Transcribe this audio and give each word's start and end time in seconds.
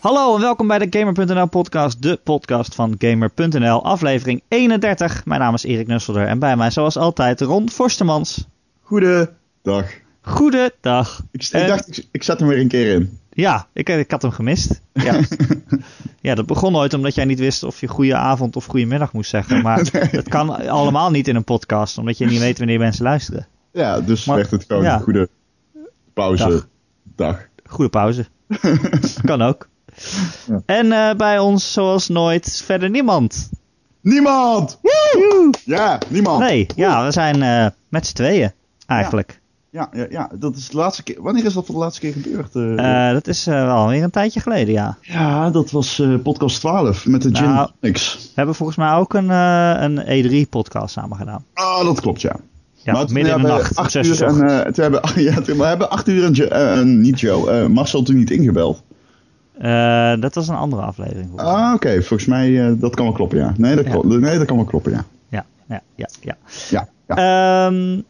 Hallo 0.00 0.34
en 0.34 0.40
welkom 0.40 0.66
bij 0.66 0.78
de 0.78 0.98
Gamer.nl 0.98 1.46
podcast, 1.48 2.02
de 2.02 2.20
podcast 2.24 2.74
van 2.74 2.94
Gamer.nl, 2.98 3.84
aflevering 3.84 4.42
31. 4.48 5.24
Mijn 5.24 5.40
naam 5.40 5.54
is 5.54 5.64
Erik 5.64 5.86
Nusselder 5.86 6.26
en 6.26 6.38
bij 6.38 6.56
mij 6.56 6.70
zoals 6.70 6.96
altijd 6.96 7.40
Ron 7.40 7.70
Forstemans. 7.70 8.46
Goedendag. 8.80 9.86
Goedendag. 10.20 11.22
Ik, 11.30 11.42
ik 11.42 11.50
En- 11.52 11.66
dacht, 11.68 11.96
ik, 11.98 12.06
ik 12.10 12.22
zet 12.22 12.38
hem 12.38 12.48
weer 12.48 12.58
een 12.60 12.68
keer 12.68 12.94
in. 12.94 13.18
Ja, 13.30 13.66
ik, 13.72 13.88
ik 13.88 14.10
had 14.10 14.22
hem 14.22 14.30
gemist. 14.30 14.80
Ja. 14.92 15.20
ja, 16.20 16.34
dat 16.34 16.46
begon 16.46 16.76
ooit 16.76 16.94
omdat 16.94 17.14
jij 17.14 17.24
niet 17.24 17.38
wist 17.38 17.62
of 17.62 17.80
je 17.80 17.86
goede 17.86 18.16
avond 18.16 18.56
of 18.56 18.64
goede 18.66 18.86
middag 18.86 19.12
moest 19.12 19.30
zeggen. 19.30 19.62
Maar 19.62 19.88
Nee. 19.92 20.08
dat 20.10 20.28
kan 20.28 20.68
allemaal 20.68 21.10
niet 21.10 21.28
in 21.28 21.36
een 21.36 21.44
podcast, 21.44 21.98
omdat 21.98 22.18
je 22.18 22.26
niet 22.26 22.40
weet 22.40 22.58
wanneer 22.58 22.78
mensen 22.78 23.04
luisteren. 23.04 23.46
Ja, 23.72 24.00
dus 24.00 24.24
Maar- 24.24 24.36
werd 24.36 24.50
het 24.50 24.64
gewoon 24.66 24.82
ja. 24.82 24.94
een 24.94 25.00
goede 25.02 25.28
pauze. 26.14 26.48
Dag. 26.48 26.66
Dag. 27.16 27.48
Goede 27.66 27.90
pauze. 27.90 28.26
kan 29.24 29.42
ook. 29.42 29.68
Ja. 30.46 30.62
En 30.66 30.92
eh, 30.92 31.14
bij 31.16 31.38
ons, 31.38 31.72
zoals 31.72 32.08
nooit, 32.08 32.62
verder 32.64 32.90
niemand. 32.90 33.50
Niemand! 34.00 34.78
Woe! 34.82 35.50
Ja, 35.64 35.98
niemand. 36.08 36.38
Nee, 36.40 36.66
ja, 36.76 37.04
we 37.04 37.10
zijn 37.12 37.42
eh, 37.42 37.66
met 37.88 38.06
z'n 38.06 38.14
tweeën 38.14 38.52
eigenlijk. 38.86 39.40
Ja, 39.72 39.88
ja, 39.92 40.06
ja, 40.10 40.30
dat 40.34 40.56
is 40.56 40.68
de 40.68 40.76
laatste 40.76 41.02
keer. 41.02 41.22
Wanneer 41.22 41.44
is 41.44 41.52
dat 41.52 41.66
voor 41.66 41.74
de 41.74 41.80
laatste 41.80 42.00
keer 42.00 42.12
gebeurd? 42.12 42.54
eh? 42.76 43.12
Dat 43.12 43.26
is 43.26 43.44
wel 43.44 43.88
weer 43.88 44.02
een 44.02 44.10
tijdje 44.10 44.40
geleden, 44.40 44.74
ja. 44.74 44.96
ja, 45.00 45.50
dat 45.50 45.70
was 45.70 46.02
podcast 46.22 46.60
12 46.60 47.06
met 47.06 47.22
de 47.22 47.34
Gin 47.36 47.48
Nou. 47.48 47.68
Tonics. 47.80 48.14
We 48.14 48.30
hebben 48.34 48.54
volgens 48.54 48.78
mij 48.78 48.92
ook 48.94 49.14
een, 49.14 49.28
een 49.28 50.24
E3-podcast 50.46 50.92
samen 50.92 51.16
gedaan. 51.16 51.44
Ah, 51.54 51.84
dat 51.84 52.00
klopt, 52.00 52.20
ja. 52.20 52.36
Ja, 52.82 52.92
Maar 52.92 53.06
midden 53.12 53.34
in 53.36 53.42
de 53.42 53.48
nacht, 53.48 53.70
om 53.76 53.82
acht 53.84 53.90
zes 53.92 54.08
uur 54.08 54.32
uur. 54.32 54.42
en, 54.44 54.72
toen 54.72 54.82
hebben, 54.82 55.00
ja, 55.22 55.40
toen, 55.40 55.58
we 55.58 55.64
hebben 55.64 55.90
acht 55.90 56.08
uur 56.08 56.24
en, 56.24 56.32
Jo- 56.32 56.44
eh, 56.46 56.80
niet 56.82 57.20
Joe, 57.20 57.50
eh, 57.50 57.66
Marcel 57.66 58.02
toen 58.02 58.16
niet 58.16 58.30
ingebeld. 58.30 58.82
Eh, 59.60 60.12
dat 60.20 60.34
was 60.34 60.48
een 60.48 60.54
andere 60.54 60.82
aflevering. 60.82 61.28
Ah, 61.36 61.72
oké, 61.74 62.02
volgens 62.02 62.28
mij, 62.28 62.66
eh, 62.66 62.72
dat 62.76 62.94
kan 62.94 63.04
wel 63.04 63.14
kloppen, 63.14 63.38
ja. 63.38 63.54
Nee, 63.56 63.74
dat, 63.76 63.84
Ja. 63.84 63.90
klopt. 63.90 64.06
nee, 64.06 64.38
dat 64.38 64.46
kan 64.46 64.56
wel 64.56 64.64
kloppen, 64.64 64.92
ja. 64.92 65.04
Ja, 65.28 65.44
ja, 65.68 65.80
ja. 65.94 66.08
ja. 66.20 66.36
Ja, 66.70 66.88
ja. 67.08 67.66
Ehm, 67.66 68.00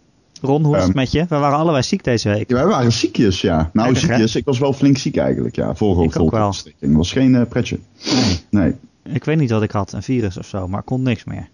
Ron, 0.42 0.64
hoe 0.64 0.74
is 0.76 0.80
het 0.82 0.90
Ehm. 0.90 0.98
met 0.98 1.12
je? 1.12 1.26
We 1.28 1.36
waren 1.36 1.58
allebei 1.58 1.82
ziek 1.82 2.04
deze 2.04 2.28
week. 2.28 2.50
Ja, 2.50 2.54
wij 2.56 2.66
waren 2.66 2.92
ziekjes, 2.92 3.40
ja. 3.40 3.70
Nou, 3.72 3.92
hè? 3.92 3.98
ziekjes. 3.98 4.36
Ik 4.36 4.44
was 4.44 4.58
wel 4.58 4.72
flink 4.72 4.98
ziek 4.98 5.16
eigenlijk, 5.16 5.56
ja. 5.56 5.74
Vorige 5.74 6.02
Ik 6.04 6.20
ook 6.20 6.30
wel. 6.30 6.54
was 6.80 7.12
geen 7.12 7.34
eh, 7.34 7.46
pretje. 7.48 7.78
Nee. 8.10 8.40
Nee. 8.50 8.74
Ik 9.14 9.24
weet 9.24 9.38
niet 9.38 9.50
wat 9.50 9.62
ik 9.62 9.70
had, 9.70 9.92
een 9.92 10.02
virus 10.02 10.38
of 10.38 10.46
zo, 10.46 10.68
maar 10.68 10.80
ik 10.80 10.86
kon 10.86 11.02
niks 11.02 11.24
meer. 11.24 11.48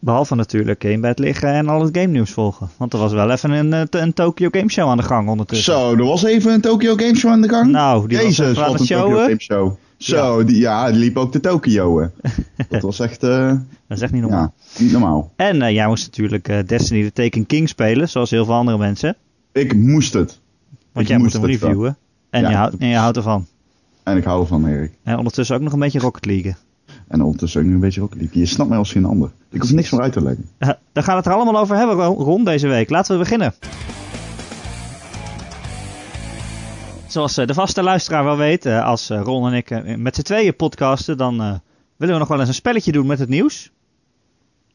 Behalve 0.00 0.34
natuurlijk 0.34 0.84
in 0.84 1.00
bed 1.00 1.18
liggen 1.18 1.48
en 1.52 1.68
al 1.68 1.82
het 1.84 1.96
game 1.96 2.12
nieuws 2.12 2.30
volgen. 2.30 2.68
Want 2.76 2.92
er 2.92 2.98
was 2.98 3.12
wel 3.12 3.30
even 3.30 3.50
een, 3.50 3.72
eh, 3.72 4.00
een 4.02 4.12
Tokyo 4.12 4.48
Game 4.50 4.70
Show 4.70 4.88
aan 4.88 4.96
de 4.96 5.02
gang 5.02 5.28
ondertussen. 5.28 5.72
Zo, 5.72 5.92
er 5.96 6.04
was 6.04 6.22
even 6.24 6.52
een 6.52 6.60
Tokyo 6.60 6.94
Game 6.96 7.16
Show 7.16 7.30
aan 7.30 7.40
de 7.40 7.48
gang. 7.48 7.70
Nou, 7.70 8.08
die 8.08 8.16
was 8.16 8.26
Jezus, 8.26 8.56
wat 8.56 8.70
een 8.70 8.76
Tokyo. 8.86 9.08
Game 9.16 9.40
Show. 9.40 9.72
Zo, 9.96 10.44
die, 10.44 10.58
ja, 10.58 10.90
die 10.90 10.98
liep 11.00 11.16
ook 11.16 11.32
de 11.32 11.40
Tokyo. 11.40 12.10
dat 12.68 12.82
was 12.82 13.00
echt, 13.00 13.22
eh, 13.22 13.48
Dat 13.86 13.96
is 13.96 14.00
echt 14.00 14.12
niet 14.12 14.22
normaal. 14.22 14.54
ja, 14.74 14.82
niet 14.82 14.92
normaal. 14.92 15.32
En 15.36 15.62
eh, 15.62 15.70
jij 15.74 15.86
moest 15.86 16.04
natuurlijk 16.06 16.68
Destiny 16.68 17.04
The 17.10 17.12
Taken 17.22 17.46
King 17.46 17.68
spelen, 17.68 18.08
zoals 18.08 18.30
heel 18.30 18.44
veel 18.44 18.54
andere 18.54 18.78
mensen. 18.78 19.16
Ik 19.52 19.74
moest 19.76 20.12
het. 20.12 20.40
Want 20.92 21.06
Ik 21.06 21.12
jij 21.12 21.18
moest 21.18 21.32
hem 21.32 21.44
reviewen. 21.44 21.96
En, 22.30 22.42
Ja. 22.42 22.48
je 22.50 22.56
houdt, 22.56 22.76
en 22.78 22.88
je 22.88 22.96
houdt 22.96 23.16
ervan. 23.16 23.46
En 24.02 24.16
ik 24.16 24.24
hou 24.24 24.40
ervan, 24.40 24.66
Erik. 24.66 24.92
En 25.02 25.16
ondertussen 25.18 25.56
ook 25.56 25.62
nog 25.62 25.72
een 25.72 25.78
beetje 25.78 25.98
Rocket 25.98 26.26
League. 26.26 26.54
En 27.08 27.22
ondertussen 27.22 27.60
ook 27.60 27.66
een 27.66 27.80
beetje 27.80 28.08
League. 28.10 28.40
Je 28.40 28.46
snapt 28.46 28.68
mij 28.68 28.78
als 28.78 28.92
geen 28.92 29.04
ander. 29.04 29.30
Ik 29.50 29.60
hoef 29.60 29.72
niks 29.72 29.90
meer 29.90 30.00
uit 30.00 30.12
te 30.12 30.22
leggen. 30.22 30.48
Eh, 30.58 30.68
daar 30.92 31.04
gaan 31.04 31.14
we 31.14 31.20
het 31.20 31.26
er 31.26 31.32
allemaal 31.32 31.60
over 31.60 31.76
hebben, 31.76 31.96
Ron, 31.96 32.16
Ron, 32.16 32.44
deze 32.44 32.68
week. 32.68 32.90
Laten 32.90 33.12
we 33.12 33.18
beginnen. 33.18 33.54
Zoals 37.08 37.36
eh, 37.36 37.46
de 37.46 37.54
vaste 37.54 37.82
luisteraar 37.82 38.24
wel 38.24 38.36
weet, 38.36 38.66
eh, 38.66 38.84
als 38.84 39.10
eh, 39.10 39.20
Ron 39.20 39.46
en 39.46 39.52
ik 39.52 39.96
met 39.96 40.14
z'n 40.14 40.22
tweeën 40.22 40.56
podcasten, 40.56 41.16
dan 41.16 41.36
willen 41.96 42.14
we 42.14 42.20
nog 42.20 42.28
wel 42.28 42.38
eens 42.38 42.48
een 42.48 42.54
spelletje 42.54 42.92
doen 42.92 43.06
met 43.06 43.18
het 43.18 43.28
nieuws. 43.28 43.70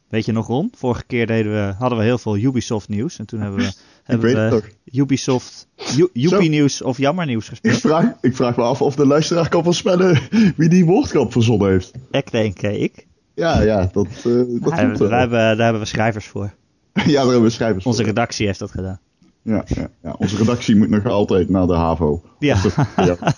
Weet 0.08 0.24
je 0.24 0.32
nog, 0.32 0.46
Ron? 0.46 0.72
Vorige 0.76 1.04
keer 1.04 1.26
deden 1.26 1.52
we, 1.52 1.74
hadden 1.78 1.98
we 1.98 2.04
heel 2.04 2.18
veel 2.18 2.36
Ubisoft 2.36 2.88
nieuws. 2.88 3.18
En 3.18 3.26
toen 3.26 3.40
hebben 3.40 3.60
we, 3.60 3.72
hebben 4.04 4.50
we. 4.50 4.62
Ubisoft, 4.92 5.66
Ubi 6.12 6.48
nieuws 6.48 6.82
of 6.82 6.98
jammer 6.98 7.26
nieuws 7.26 7.44
Ik 7.44 7.50
gespeeld. 7.50 7.80
vraag, 7.80 8.12
ik 8.20 8.36
vraag 8.36 8.56
me 8.56 8.62
af 8.62 8.82
of 8.82 8.94
de 8.94 9.06
luisteraar 9.06 9.48
kan 9.48 9.64
voorspellen 9.64 10.18
wie 10.56 10.68
die 10.68 10.84
woordgrap 10.84 11.32
verzonnen 11.32 11.70
heeft. 11.70 11.92
Ik 12.10 12.30
denk 12.30 12.58
eh, 12.62 12.82
ik. 12.82 13.06
Ja, 13.34 13.62
ja, 13.62 13.88
dat, 13.92 14.06
eh 14.06 14.32
dat 14.60 14.98
daar 14.98 15.18
hebben, 15.18 15.38
daar 15.38 15.56
hebben 15.56 15.80
we 15.80 15.88
schrijvers 15.88 16.26
voor. 16.26 16.52
Ja, 16.94 17.02
daar 17.04 17.24
hebben 17.24 17.42
we 17.42 17.50
schrijvers 17.50 17.84
Onze 17.84 17.98
voor. 17.98 18.06
redactie 18.08 18.46
heeft 18.46 18.58
dat 18.58 18.70
gedaan. 18.70 19.00
Ja, 19.42 19.64
ja, 19.66 19.88
ja, 20.02 20.14
onze 20.18 20.36
redactie 20.36 20.76
moet 20.76 20.88
nog 20.88 21.06
altijd 21.06 21.48
naar 21.48 21.66
de 21.66 21.74
HAVO. 21.74 22.22
Ja. 22.38 22.56
Ja. 22.96 23.16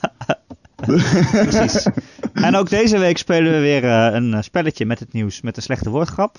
Precies. 1.47 1.87
En 2.33 2.57
ook 2.57 2.71
deze 2.71 2.99
week 2.99 3.19
spelen 3.19 3.53
we 3.53 3.59
weer 3.59 3.85
eh, 3.85 4.15
een 4.15 4.45
spelletje 4.45 4.87
met 4.87 4.99
het 4.99 5.13
nieuws 5.13 5.41
met 5.41 5.57
een 5.57 5.63
slechte 5.63 5.91
woordgrap. 5.91 6.39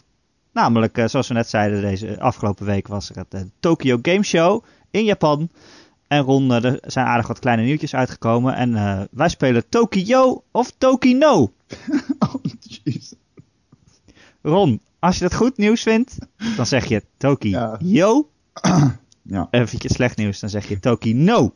Namelijk, 0.52 0.97
eh, 0.97 1.08
zoals 1.08 1.28
we 1.28 1.34
net 1.34 1.50
zeiden, 1.50 1.81
deze 1.81 2.19
afgelopen 2.19 2.66
week 2.66 2.88
was 2.88 3.09
er 3.09 3.16
het 3.16 3.34
eh, 3.34 3.41
Tokyo 3.59 4.00
Game 4.02 4.24
Show 4.24 4.63
in 4.91 5.03
Japan. 5.03 5.50
En 6.08 6.22
Ron, 6.22 6.52
eh, 6.53 6.63
er 6.63 6.80
zijn 6.85 7.06
aardig 7.06 7.28
wat 7.28 7.40
kleine 7.40 7.63
nieuwtjes 7.63 7.96
uitgekomen. 7.96 8.56
En 8.56 8.75
eh, 8.75 9.02
wij 9.12 9.30
spelen 9.30 9.69
Tokyo 9.69 10.44
of 10.52 10.72
Tokino. 10.78 11.52
Oh, 12.19 12.34
jeez. 12.59 13.13
Ron, 14.41 14.81
als 15.00 15.16
je 15.18 15.22
dat 15.22 15.34
goed 15.36 15.57
nieuws 15.57 15.81
vindt, 15.81 16.18
dan 16.56 16.66
zeg 16.66 16.86
je 16.86 17.03
Tokyo. 17.18 17.78
Ja. 17.80 18.24
En 19.52 19.68
vind 19.68 19.81
je 19.81 19.88
het 19.88 19.97
slecht 19.97 20.18
nieuws, 20.18 20.40
dan 20.40 20.50
zeg 20.50 20.68
je 20.68 20.80
Tokino. 20.80 21.53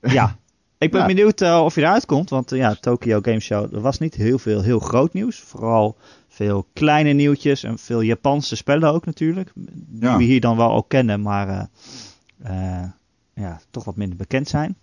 Ja, 0.00 0.36
ik 0.78 0.90
ben 0.90 1.00
Ja. 1.00 1.06
benieuwd 1.06 1.40
eh, 1.40 1.60
of 1.64 1.74
je 1.74 1.80
eruit 1.80 2.06
komt. 2.06 2.30
Want 2.30 2.52
eh, 2.52 2.58
ja, 2.58 2.74
Tokyo 2.74 3.18
Game 3.22 3.40
Show, 3.40 3.74
er 3.74 3.80
was 3.80 3.98
niet 3.98 4.14
heel 4.14 4.38
veel 4.38 4.62
heel 4.62 4.78
groot 4.78 5.12
nieuws. 5.12 5.40
Vooral 5.40 5.96
veel 6.34 6.66
kleine 6.72 7.12
nieuwtjes 7.12 7.62
en 7.62 7.78
veel 7.78 8.00
Japanse 8.00 8.56
spellen 8.56 8.92
ook 8.92 9.06
natuurlijk. 9.06 9.50
Die 9.54 10.02
Ja. 10.08 10.16
we 10.16 10.22
hier 10.24 10.40
dan 10.40 10.56
wel 10.56 10.72
ook 10.72 10.88
kennen, 10.88 11.22
maar 11.22 11.48
eh, 11.48 12.80
eh, 12.82 12.88
ja, 13.34 13.60
toch 13.70 13.84
wat 13.84 13.96
minder 13.96 14.16
bekend 14.16 14.48
zijn. 14.48 14.76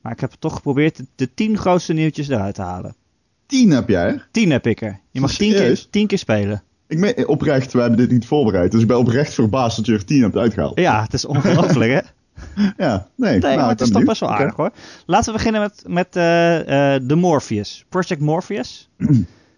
Maar 0.00 0.12
ik 0.12 0.20
heb 0.20 0.32
toch 0.38 0.54
geprobeerd 0.54 1.00
de, 1.14 1.34
tien 1.34 1.58
grootste 1.58 1.92
nieuwtjes 1.92 2.28
eruit 2.28 2.54
te 2.54 2.62
halen. 2.62 2.94
Tien 3.46 3.70
heb 3.70 3.88
jij? 3.88 4.22
Tien 4.30 4.50
heb 4.50 4.66
ik 4.66 4.82
er. 4.82 5.00
Je 5.10 5.20
mag 5.20 5.32
tien 5.32 5.52
keer, 5.52 5.86
tien 5.90 6.06
keer 6.06 6.18
spelen. 6.18 6.62
Ik 6.86 6.98
meen, 6.98 7.28
oprecht, 7.28 7.72
we 7.72 7.80
hebben 7.80 7.98
dit 7.98 8.10
niet 8.10 8.26
voorbereid. 8.26 8.72
Dus 8.72 8.80
ik 8.80 8.86
ben 8.86 8.98
oprecht 8.98 9.34
verbaasd 9.34 9.76
dat 9.76 9.86
je 9.86 9.92
er 9.92 10.04
tien 10.04 10.22
hebt 10.22 10.36
uitgehaald. 10.36 10.78
Ja, 10.78 11.02
het 11.02 11.14
is 11.14 11.24
ongelooflijk 11.24 11.92
hè? 11.92 12.00
Ja, 12.84 13.08
nee. 13.16 13.30
Nee, 13.30 13.40
nou, 13.40 13.56
maar 13.56 13.68
het 13.68 13.80
is 13.80 13.90
toch 13.90 14.04
best 14.04 14.20
wel 14.20 14.32
aardig 14.32 14.56
hoor. 14.56 14.70
Laten 15.06 15.26
we 15.26 15.38
beginnen 15.38 15.60
met, 15.60 15.82
met 15.86 16.06
eh, 16.06 16.12
de 17.08 17.14
Morpheus. 17.16 17.84
Project 17.88 18.20
Morpheus. 18.20 18.88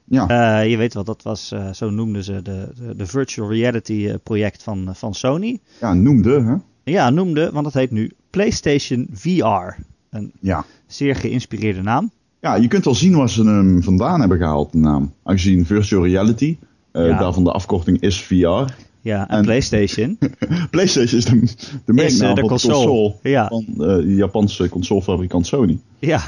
Ja, 0.09 0.29
Eh, 0.63 0.71
je 0.71 0.77
weet 0.77 0.95
wel, 0.95 1.05
dat 1.05 1.23
was, 1.23 1.53
eh, 1.53 1.73
zo 1.73 1.91
noemden 1.91 2.25
ze 2.25 2.43
de, 2.43 2.69
de, 2.79 2.97
de 2.97 3.07
virtual 3.07 3.51
reality 3.53 4.07
eh, 4.09 4.15
project 4.23 4.63
van, 4.63 4.89
van 4.95 5.15
Sony. 5.15 5.59
ja, 5.81 5.95
noemde, 5.95 6.43
hè? 6.43 6.55
Ja, 6.93 7.11
noemde, 7.11 7.51
want 7.53 7.67
het 7.67 7.75
heet 7.75 7.91
nu 7.91 8.11
PlayStation 8.31 9.09
VR. 9.13 9.81
Een 10.11 10.33
Ja. 10.41 10.65
zeer 10.87 11.17
geïnspireerde 11.17 11.83
naam. 11.83 12.11
Ja, 12.41 12.55
je 12.55 12.69
kunt 12.69 12.85
wel 12.85 12.95
zien 12.95 13.17
waar 13.17 13.31
ze 13.31 13.45
hem 13.45 13.83
vandaan 13.83 14.21
hebben 14.21 14.39
gehaald, 14.39 14.73
de 14.73 14.79
naam. 14.79 15.13
Aangezien 15.23 15.67
virtual 15.67 16.07
reality, 16.07 16.57
eh, 16.93 17.07
Ja. 17.07 17.19
daarvan 17.19 17.45
de 17.45 17.53
afkorting 17.53 18.01
is 18.01 18.21
VR. 18.23 18.65
Ja, 19.01 19.29
en, 19.29 19.37
En- 19.39 19.45
PlayStation 19.45 20.19
PlayStation 20.71 21.19
is 21.19 21.25
de, 21.25 21.41
de 21.85 21.93
merknaam 21.93 22.37
van 22.39 22.49
console. 22.49 22.75
de 22.75 22.87
console 22.89 23.15
Ja, 23.23 23.49
van 23.49 23.65
de 23.77 24.15
Japanse 24.15 24.69
consolefabrikant 24.69 25.47
Sony. 25.47 25.79
ja. 25.99 26.21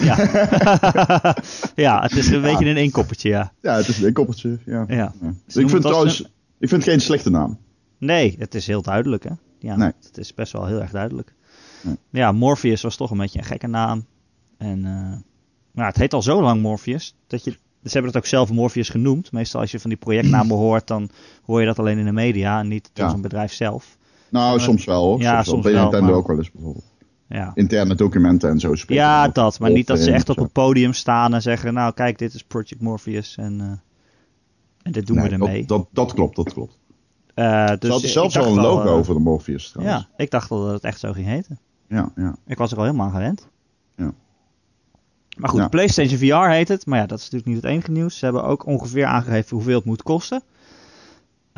Ja. 0.00 0.16
ja, 1.86 2.02
het 2.02 2.12
is 2.16 2.26
een 2.30 2.42
beetje 2.42 2.66
een 2.66 2.76
inkoppertje, 2.76 3.28
ja. 3.28 3.52
Ja, 3.62 3.76
het 3.76 3.88
is 3.88 4.02
een 4.02 4.12
koppeltje. 4.12 4.58
Ja. 4.66 4.84
ja. 4.88 5.12
Ik 5.46 5.52
vind 5.52 5.70
het 5.72 5.82
trouwens, 5.82 6.20
ik 6.58 6.68
vind 6.68 6.70
het 6.82 6.90
geen 6.90 7.00
slechte 7.00 7.30
naam. 7.30 7.58
Nee, 7.98 8.36
het 8.38 8.54
is 8.54 8.66
heel 8.66 8.82
duidelijk, 8.82 9.24
hè? 9.24 9.30
Ja, 9.58 9.76
Nee. 9.76 9.92
het 10.06 10.18
is 10.18 10.34
best 10.34 10.52
wel 10.52 10.66
heel 10.66 10.80
erg 10.80 10.90
duidelijk. 10.90 11.34
Nee. 11.82 11.96
Ja, 12.10 12.32
Morpheus 12.32 12.82
was 12.82 12.96
toch 12.96 13.10
een 13.10 13.18
beetje 13.18 13.38
een 13.38 13.44
gekke 13.44 13.66
naam. 13.66 14.04
En 14.58 14.84
eh, 14.84 14.92
nou, 15.72 15.88
het 15.88 15.96
heet 15.96 16.14
al 16.14 16.22
zo 16.22 16.42
lang 16.42 16.62
Morpheus, 16.62 17.14
dat 17.26 17.44
je... 17.44 17.50
Ze 17.82 17.92
hebben 17.94 18.10
het 18.12 18.16
ook 18.20 18.26
zelf 18.26 18.50
Morpheus 18.52 18.88
genoemd. 18.88 19.32
Meestal 19.32 19.60
als 19.60 19.70
je 19.70 19.80
van 19.80 19.90
die 19.90 19.98
projectnamen 19.98 20.56
hoort, 20.66 20.86
dan 20.86 21.10
hoor 21.44 21.60
je 21.60 21.66
dat 21.66 21.78
alleen 21.78 21.98
in 21.98 22.04
de 22.04 22.12
media 22.12 22.58
en 22.60 22.68
niet 22.68 22.90
door 22.92 23.04
Ja. 23.04 23.10
zo'n 23.10 23.20
bedrijf 23.20 23.52
zelf. 23.52 23.96
Nou, 24.30 24.50
maar- 24.50 24.60
soms 24.60 24.84
wel 24.84 25.04
hoor. 25.04 25.20
Ja, 25.20 25.34
soms, 25.34 25.48
soms 25.48 25.62
wel. 25.64 25.72
Bij 25.72 25.72
wel, 25.72 25.82
Nintendo 25.82 26.06
maar- 26.06 26.18
ook 26.20 26.26
wel 26.26 26.38
eens 26.38 26.50
bijvoorbeeld. 26.50 26.84
Ja, 27.28 27.50
Interne 27.54 27.94
documenten 27.94 28.50
en 28.50 28.60
zo 28.60 28.74
spreken 28.74 29.04
ja 29.04 29.28
dat. 29.28 29.58
Maar 29.58 29.70
niet 29.70 29.86
dat 29.86 29.98
ze 29.98 30.12
echt 30.12 30.28
op 30.28 30.38
een 30.38 30.50
podium 30.50 30.92
staan 30.92 31.34
en 31.34 31.42
zeggen... 31.42 31.74
Nou, 31.74 31.92
kijk, 31.94 32.18
dit 32.18 32.34
is 32.34 32.42
Project 32.42 32.80
Morpheus 32.80 33.36
en, 33.36 33.60
eh, 33.60 33.66
en 34.82 34.92
dit 34.92 35.06
doen 35.06 35.16
Nee, 35.16 35.24
we 35.26 35.32
ermee. 35.32 35.64
dat, 35.64 35.78
dat, 35.78 35.88
dat 35.92 36.14
klopt, 36.14 36.36
dat 36.36 36.52
klopt. 36.52 36.78
Ze 37.34 37.76
dus 37.78 37.90
hadden 37.90 38.10
zelfs 38.10 38.38
al 38.38 38.46
een 38.46 38.60
logo 38.60 38.98
eh, 38.98 39.04
voor 39.04 39.14
de 39.14 39.20
Morpheus 39.20 39.70
trouwens. 39.70 39.98
Ja, 39.98 40.08
ik 40.24 40.30
dacht 40.30 40.50
al 40.50 40.64
dat 40.64 40.72
het 40.72 40.84
echt 40.84 41.00
zo 41.00 41.12
ging 41.12 41.26
heten. 41.26 41.58
Ja, 41.88 42.12
ja. 42.16 42.36
Ik 42.46 42.58
was 42.58 42.70
er 42.72 42.78
al 42.78 42.84
helemaal 42.84 43.06
aan 43.06 43.12
gewend. 43.12 43.48
Ja. 43.96 44.12
Maar 45.36 45.50
goed, 45.50 45.60
Ja. 45.60 45.68
PlayStation 45.68 46.18
VR 46.18 46.50
heet 46.50 46.68
het. 46.68 46.86
Maar 46.86 46.98
ja, 46.98 47.06
dat 47.06 47.18
is 47.18 47.24
natuurlijk 47.24 47.50
niet 47.52 47.62
het 47.62 47.72
enige 47.72 47.90
nieuws. 47.90 48.18
Ze 48.18 48.24
hebben 48.24 48.44
ook 48.44 48.66
ongeveer 48.66 49.06
aangegeven 49.06 49.56
hoeveel 49.56 49.76
het 49.76 49.84
moet 49.84 50.02
kosten. 50.02 50.42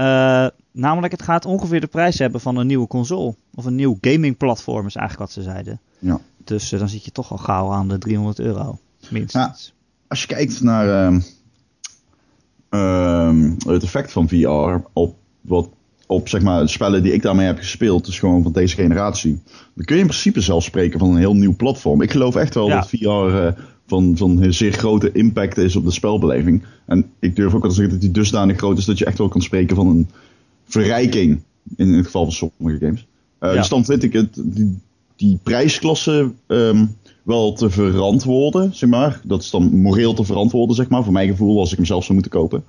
Eh, 0.00 0.46
namelijk, 0.72 1.12
het 1.12 1.22
gaat 1.22 1.44
ongeveer 1.44 1.80
de 1.80 1.86
prijs 1.86 2.18
hebben 2.18 2.40
van 2.40 2.56
een 2.56 2.66
nieuwe 2.66 2.86
console. 2.86 3.34
Of 3.54 3.64
een 3.64 3.74
nieuw 3.74 3.98
gaming 4.00 4.36
platform 4.36 4.86
is 4.86 4.96
eigenlijk 4.96 5.30
wat 5.32 5.44
ze 5.44 5.50
zeiden. 5.50 5.80
Ja. 5.98 6.20
Dus 6.44 6.72
eh, 6.72 6.78
dan 6.78 6.88
zit 6.88 7.04
je 7.04 7.10
toch 7.10 7.30
al 7.30 7.36
gauw 7.36 7.72
aan 7.72 7.88
de 7.88 7.98
300 7.98 8.38
euro, 8.38 8.78
minstens. 9.10 9.74
Als 10.08 10.20
je 10.20 10.26
kijkt 10.26 10.60
naar 10.60 11.04
ehm, 11.04 11.20
ehm, 12.68 13.52
het 13.66 13.82
effect 13.82 14.12
van 14.12 14.28
VR 14.28 14.88
op, 14.92 15.16
wat, 15.40 15.68
op 16.06 16.28
zeg 16.28 16.42
maar, 16.42 16.68
spellen 16.68 17.02
die 17.02 17.12
ik 17.12 17.22
daarmee 17.22 17.46
heb 17.46 17.58
gespeeld, 17.58 18.04
dus 18.04 18.18
gewoon 18.18 18.42
van 18.42 18.52
deze 18.52 18.74
generatie, 18.74 19.42
dan 19.74 19.84
kun 19.84 19.96
je 19.96 20.02
in 20.02 20.08
principe 20.08 20.40
zelfs 20.40 20.66
spreken 20.66 20.98
van 20.98 21.10
een 21.10 21.16
heel 21.16 21.36
nieuw 21.36 21.56
platform. 21.56 22.02
Ik 22.02 22.10
geloof 22.10 22.36
echt 22.36 22.54
wel 22.54 22.66
Ja. 22.66 22.74
dat 22.74 22.88
VR 22.88 23.36
eh, 23.36 23.52
van, 23.90 24.16
van 24.16 24.42
een 24.42 24.54
zeer 24.54 24.72
grote 24.72 25.12
impact 25.12 25.56
is 25.58 25.76
op 25.76 25.84
de 25.84 25.90
spelbeleving. 25.90 26.62
En 26.86 27.10
ik 27.18 27.36
durf 27.36 27.54
ook 27.54 27.60
wel 27.60 27.70
te 27.70 27.76
zeggen 27.76 27.92
dat 27.94 28.02
die 28.02 28.10
dusdanig 28.10 28.56
groot 28.56 28.78
is 28.78 28.84
dat 28.84 28.98
je 28.98 29.04
echt 29.04 29.18
wel 29.18 29.28
kan 29.28 29.42
spreken 29.42 29.76
van 29.76 29.86
een 29.86 30.08
verrijking 30.64 31.40
in 31.76 31.88
het 31.92 32.04
geval 32.04 32.24
van 32.30 32.32
sommige 32.32 32.78
games. 32.84 33.06
Eh, 33.38 33.50
Ja. 33.52 33.56
Dus 33.56 33.68
dan 33.68 33.84
vind 33.84 34.02
ik 34.02 34.12
het, 34.12 34.40
die, 34.44 34.78
die 35.16 35.38
prijsklasse 35.42 36.32
ehm, 36.46 36.86
wel 37.22 37.52
te 37.52 37.70
verantwoorden, 37.70 38.74
zeg 38.74 38.88
maar. 38.90 39.20
Dat 39.24 39.42
is 39.42 39.50
dan 39.50 39.80
moreel 39.80 40.14
te 40.14 40.24
verantwoorden, 40.24 40.76
zeg 40.76 40.88
maar. 40.88 41.04
Voor 41.04 41.12
mijn 41.12 41.28
gevoel, 41.28 41.58
als 41.58 41.70
ik 41.70 41.76
hem 41.76 41.86
zelf 41.86 42.02
zou 42.02 42.12
moeten 42.14 42.32
kopen. 42.32 42.64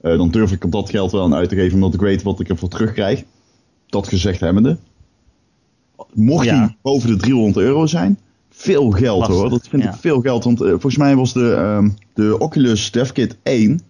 Eh, 0.00 0.16
dan 0.16 0.30
durf 0.30 0.52
ik 0.52 0.70
dat 0.72 0.90
geld 0.90 1.12
wel 1.12 1.22
aan 1.22 1.34
uit 1.34 1.48
te 1.48 1.54
geven, 1.54 1.74
omdat 1.74 1.94
ik 1.94 2.00
weet 2.00 2.22
wat 2.22 2.40
ik 2.40 2.48
ervoor 2.48 2.68
terugkrijg. 2.68 3.24
Dat 3.86 4.08
gezegd 4.08 4.40
hebbende. 4.40 4.76
Mocht 6.14 6.44
Ja. 6.44 6.58
hij 6.58 6.76
boven 6.82 7.08
de 7.08 7.16
300 7.16 7.56
euro 7.66 7.86
zijn, 7.86 8.18
veel 8.60 8.90
geld 8.90 9.18
Lastig, 9.18 9.36
hoor. 9.38 9.50
Dat 9.50 9.68
vind 9.68 9.82
ja. 9.82 9.88
ik 9.88 10.00
veel 10.00 10.20
geld. 10.20 10.44
Want 10.44 10.60
eh, 10.60 10.68
volgens 10.68 10.96
mij 10.96 11.16
was 11.16 11.32
de, 11.32 11.52
ehm, 11.54 11.90
de 12.14 12.38
Oculus 12.38 12.90
DevKit 12.90 13.36
1, 13.42 13.80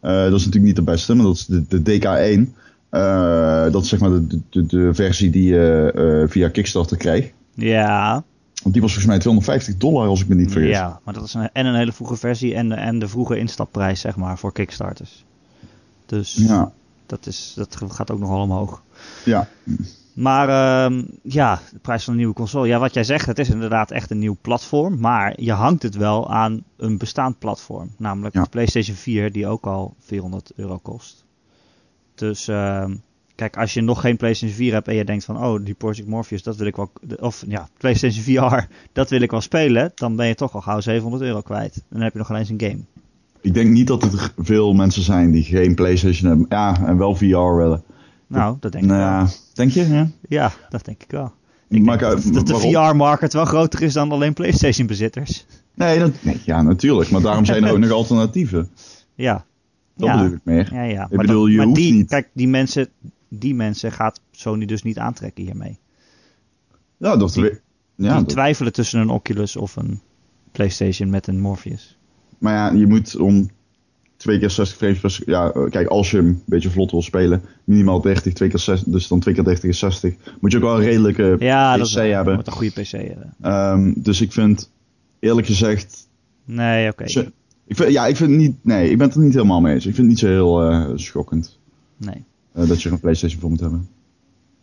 eh, 0.00 0.10
dat 0.10 0.24
is 0.26 0.30
natuurlijk 0.44 0.64
niet 0.64 0.76
de 0.76 0.82
beste, 0.82 1.14
maar 1.14 1.24
dat 1.24 1.34
is 1.34 1.46
de, 1.46 1.64
de 1.68 1.80
DK1. 1.80 2.52
Eh, 2.90 3.72
dat 3.72 3.82
is 3.82 3.88
zeg 3.88 4.00
maar 4.00 4.10
de, 4.10 4.40
de, 4.50 4.66
de 4.66 4.94
versie 4.94 5.30
die 5.30 5.44
je 5.44 6.26
via 6.28 6.48
Kickstarter 6.48 6.96
krijgt. 6.96 7.32
Ja, 7.54 8.12
Want 8.62 8.74
die 8.74 8.82
was 8.82 8.92
volgens 8.92 9.06
mij 9.12 9.18
250 9.18 9.76
dollar 9.76 10.08
als 10.08 10.20
ik 10.20 10.28
me 10.28 10.34
niet 10.34 10.52
vergis. 10.52 10.70
ja, 10.70 11.00
maar 11.04 11.14
dat 11.14 11.24
is 11.24 11.34
een, 11.34 11.48
en 11.52 11.66
een 11.66 11.74
hele 11.74 11.92
vroege 11.92 12.16
versie 12.16 12.54
en, 12.54 12.68
de- 12.68 12.74
en 12.74 12.98
de 12.98 13.08
vroege 13.08 13.38
instapprijs, 13.38 14.00
zeg 14.00 14.16
maar, 14.16 14.38
voor 14.38 14.52
Kickstarters. 14.52 15.24
Dus 16.06 16.34
Ja, 16.34 16.72
dat, 17.06 17.26
is, 17.26 17.52
dat 17.56 17.76
gaat 17.88 18.10
ook 18.10 18.18
nogal 18.20 18.40
omhoog. 18.42 18.82
ja. 19.24 19.48
Maar 20.14 20.48
ehm, 20.48 21.02
ja, 21.22 21.60
de 21.72 21.78
prijs 21.78 22.04
van 22.04 22.12
een 22.12 22.18
nieuwe 22.18 22.34
console. 22.34 22.66
Ja, 22.66 22.78
wat 22.78 22.94
jij 22.94 23.04
zegt, 23.04 23.26
het 23.26 23.38
is 23.38 23.48
inderdaad 23.50 23.90
echt 23.90 24.10
een 24.10 24.18
nieuw 24.18 24.36
platform. 24.40 25.00
Maar 25.00 25.32
je 25.40 25.52
hangt 25.52 25.82
het 25.82 25.96
wel 25.96 26.30
aan 26.30 26.62
een 26.76 26.98
bestaand 26.98 27.38
platform. 27.38 27.90
Namelijk 27.98 28.34
Ja. 28.34 28.42
de 28.42 28.48
PlayStation 28.48 28.96
4, 28.96 29.32
die 29.32 29.46
ook 29.46 29.64
al 29.66 29.94
400 30.00 30.52
euro 30.56 30.78
kost. 30.78 31.24
Dus 32.14 32.48
ehm, 32.48 32.94
kijk, 33.34 33.56
als 33.56 33.74
je 33.74 33.80
nog 33.80 34.00
geen 34.00 34.16
PlayStation 34.16 34.56
4 34.58 34.72
hebt 34.72 34.88
en 34.88 34.94
je 34.94 35.04
denkt 35.04 35.24
van... 35.24 35.44
Oh, 35.44 35.64
die 35.64 35.74
Project 35.74 36.08
Morpheus, 36.08 36.42
dat 36.42 36.56
wil 36.56 36.66
ik 36.66 36.76
wel... 36.76 36.92
Of 37.20 37.44
ja, 37.48 37.68
PlayStation 37.78 38.22
VR, 38.24 38.66
dat 38.92 39.10
wil 39.10 39.20
ik 39.20 39.30
wel 39.30 39.40
spelen. 39.40 39.92
Dan 39.94 40.16
ben 40.16 40.26
je 40.26 40.34
toch 40.34 40.54
al 40.54 40.60
gauw 40.60 40.80
700 40.80 41.22
euro 41.22 41.40
kwijt. 41.40 41.74
En 41.76 41.82
dan 41.88 42.00
heb 42.02 42.12
je 42.12 42.18
nog 42.18 42.30
ineens 42.30 42.48
een 42.48 42.60
game. 42.60 42.78
Ik 43.40 43.54
denk 43.54 43.70
niet 43.70 43.86
dat 43.86 44.02
er 44.02 44.32
veel 44.36 44.72
mensen 44.72 45.02
zijn 45.02 45.30
die 45.30 45.42
geen 45.42 45.74
PlayStation 45.74 46.28
hebben. 46.28 46.46
Ja, 46.48 46.86
en 46.86 46.98
wel 46.98 47.14
VR 47.14 47.56
willen. 47.56 47.82
Nou, 48.26 48.56
dat 48.60 48.72
denk 48.72 48.84
ik 48.84 48.90
Nou 48.90 49.00
wel. 49.02 49.10
ja, 49.10 49.28
denk 49.52 49.70
je? 49.70 49.86
Ja. 49.88 50.08
Ja, 50.28 50.52
dat 50.68 50.84
denk 50.84 51.02
ik 51.02 51.10
wel. 51.10 51.32
Ik 51.68 51.82
Maak 51.82 51.98
denk 52.00 52.12
uit- 52.12 52.34
dat, 52.34 52.46
dat 52.46 52.60
de? 52.62 52.68
VR-market 52.70 53.32
wel 53.32 53.44
groter 53.44 53.82
is 53.82 53.92
dan 53.92 54.12
alleen 54.12 54.32
PlayStation-bezitters. 54.32 55.46
Nee, 55.74 55.98
dat, 55.98 56.10
nee, 56.20 56.40
ja, 56.44 56.62
natuurlijk. 56.62 57.10
Maar 57.10 57.20
daarom 57.20 57.44
zijn 57.44 57.64
er 57.64 57.72
ook 57.72 57.78
nog 57.84 57.90
alternatieven. 57.90 58.70
Ja. 59.14 59.44
Dat 59.96 60.08
ja. 60.08 60.16
bedoel 60.18 60.34
ik 60.36 60.40
meer. 60.44 60.74
Ja, 60.74 60.82
ja. 60.82 61.06
Ik 61.10 61.16
bedoel, 61.18 61.46
je 61.46 61.56
maar 61.56 61.66
hoeft 61.66 61.78
die, 61.80 61.92
niet- 61.92 62.08
Kijk, 62.08 62.28
die 62.34 62.48
mensen, 62.48 62.88
die 63.28 63.54
mensen 63.54 63.92
gaat 63.92 64.20
Sony 64.30 64.64
dus 64.66 64.82
niet 64.82 64.98
aantrekken 64.98 65.44
hiermee. 65.44 65.78
Ja, 66.96 67.16
dat 67.16 67.32
Die- 67.32 67.60
ja, 67.96 68.16
die 68.16 68.26
twijfelen 68.26 68.72
tussen 68.72 69.00
een 69.00 69.08
Oculus 69.08 69.56
of 69.56 69.76
een 69.76 70.00
PlayStation 70.52 71.10
met 71.10 71.26
een 71.26 71.40
Morpheus. 71.40 71.98
maar 72.38 72.54
ja, 72.54 72.78
je 72.78 72.86
moet 72.86 73.16
om 73.16 73.48
twee 74.24 74.38
keer 74.38 74.50
60 74.50 74.76
frames 74.76 74.98
per 75.00 75.20
Ja, 75.26 75.50
eh, 75.52 75.70
kijk, 75.70 75.88
als 75.88 76.10
je 76.10 76.16
hem 76.16 76.26
een 76.26 76.42
beetje 76.46 76.70
vlot 76.70 76.90
wil 76.90 77.02
spelen, 77.02 77.42
minimaal 77.64 78.00
30, 78.00 78.32
twee 78.32 78.48
keer 78.48 78.58
60, 78.58 78.92
dus 78.92 79.08
dan 79.08 79.20
twee 79.20 79.34
keer 79.34 79.44
30 79.44 79.64
is 79.64 79.78
60. 79.78 80.14
Moet 80.40 80.50
je 80.52 80.56
ook 80.56 80.62
wel 80.62 80.74
een 80.76 80.82
redelijke 80.84 81.36
Ja, 81.38 81.72
PC 81.74 81.78
dat 81.78 81.90
wel- 81.92 82.04
hebben. 82.12 82.36
Met 82.36 82.46
een 82.46 82.52
goede 82.52 82.70
PC 82.82 82.90
hebben. 82.90 83.34
Ehm, 83.40 83.92
dus 83.96 84.20
ik 84.20 84.32
vind, 84.32 84.70
eerlijk 85.18 85.46
gezegd, 85.46 86.08
Nee, 86.44 86.90
oké. 86.90 87.04
Ik 87.66 87.76
vind, 87.76 87.92
ja, 87.92 88.06
ik 88.06 88.16
vind 88.16 88.30
niet. 88.30 88.56
Nee, 88.62 88.90
ik 88.90 88.98
ben 88.98 89.06
het 89.06 89.16
er 89.16 89.22
niet 89.22 89.34
helemaal 89.34 89.60
mee 89.60 89.74
eens. 89.74 89.86
Ik 89.86 89.94
vind 89.94 90.06
het 90.06 90.06
niet 90.06 90.18
zo 90.18 90.26
heel 90.26 90.62
eh, 90.70 90.90
schokkend 90.94 91.58
Nee. 91.96 92.24
eh, 92.52 92.68
dat 92.68 92.82
je 92.82 92.88
er 92.88 92.94
een 92.94 93.00
PlayStation 93.00 93.40
voor 93.40 93.50
moet 93.50 93.60
hebben. 93.60 93.88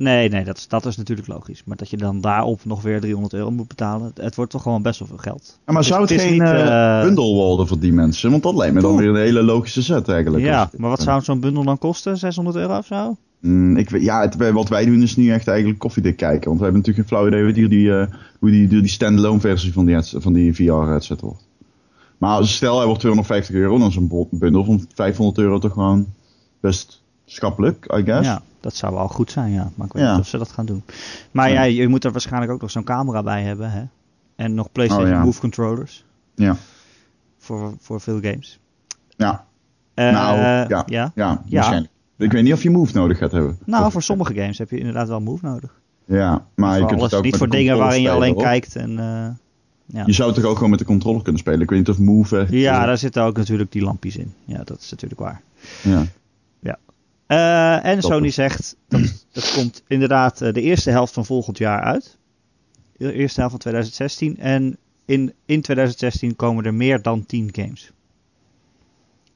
Nee, 0.01 0.29
nee, 0.29 0.43
dat 0.43 0.57
is, 0.57 0.67
dat 0.67 0.85
is 0.85 0.97
natuurlijk 0.97 1.27
logisch. 1.27 1.63
Maar 1.65 1.77
dat 1.77 1.89
je 1.89 1.97
dan 1.97 2.21
daarop 2.21 2.65
nog 2.65 2.81
weer 2.81 2.99
300 2.99 3.33
euro 3.33 3.51
moet 3.51 3.67
betalen. 3.67 4.11
Het, 4.21 4.35
wordt 4.35 4.51
toch 4.51 4.61
gewoon 4.61 4.81
best 4.81 4.99
wel 4.99 5.07
veel 5.07 5.17
geld. 5.17 5.59
Ja, 5.65 5.73
maar 5.73 5.83
zou 5.83 6.01
het, 6.01 6.11
geen 6.11 6.31
niet, 6.31 6.41
eh, 6.41 6.97
eh, 6.97 7.03
bundle 7.03 7.33
worden 7.33 7.67
voor 7.67 7.79
die 7.79 7.93
mensen? 7.93 8.31
Want 8.31 8.43
dat 8.43 8.55
lijkt 8.55 8.73
me 8.73 8.81
dan 8.81 8.95
weer 8.95 9.09
een 9.09 9.15
hele 9.15 9.43
logische 9.43 9.83
set 9.83 10.09
eigenlijk. 10.09 10.43
Ja, 10.43 10.69
maar 10.77 10.89
wat 10.89 11.01
zou 11.01 11.21
zo'n 11.21 11.39
bundel 11.39 11.63
dan 11.63 11.77
kosten? 11.77 12.17
600 12.17 12.55
euro 12.55 12.77
of 12.77 12.85
zo? 12.85 13.15
Mm, 13.39 13.77
ik, 13.77 13.99
ja, 13.99 14.21
het, 14.21 14.51
wat 14.51 14.69
wij 14.69 14.85
doen 14.85 15.01
is 15.01 15.15
nu 15.15 15.31
echt 15.31 15.47
eigenlijk 15.47 15.79
koffiedik 15.79 16.17
kijken. 16.17 16.47
Want 16.47 16.57
we 16.57 16.63
hebben 16.63 16.81
natuurlijk 16.81 17.09
geen 17.09 17.17
flauw 17.17 17.27
idee 17.27 17.43
hoe 17.43 17.53
die, 17.53 17.67
die, 17.67 17.99
eh, 17.99 18.07
hoe 18.39 18.51
die, 18.51 18.67
die, 18.67 18.81
die 18.81 18.89
standalone 18.89 19.39
versie 19.39 19.73
van 19.73 19.85
die, 19.85 19.93
headset- 19.95 20.23
van 20.23 20.33
die 20.33 20.53
VR-headset 20.55 21.21
wordt. 21.21 21.47
Maar 22.17 22.45
stel 22.45 22.75
hij 22.77 22.85
wordt 22.85 22.99
250 22.99 23.55
euro, 23.55 23.77
dan 23.77 23.87
is 23.87 23.95
een 23.95 24.27
bundel 24.31 24.63
van 24.63 24.85
500 24.93 25.37
euro 25.37 25.59
toch 25.59 25.73
gewoon 25.73 26.05
best 26.59 27.01
schappelijk, 27.25 27.93
I 27.97 28.03
guess. 28.03 28.27
Ja, 28.27 28.41
dat 28.61 28.75
zou 28.75 28.93
wel 28.93 29.07
goed 29.07 29.31
zijn, 29.31 29.51
ja. 29.51 29.71
Maar 29.75 29.87
ik 29.87 29.93
weet 29.93 30.03
Ja. 30.03 30.11
niet 30.11 30.21
of 30.21 30.27
ze 30.27 30.37
dat 30.37 30.51
gaan 30.51 30.65
doen. 30.65 30.83
Maar 31.31 31.49
Ja. 31.49 31.53
ja, 31.53 31.81
je 31.81 31.87
moet 31.87 32.03
er 32.05 32.11
waarschijnlijk 32.11 32.51
ook 32.51 32.61
nog 32.61 32.71
zo'n 32.71 32.83
camera 32.83 33.23
bij 33.23 33.43
hebben, 33.43 33.71
hè? 33.71 33.83
En 34.35 34.53
nog 34.53 34.71
PlayStation 34.71 35.07
Oh, 35.07 35.13
ja. 35.13 35.23
Move 35.23 35.39
controllers. 35.39 36.05
Ja. 36.35 36.55
Voor, 37.37 37.73
voor 37.79 38.01
veel 38.01 38.19
games. 38.21 38.59
Ja. 39.17 39.45
Eh, 39.93 40.11
Nou, 40.11 40.37
ja. 40.37 40.65
ja. 40.67 40.85
Ja, 40.87 41.11
Ja. 41.15 41.41
waarschijnlijk. 41.49 41.91
Ik 42.17 42.31
weet 42.31 42.43
niet 42.43 42.53
of 42.53 42.63
je 42.63 42.69
Move 42.69 42.97
nodig 42.97 43.17
gaat 43.17 43.31
hebben. 43.31 43.57
Nou, 43.65 43.91
voor 43.91 44.01
sommige 44.03 44.33
games 44.33 44.57
heb 44.57 44.69
je 44.69 44.77
inderdaad 44.77 45.07
wel 45.07 45.19
Move 45.21 45.45
nodig. 45.45 45.79
Ja, 46.05 46.45
maar 46.55 46.79
je 46.79 46.85
kunt 46.85 47.01
het 47.01 47.13
ook 47.13 47.23
niet 47.23 47.37
voor 47.37 47.49
dingen 47.49 47.77
waarin 47.77 48.01
je 48.01 48.09
alleen 48.11 48.35
kijkt. 48.35 48.75
En, 48.75 48.89
eh, 48.99 49.27
ja. 49.85 50.03
Je 50.05 50.13
zou 50.13 50.31
het 50.31 50.39
toch 50.41 50.49
ook 50.49 50.55
gewoon 50.55 50.69
met 50.69 50.79
de 50.79 50.85
controller 50.85 51.21
kunnen 51.21 51.41
spelen? 51.41 51.61
Ik 51.61 51.69
weet 51.69 51.79
niet 51.79 51.89
of 51.89 51.99
Move 51.99 52.47
ja, 52.49 52.79
eh, 52.79 52.85
daar 52.85 52.97
zitten 52.97 53.23
ook 53.23 53.37
natuurlijk 53.37 53.71
die 53.71 53.81
lampjes 53.81 54.17
in. 54.17 54.33
Ja, 54.45 54.63
dat 54.63 54.79
is 54.79 54.91
natuurlijk 54.91 55.21
waar. 55.21 55.41
ja. 55.83 56.03
Eh, 57.31 57.85
en 57.85 57.95
Dat 57.95 58.03
Sony 58.11 58.29
zegt 58.29 58.75
dat 58.87 59.01
het 59.33 59.51
komt 59.55 59.83
inderdaad 59.87 60.41
eh, 60.41 60.53
de 60.53 60.61
eerste 60.61 60.89
helft 60.89 61.13
van 61.13 61.25
volgend 61.25 61.57
jaar 61.57 61.81
uit. 61.81 62.17
De 62.97 63.13
eerste 63.13 63.39
helft 63.39 63.51
van 63.51 63.59
2016. 63.61 64.37
En 64.37 64.77
in, 65.05 65.33
in 65.45 65.61
2016 65.61 66.35
komen 66.35 66.65
er 66.65 66.73
meer 66.73 67.01
dan 67.01 67.25
10 67.25 67.49
games. 67.51 67.91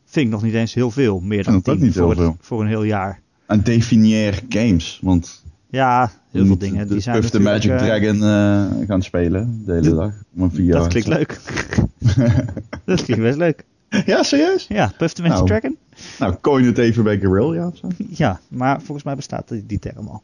Vind 0.05 0.25
ik 0.25 0.31
nog 0.31 0.43
niet 0.43 0.53
eens 0.53 0.73
heel 0.73 0.91
veel. 0.91 1.19
Meer 1.19 1.43
dan 1.43 1.53
vind 1.53 1.65
het 1.65 1.73
ook 1.73 1.79
10 1.79 1.85
niet 1.85 1.95
voor, 1.97 2.25
het- 2.25 2.35
voor 2.39 2.61
een 2.61 2.67
heel 2.67 2.83
jaar. 2.83 3.19
En 3.47 3.63
definieer 3.63 4.39
games, 4.49 4.99
want... 5.01 5.43
Ja, 5.69 6.11
heel 6.31 6.45
veel 6.45 6.57
dingen. 6.57 6.87
de 6.87 6.93
Die 6.93 7.01
zijn 7.03 7.19
Puff 7.19 7.29
the 7.29 7.39
natuurlijk, 7.39 7.79
Magic 7.81 7.89
eh, 7.89 8.11
Dragon 8.17 8.85
gaan 8.87 9.01
spelen 9.01 9.61
de 9.65 9.73
hele 9.73 9.95
dag. 9.95 10.13
Om 10.35 10.41
een 10.41 10.51
VR 10.51 10.71
Dat 10.71 10.87
klinkt 10.87 11.07
leuk. 11.09 11.39
dat 12.85 13.03
klinkt 13.03 13.23
best 13.23 13.37
leuk. 13.37 13.63
ja, 14.05 14.23
serieus? 14.23 14.65
Ja, 14.67 14.91
Puff 14.97 15.13
the 15.13 15.21
Magic 15.21 15.35
Nou. 15.37 15.47
Dragon. 15.47 15.77
Nou, 16.19 16.35
coin 16.41 16.65
het 16.65 16.77
even 16.77 17.03
bij 17.03 17.19
Guerrilla 17.19 17.67
of 17.67 17.77
zo. 17.77 17.87
Ja, 18.23 18.39
maar 18.47 18.81
volgens 18.81 19.03
mij 19.03 19.15
bestaat 19.15 19.47
die, 19.47 19.65
die 19.65 19.79
term 19.79 20.07
al. 20.07 20.23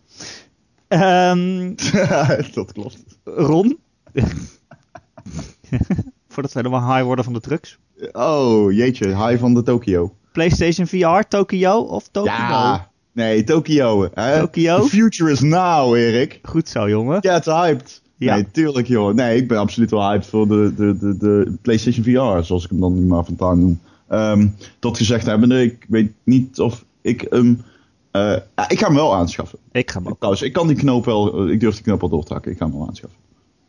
Ehm, 0.87 1.73
dat 2.53 2.71
klopt. 2.71 3.03
Ron. 3.23 3.77
Voordat 6.27 6.53
we 6.53 6.59
helemaal 6.59 6.93
high 6.93 7.05
worden 7.05 7.23
van 7.23 7.33
de 7.33 7.39
trucks. 7.39 7.77
Oh, 8.11 8.71
jeetje, 8.71 9.07
high 9.07 9.39
van 9.39 9.53
de 9.53 9.63
Tokyo. 9.63 10.15
PlayStation 10.31 10.87
VR, 10.87 11.27
Tokyo 11.27 11.79
of 11.79 12.07
Tokyo? 12.07 12.31
Ja, 12.31 12.89
nee, 13.11 13.43
Tokyo. 13.43 14.09
Hè? 14.13 14.39
Tokyo? 14.39 14.81
The 14.81 14.89
future 14.89 15.31
is 15.31 15.39
now, 15.39 15.95
Erik. 15.95 16.39
Goed 16.43 16.69
zo, 16.69 16.89
jongen. 16.89 17.21
Get 17.21 17.45
hyped. 17.45 18.01
Ja. 18.15 18.33
Nee, 18.35 18.51
tuurlijk 18.51 18.87
joh. 18.87 19.13
Nee, 19.13 19.37
ik 19.37 19.47
ben 19.47 19.57
absoluut 19.57 19.91
wel 19.91 20.09
hyped 20.09 20.25
voor 20.25 20.47
de, 20.47 20.73
de, 20.75 20.97
de, 20.97 21.17
de 21.17 21.53
PlayStation 21.61 22.03
VR, 22.03 22.43
zoals 22.45 22.63
ik 22.63 22.69
hem 22.69 22.79
dan 22.79 22.93
nu 22.93 23.05
maar 23.05 23.25
vandaag 23.25 23.55
noem. 23.55 23.79
Ehm, 24.11 24.47
dat 24.79 24.97
gezegd 24.97 25.25
hebbende, 25.25 25.61
ik 25.63 25.85
weet 25.89 26.11
niet 26.23 26.59
of 26.59 26.85
ik 27.01 27.25
hem... 27.29 27.61
eh, 28.11 28.35
ik 28.67 28.79
ga 28.79 28.85
hem 28.85 28.95
wel 28.95 29.15
aanschaffen. 29.15 29.59
Ik 29.71 29.91
ga 29.91 29.97
hem 29.99 30.07
ook. 30.07 30.15
Trouwens, 30.17 30.43
ik 30.43 30.53
kan 30.53 30.67
die 30.67 30.75
knoop 30.75 31.05
wel, 31.05 31.47
ik 31.49 31.59
durf 31.59 31.73
die 31.75 31.83
knoop 31.83 31.99
wel 31.99 32.09
doortrekken. 32.09 32.51
Ik 32.51 32.57
ga 32.57 32.65
hem 32.65 32.77
wel 32.77 32.87
aanschaffen. 32.87 33.19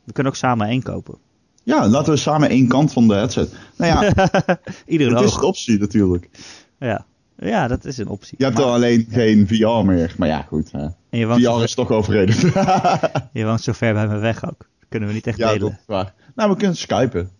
We 0.04 0.12
kunnen 0.12 0.32
ook 0.32 0.38
samen 0.38 0.66
één 0.68 0.82
kopen. 0.82 1.14
Ja, 1.64 1.88
laten 1.88 2.12
we 2.12 2.18
samen 2.18 2.48
één 2.48 2.68
kant 2.68 2.92
van 2.92 3.08
de 3.08 3.14
headset. 3.14 3.52
Nou 3.76 3.92
ja, 3.92 4.28
Iedere 4.86 5.14
het 5.14 5.24
is 5.24 5.34
de 5.34 5.46
optie 5.46 5.78
natuurlijk. 5.78 6.28
Ja. 6.78 7.06
ja, 7.38 7.68
dat 7.68 7.84
is 7.84 7.98
een 7.98 8.08
optie. 8.08 8.34
Je 8.38 8.44
hebt 8.44 8.56
Maar- 8.56 8.64
dan 8.66 8.74
alleen 8.74 9.06
geen 9.10 9.46
VR 9.48 9.86
meer. 9.86 10.14
Maar 10.18 10.28
ja, 10.28 10.42
goed. 10.42 10.72
Hè. 10.72 10.82
en 11.10 11.18
je 11.18 11.26
VR 11.26 11.62
is 11.62 11.74
toch 11.74 11.90
overreden. 11.90 12.34
je 13.32 13.44
woont 13.44 13.60
zo 13.62 13.72
ver 13.72 13.94
bij 13.94 14.08
me 14.08 14.18
weg 14.18 14.44
ook. 14.44 14.58
Dat 14.58 14.88
kunnen 14.88 15.08
we 15.08 15.14
niet 15.14 15.26
echt 15.26 15.38
ja, 15.38 15.48
dat 15.48 15.58
delen. 15.58 15.72
is 15.72 15.86
waar. 15.86 16.14
Nou, 16.34 16.50
we 16.50 16.56
kunnen 16.56 16.76
skypen. 16.76 17.30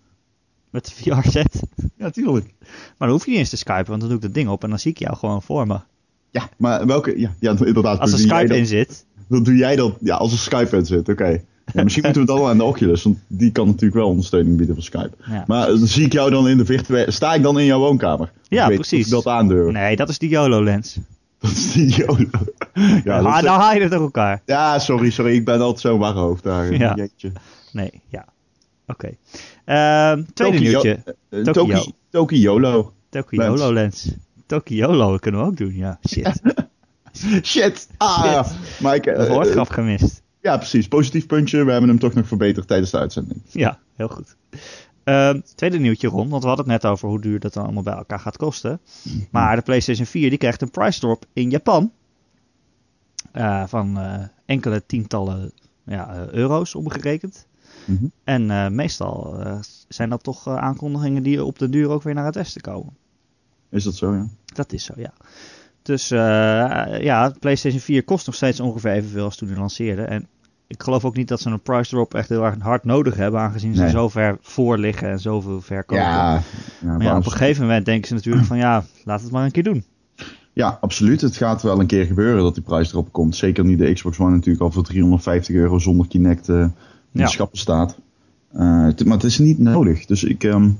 Met 0.73 0.85
de 0.85 0.93
VR-set. 1.13 1.61
Ja, 1.97 2.11
tuurlijk. 2.11 2.55
Maar 2.61 3.09
dan 3.09 3.11
hoef 3.11 3.25
je 3.25 3.31
niet 3.31 3.39
eens 3.41 3.49
te 3.51 3.57
skypen, 3.57 3.87
want 3.89 4.01
dan 4.01 4.09
doe 4.09 4.19
ik 4.19 4.25
dat 4.25 4.35
ding 4.35 4.49
op 4.49 4.63
en 4.65 4.71
dan 4.71 4.79
zie 4.79 4.91
ik 4.91 4.99
jou 4.99 5.17
gewoon 5.17 5.43
voor 5.43 5.67
me. 5.67 5.79
Ja, 6.31 6.49
maar 6.57 6.87
welke... 6.87 7.19
Ja, 7.21 7.35
ja 7.41 7.55
inderdaad. 7.65 7.99
Als 8.01 8.13
er 8.13 8.19
Skype 8.19 8.47
dat- 8.49 8.57
in 8.57 8.67
zit. 8.67 9.05
Dan 9.29 9.43
doe 9.43 9.57
jij 9.57 9.77
dat... 9.77 9.95
Ja, 10.01 10.17
als 10.17 10.33
er 10.33 10.39
Skype 10.39 10.77
in 10.77 10.87
zit, 10.87 11.09
oké. 11.09 11.41
Ja, 11.75 11.83
misschien 11.83 12.05
moeten 12.05 12.13
we 12.13 12.21
het 12.21 12.31
allemaal 12.31 12.49
aan 12.51 12.59
de 12.59 12.65
Oculus, 12.65 13.03
want 13.03 13.19
die 13.27 13.53
kan 13.53 13.67
natuurlijk 13.67 13.95
wel 13.95 14.09
ondersteuning 14.09 14.57
bieden 14.57 14.75
voor 14.75 14.85
Skype. 14.85 15.11
Ja. 15.31 15.45
Maar 15.47 15.67
dan 15.67 15.87
zie 15.87 16.05
ik 16.05 16.13
jou 16.13 16.31
dan 16.31 16.49
in 16.49 16.57
de 16.57 16.65
virtuele... 16.65 17.11
Sta 17.11 17.35
ik 17.35 17.43
dan 17.43 17.59
in 17.59 17.65
jouw 17.65 17.79
woonkamer? 17.79 18.33
Ja, 18.49 18.67
weet 18.69 18.77
precies. 18.77 19.09
Dat 19.09 19.27
aandurven. 19.27 19.73
Nee, 19.73 19.97
dat 19.97 20.09
is 20.09 20.19
die 20.19 20.29
YOLO-lens. 20.29 20.99
Dat 21.39 21.51
is 21.51 21.73
die 21.73 21.97
YOLO. 21.97 22.17
Ja, 23.05 23.19
ah, 23.21 23.37
is- 23.39 23.45
nou 23.45 23.61
haal 23.61 23.75
je 23.75 23.81
het 23.81 23.91
door 23.91 24.01
elkaar. 24.01 24.43
ja, 24.47 24.79
sorry, 24.79 25.11
sorry. 25.11 25.35
Ik 25.35 25.45
ben 25.45 25.61
altijd 25.61 25.81
zo'n 25.81 25.99
warhoofd 25.99 26.43
daar. 26.43 26.73
Ja. 26.75 26.95
Jeetje. 26.95 27.33
Nee, 27.73 27.91
ja. 28.09 28.25
Oké. 28.87 29.11
Ehm, 29.73 30.23
tweede 30.35 30.57
Tokio- 30.57 30.71
nieuwtje. 30.71 31.03
eh, 31.29 31.43
Tokio. 31.43 31.75
Toki- 31.75 31.93
Tokiolo. 32.11 32.93
Tokiolo 33.09 33.73
lens. 33.73 34.15
Tokiolo 34.47 35.17
kunnen 35.17 35.41
we 35.41 35.47
ook 35.47 35.57
doen, 35.57 35.75
ja. 35.77 35.99
Shit. 36.09 36.41
Shit. 37.53 37.89
Ah, 37.97 38.47
ik, 38.95 39.03
De 39.03 39.11
eh, 39.13 39.65
gemist. 39.65 40.23
ja, 40.41 40.57
precies. 40.57 40.89
Positief 40.89 41.27
puntje. 41.27 41.65
We 41.65 41.71
hebben 41.73 41.89
hem 41.91 41.99
toch 41.99 42.15
nog 42.15 42.27
verbeterd 42.27 42.67
tijdens 42.67 42.91
de 42.91 42.99
uitzending. 42.99 43.43
Ja, 43.51 43.79
heel 43.95 44.09
goed. 44.09 44.37
Ehm, 45.05 45.41
tweede 45.55 45.79
nieuwtje 45.79 46.09
rond, 46.09 46.31
want 46.31 46.43
we 46.43 46.49
hadden 46.49 46.71
het 46.71 46.83
net 46.83 46.93
over 46.93 47.09
hoe 47.09 47.21
duur 47.21 47.41
dat 47.41 47.53
dan 47.53 47.65
allemaal 47.65 47.83
bij 47.83 47.95
elkaar 47.95 48.21
gaat 48.21 48.37
kosten. 48.37 48.81
Maar 49.31 49.57
de 49.57 49.63
PlayStation 49.63 50.07
4 50.07 50.29
die 50.29 50.39
krijgt 50.39 50.63
een 50.63 50.71
price 50.71 51.01
drop 51.01 51.25
in 51.33 51.51
Japan. 51.51 51.93
Eh, 53.33 53.65
van 53.67 53.99
eh, 53.99 54.23
enkele 54.47 54.87
tientallen 54.87 55.53
ja, 55.85 56.15
eh, 56.15 56.29
euro's 56.33 56.75
omgerekend. 56.75 57.47
Mhm. 57.85 58.07
En 58.25 58.51
eh, 58.51 58.69
meestal 58.69 59.41
eh, 59.41 59.59
zijn 59.89 60.09
dat 60.09 60.23
toch 60.23 60.47
eh, 60.47 60.57
aankondigingen 60.57 61.23
die 61.23 61.45
op 61.45 61.59
de 61.59 61.69
duur 61.69 61.89
ook 61.89 62.03
weer 62.03 62.15
naar 62.15 62.25
het 62.25 62.35
westen 62.35 62.61
komen. 62.61 62.97
Is 63.71 63.85
dat 63.85 63.95
zo, 63.95 64.15
ja? 64.15 64.27
Dat 64.45 64.73
is 64.73 64.85
zo, 64.85 64.93
ja. 64.97 65.13
Dus 65.83 66.09
ja, 66.09 67.35
PlayStation 67.41 67.81
4 67.81 68.05
kost 68.05 68.27
nog 68.27 68.35
steeds 68.35 68.61
ongeveer 68.61 68.91
evenveel 68.91 69.25
als 69.25 69.37
toen 69.37 69.49
die 69.49 69.57
lanceerde. 69.57 70.03
En 70.03 70.27
ik 70.67 70.83
geloof 70.83 71.05
ook 71.05 71.17
niet 71.17 71.29
dat 71.29 71.41
ze 71.41 71.51
een 71.51 71.61
price 71.61 71.91
drop 71.91 72.15
echt 72.15 72.29
heel 72.29 72.45
erg 72.45 72.59
hard 72.59 72.85
nodig 72.85 73.17
hebben, 73.17 73.41
aangezien 73.41 73.75
ze 73.75 73.83
Nee. 73.83 73.91
zo 73.91 74.09
ver 74.09 74.37
voor 74.41 74.79
liggen 74.79 75.09
en 75.09 75.21
zoveel 75.21 75.61
verkopen. 75.61 76.05
Ja, 76.05 76.33
ja, 76.81 76.87
maar 76.97 77.03
ja, 77.03 77.17
op 77.17 77.25
een 77.25 77.31
gegeven 77.31 77.63
moment 77.63 77.85
denken 77.85 78.09
ze 78.09 78.15
natuurlijk 78.15 78.47
van 78.47 78.57
ja, 78.57 78.85
laat 79.05 79.23
het 79.23 79.31
maar 79.31 79.45
een 79.45 79.51
keer 79.51 79.63
doen. 79.63 79.85
ja, 80.53 80.79
absoluut. 80.81 81.21
Het 81.21 81.37
gaat 81.37 81.63
wel 81.63 81.81
een 81.81 81.87
keer 81.87 82.07
gebeuren 82.07 82.43
dat 82.43 82.55
die 82.55 82.63
prijs 82.63 82.93
erop 82.93 83.13
komt. 83.13 83.37
Zeker 83.37 83.65
nu 83.65 83.77
de 83.77 83.93
Xbox 83.93 84.19
One 84.19 84.31
natuurlijk 84.31 84.65
al 84.65 84.71
voor 84.71 84.83
350 84.83 85.55
euro 85.55 85.79
zonder 85.79 86.09
Kinect 86.09 86.49
in 86.49 86.75
Ja. 87.13 87.25
de 87.25 87.31
schappen 87.31 87.59
staat. 87.59 87.99
Eh, 88.53 88.61
maar 89.05 89.17
het 89.17 89.25
is 89.25 89.39
niet 89.39 89.59
nodig. 89.59 90.07
Dus 90.07 90.25
ik 90.25 90.45
ehm, 90.45 90.71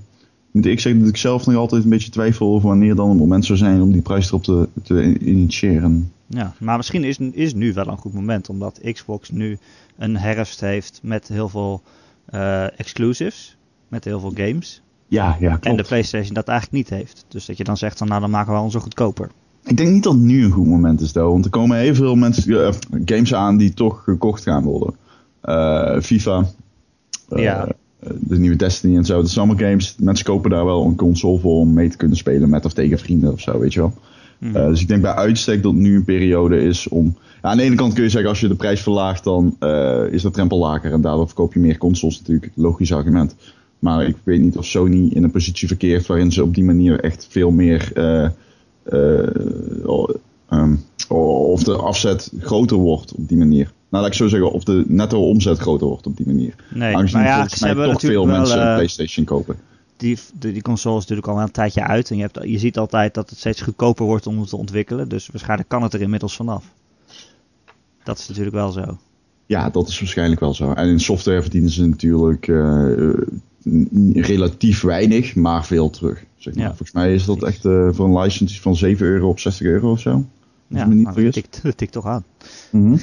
moet 0.51 0.67
ik 0.67 0.81
zeggen 0.81 1.01
dat 1.01 1.11
ik 1.11 1.17
zelf 1.17 1.47
nog 1.47 1.57
altijd 1.57 1.85
een 1.85 1.91
beetje 1.91 2.11
twijfel 2.11 2.47
over 2.47 2.69
wanneer 2.69 2.95
dan 2.95 3.09
het 3.09 3.19
moment 3.19 3.45
zou 3.45 3.59
zijn 3.59 3.83
om 3.83 3.93
die 3.93 4.03
prijs 4.03 4.29
erop 4.29 4.43
te, 4.43 4.69
te 4.83 5.19
initiëren. 5.19 6.13
Ja, 6.27 6.55
maar 6.59 6.77
misschien 6.77 7.05
is, 7.05 7.19
is 7.19 7.55
nu 7.55 7.73
wel 7.73 7.87
een 7.87 7.97
goed 7.97 8.13
moment, 8.13 8.49
omdat 8.49 8.81
Xbox 8.93 9.31
nu 9.31 9.59
een 9.97 10.17
herfst 10.17 10.61
heeft 10.61 11.01
met 11.03 11.29
heel 11.29 11.49
veel 11.49 11.83
eh, 12.25 12.79
exclusives, 12.81 13.57
met 13.89 14.05
heel 14.05 14.21
veel 14.21 14.33
games. 14.35 14.83
Ja, 15.09 15.37
ja, 15.41 15.59
En 15.61 15.77
de. 15.77 15.83
PlayStation 15.83 16.35
dat 16.35 16.49
eigenlijk 16.49 16.79
niet 16.79 16.99
heeft. 16.99 17.25
Dus 17.29 17.47
dat 17.47 17.57
je 17.57 17.65
dan 17.65 17.77
zegt 17.77 17.99
van 17.99 18.09
nou 18.09 18.21
dan 18.21 18.31
maken 18.31 18.53
we 18.53 18.59
onze 18.59 18.81
goedkoper. 18.81 19.31
Ik 19.65 19.77
denk 19.77 19.91
niet 19.91 20.03
dat 20.03 20.17
nu 20.17 20.45
een 20.45 20.51
goed 20.51 20.67
moment 20.67 21.01
is, 21.01 21.13
though, 21.13 21.31
want 21.31 21.45
er 21.45 21.51
komen 21.51 21.79
heel 21.79 21.95
veel 21.95 22.15
mensen, 22.15 22.67
eh, 22.67 22.73
games 23.05 23.35
aan 23.35 23.57
die 23.57 23.75
toch 23.75 24.05
gekocht 24.05 24.43
gaan 24.43 24.63
worden. 24.63 24.95
Eh, 25.43 26.01
FIFA, 26.01 26.47
eh, 27.29 27.43
Ja. 27.43 27.67
eh, 27.67 28.11
de 28.21 28.39
nieuwe 28.39 28.57
Destiny 28.57 28.97
en 28.97 29.05
zo. 29.05 29.21
Dat 29.21 29.31
zijn 29.31 29.47
allemaal 29.49 29.69
games. 29.69 29.95
Mensen 29.99 30.25
kopen 30.25 30.51
daar 30.51 30.65
wel 30.65 30.85
een 30.85 30.97
console 30.97 31.39
voor 31.39 31.59
om 31.59 31.73
mee 31.73 31.89
te 31.89 31.97
kunnen 31.97 32.17
spelen 32.17 32.49
met 32.49 32.65
of 32.65 32.73
tegen 32.73 32.99
vrienden 32.99 33.33
of 33.33 33.41
zo, 33.41 33.59
weet 33.59 33.73
je 33.73 33.81
wel. 33.81 33.93
Mhm. 34.39 34.53
Dus 34.53 34.81
ik 34.81 34.89
denk 34.89 35.03
bij 35.03 35.15
uitstek 35.15 35.63
dat 35.63 35.73
nu 35.75 35.97
een 35.97 36.05
periode 36.05 36.63
is 36.63 36.89
om. 36.89 37.17
Ja, 37.43 37.49
aan 37.49 37.57
de 37.57 37.63
ene 37.63 37.75
kant 37.75 37.93
kun 37.93 38.03
je 38.03 38.09
zeggen, 38.09 38.31
als 38.31 38.41
je 38.41 38.49
de 38.49 38.55
prijs 38.55 38.81
verlaagt, 38.81 39.25
dan 39.25 39.57
is 40.11 40.23
de 40.23 40.31
drempel 40.31 40.59
lager. 40.59 40.93
En 40.93 41.01
daardoor 41.01 41.27
verkoop 41.27 41.55
je 41.55 41.61
meer 41.61 41.79
consoles 41.79 42.19
natuurlijk. 42.19 42.53
Logisch 42.55 42.93
argument. 42.93 43.35
Maar 43.79 44.07
ik 44.07 44.17
weet 44.23 44.41
niet 44.41 44.57
of 44.57 44.65
Sony 44.65 45.09
in 45.09 45.23
een 45.25 45.31
positie 45.31 45.69
verkeert 45.69 46.07
waarin 46.07 46.33
ze 46.33 46.43
op 46.43 46.55
die 46.55 46.65
manier 46.65 47.01
echt 47.01 47.27
veel 47.31 47.51
meer. 47.51 47.93
ehm, 50.49 50.77
of 51.09 51.63
de 51.63 51.77
afzet 51.77 52.33
groter 52.39 52.77
wordt 52.77 53.15
op 53.15 53.29
die 53.29 53.39
manier. 53.39 53.73
Nou, 53.93 54.05
laat 54.05 54.13
ik 54.13 54.19
zo 54.19 54.29
zeggen, 54.29 54.53
of 54.53 54.65
de 54.65 54.85
netto 54.89 55.29
omzet 55.29 55.59
groter 55.59 55.87
wordt 55.87 56.07
op 56.07 56.17
die 56.17 56.27
manier. 56.27 56.55
Nee, 56.75 56.97
Aangezien 56.97 57.19
maar 57.19 57.29
ja, 57.29 57.49
ze 57.49 57.67
hebben 57.67 57.91
toch 57.91 58.01
veel 58.01 58.27
wel, 58.27 58.37
mensen 58.37 58.61
een 58.61 58.69
eh, 58.69 58.75
PlayStation 58.75 59.25
kopen. 59.25 59.57
die, 59.97 60.19
die, 60.39 60.53
die 60.53 60.63
console 60.63 60.95
is 60.97 61.01
natuurlijk 61.01 61.29
al 61.29 61.41
een 61.41 61.51
tijdje 61.51 61.83
uit. 61.87 62.11
En 62.11 62.17
je, 62.17 62.23
hebt, 62.23 62.39
je 62.43 62.59
ziet 62.59 62.79
altijd 62.79 63.15
dat 63.15 63.31
het 63.31 63.39
steeds 63.39 63.61
goedkoper 63.61 64.07
wordt 64.07 64.27
om 64.27 64.41
het 64.41 64.49
te 64.49 64.57
ontwikkelen. 64.57 65.09
Dus 65.09 65.27
waarschijnlijk 65.27 65.69
kan 65.69 65.83
het 65.83 65.95
er 65.95 66.01
inmiddels 66.01 66.37
vanaf. 66.37 66.65
Dat 68.05 68.19
is 68.19 68.29
natuurlijk 68.29 68.55
wel 68.55 68.71
zo. 68.71 68.99
Ja, 69.47 69.71
dat 69.71 69.89
is 69.89 69.99
waarschijnlijk 70.01 70.41
wel 70.41 70.55
zo. 70.55 70.73
En 70.73 70.89
in 70.89 71.01
software 71.01 71.43
verdienen 71.43 71.71
ze 71.71 71.87
natuurlijk 71.87 72.49
eh, 72.49 72.93
eh, 72.93 73.15
relatief 74.13 74.81
weinig, 74.81 75.35
maar 75.35 75.65
veel 75.65 75.91
terug. 75.91 76.25
Zeg 76.37 76.55
maar. 76.55 76.63
Ja. 76.63 76.69
Volgens 76.69 76.93
mij 76.93 77.15
is 77.15 77.25
dat 77.25 77.43
echt 77.43 77.61
voor 77.91 78.05
een 78.05 78.19
license 78.19 78.61
van 78.61 78.77
7 78.77 79.07
euro 79.07 79.29
op 79.29 79.41
60 79.41 79.67
euro 79.67 79.91
of 79.91 80.01
zo. 80.01 80.11
Als 80.11 80.25
Ja, 80.69 80.87
me 80.87 80.95
niet 80.95 81.05
nou, 81.05 81.25
dat, 81.25 81.33
tikt, 81.33 81.61
dat 81.63 81.77
tikt 81.77 81.93
toch 81.93 82.07
aan. 82.07 82.25
Mhm. 82.71 82.97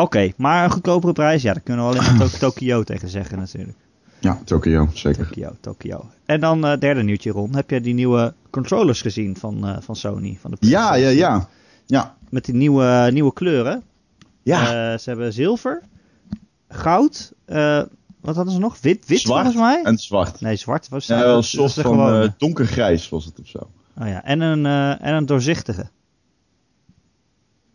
Oké, 0.00 0.32
maar 0.36 0.64
een 0.64 0.70
goedkopere 0.70 1.12
prijs, 1.12 1.42
ja, 1.42 1.52
daar 1.52 1.62
kunnen 1.62 1.88
we 1.88 1.90
alleen 1.98 2.04
maar 2.16 2.18
Tok- 2.28 2.38
Tokio 2.38 2.82
tegen 2.90 3.08
zeggen 3.08 3.38
natuurlijk. 3.38 3.78
Ja, 4.18 4.40
Tokyo, 4.44 4.88
zeker. 4.94 5.26
Tokio, 5.26 5.56
Tokio. 5.60 6.10
En 6.24 6.40
dan 6.40 6.64
eh 6.66 6.78
derde 6.78 7.02
nieuwtje, 7.02 7.30
Ron. 7.30 7.54
Heb 7.54 7.70
je 7.70 7.80
die 7.80 7.94
nieuwe 7.94 8.34
controllers 8.50 9.00
gezien 9.02 9.36
van, 9.36 9.66
eh, 9.66 9.76
van 9.80 9.96
Sony? 9.96 10.38
Van 10.40 10.50
de 10.50 10.56
Ja, 10.60 10.94
ja, 10.94 11.08
ja. 11.08 11.48
Ja, 11.86 12.16
Met 12.30 12.44
die 12.44 12.54
nieuwe, 12.54 13.08
nieuwe 13.12 13.32
kleuren. 13.32 13.82
ja. 14.42 14.60
Eh, 14.92 14.98
ze 14.98 15.10
hebben 15.10 15.32
zilver, 15.32 15.82
goud, 16.68 17.32
wat 18.20 18.36
hadden 18.36 18.52
ze 18.54 18.58
nog? 18.60 18.80
Wit, 18.80 19.06
wit 19.06 19.20
zwart 19.20 19.42
volgens 19.42 19.62
mij? 19.64 19.82
en 19.82 19.98
zwart. 19.98 20.40
Nee, 20.40 20.56
zwart 20.56 20.88
was 20.88 21.06
Ja, 21.06 21.14
dat 21.16 21.24
wel 21.24 21.34
een 21.34 21.40
is 21.40 21.50
soort 21.50 21.74
de 21.74 21.82
van 21.82 21.92
gewone. 21.92 22.34
donkergrijs 22.38 23.08
was 23.08 23.24
het 23.24 23.40
of 23.40 23.46
zo. 23.46 23.58
oh, 23.98 24.06
ja. 24.06 24.24
en, 24.24 24.40
een, 24.40 24.66
en 25.00 25.14
een 25.14 25.26
doorzichtige. 25.26 25.88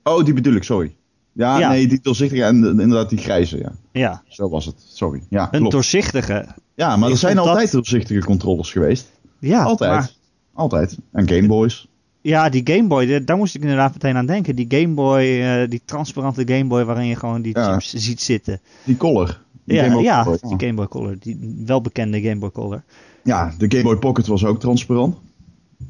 Oh, 0.03 0.25
die 0.25 0.33
bedoel 0.33 0.53
ik, 0.55 0.63
sorry. 0.63 0.95
Ja, 1.37 1.59
Ja. 1.59 1.69
nee, 1.69 1.87
die 1.87 1.99
doorzichtige 2.01 2.43
en 2.43 2.55
inderdaad 2.65 3.09
die 3.09 3.17
grijze, 3.19 3.57
ja. 3.57 3.71
Ja, 3.91 4.23
Zo 4.27 4.49
was 4.49 4.65
het, 4.65 4.75
sorry. 4.87 5.21
Ja, 5.29 5.43
een 5.51 5.57
klopt. 5.59 5.71
doorzichtige. 5.71 6.45
Ja, 6.75 6.95
maar 6.95 7.09
er 7.09 7.17
zijn 7.17 7.35
dat- 7.35 7.47
altijd 7.47 7.71
doorzichtige 7.71 8.19
controllers 8.25 8.71
geweest. 8.71 9.11
Ja, 9.39 9.63
Altijd. 9.63 9.91
maar- 9.91 10.11
Altijd. 10.53 10.97
En 11.11 11.29
Game 11.29 11.47
Boys. 11.47 11.87
ja, 12.21 12.49
die 12.49 12.61
Game 12.63 12.87
Boy, 12.87 13.05
de- 13.05 13.23
daar 13.23 13.37
moest 13.37 13.55
ik 13.55 13.61
inderdaad 13.61 13.93
meteen 13.93 14.15
aan 14.15 14.25
denken. 14.25 14.55
Die 14.55 14.65
Game 14.69 14.93
Boy, 14.93 15.21
eh, 15.41 15.69
die 15.69 15.81
transparante 15.85 16.43
Game 16.47 16.65
Boy 16.65 16.83
waarin 16.85 17.07
je 17.07 17.15
gewoon 17.15 17.41
die 17.41 17.57
Ja. 17.57 17.71
chips 17.79 17.93
ziet 17.93 18.21
zitten. 18.21 18.59
Die 18.83 18.97
Color. 18.97 19.41
Die 19.63 19.75
Ja, 19.75 19.83
Game 19.83 20.01
ja, 20.01 20.23
Color. 20.23 20.39
die 20.41 20.55
Game 20.57 20.73
Boy 20.73 20.87
Color, 20.87 21.15
die 21.19 21.53
welbekende 21.65 22.21
Game 22.21 22.37
Boy 22.39 22.51
Color. 22.51 22.83
Ja, 23.23 23.53
de 23.57 23.65
Game 23.69 23.83
Boy 23.83 23.95
Pocket 23.95 24.27
was 24.27 24.45
ook 24.45 24.59
transparant. 24.59 25.15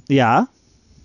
Ja, 0.06 0.50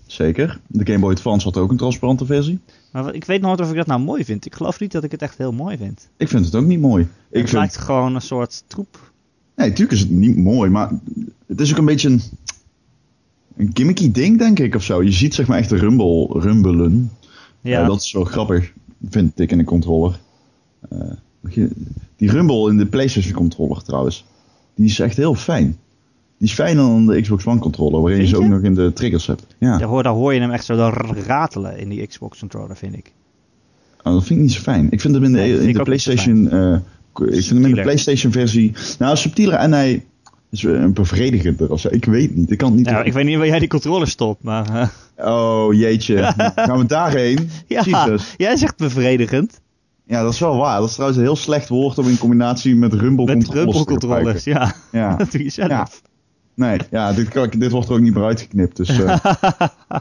Zeker. 0.05 0.59
De 0.67 0.85
Game 0.85 0.99
Boy 0.99 1.11
Advance 1.11 1.45
had 1.45 1.57
ook 1.57 1.71
een 1.71 1.77
transparante 1.77 2.25
versie. 2.25 2.59
Maar 2.91 3.13
ik 3.13 3.25
weet 3.25 3.41
nooit 3.41 3.59
of 3.61 3.69
ik 3.69 3.75
dat 3.75 3.87
nou 3.87 4.01
mooi 4.01 4.25
vind. 4.25 4.45
Ik 4.45 4.55
geloof 4.55 4.79
niet 4.79 4.91
dat 4.91 5.03
ik 5.03 5.11
het 5.11 5.21
echt 5.21 5.37
heel 5.37 5.51
mooi 5.51 5.77
vind. 5.77 6.09
Ik 6.17 6.27
vind 6.27 6.45
het 6.45 6.55
ook 6.55 6.65
niet 6.65 6.79
mooi. 6.79 7.03
Ik 7.03 7.09
het 7.29 7.49
vind... 7.49 7.51
lijkt 7.51 7.77
gewoon 7.77 8.15
een 8.15 8.21
soort 8.21 8.63
troep. 8.67 9.11
Nee, 9.55 9.67
natuurlijk 9.67 9.97
is 9.97 9.99
het 9.99 10.09
niet 10.09 10.37
mooi, 10.37 10.69
maar 10.69 10.91
het 11.47 11.61
is 11.61 11.71
ook 11.71 11.77
een 11.77 11.85
beetje 11.85 12.09
een, 12.09 12.21
een 13.55 13.71
gimmicky 13.73 14.11
ding, 14.11 14.37
denk 14.37 14.59
ik, 14.59 14.75
of 14.75 14.83
zo. 14.83 15.03
Je 15.03 15.11
ziet 15.11 15.33
zeg 15.33 15.47
maar 15.47 15.57
echt 15.57 15.69
de 15.69 15.77
rumble, 15.77 16.27
rumbelen. 16.39 17.11
Ja, 17.61 17.81
Eh, 17.81 17.87
dat 17.87 18.01
is 18.01 18.11
wel 18.11 18.23
grappig, 18.23 18.73
vind 19.09 19.39
ik 19.39 19.51
in 19.51 19.59
een 19.59 19.65
controller. 19.65 20.19
Eh, 20.89 21.11
die 22.15 22.31
rumble 22.31 22.69
in 22.69 22.77
de 22.77 22.85
PlayStation 22.85 23.33
controller 23.33 23.83
trouwens, 23.83 24.25
die 24.75 24.85
is 24.85 24.99
echt 24.99 25.17
heel 25.17 25.35
fijn. 25.35 25.77
Die 26.41 26.49
is 26.49 26.55
fijner 26.55 26.83
dan 26.83 27.05
de 27.05 27.21
Xbox 27.21 27.45
One 27.45 27.59
controller, 27.59 28.01
waarin 28.01 28.21
je 28.21 28.27
ze 28.27 28.37
ook 28.37 28.47
nog 28.47 28.61
in 28.61 28.73
de 28.75 28.93
triggers 28.93 29.25
hebt. 29.27 29.45
Ja, 29.57 29.77
daar, 29.77 29.87
hoor, 29.87 30.03
daar 30.03 30.13
hoor 30.13 30.33
je 30.33 30.39
hem 30.39 30.51
echt 30.51 30.65
zo 30.65 30.75
dan 30.75 30.91
ratelen 31.25 31.77
in 31.77 31.89
die 31.89 32.07
Xbox 32.07 32.39
controller, 32.39 32.77
vind 32.77 32.97
ik. 32.97 33.11
Oh, 34.03 34.13
dat 34.13 34.23
vind 34.23 34.39
ik 34.39 34.45
niet 34.45 34.51
zo 34.53 34.61
fijn. 34.61 34.87
Ik 34.91 35.01
vind 35.01 35.13
hem 35.13 35.23
in 35.23 35.31
de, 35.31 35.37
Nee, 35.37 35.67
in 35.67 35.73
de 35.73 35.83
PlayStation. 35.83 36.49
eh, 36.49 36.73
ik 36.73 37.43
vind 37.43 37.49
hem 37.49 37.65
in 37.65 37.75
de. 37.75 37.81
PlayStation 37.81 38.31
versie. 38.31 38.73
Nou, 38.99 39.17
subtieler 39.17 39.53
en 39.53 39.71
hij 39.71 40.05
is 40.49 40.63
een 40.63 40.93
bevredigender 40.93 41.71
of 41.71 41.79
zo. 41.79 41.87
Ik 41.91 42.05
weet 42.05 42.35
niet. 42.35 42.51
Ik 42.51 42.57
kan 42.57 42.67
het 42.67 42.77
niet. 42.77 42.87
Ja, 42.89 43.03
ik 43.03 43.13
weet 43.13 43.25
niet 43.25 43.37
waar 43.37 43.47
jij 43.47 43.59
die 43.59 43.67
controller 43.67 44.07
stopt, 44.07 44.43
maar... 44.43 44.91
eh, 45.15 45.27
Oh 45.27 45.73
jeetje. 45.73 46.33
Gaan 46.55 46.77
we 46.77 46.85
daarheen? 46.85 47.49
ja, 47.67 47.83
Jezus. 47.83 48.33
jij 48.37 48.55
zegt 48.57 48.77
bevredigend. 48.77 49.61
Ja, 50.05 50.23
dat 50.23 50.33
is 50.33 50.39
wel 50.39 50.57
waar. 50.57 50.79
Dat 50.79 50.87
is 50.87 50.93
trouwens 50.93 51.19
een 51.19 51.25
heel 51.25 51.35
slecht 51.35 51.69
woord 51.69 51.97
om 51.97 52.07
in 52.07 52.17
combinatie 52.17 52.75
met 52.75 52.93
rumble 52.93 53.25
Met 53.25 53.33
controllers 53.35 53.71
te 53.71 53.75
rumpelcontrollers, 53.75 54.43
ja. 54.43 54.73
Ja. 54.91 55.15
Dat 55.17 55.31
doe 55.31 55.43
je 55.43 55.49
zelf. 55.49 55.69
Ja. 55.69 55.87
Nee, 56.53 56.79
ja, 56.91 57.13
dit, 57.13 57.27
kan 57.29 57.49
dit 57.49 57.71
wordt 57.71 57.87
er 57.89 57.93
ook 57.93 57.99
niet 58.01 58.13
meer 58.13 58.23
uitgeknipt. 58.23 58.75
Dus 58.77 58.89
eh, 58.89 59.25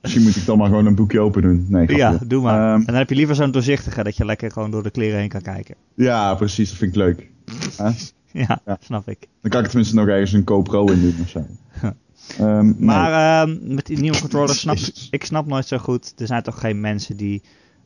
misschien 0.00 0.22
moet 0.22 0.36
ik 0.36 0.46
dan 0.46 0.58
maar 0.58 0.68
gewoon 0.68 0.86
een 0.86 0.94
boekje 0.94 1.20
open 1.20 1.42
doen. 1.42 1.66
Nee. 1.68 1.96
Ja, 1.96 2.18
doe 2.26 2.42
maar. 2.42 2.68
Ehm, 2.72 2.78
en 2.80 2.84
dan 2.86 2.94
heb 2.94 3.08
je 3.08 3.14
liever 3.14 3.34
zo'n 3.34 3.50
doorzichtige, 3.50 4.02
dat 4.02 4.16
je 4.16 4.24
lekker 4.24 4.50
gewoon 4.52 4.70
door 4.70 4.82
de 4.82 4.90
kleren 4.90 5.18
heen 5.18 5.28
kan 5.28 5.42
kijken. 5.42 5.74
ja, 5.94 6.34
precies. 6.34 6.68
Dat 6.68 6.78
vind 6.78 6.90
ik 6.90 6.96
leuk. 6.96 7.28
Huh? 7.78 7.90
Ja, 8.32 8.60
Ja. 8.66 8.76
snap 8.80 9.08
ik. 9.08 9.28
Dan 9.42 9.50
kan 9.50 9.60
ik 9.60 9.66
tenminste 9.66 9.94
nog 9.94 10.06
ergens 10.06 10.32
een 10.32 10.42
GoPro 10.44 10.86
in 10.90 11.00
doen 11.00 11.14
of 11.22 11.28
zo. 11.28 11.46
Ehm, 12.38 12.64
nee. 12.64 12.74
Maar 12.78 13.42
ehm, 13.42 13.74
met 13.74 13.86
die 13.86 13.98
nieuwe 13.98 14.20
controllers 14.20 14.60
snap 14.60 14.76
ik 15.10 15.24
snap 15.24 15.46
nooit 15.46 15.66
zo 15.66 15.78
goed. 15.78 16.12
Er 16.16 16.26
zijn 16.26 16.42
toch 16.42 16.60
geen 16.60 16.80
mensen 16.80 17.16
die 17.16 17.42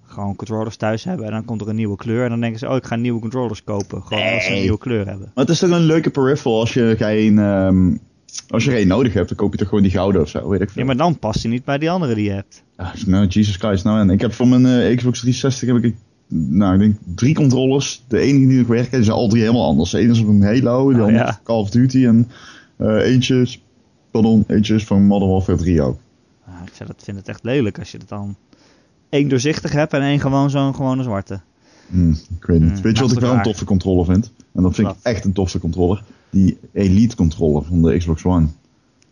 gewoon 0.06 0.36
controllers 0.36 0.76
thuis 0.76 1.04
hebben 1.04 1.26
en 1.26 1.32
dan 1.32 1.44
komt 1.44 1.60
er 1.60 1.68
een 1.68 1.76
nieuwe 1.76 1.96
kleur 1.96 2.22
en 2.24 2.28
dan 2.30 2.40
denken 2.40 2.58
ze, 2.58 2.68
oh 2.68 2.76
ik 2.76 2.84
ga 2.84 2.96
nieuwe 2.96 3.20
controllers 3.20 3.64
kopen. 3.64 4.02
Gewoon 4.02 4.32
als 4.34 4.44
ze 4.44 4.52
een 4.54 4.60
nieuwe 4.60 4.78
kleur 4.78 5.06
hebben. 5.06 5.30
Maar 5.34 5.44
het 5.44 5.48
is 5.52 5.58
toch 5.58 5.70
een 5.70 5.80
leuke 5.84 6.10
peripheral 6.10 6.60
als 6.60 6.74
je 6.74 6.94
geen, 6.98 7.38
ehm, 7.38 7.96
als 8.48 8.64
je 8.64 8.70
geen 8.70 8.86
nodig 8.86 9.12
hebt, 9.12 9.28
dan 9.28 9.36
koop 9.36 9.52
je 9.52 9.58
toch 9.58 9.68
gewoon 9.68 9.82
die 9.82 9.92
gouden 9.92 10.20
of 10.20 10.28
zo, 10.28 10.48
weet 10.48 10.60
ik 10.60 10.70
veel. 10.70 10.80
Ja, 10.82 10.86
maar 10.86 10.96
dan 10.96 11.18
past 11.18 11.42
hij 11.42 11.50
niet 11.50 11.64
bij 11.64 11.78
die 11.78 11.90
andere 11.90 12.14
die 12.14 12.24
je 12.24 12.30
hebt. 12.30 12.62
Ah, 12.76 12.94
nou, 13.06 13.26
Jesus 13.26 13.56
Christ, 13.56 13.84
nou 13.84 13.98
en 14.00 14.10
ik 14.10 14.20
heb 14.20 14.32
voor 14.32 14.48
mijn 14.48 14.66
eh, 14.66 14.96
Xbox 14.96 15.20
360 15.20 15.68
heb 15.68 15.84
ik, 15.84 15.94
nou, 16.28 16.72
ik 16.74 16.78
denk 16.80 16.96
drie 17.14 17.34
controllers. 17.34 18.02
De 18.08 18.18
enige 18.18 18.46
die 18.48 18.58
nog 18.58 18.66
werken, 18.66 18.90
die 18.90 19.02
zijn 19.04 19.16
al 19.16 19.28
drie 19.28 19.42
helemaal 19.42 19.66
anders. 19.66 19.90
De 19.90 19.98
ene 19.98 20.12
is 20.12 20.18
van 20.18 20.42
Halo, 20.42 20.60
de 20.92 20.94
Oh, 20.98 21.04
andere 21.04 21.12
ja. 21.24 21.32
van 21.32 21.42
Call 21.42 21.56
of 21.58 21.70
Duty 21.70 22.06
en 22.06 22.28
eh, 22.76 23.12
eentje, 23.12 23.40
is- 23.40 23.62
pardon, 24.10 24.44
eentje 24.46 24.74
is 24.74 24.84
van 24.84 25.02
Modern 25.02 25.30
Warfare 25.30 25.58
3 25.58 25.82
ook. 25.82 25.98
Ah, 26.46 26.54
ik 26.78 26.86
dat, 26.86 27.02
vind 27.04 27.16
het 27.16 27.28
echt 27.28 27.42
lelijk 27.44 27.78
als 27.78 27.90
je 27.90 27.98
het 27.98 28.08
dan 28.08 28.36
één 29.14 29.28
doorzichtig 29.28 29.72
hebt 29.72 29.92
en 29.92 30.02
één 30.02 30.20
gewoon 30.20 30.50
zo'n 30.50 30.74
gewone 30.74 31.02
zwarte. 31.02 31.40
Hm, 31.90 32.10
ik 32.10 32.46
weet 32.46 32.60
niet. 32.60 32.72
Hmm, 32.72 32.82
weet 32.82 32.96
je 32.96 33.02
wat 33.02 33.12
ik 33.12 33.18
wel 33.18 33.32
een 33.32 33.42
toffe 33.42 33.64
controller 33.64 34.04
vind? 34.04 34.32
En 34.54 34.62
dat 34.62 34.74
vind 34.74 34.86
Wat? 34.86 34.96
ik 34.96 35.02
echt 35.02 35.24
een 35.24 35.32
toffe 35.32 35.58
controller. 35.58 36.02
Die 36.30 36.58
Elite 36.72 37.16
controller 37.16 37.64
van 37.64 37.82
de 37.82 37.96
Xbox 37.96 38.24
One. 38.24 38.46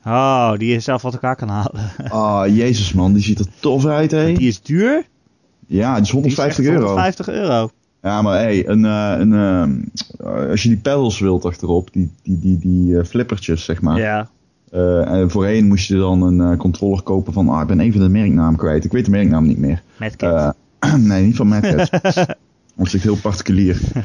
Oh, 0.04 0.52
die 0.56 0.72
je 0.72 0.80
zelf 0.80 1.04
uit 1.04 1.12
elkaar 1.14 1.36
kan 1.36 1.48
halen. 1.48 1.80
Ah, 2.08 2.56
jezus 2.56 2.92
man, 2.92 3.12
die 3.12 3.22
ziet 3.22 3.38
er 3.38 3.46
tof 3.60 3.86
uit, 3.86 4.10
hé. 4.10 4.32
Die 4.32 4.48
is 4.48 4.62
duur. 4.62 5.06
Ja, 5.66 5.94
die 5.94 6.02
is 6.02 6.10
Die 6.10 6.20
is 6.20 6.36
150 6.36 6.64
euro. 6.64 6.86
150 6.86 7.28
euro. 7.28 7.70
Ja, 8.02 8.22
maar 8.22 8.38
hey, 8.38 8.68
een, 8.68 8.84
eh, 8.84 9.14
een, 9.18 9.32
eh, 9.32 10.48
als 10.50 10.62
je 10.62 10.68
die 10.68 10.78
pedals 10.78 11.18
wilt 11.18 11.44
achterop, 11.44 11.92
die, 11.92 12.10
die, 12.22 12.38
die, 12.38 12.58
die 12.58 12.98
eh, 12.98 13.04
flippertjes, 13.04 13.64
zeg 13.64 13.82
maar. 13.82 13.98
Ja. 13.98 14.30
Eh, 14.72 15.10
en 15.10 15.30
voorheen 15.30 15.66
moest 15.66 15.88
je 15.88 15.96
dan 15.96 16.22
een 16.22 16.40
eh, 16.40 16.58
controller 16.58 17.02
kopen 17.02 17.32
van, 17.32 17.48
ah, 17.48 17.60
ik 17.60 17.66
ben 17.66 17.80
even 17.80 18.00
de 18.00 18.08
merknaam 18.08 18.56
kwijt. 18.56 18.84
Ik 18.84 18.92
weet 18.92 19.04
de 19.04 19.10
merknaam 19.10 19.46
niet 19.46 19.58
meer. 19.58 19.82
Kit. 19.98 20.22
Eh, 20.22 20.50
nee, 20.96 21.24
niet 21.24 21.36
van 21.36 21.46
Madcats. 21.46 21.90
Dat 22.76 22.86
is 22.86 22.94
echt 22.94 23.02
heel 23.02 23.16
particulier. 23.16 23.80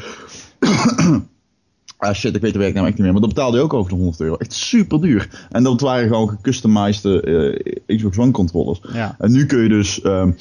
ah 1.98 2.14
shit, 2.14 2.36
ik 2.36 2.42
weet 2.42 2.54
de 2.54 2.60
werknaam 2.60 2.86
echt 2.86 2.94
niet 2.94 3.04
meer. 3.04 3.12
Maar 3.12 3.22
dat 3.22 3.34
betaalde 3.34 3.58
je 3.58 3.64
ook 3.64 3.74
over 3.74 3.92
de 3.92 3.98
100 3.98 4.20
euro. 4.20 4.36
Echt 4.36 4.54
super 4.54 5.02
duur. 5.02 5.48
En 5.52 5.64
dat 5.64 5.82
waren 5.82 6.08
gewoon 6.08 6.30
gecustomized 6.30 7.24
eh, 7.24 7.98
Xbox 7.98 8.18
One 8.18 8.32
controllers. 8.32 8.82
ja. 8.94 9.16
En 9.20 9.32
nu 9.32 9.46
kun 9.46 9.60
je 9.60 9.70
dus 9.70 10.02
ehm, 10.02 10.30
eh, 10.30 10.34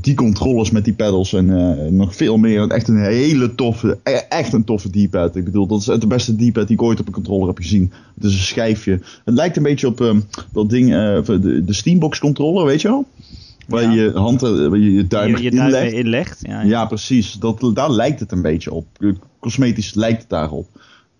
die 0.00 0.14
controllers 0.14 0.70
met 0.70 0.84
die 0.84 0.92
pedals 0.94 1.32
en 1.32 1.58
eh, 1.58 1.90
nog 1.90 2.16
veel 2.16 2.36
meer. 2.36 2.66
Echt 2.70 2.88
een 2.88 3.02
hele 3.04 3.54
toffe, 3.54 3.98
e- 4.02 4.10
echt 4.28 4.52
een 4.52 4.64
toffe 4.64 4.90
D-pad. 4.90 5.36
Ik 5.36 5.44
bedoel, 5.44 5.66
dat 5.66 5.78
is 5.78 5.84
de 5.84 6.06
beste 6.06 6.36
D-pad 6.36 6.66
die 6.66 6.76
ik 6.76 6.82
ooit 6.82 7.00
op 7.00 7.06
een 7.06 7.12
controller 7.12 7.46
heb 7.46 7.56
gezien. 7.58 7.92
Het 8.14 8.24
is 8.24 8.32
een 8.32 8.38
schijfje. 8.38 8.92
Het 9.24 9.34
lijkt 9.34 9.56
een 9.56 9.62
beetje 9.62 9.86
op 9.86 10.00
ehm, 10.00 10.20
dat 10.52 10.70
ding, 10.70 10.86
eh, 10.94 11.24
de, 11.24 11.62
de 11.64 11.72
Steambox 11.72 12.18
controller, 12.18 12.64
weet 12.66 12.80
je 12.80 12.88
wel? 12.88 13.06
Waar 13.68 13.82
Ja. 13.82 13.92
je 13.92 14.10
hand, 14.14 14.42
eh, 14.42 14.50
waar 14.50 14.78
je 14.78 14.92
je 14.92 15.06
duim 15.06 15.36
je, 15.36 15.42
je 15.42 15.50
duim 15.50 15.92
inlegt. 15.92 16.38
Ja, 16.42 16.62
Ja, 16.62 16.86
precies. 16.86 17.32
Dat, 17.32 17.70
daar 17.74 17.90
lijkt 17.90 18.20
het 18.20 18.32
een 18.32 18.42
beetje 18.42 18.72
op. 18.72 18.86
Eh, 19.00 19.08
Cosmetisch 19.40 19.94
lijkt 19.94 20.20
het 20.20 20.30
daarop. 20.30 20.66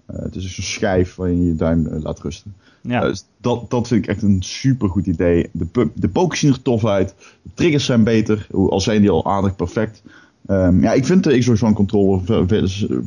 Eh, 0.09 0.19
het 0.23 0.35
is 0.35 0.43
dus 0.43 0.57
een 0.57 0.63
schijf 0.63 1.15
waar 1.15 1.31
je 1.31 1.45
je 1.45 1.55
duim 1.57 1.87
eh, 1.87 2.03
laat 2.03 2.21
rusten. 2.21 2.55
ja. 2.83 3.01
Eh, 3.03 3.09
dus 3.09 3.25
dat, 3.41 3.71
dat 3.71 3.89
vind 3.89 4.03
ik 4.05 4.11
echt 4.11 4.23
een 4.23 4.43
super 4.43 4.89
goed 4.89 5.07
idee. 5.07 5.49
De, 5.53 5.89
de 5.95 6.09
pokers 6.09 6.41
zien 6.41 6.51
er 6.53 6.63
tof 6.63 6.85
uit. 6.87 7.15
De 7.43 7.51
triggers 7.55 7.85
zijn 7.85 8.05
beter, 8.05 8.47
al 8.53 8.81
zijn 8.81 9.01
die 9.01 9.11
al 9.11 9.27
aardig 9.27 9.57
perfect. 9.57 10.03
Ehm, 10.47 10.83
ja, 10.83 10.93
ik 10.93 11.05
vind 11.07 11.25
de 11.25 11.39
Xbox 11.39 11.63
One 11.63 11.73
controller 11.75 12.21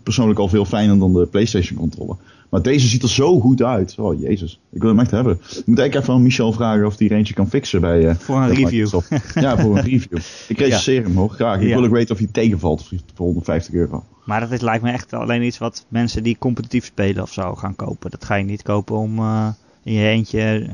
persoonlijk 0.03 0.39
al 0.39 0.48
veel 0.48 0.65
fijner 0.65 1.00
dan 1.00 1.13
de 1.13 1.25
PlayStation 1.25 1.77
controller. 1.79 2.15
Maar 2.50 2.62
deze 2.62 2.88
ziet 2.88 3.03
er 3.03 3.10
zo 3.10 3.39
goed 3.39 3.62
uit. 3.63 3.96
Oh 4.00 4.20
jezus, 4.22 4.60
ik 4.72 4.81
wil 4.81 4.89
hem 4.89 5.00
echt 5.00 5.12
hebben. 5.12 5.34
Ik 5.34 5.63
moet 5.65 5.79
eigenlijk 5.79 5.96
even 5.96 6.13
aan 6.13 6.22
Michel 6.22 6.51
vragen 6.53 6.86
of 6.86 6.98
hij 6.98 7.10
er 7.10 7.15
eentje 7.15 7.34
kan 7.34 7.50
fixen 7.50 7.81
bij, 7.81 8.15
Voor 8.15 8.36
een 8.36 8.48
review. 8.48 8.65
Microsoft. 8.65 9.10
Ja, 9.34 9.58
voor 9.58 9.77
een 9.77 9.84
review. 9.84 10.17
Ik 10.48 10.58
recenseer 10.60 11.03
hem 11.03 11.15
hoor, 11.15 11.29
graag. 11.29 11.62
Ik 11.62 11.67
Ja. 11.67 11.75
wil 11.75 11.86
ook 11.86 11.91
weten 11.91 12.13
of 12.13 12.17
hij 12.22 12.29
tegenvalt 12.31 12.88
voor 13.13 13.25
150 13.25 13.74
euro. 13.74 14.03
Maar 14.31 14.39
dat 14.39 14.51
is, 14.51 14.61
lijkt 14.61 14.83
me 14.83 14.91
echt 14.91 15.13
alleen 15.13 15.43
iets 15.43 15.58
wat 15.58 15.86
mensen 15.88 16.23
die 16.23 16.38
competitief 16.38 16.86
spelen 16.86 17.23
of 17.23 17.32
zo 17.34 17.56
gaan 17.56 17.75
kopen. 17.75 18.12
Dat 18.12 18.25
ga 18.25 18.36
je 18.36 18.43
niet 18.43 18.62
kopen 18.62 18.95
om 18.95 19.19
eh, 19.19 19.47
in 19.84 19.93
je 19.93 20.08
eentje 20.08 20.69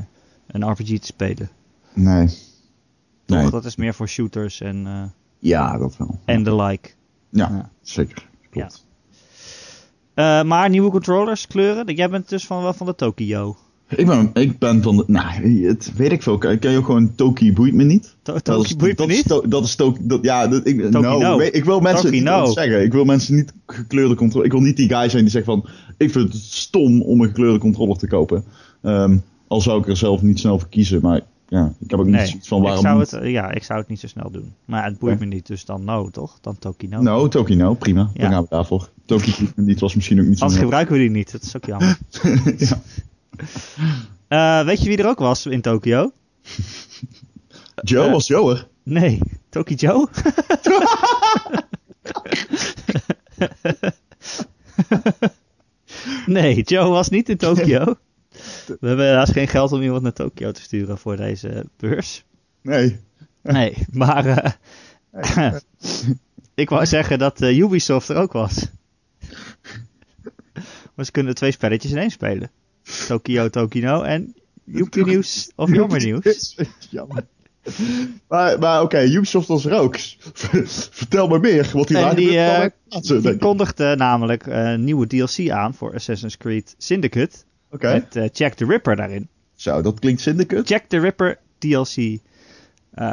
een 0.46 0.70
RPG 0.70 0.98
te 0.98 1.06
spelen. 1.06 1.50
Nee. 1.94 2.26
Toch? 3.24 3.38
Nee. 3.42 3.50
Dat 3.50 3.64
is 3.64 3.76
meer 3.76 3.94
voor 3.94 4.08
shooters 4.08 4.60
en, 4.60 4.86
eh 4.86 5.02
Ja, 5.38 5.78
dat 5.78 5.96
wel. 5.96 6.18
en 6.24 6.42
de 6.42 6.54
like. 6.54 6.90
Ja, 7.30 7.48
Ja. 7.48 7.70
zeker. 7.82 8.28
Klopt. 8.50 8.86
Eh, 10.14 10.42
maar 10.42 10.68
nieuwe 10.68 10.90
controllers, 10.90 11.46
kleuren. 11.46 11.94
Jij 11.94 12.10
bent 12.10 12.28
dus 12.28 12.46
van, 12.46 12.62
wel 12.62 12.72
van 12.74 12.86
de 12.86 12.94
Tokyo. 12.94 13.56
Ik 13.96 14.06
ben, 14.06 14.30
ik 14.34 14.58
ben 14.58 14.82
van 14.82 14.96
de. 14.96 15.04
Nou, 15.06 15.62
het 15.66 15.92
weet 15.96 16.12
ik 16.12 16.22
veel. 16.22 16.38
Kan 16.38 16.58
je 16.60 16.76
ook 16.78 16.84
gewoon 16.84 17.14
Toki 17.14 17.52
boeit 17.52 17.74
me 17.74 17.84
niet? 17.84 18.16
To 18.22 18.38
Toki 18.38 18.76
boeit 18.76 18.98
me 18.98 19.06
niet? 19.06 19.50
Dat 19.50 19.64
is 19.64 19.74
Toki. 19.74 20.00
Dat, 20.02 20.24
ja, 20.24 20.46
dat, 20.48 20.66
ik, 20.66 20.80
Toki 20.80 21.06
no, 21.06 21.18
no. 21.18 21.36
weet- 21.38 21.54
ik 21.54 21.64
wil 21.64 21.80
mensen 21.80 22.10
niet 22.10 22.22
no. 22.22 22.46
zeggen. 22.46 22.82
Ik 22.82 22.92
wil 22.92 23.04
mensen 23.04 23.34
niet 23.34 23.52
gekleurde 23.66 24.14
controle. 24.14 24.44
Ik 24.44 24.52
wil 24.52 24.60
niet 24.60 24.76
die 24.76 24.88
guy 24.88 25.08
zijn 25.08 25.22
die 25.22 25.30
zegt 25.32 25.44
van. 25.44 25.68
Ik 25.96 26.10
vind 26.10 26.32
het 26.32 26.42
stom 26.42 27.02
om 27.02 27.20
een 27.20 27.26
gekleurde 27.26 27.58
controller 27.58 27.96
te 27.96 28.06
kopen. 28.06 28.44
Ehm, 28.82 29.16
al 29.48 29.60
zou 29.60 29.80
ik 29.80 29.88
er 29.88 29.96
zelf 29.96 30.22
niet 30.22 30.38
snel 30.38 30.58
voor 30.58 30.68
kiezen. 30.68 31.00
Maar 31.02 31.20
ja, 31.48 31.72
ik 31.80 31.90
heb 31.90 31.98
ook 31.98 32.06
niet 32.06 32.14
Nee, 32.14 32.26
zoiets 32.26 32.48
van 32.48 32.58
ik 32.58 32.64
waarom. 32.64 32.82
zou 32.82 32.98
niet? 32.98 33.10
het, 33.10 33.24
ja, 33.24 33.50
ik 33.50 33.62
zou 33.62 33.78
het 33.78 33.88
niet 33.88 34.00
zo 34.00 34.06
snel 34.06 34.30
doen. 34.30 34.52
Maar 34.64 34.84
het 34.84 34.98
boeit 34.98 35.18
me 35.18 35.26
niet, 35.26 35.46
dus 35.46 35.64
dan 35.64 35.84
no, 35.84 36.08
toch? 36.10 36.38
Dan 36.40 36.58
Toki 36.58 36.88
no. 36.88 37.02
No, 37.02 37.28
Toki 37.28 37.54
no, 37.54 37.74
prima. 37.74 38.10
Ja. 38.14 38.22
Dan 38.22 38.30
gaan 38.32 38.42
we 38.42 38.48
daarvoor. 38.50 38.90
Toki 39.06 39.34
niet 39.56 39.80
was 39.80 39.94
misschien 39.94 40.20
ook 40.20 40.26
niet 40.26 40.38
zo. 40.38 40.44
Anders 40.44 40.62
gebruiken 40.62 40.94
we 40.94 41.00
die 41.00 41.10
niet, 41.10 41.32
dat 41.32 41.42
is 41.42 41.56
ook 41.56 41.64
jammer. 41.64 41.98
ja. 42.58 42.80
Eh, 44.28 44.64
weet 44.64 44.82
je 44.82 44.88
wie 44.88 44.98
er 44.98 45.08
ook 45.08 45.18
was 45.18 45.46
in 45.46 45.60
Tokio? 45.60 46.12
Joe 47.82 48.06
Eh. 48.06 48.12
was 48.12 48.26
Joe 48.26 48.54
er. 48.54 48.68
Nee, 48.82 49.18
Toki 49.48 49.74
Joe? 49.74 50.08
nee, 56.26 56.62
Joe 56.62 56.88
was 56.88 57.08
niet 57.08 57.28
in 57.28 57.36
Tokio. 57.36 57.84
We 58.80 58.86
hebben 58.86 59.06
helaas 59.06 59.30
geen 59.30 59.48
geld 59.48 59.72
om 59.72 59.82
iemand 59.82 60.02
naar 60.02 60.12
Tokio 60.12 60.52
te 60.52 60.60
sturen 60.62 60.98
voor 60.98 61.16
deze 61.16 61.64
beurs. 61.76 62.24
Nee. 62.62 63.00
Nee, 63.42 63.74
maar 63.92 64.56
eh, 65.10 65.54
ik 66.54 66.68
wou 66.68 66.86
zeggen 66.86 67.18
dat 67.18 67.40
Ubisoft 67.40 68.08
er 68.08 68.16
ook 68.16 68.32
was. 68.32 68.66
Maar 70.94 71.04
ze 71.04 71.10
kunnen 71.10 71.34
twee 71.34 71.52
spelletjes 71.52 71.92
in 71.92 71.98
één 71.98 72.10
spelen. 72.10 72.50
Tokyo 73.06 73.48
Tokino 73.48 74.02
en 74.02 74.34
Yuppie 74.64 75.04
Nieuws 75.04 75.52
of 75.56 75.74
Jammer 75.74 76.04
Nieuws. 76.04 76.56
Jammer. 76.90 77.26
Maar, 78.28 78.58
maar 78.58 78.82
oké, 78.82 79.02
Ubisoft 79.02 79.48
was 79.48 79.64
er 79.64 79.72
ook. 79.78 79.96
Vertel 80.90 81.28
me 81.28 81.38
meer, 81.38 81.70
want 81.72 81.88
die 81.88 81.96
En 81.98 82.16
die, 82.16 82.30
plaatsen, 82.88 83.24
ik. 83.24 83.40
kondigde 83.40 83.94
namelijk 83.96 84.46
eh, 84.46 84.70
een 84.70 84.84
nieuwe 84.84 85.06
DLC 85.06 85.50
aan 85.50 85.74
voor 85.74 85.94
Assassin's 85.94 86.36
Creed 86.36 86.74
Syndicate. 86.78 87.36
Met 87.80 88.16
eh, 88.16 88.28
Jack 88.32 88.54
the 88.54 88.64
Ripper 88.64 88.96
daarin. 88.96 89.28
zo, 89.54 89.82
dat 89.82 89.98
klinkt 89.98 90.20
syndicate. 90.20 90.62
Jack 90.62 90.84
the 90.86 90.98
Ripper 90.98 91.38
DLC 91.58 92.18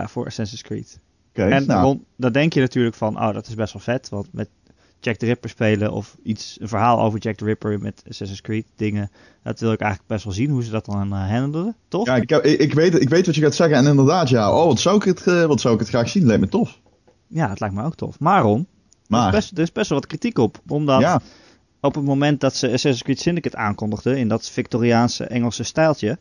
voor 0.05 0.25
Assassin's 0.25 0.61
Creed. 0.61 0.99
Oké, 1.29 1.43
en 1.49 1.65
nou, 1.65 1.83
rond- 1.83 2.03
dan 2.15 2.31
denk 2.31 2.53
je 2.53 2.59
natuurlijk 2.59 2.95
van, 2.95 3.17
oh 3.17 3.33
dat 3.33 3.47
is 3.47 3.55
best 3.55 3.73
wel 3.73 3.81
vet. 3.81 4.09
Want 4.09 4.27
met 4.33 4.49
Jack 5.05 5.15
the 5.17 5.25
Ripper 5.25 5.49
spelen 5.49 5.91
of 5.91 6.17
iets, 6.23 6.57
een 6.61 6.67
verhaal 6.67 6.99
over 6.99 7.19
Jack 7.19 7.35
the 7.35 7.45
Ripper 7.45 7.79
met 7.79 8.03
Assassin's 8.09 8.41
Creed 8.41 8.65
dingen. 8.75 9.11
Dat 9.43 9.59
wil 9.59 9.71
ik 9.71 9.79
eigenlijk 9.79 10.09
best 10.09 10.23
wel 10.23 10.33
zien 10.33 10.49
hoe 10.49 10.63
ze 10.63 10.71
dat 10.71 10.85
dan 10.85 11.13
uh, 11.13 11.29
handelen, 11.29 11.75
toch? 11.87 12.05
ja, 12.05 12.15
ik, 12.15 12.29
heb- 12.29 12.43
ik, 12.45 12.59
ik 12.59 12.73
weet, 12.73 13.01
ik 13.01 13.09
weet 13.09 13.25
wat 13.25 13.35
je 13.35 13.41
gaat 13.41 13.55
zeggen 13.55 13.77
en 13.77 13.85
inderdaad, 13.85 14.29
ja, 14.29 14.57
oh, 14.59 14.65
wat 14.65 14.79
zou 14.79 14.95
ik 14.95 15.03
het, 15.03 15.27
eh, 15.27 15.45
wat 15.45 15.61
zou 15.61 15.73
ik 15.73 15.79
het 15.79 15.89
graag 15.89 16.09
zien, 16.09 16.25
lijkt 16.25 16.41
me 16.41 16.47
tof. 16.49 16.79
Ja, 17.27 17.49
het 17.49 17.59
lijkt 17.59 17.75
me 17.75 17.83
ook 17.83 17.95
tof. 17.95 18.19
Maar 18.19 18.41
Ron, 18.41 18.57
er, 18.59 18.65
is 19.01 19.07
Maar, 19.07 19.31
best, 19.31 19.51
er 19.51 19.59
is 19.63 19.71
best 19.71 19.89
wel 19.89 19.99
wat 19.99 20.07
kritiek 20.07 20.37
op. 20.37 20.59
Omdat 20.67 21.01
ja, 21.01 21.21
op 21.79 21.95
het 21.95 22.03
moment 22.03 22.39
dat 22.41 22.55
ze 22.55 22.65
Assassin's 22.65 23.03
Creed 23.03 23.19
Syndicate 23.19 23.57
aankondigden 23.57 24.17
in 24.17 24.27
dat 24.27 24.49
Victoriaanse 24.49 25.23
Engelse 25.25 25.63
stijltje, 25.63 26.17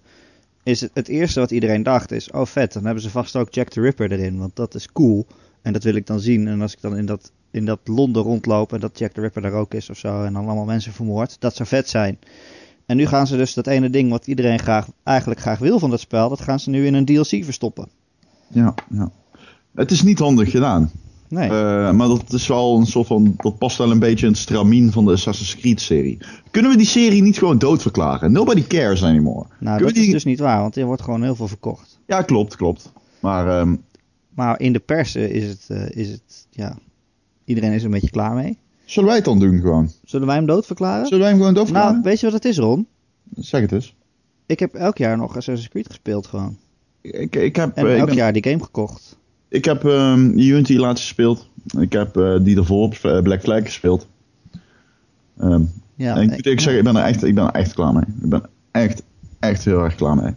is 0.62 0.80
het, 0.80 0.90
het 0.94 1.08
eerste 1.08 1.40
wat 1.40 1.50
iedereen 1.50 1.82
dacht 1.82 2.10
is, 2.10 2.30
oh 2.30 2.46
vet, 2.46 2.72
dan 2.72 2.84
hebben 2.84 3.02
ze 3.02 3.10
vast 3.10 3.36
ook 3.36 3.52
Jack 3.54 3.68
the 3.68 3.80
Ripper 3.80 4.12
erin, 4.12 4.38
want 4.38 4.56
dat 4.56 4.74
is 4.74 4.92
cool. 4.92 5.26
En 5.62 5.72
dat 5.72 5.82
wil 5.82 5.94
ik 5.94 6.06
dan 6.06 6.20
zien. 6.20 6.48
En 6.48 6.60
als 6.60 6.72
ik 6.72 6.80
dan 6.80 6.96
in 6.96 7.06
dat, 7.06 7.32
in 7.54 7.64
dat 7.64 7.78
Londen 7.84 8.22
rondloop 8.22 8.72
en 8.72 8.80
dat 8.80 8.98
Jack 8.98 9.12
the 9.12 9.20
Ripper 9.20 9.42
daar 9.42 9.52
ook 9.52 9.74
is 9.74 9.90
of 9.90 9.96
zo, 9.98 10.22
en 10.24 10.32
dan 10.32 10.46
allemaal 10.46 10.64
mensen 10.64 10.92
vermoord, 10.92 11.36
dat 11.38 11.54
zou 11.56 11.68
vet 11.68 11.88
zijn. 11.88 12.18
En 12.86 12.96
nu 12.96 13.06
gaan 13.06 13.26
ze 13.26 13.36
dus 13.36 13.54
dat 13.54 13.66
ene 13.66 13.90
ding 13.90 14.10
wat 14.10 14.26
iedereen 14.26 14.58
graag, 14.58 14.86
eigenlijk 15.02 15.40
graag 15.40 15.58
wil 15.58 15.78
van 15.78 15.90
dat 15.90 16.00
spel, 16.00 16.28
dat 16.28 16.40
gaan 16.40 16.60
ze 16.60 16.70
nu 16.70 16.86
in 16.86 16.94
een 16.94 17.04
DLC 17.04 17.44
verstoppen. 17.44 17.88
ja, 18.48 18.74
ja. 18.90 19.10
Het 19.74 19.90
is 19.90 20.02
niet 20.02 20.18
handig 20.18 20.50
gedaan. 20.50 20.90
Nee. 21.28 21.48
Eh, 21.48 21.90
maar 21.90 22.08
dat 22.08 22.32
is 22.32 22.46
wel 22.46 22.76
een 22.78 22.86
soort 22.86 23.06
van. 23.06 23.34
Dat 23.36 23.58
past 23.58 23.78
wel 23.78 23.90
een 23.90 23.98
beetje 23.98 24.26
in 24.26 24.32
het 24.32 24.40
stramien 24.40 24.92
van 24.92 25.04
de 25.04 25.12
Assassin's 25.12 25.56
Creed 25.56 25.80
serie. 25.80 26.18
Kunnen 26.50 26.70
we 26.70 26.76
die 26.76 26.86
serie 26.86 27.22
niet 27.22 27.38
gewoon 27.38 27.58
doodverklaren? 27.58 28.32
Nobody 28.32 28.62
cares 28.66 29.02
anymore. 29.02 29.46
nou, 29.58 29.76
kunnen 29.76 29.84
dat 29.84 29.94
die- 29.94 30.04
is 30.06 30.10
dus 30.12 30.24
niet 30.24 30.38
waar, 30.38 30.60
want 30.60 30.76
er 30.76 30.84
wordt 30.84 31.02
gewoon 31.02 31.22
heel 31.22 31.34
veel 31.34 31.48
verkocht. 31.48 31.98
Ja, 32.06 32.22
klopt, 32.22 32.56
klopt. 32.56 32.92
Maar 33.20 33.48
ehm, 33.60 33.76
Maar 34.34 34.60
in 34.60 34.72
de 34.72 34.78
pers 34.78 35.14
eh, 35.14 35.30
is 35.30 35.48
het, 35.48 35.64
eh, 35.68 35.90
is 35.90 36.10
het, 36.10 36.46
ja, 36.50 36.76
iedereen 37.44 37.72
is 37.72 37.78
er 37.80 37.84
een 37.84 37.90
beetje 37.90 38.10
klaar 38.10 38.34
mee. 38.34 38.58
zullen 38.84 39.08
wij 39.08 39.16
het 39.16 39.24
dan 39.24 39.38
doen 39.38 39.60
gewoon? 39.60 39.90
Zullen 40.04 40.26
wij 40.26 40.36
hem 40.36 40.46
doodverklaren? 40.46 41.04
Zullen 41.06 41.20
wij 41.20 41.28
hem 41.28 41.38
gewoon 41.38 41.54
doodverklaren? 41.54 41.92
Nou, 41.92 42.04
weet 42.04 42.20
je 42.20 42.26
wat 42.26 42.34
het 42.34 42.44
is, 42.44 42.58
Ron? 42.58 42.86
Zeg 43.34 43.60
het 43.60 43.72
eens. 43.72 43.94
Ik 44.46 44.58
heb 44.58 44.74
elk 44.74 44.98
jaar 44.98 45.16
nog 45.16 45.36
Assassin's 45.36 45.68
Creed 45.70 45.86
gespeeld 45.86 46.26
gewoon. 46.26 46.56
Ik, 47.00 47.36
ik 47.36 47.56
heb. 47.56 47.76
En 47.76 47.86
eh, 47.86 47.92
ik 47.92 47.98
elk 47.98 48.06
ben- 48.06 48.16
jaar 48.16 48.32
die 48.32 48.44
game 48.44 48.62
gekocht. 48.62 49.18
ik 49.48 49.64
heb 49.64 49.84
ehm, 49.84 50.38
Unity 50.38 50.76
laatst 50.76 51.04
gespeeld. 51.04 51.48
Ik 51.78 51.92
heb 51.92 52.16
eh, 52.16 52.36
die 52.42 52.56
ervoor, 52.56 52.98
eh, 53.02 53.22
Black 53.22 53.40
Flag, 53.40 53.64
gespeeld. 53.64 54.06
Ehm, 55.38 55.62
Ja, 55.96 56.16
en 56.16 56.22
ik 56.22 56.28
moet 56.30 56.36
eerlijk 56.44 56.60
zeggen, 56.60 56.78
ik 56.78 56.92
ben, 56.92 56.96
er 56.96 57.04
echt, 57.08 57.24
ik 57.24 57.34
ben 57.34 57.44
er 57.44 57.50
echt 57.52 57.74
klaar 57.74 57.92
mee. 57.92 58.04
Ik 58.22 58.28
ben 58.28 58.42
echt, 58.70 59.02
echt 59.40 59.64
heel 59.64 59.82
erg 59.84 59.94
klaar 59.94 60.16
mee. 60.16 60.32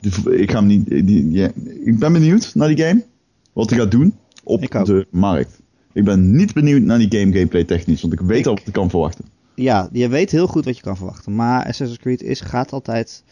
Die- 0.00 0.36
ik, 0.36 0.50
ga 0.50 0.56
hem 0.58 0.66
niet, 0.66 0.88
die, 0.88 1.52
ik 1.84 1.98
ben 1.98 2.12
benieuwd 2.12 2.54
naar 2.54 2.68
die 2.68 2.84
game. 2.84 3.04
Wat 3.52 3.70
hij 3.70 3.78
gaat 3.78 3.90
doen 3.90 4.14
op 4.44 4.62
Ik 4.62 4.70
de 4.84 5.06
markt. 5.10 5.60
Ik 5.96 6.04
ben 6.04 6.36
niet 6.36 6.54
benieuwd 6.54 6.82
naar 6.82 6.98
die 6.98 7.18
game 7.20 7.32
gameplay 7.32 7.64
technisch. 7.64 8.00
Want 8.00 8.12
ik 8.12 8.20
weet 8.20 8.38
Ik- 8.38 8.46
al 8.46 8.54
wat 8.54 8.66
ik 8.66 8.72
kan 8.72 8.90
verwachten. 8.90 9.24
ja, 9.54 9.88
je 9.92 10.08
weet 10.08 10.30
heel 10.30 10.46
goed 10.46 10.64
wat 10.64 10.76
je 10.76 10.82
kan 10.82 10.96
verwachten. 10.96 11.34
Maar 11.34 11.58
Assassin's 11.66 11.98
Creed 11.98 12.22
is, 12.22 12.40
gaat 12.40 12.72
altijd 12.72 13.22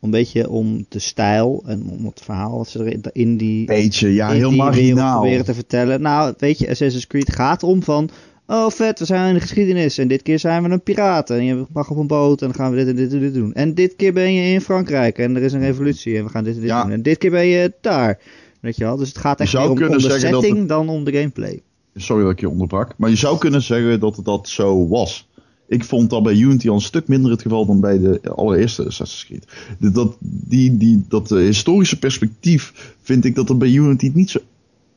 een 0.00 0.10
beetje 0.10 0.50
om 0.50 0.86
de 0.88 0.98
stijl 0.98 1.62
en 1.66 1.82
om 1.90 2.04
het 2.06 2.20
verhaal 2.24 2.56
wat 2.56 2.68
ze 2.68 2.78
er 2.84 3.12
in- 3.12 3.36
die, 3.36 3.64
Beetje, 3.66 4.14
ja, 4.14 4.30
heel 4.30 4.50
marginaal. 4.50 5.20
proberen 5.20 5.44
te 5.44 5.54
vertellen. 5.54 6.00
Nou, 6.00 6.34
weet 6.38 6.58
je, 6.58 6.70
Assassin's 6.70 7.06
Creed 7.06 7.32
gaat 7.32 7.62
om 7.62 7.82
van... 7.82 8.08
Oh, 8.46 8.70
vet, 8.70 8.98
we 8.98 9.04
zijn 9.04 9.28
in 9.28 9.34
de 9.34 9.40
geschiedenis. 9.40 9.98
En 9.98 10.08
dit 10.08 10.22
keer 10.22 10.38
zijn 10.38 10.62
we 10.62 10.68
een 10.68 10.82
piraat. 10.82 11.30
En 11.30 11.44
je 11.44 11.64
mag 11.72 11.90
op 11.90 11.96
een 11.96 12.06
boot. 12.06 12.40
En 12.42 12.46
dan 12.46 12.56
gaan 12.56 12.70
we 12.70 12.76
dit 12.76 12.88
en 12.88 12.96
dit 12.96 13.12
en 13.12 13.20
dit 13.20 13.34
doen. 13.34 13.54
En 13.54 13.74
dit 13.74 13.96
keer 13.96 14.12
ben 14.12 14.32
je 14.34 14.52
in 14.52 14.60
Frankrijk. 14.60 15.18
En 15.18 15.36
er 15.36 15.42
is 15.42 15.52
een 15.52 15.60
revolutie. 15.60 16.16
En 16.18 16.24
we 16.24 16.30
gaan 16.30 16.44
dit 16.44 16.54
en 16.54 16.60
dit 16.60 16.68
Ja. 16.68 16.82
doen. 16.82 16.92
En 16.92 17.02
dit 17.02 17.18
keer 17.18 17.30
ben 17.30 17.46
je 17.46 17.72
daar. 17.80 18.18
Weet 18.60 18.76
je 18.76 18.84
wel? 18.84 18.96
Dus 18.96 19.08
het 19.08 19.18
gaat 19.18 19.40
echt 19.40 19.52
meer 19.52 19.68
om, 19.70 19.76
de 19.76 20.00
setting 20.18 20.68
dan 20.68 20.88
om 20.88 21.04
de 21.04 21.12
gameplay. 21.12 21.60
Sorry 21.94 22.22
dat 22.22 22.32
ik 22.32 22.40
je 22.40 22.48
onderbrak. 22.48 22.94
Maar 22.96 23.10
je 23.10 23.16
zou 23.16 23.38
kunnen 23.38 23.62
zeggen 23.62 24.00
dat 24.00 24.16
het 24.16 24.24
dat 24.24 24.48
zo 24.48 24.88
was. 24.88 25.28
Ik 25.68 25.84
vond 25.84 26.10
dat 26.10 26.22
bij 26.22 26.34
Unity 26.34 26.68
al 26.68 26.74
een 26.74 26.80
stuk 26.80 27.08
minder 27.08 27.30
het 27.30 27.42
geval 27.42 27.66
dan 27.66 27.80
bij 27.80 27.98
de 27.98 28.20
allereerste 28.34 28.86
Assassin's 28.86 29.24
Creed. 29.26 29.46
De- 29.78 29.90
Dat, 29.90 30.16
die, 30.20 30.76
die, 30.76 31.04
dat 31.08 31.30
eh, 31.30 31.38
historische 31.38 31.98
perspectief 31.98 32.94
vind 33.02 33.24
ik 33.24 33.34
dat 33.34 33.48
er 33.48 33.56
bij 33.56 33.68
Unity 33.70 34.10
niet 34.14 34.30
zo... 34.30 34.38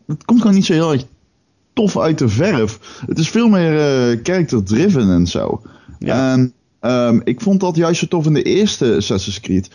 Het 0.08 0.25
komt 0.25 0.39
gewoon 0.41 0.55
niet 0.55 0.65
zo 0.65 0.73
heel 0.73 0.91
erg 0.91 1.05
tof 1.73 1.97
uit 1.99 2.17
de 2.17 2.29
verf. 2.29 3.01
Het 3.08 3.19
is 3.19 3.29
veel 3.29 3.49
meer 3.49 3.79
eh 3.79 4.19
character-driven 4.23 5.10
en 5.10 5.27
zo. 5.27 5.62
Ja. 5.99 6.31
En 6.34 6.53
ehm, 6.79 7.19
ik 7.23 7.41
vond 7.41 7.60
dat 7.60 7.75
juist 7.75 7.99
zo 7.99 8.08
tof 8.08 8.25
in 8.25 8.34
de 8.34 8.43
eerste 8.43 8.95
Assassin's 8.95 9.39
Creed. 9.39 9.69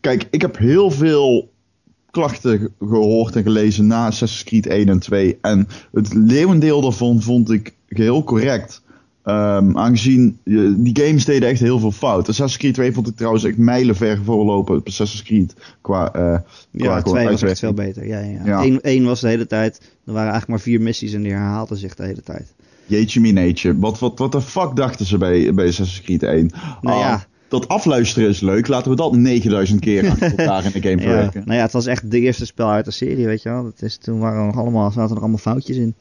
Kijk, 0.00 0.26
ik 0.30 0.40
heb 0.40 0.58
heel 0.58 0.90
veel 0.90 1.50
klachten 2.10 2.58
ge- 2.58 2.70
gehoord 2.86 3.36
en 3.36 3.42
gelezen 3.42 3.86
na 3.86 4.06
Assassin's 4.06 4.44
Creed 4.44 4.66
1 4.66 4.88
en 4.88 4.98
2. 4.98 5.38
En 5.40 5.68
het 5.92 6.14
leeuwendeel 6.14 6.80
daarvan 6.80 7.22
vond 7.22 7.50
ik 7.50 7.74
geheel 7.88 8.24
correct. 8.24 8.82
Ehm, 9.24 9.78
aangezien 9.78 10.38
eh, 10.44 10.54
die 10.76 10.98
games 11.04 11.24
deden 11.24 11.48
echt 11.48 11.60
heel 11.60 11.78
veel 11.78 11.92
fout. 11.92 12.28
Assassin's 12.28 12.56
Creed 12.56 12.74
2 12.74 12.92
vond 12.92 13.08
ik 13.08 13.16
trouwens 13.16 13.44
echt 13.44 13.56
mijlenver 13.58 14.18
voorlopen 14.24 14.76
op 14.76 14.86
Assassin's 14.86 15.22
Creed. 15.22 15.54
Qua, 15.80 16.08
qua 16.08 16.44
Ja, 16.70 16.98
gewoon 17.00 17.14
twee 17.14 17.28
was 17.28 17.42
echt 17.42 17.58
veel 17.58 17.72
beter. 17.74 18.06
Ja, 18.06 18.18
ja. 18.18 18.40
Ja. 18.44 18.62
Eén, 18.64 18.80
één 18.80 19.04
was 19.04 19.20
de 19.20 19.28
hele 19.28 19.46
tijd. 19.46 19.76
Er 19.80 20.12
waren 20.12 20.30
eigenlijk 20.30 20.48
maar 20.48 20.60
vier 20.60 20.80
missies 20.80 21.12
en 21.12 21.22
die 21.22 21.32
herhaalden 21.32 21.76
zich 21.76 21.94
de 21.94 22.04
hele 22.04 22.22
tijd. 22.22 22.54
Jeetje 22.86 23.20
mineetje. 23.20 23.78
Wat, 23.78 23.98
wat, 23.98 24.18
wat 24.18 24.32
de 24.32 24.40
fuck 24.42 24.76
dachten 24.76 25.06
ze 25.06 25.18
bij, 25.18 25.54
bij 25.54 25.66
Assassin's 25.68 26.02
Creed 26.04 26.22
1? 26.22 26.50
Nou 26.80 26.96
Ah, 26.96 27.02
ja. 27.02 27.24
Dat 27.50 27.68
afluisteren 27.68 28.28
is 28.28 28.40
leuk. 28.40 28.68
Laten 28.68 28.90
we 28.90 28.96
dat 28.96 29.12
9000 29.16 29.80
keer 29.80 30.10
achter 30.10 30.30
elkaar 30.38 30.64
in 30.64 30.70
de 30.72 30.80
game 30.88 31.02
Ja, 31.02 31.08
verwerken. 31.08 31.42
nou 31.44 31.56
ja, 31.56 31.62
het 31.62 31.72
was 31.72 31.86
echt 31.86 32.10
de 32.10 32.20
eerste 32.20 32.46
spel 32.46 32.68
uit 32.70 32.84
de 32.84 32.90
serie, 32.90 33.26
weet 33.26 33.42
je 33.42 33.48
wel. 33.48 33.62
Dat 33.62 33.82
is, 33.82 33.96
toen 33.96 34.18
waren 34.18 34.40
er 34.40 34.46
nog 34.46 34.56
allemaal, 34.56 34.90
zaten 34.90 35.14
er 35.14 35.20
allemaal 35.20 35.38
foutjes 35.38 35.76
in. 35.76 35.94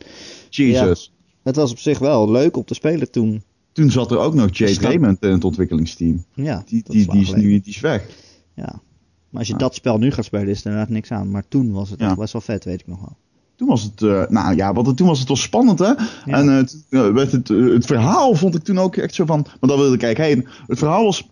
Jesus. 0.49 1.13
Het 1.43 1.55
was 1.55 1.71
op 1.71 1.79
zich 1.79 1.99
wel 1.99 2.31
leuk 2.31 2.57
om 2.57 2.63
te 2.65 2.73
spelen 2.73 3.11
toen. 3.11 3.43
Toen 3.71 3.91
zat 3.91 4.11
er 4.11 4.17
ook 4.17 4.33
nog 4.33 4.57
Jade 4.57 4.73
Snap- 4.73 4.83
Raymond 4.91 5.21
in 5.23 5.31
het 5.31 5.43
ontwikkelingsteam. 5.43 6.23
Ja, 6.33 6.63
Die, 6.65 6.83
die, 6.87 7.05
lang 7.07 7.11
die, 7.11 7.21
is 7.21 7.33
nu 7.41 7.49
die 7.61 7.73
is 7.73 7.79
weg. 7.79 8.05
Ja. 8.53 8.81
Maar 9.29 9.39
als 9.39 9.47
je 9.47 9.53
Ja. 9.53 9.59
dat 9.59 9.75
spel 9.75 9.97
nu 9.97 10.11
gaat 10.11 10.25
spelen, 10.25 10.47
is 10.47 10.59
er 10.59 10.65
inderdaad 10.65 10.89
niks 10.89 11.11
aan. 11.11 11.31
Maar 11.31 11.43
toen 11.47 11.71
was 11.71 11.89
het 11.89 11.99
echt 12.01 12.17
best 12.17 12.33
wel 12.33 12.41
vet, 12.41 12.65
weet 12.65 12.79
ik 12.79 12.87
nog 12.87 12.99
wel. 12.99 13.17
Toen 13.59 13.67
was 13.67 13.83
het, 13.83 14.01
eh, 14.01 14.21
nou 14.27 14.55
ja, 14.55 14.73
wat, 14.73 14.97
toen 14.97 15.07
was 15.07 15.19
het 15.19 15.27
wel 15.27 15.37
spannend, 15.37 15.79
hè? 15.79 15.91
En 16.25 16.49
eh, 16.49 16.59
eh, 17.07 17.13
werd 17.13 17.31
het, 17.31 17.49
eh, 17.49 17.57
het 17.73 17.85
verhaal 17.85 18.35
vond 18.35 18.55
ik 18.55 18.63
toen 18.63 18.79
ook 18.79 18.95
echt 18.95 19.13
zo 19.15 19.25
van, 19.25 19.45
maar 19.59 19.69
dan 19.69 19.77
wilde 19.79 19.93
ik 19.93 19.99
kijken 19.99 20.23
heen. 20.23 20.47
Het 20.67 20.77
verhaal 20.77 21.03
was 21.03 21.29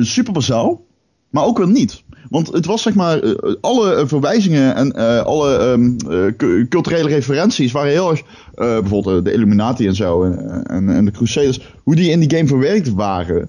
super 0.00 0.32
bazaal, 0.32 0.84
maar 1.30 1.44
ook 1.44 1.58
wel 1.58 1.66
niet. 1.66 2.02
Want 2.30 2.52
het 2.52 2.66
was 2.66 2.82
zeg 2.82 2.94
maar, 2.94 3.36
alle 3.60 4.06
verwijzingen 4.06 4.74
en 4.74 4.94
alle 5.24 5.56
ehm, 5.56 5.96
eh, 6.12 6.36
cu- 6.36 6.68
culturele 6.68 7.08
referenties 7.08 7.72
waren 7.72 7.90
heel 7.92 8.10
erg, 8.10 8.22
bijvoorbeeld 8.54 9.24
de 9.24 9.32
Illuminati 9.32 9.86
en 9.86 9.94
zo 9.94 10.22
en, 10.24 10.62
en, 10.64 10.88
en 10.88 11.04
de 11.04 11.10
Crusaders, 11.10 11.74
hoe 11.82 11.94
die 11.94 12.10
in 12.10 12.20
die 12.20 12.36
game 12.36 12.48
verwerkt 12.48 12.92
waren, 12.92 13.48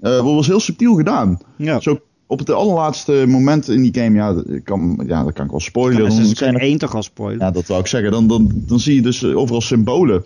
eh 0.00 0.20
was 0.20 0.46
heel 0.46 0.60
subtiel 0.60 0.94
gedaan. 0.94 1.38
Ja. 1.56 1.80
Zo 1.80 1.98
op 2.26 2.38
het 2.38 2.50
allerlaatste 2.50 3.24
moment 3.28 3.68
in 3.68 3.82
die 3.82 4.02
game, 4.02 4.16
ja, 4.16 4.32
dat 4.34 4.44
kan, 4.64 5.02
ja, 5.06 5.24
dat 5.24 5.32
kan 5.32 5.44
ik 5.44 5.50
wel 5.50 5.60
spoilen. 5.60 6.02
Ja, 6.02 6.08
Dan 6.08 6.24
zijn 6.36 6.54
er- 6.54 6.60
1 6.60 6.78
toch 6.78 6.94
al 6.94 7.02
spoilen. 7.02 7.38
ja, 7.46 7.50
dat 7.50 7.66
wou 7.66 7.80
ik 7.80 7.86
zeggen. 7.86 8.10
Dan, 8.10 8.26
dan, 8.26 8.50
dan 8.54 8.80
zie 8.80 8.94
je 8.94 9.02
dus 9.02 9.22
eh, 9.22 9.36
overal 9.36 9.60
symbolen. 9.60 10.24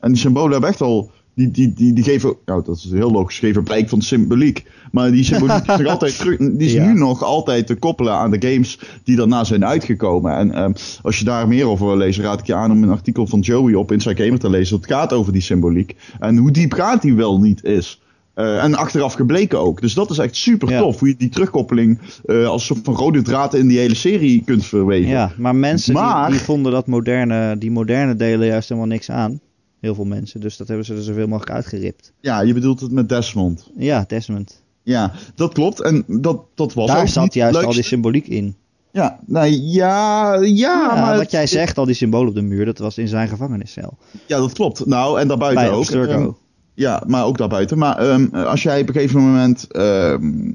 En 0.00 0.12
die 0.12 0.20
symbolen 0.20 0.52
hebben 0.52 0.70
echt 0.70 0.80
al. 0.80 1.10
Die, 1.34 1.50
die, 1.50 1.72
die, 1.72 1.92
die 1.92 2.04
geven. 2.04 2.34
Nou, 2.44 2.62
dat 2.64 2.76
is 2.76 2.90
heel 2.92 3.10
logisch. 3.10 3.38
Geven 3.38 3.62
blijk 3.62 3.88
van 3.88 4.00
symboliek. 4.02 4.64
Maar 4.92 5.10
die 5.10 5.24
symboliek 5.24 5.66
is 5.66 5.76
nog 5.76 5.86
altijd. 5.94 6.22
Die 6.38 6.54
is 6.66 6.72
Ja. 6.72 6.86
nu 6.86 6.98
nog 6.98 7.22
altijd 7.22 7.66
te 7.66 7.74
koppelen 7.74 8.12
aan 8.12 8.30
de 8.30 8.48
games 8.48 8.78
die 9.04 9.16
daarna 9.16 9.44
zijn 9.44 9.64
uitgekomen. 9.64 10.36
En 10.36 10.52
ehm, 10.52 10.72
als 11.02 11.18
je 11.18 11.24
daar 11.24 11.48
meer 11.48 11.66
over 11.66 11.86
wil 11.86 11.96
lezen, 11.96 12.22
raad 12.24 12.40
ik 12.40 12.46
je 12.46 12.54
aan 12.54 12.70
om 12.70 12.82
een 12.82 12.90
artikel 12.90 13.26
van 13.26 13.40
Joey 13.40 13.74
op 13.74 13.92
Inside 13.92 14.22
Gamer 14.24 14.38
te 14.38 14.50
lezen. 14.50 14.76
Dat 14.80 14.90
gaat 14.90 15.12
over 15.12 15.32
die 15.32 15.42
symboliek. 15.42 15.96
En 16.18 16.36
hoe 16.36 16.50
diep 16.50 16.72
gaat 16.72 17.02
die 17.02 17.14
wel 17.14 17.40
niet 17.40 17.64
is. 17.64 18.00
Eh, 18.38 18.62
en 18.64 18.74
achteraf 18.74 19.14
gebleken 19.14 19.58
ook. 19.58 19.80
Dus 19.80 19.94
dat 19.94 20.10
is 20.10 20.18
echt 20.18 20.36
super 20.36 20.70
Ja. 20.70 20.78
tof. 20.80 20.98
Hoe 20.98 21.08
je 21.08 21.16
die 21.16 21.28
terugkoppeling 21.28 21.98
eh, 22.24 22.46
als 22.46 22.64
soort 22.66 22.80
van 22.82 22.94
rode 22.94 23.22
draad 23.22 23.54
in 23.54 23.66
die 23.66 23.78
hele 23.78 23.94
serie 23.94 24.42
kunt 24.44 24.64
verweven. 24.64 25.08
Ja, 25.10 25.32
maar 25.36 25.54
mensen 25.56 25.94
die- 25.94 26.02
Maar- 26.02 26.30
Die, 26.30 26.40
vonden 26.40 26.72
dat 26.72 26.86
moderne, 26.86 27.58
die 27.58 27.70
moderne 27.70 28.16
delen 28.16 28.46
juist 28.46 28.68
helemaal 28.68 28.90
niks 28.90 29.10
aan. 29.10 29.40
Heel 29.80 29.94
veel 29.94 30.04
mensen. 30.04 30.40
Dus 30.40 30.56
dat 30.56 30.68
hebben 30.68 30.86
ze 30.86 30.94
er 30.94 31.02
zoveel 31.02 31.26
mogelijk 31.26 31.52
uitgeript. 31.52 32.12
Ja, 32.20 32.40
je 32.40 32.52
bedoelt 32.54 32.80
het 32.80 32.92
met 32.92 33.08
Desmond. 33.08 33.70
Ja, 33.76 34.04
Desmond. 34.08 34.62
Ja, 34.82 35.12
dat 35.34 35.52
klopt. 35.52 35.82
En 35.82 36.04
dat, 36.06 36.42
dat 36.54 36.72
was 36.74 36.86
Daar 36.86 37.08
zat 37.08 37.34
juist 37.34 37.64
al 37.64 37.72
die 37.72 37.82
symboliek 37.82 38.26
in. 38.28 38.56
Ja, 38.92 39.18
nou, 39.26 39.46
ja, 39.46 40.34
ja, 40.34 40.42
Ja, 40.44 40.94
maar... 40.94 41.10
wat 41.12 41.20
het- 41.20 41.30
jij 41.30 41.46
zegt, 41.46 41.78
al 41.78 41.84
die 41.84 41.94
symbolen 41.94 42.28
op 42.28 42.34
de 42.34 42.42
muur, 42.42 42.64
dat 42.64 42.78
was 42.78 42.98
in 42.98 43.08
zijn 43.08 43.28
gevangeniscel. 43.28 43.96
Ja, 44.26 44.38
dat 44.38 44.52
klopt. 44.52 44.86
Nou, 44.86 45.20
en 45.20 45.28
daarbuiten 45.28 45.62
Bij 45.64 45.72
ook. 45.72 45.78
Abstergo. 45.80 46.38
Ja, 46.78 47.02
maar 47.06 47.24
ook 47.24 47.38
daarbuiten. 47.38 47.78
Maar 47.78 47.98
ehm, 47.98 48.34
als 48.34 48.62
jij 48.62 48.80
op 48.80 48.88
een 48.88 48.94
gegeven 48.94 49.20
moment... 49.20 49.66
ehm, 49.70 50.50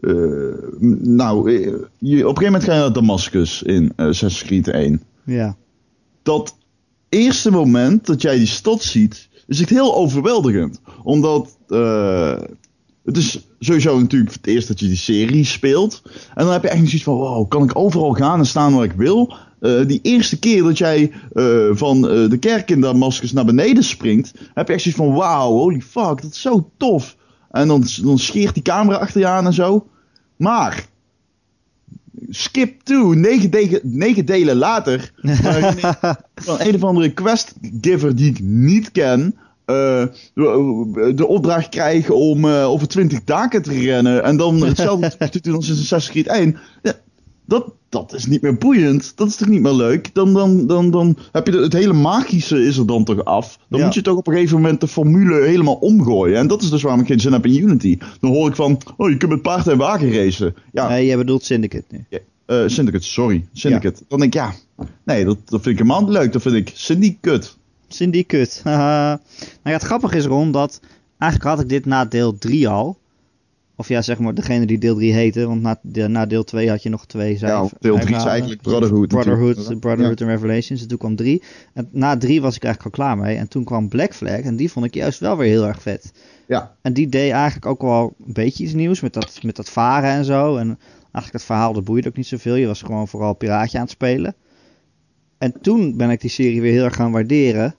eh, 0.00 0.14
nou, 1.00 1.54
eh, 1.54 1.64
je, 1.98 2.28
op 2.28 2.38
een 2.38 2.42
gegeven 2.42 2.44
moment 2.44 2.64
ga 2.64 2.72
je 2.74 2.80
naar 2.80 2.92
Damascus 2.92 3.62
in 3.62 3.92
eh 3.96 4.06
Assassin's 4.06 4.44
Creed 4.44 4.68
1. 4.68 5.02
Ja. 5.24 5.56
dat 6.22 6.56
eerste 7.08 7.50
moment 7.50 8.06
dat 8.06 8.22
jij 8.22 8.36
die 8.36 8.46
stad 8.46 8.82
ziet, 8.82 9.28
is 9.46 9.60
echt 9.60 9.70
heel 9.70 9.94
overweldigend. 9.94 10.80
Omdat 11.02 11.58
het 13.04 13.16
is 13.16 13.46
sowieso 13.58 14.00
natuurlijk 14.00 14.32
het 14.32 14.46
eerst 14.46 14.68
dat 14.68 14.80
je 14.80 14.86
die 14.86 14.96
serie 14.96 15.44
speelt. 15.44 16.02
En 16.34 16.44
dan 16.44 16.52
heb 16.52 16.62
je 16.62 16.68
echt 16.68 16.84
zoiets 16.84 17.02
van, 17.02 17.14
wow, 17.14 17.48
kan 17.48 17.62
ik 17.62 17.78
overal 17.78 18.12
gaan 18.12 18.38
en 18.38 18.46
staan 18.46 18.74
waar 18.74 18.84
ik 18.84 18.92
wil? 18.92 19.34
Eh, 19.60 19.86
die 19.86 20.00
eerste 20.02 20.38
keer 20.38 20.62
dat 20.62 20.78
jij 20.78 21.12
eh, 21.32 21.68
van 21.70 22.08
eh, 22.08 22.30
de 22.30 22.38
kerk 22.38 22.70
in 22.70 22.80
Damascus 22.80 23.32
naar 23.32 23.44
beneden 23.44 23.84
springt, 23.84 24.32
heb 24.54 24.66
je 24.66 24.72
echt 24.72 24.82
zoiets 24.82 25.00
van, 25.00 25.14
wauw, 25.14 25.50
holy 25.50 25.80
fuck, 25.80 26.22
dat 26.22 26.30
is 26.30 26.40
zo 26.40 26.70
tof. 26.76 27.16
En 27.50 27.68
dan, 27.68 27.84
dan 28.02 28.18
scheert 28.18 28.54
die 28.54 28.62
camera 28.62 28.96
achter 28.98 29.20
je 29.20 29.26
aan 29.26 29.46
en 29.46 29.52
zo. 29.52 29.86
Maar, 30.36 30.86
skip 32.28 32.82
to, 32.82 33.12
negen, 33.14 34.24
delen 34.24 34.56
later, 34.56 35.12
van 36.34 36.60
een 36.60 36.74
of 36.74 36.84
andere 36.84 37.12
questgiver 37.12 38.16
die 38.16 38.30
ik 38.30 38.40
niet 38.40 38.92
ken, 38.92 39.34
eh, 39.64 40.04
de 41.14 41.26
opdracht 41.26 41.68
krijg 41.68 42.10
om 42.10 42.46
over 42.46 42.88
20 42.88 43.24
daken 43.24 43.62
te 43.62 43.72
rennen 43.72 44.22
en 44.22 44.36
dan 44.36 44.62
hetzelfde 44.62 45.28
te 45.28 45.40
doen 45.40 45.54
als 45.54 45.68
in 45.68 45.74
Assassin's 45.74 46.10
Creed 46.10 46.26
1. 46.26 46.56
Ja, 46.82 46.92
dat, 47.46 47.72
dat 47.96 48.12
is 48.14 48.26
niet 48.26 48.42
meer 48.42 48.56
boeiend. 48.56 49.12
Dat 49.16 49.28
is 49.28 49.36
toch 49.36 49.48
niet 49.48 49.60
meer 49.60 49.72
leuk? 49.72 50.14
Dan, 50.14 50.32
dan, 50.34 50.66
dan, 50.66 50.90
dan 50.90 51.16
heb 51.32 51.46
je 51.46 51.52
de- 51.52 51.58
het 51.62 51.72
hele 51.72 51.92
magische 51.92 52.64
is 52.64 52.76
er 52.76 52.86
dan 52.86 53.04
toch 53.04 53.24
af. 53.24 53.58
Dan 53.68 53.78
Ja. 53.78 53.84
moet 53.84 53.94
je 53.94 54.02
toch 54.02 54.16
op 54.16 54.26
een 54.26 54.32
gegeven 54.34 54.56
moment 54.56 54.80
de 54.80 54.88
formule 54.88 55.40
helemaal 55.46 55.74
omgooien. 55.74 56.38
En 56.38 56.46
dat 56.46 56.62
is 56.62 56.70
dus 56.70 56.82
waarom 56.82 57.00
ik 57.00 57.06
geen 57.06 57.20
zin 57.20 57.32
heb 57.32 57.46
in 57.46 57.56
Unity. 57.62 57.98
Dan 58.20 58.30
hoor 58.30 58.48
ik 58.48 58.54
van, 58.56 58.80
oh 58.96 59.10
je 59.10 59.16
kunt 59.16 59.30
met 59.32 59.42
paard 59.42 59.66
en 59.68 59.78
wagen 59.78 60.12
racen. 60.12 60.54
Ja, 60.72 60.88
Nee, 60.88 61.06
jij 61.06 61.16
bedoelt 61.16 61.44
Syndicate 61.44 61.84
nu. 61.90 62.04
ja, 62.08 62.18
eh, 62.46 62.62
Syndicate, 62.66 63.04
sorry. 63.04 63.44
Syndicate. 63.52 64.02
Dan 64.08 64.18
denk 64.20 64.34
ik, 64.34 64.40
ja, 64.40 64.52
nee, 65.04 65.24
dat, 65.24 65.36
dat 65.44 65.62
vind 65.62 65.66
ik 65.66 65.82
helemaal 65.86 66.00
niet 66.00 66.10
leuk. 66.18 66.32
Dat 66.32 66.42
vind 66.42 66.54
ik 66.54 66.70
Syndicate. 66.74 67.46
Syndicate. 67.88 68.50
haha. 68.68 69.08
nou 69.08 69.20
ja, 69.62 69.70
het 69.70 69.82
grappige 69.82 70.16
is 70.16 70.24
erom 70.24 70.52
dat... 70.52 70.80
Eigenlijk 71.18 71.50
had 71.50 71.60
ik 71.62 71.68
dit 71.68 71.86
na 71.86 72.04
deel 72.04 72.38
3 72.38 72.68
al. 72.68 72.96
Of 73.78 73.88
ja, 73.88 74.02
zeg 74.02 74.18
maar 74.18 74.34
degene 74.34 74.66
die 74.66 74.78
deel 74.78 74.94
3 74.94 75.12
heette. 75.12 75.46
Want 75.46 75.62
na, 75.62 75.78
de- 75.82 76.08
na 76.08 76.26
deel 76.26 76.44
2 76.44 76.68
had 76.68 76.82
je 76.82 76.88
nog 76.88 77.06
twee 77.06 77.32
Ja, 77.32 77.38
cijfer- 77.38 77.76
deel 77.80 77.98
3 77.98 78.16
is 78.16 78.24
eigenlijk 78.24 78.62
Brotherhood. 78.62 79.08
Brotherhood, 79.08 79.54
natuurlijk. 79.56 79.80
Brotherhood 79.80 80.20
en 80.20 80.26
Revelations. 80.26 80.82
En 80.82 80.88
toen 80.88 80.98
kwam 80.98 81.16
3. 81.16 81.42
En 81.72 81.88
na 81.92 82.16
3 82.16 82.40
was 82.40 82.56
ik 82.56 82.64
eigenlijk 82.64 82.96
al 82.98 83.04
klaar 83.04 83.18
mee. 83.18 83.36
En 83.36 83.48
toen 83.48 83.64
kwam 83.64 83.88
Black 83.88 84.14
Flag. 84.14 84.40
En 84.40 84.56
die 84.56 84.70
vond 84.70 84.86
ik 84.86 84.94
juist 84.94 85.20
wel 85.20 85.36
weer 85.36 85.48
heel 85.48 85.66
erg 85.66 85.82
vet. 85.82 86.12
Ja. 86.46 86.76
En 86.82 86.92
die 86.92 87.08
deed 87.08 87.30
eigenlijk 87.30 87.66
ook 87.66 87.82
wel 87.82 88.14
een 88.26 88.32
beetje 88.32 88.64
iets 88.64 88.72
nieuws. 88.72 89.00
Met 89.00 89.12
dat, 89.12 89.38
met 89.42 89.56
dat 89.56 89.70
varen 89.70 90.10
en 90.10 90.24
zo. 90.24 90.56
En 90.56 90.78
Eigenlijk 91.16 91.32
het 91.32 91.42
verhaal, 91.56 91.72
dat 91.72 91.84
boeide 91.84 92.08
ook 92.08 92.16
niet 92.16 92.26
zoveel. 92.26 92.54
Je 92.54 92.66
was 92.66 92.82
gewoon 92.82 93.08
vooral 93.08 93.34
piraatje 93.34 93.76
aan 93.78 93.82
het 93.84 93.92
spelen. 93.92 94.34
En 95.38 95.60
toen 95.60 95.96
ben 95.96 96.10
ik 96.10 96.20
die 96.20 96.30
serie 96.30 96.60
weer 96.60 96.72
heel 96.72 96.84
erg 96.84 96.94
gaan 96.94 97.12
waarderen. 97.12 97.74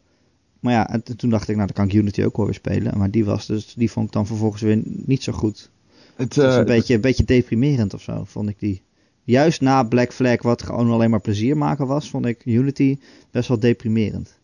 Maar 0.59 0.73
ja, 0.73 0.89
en 0.89 1.03
toen 1.17 1.29
dacht 1.29 1.47
ik, 1.49 1.55
nou 1.55 1.67
dan 1.67 1.75
kan 1.75 1.85
ik 1.85 1.93
Unity 2.01 2.23
ook 2.23 2.37
wel 2.37 2.45
weer 2.45 2.55
spelen. 2.55 2.97
Maar 2.97 3.11
die 3.11 3.25
was 3.25 3.45
dus, 3.45 3.73
die 3.73 3.91
vond 3.91 4.05
ik 4.07 4.11
dan 4.13 4.27
vervolgens 4.27 4.61
weer 4.61 4.81
niet 4.85 5.23
zo 5.23 5.33
goed. 5.33 5.69
Het, 6.17 6.37
is 6.37 6.43
eh, 6.43 6.55
een 6.55 6.65
beetje, 6.65 6.93
een 6.93 7.01
beetje 7.01 7.23
deprimerend 7.23 7.93
of 7.93 8.01
zo, 8.01 8.23
vond 8.25 8.49
ik 8.49 8.59
die. 8.59 8.81
Juist 9.23 9.61
na 9.61 9.83
Black 9.83 10.13
Flag, 10.13 10.41
wat 10.41 10.63
gewoon 10.63 10.91
alleen 10.91 11.09
maar 11.09 11.21
plezier 11.21 11.57
maken 11.57 11.87
was, 11.87 12.09
vond 12.09 12.25
ik 12.25 12.45
Unity 12.45 12.97
best 13.31 13.47
wel 13.47 13.59
deprimerend. 13.59 14.37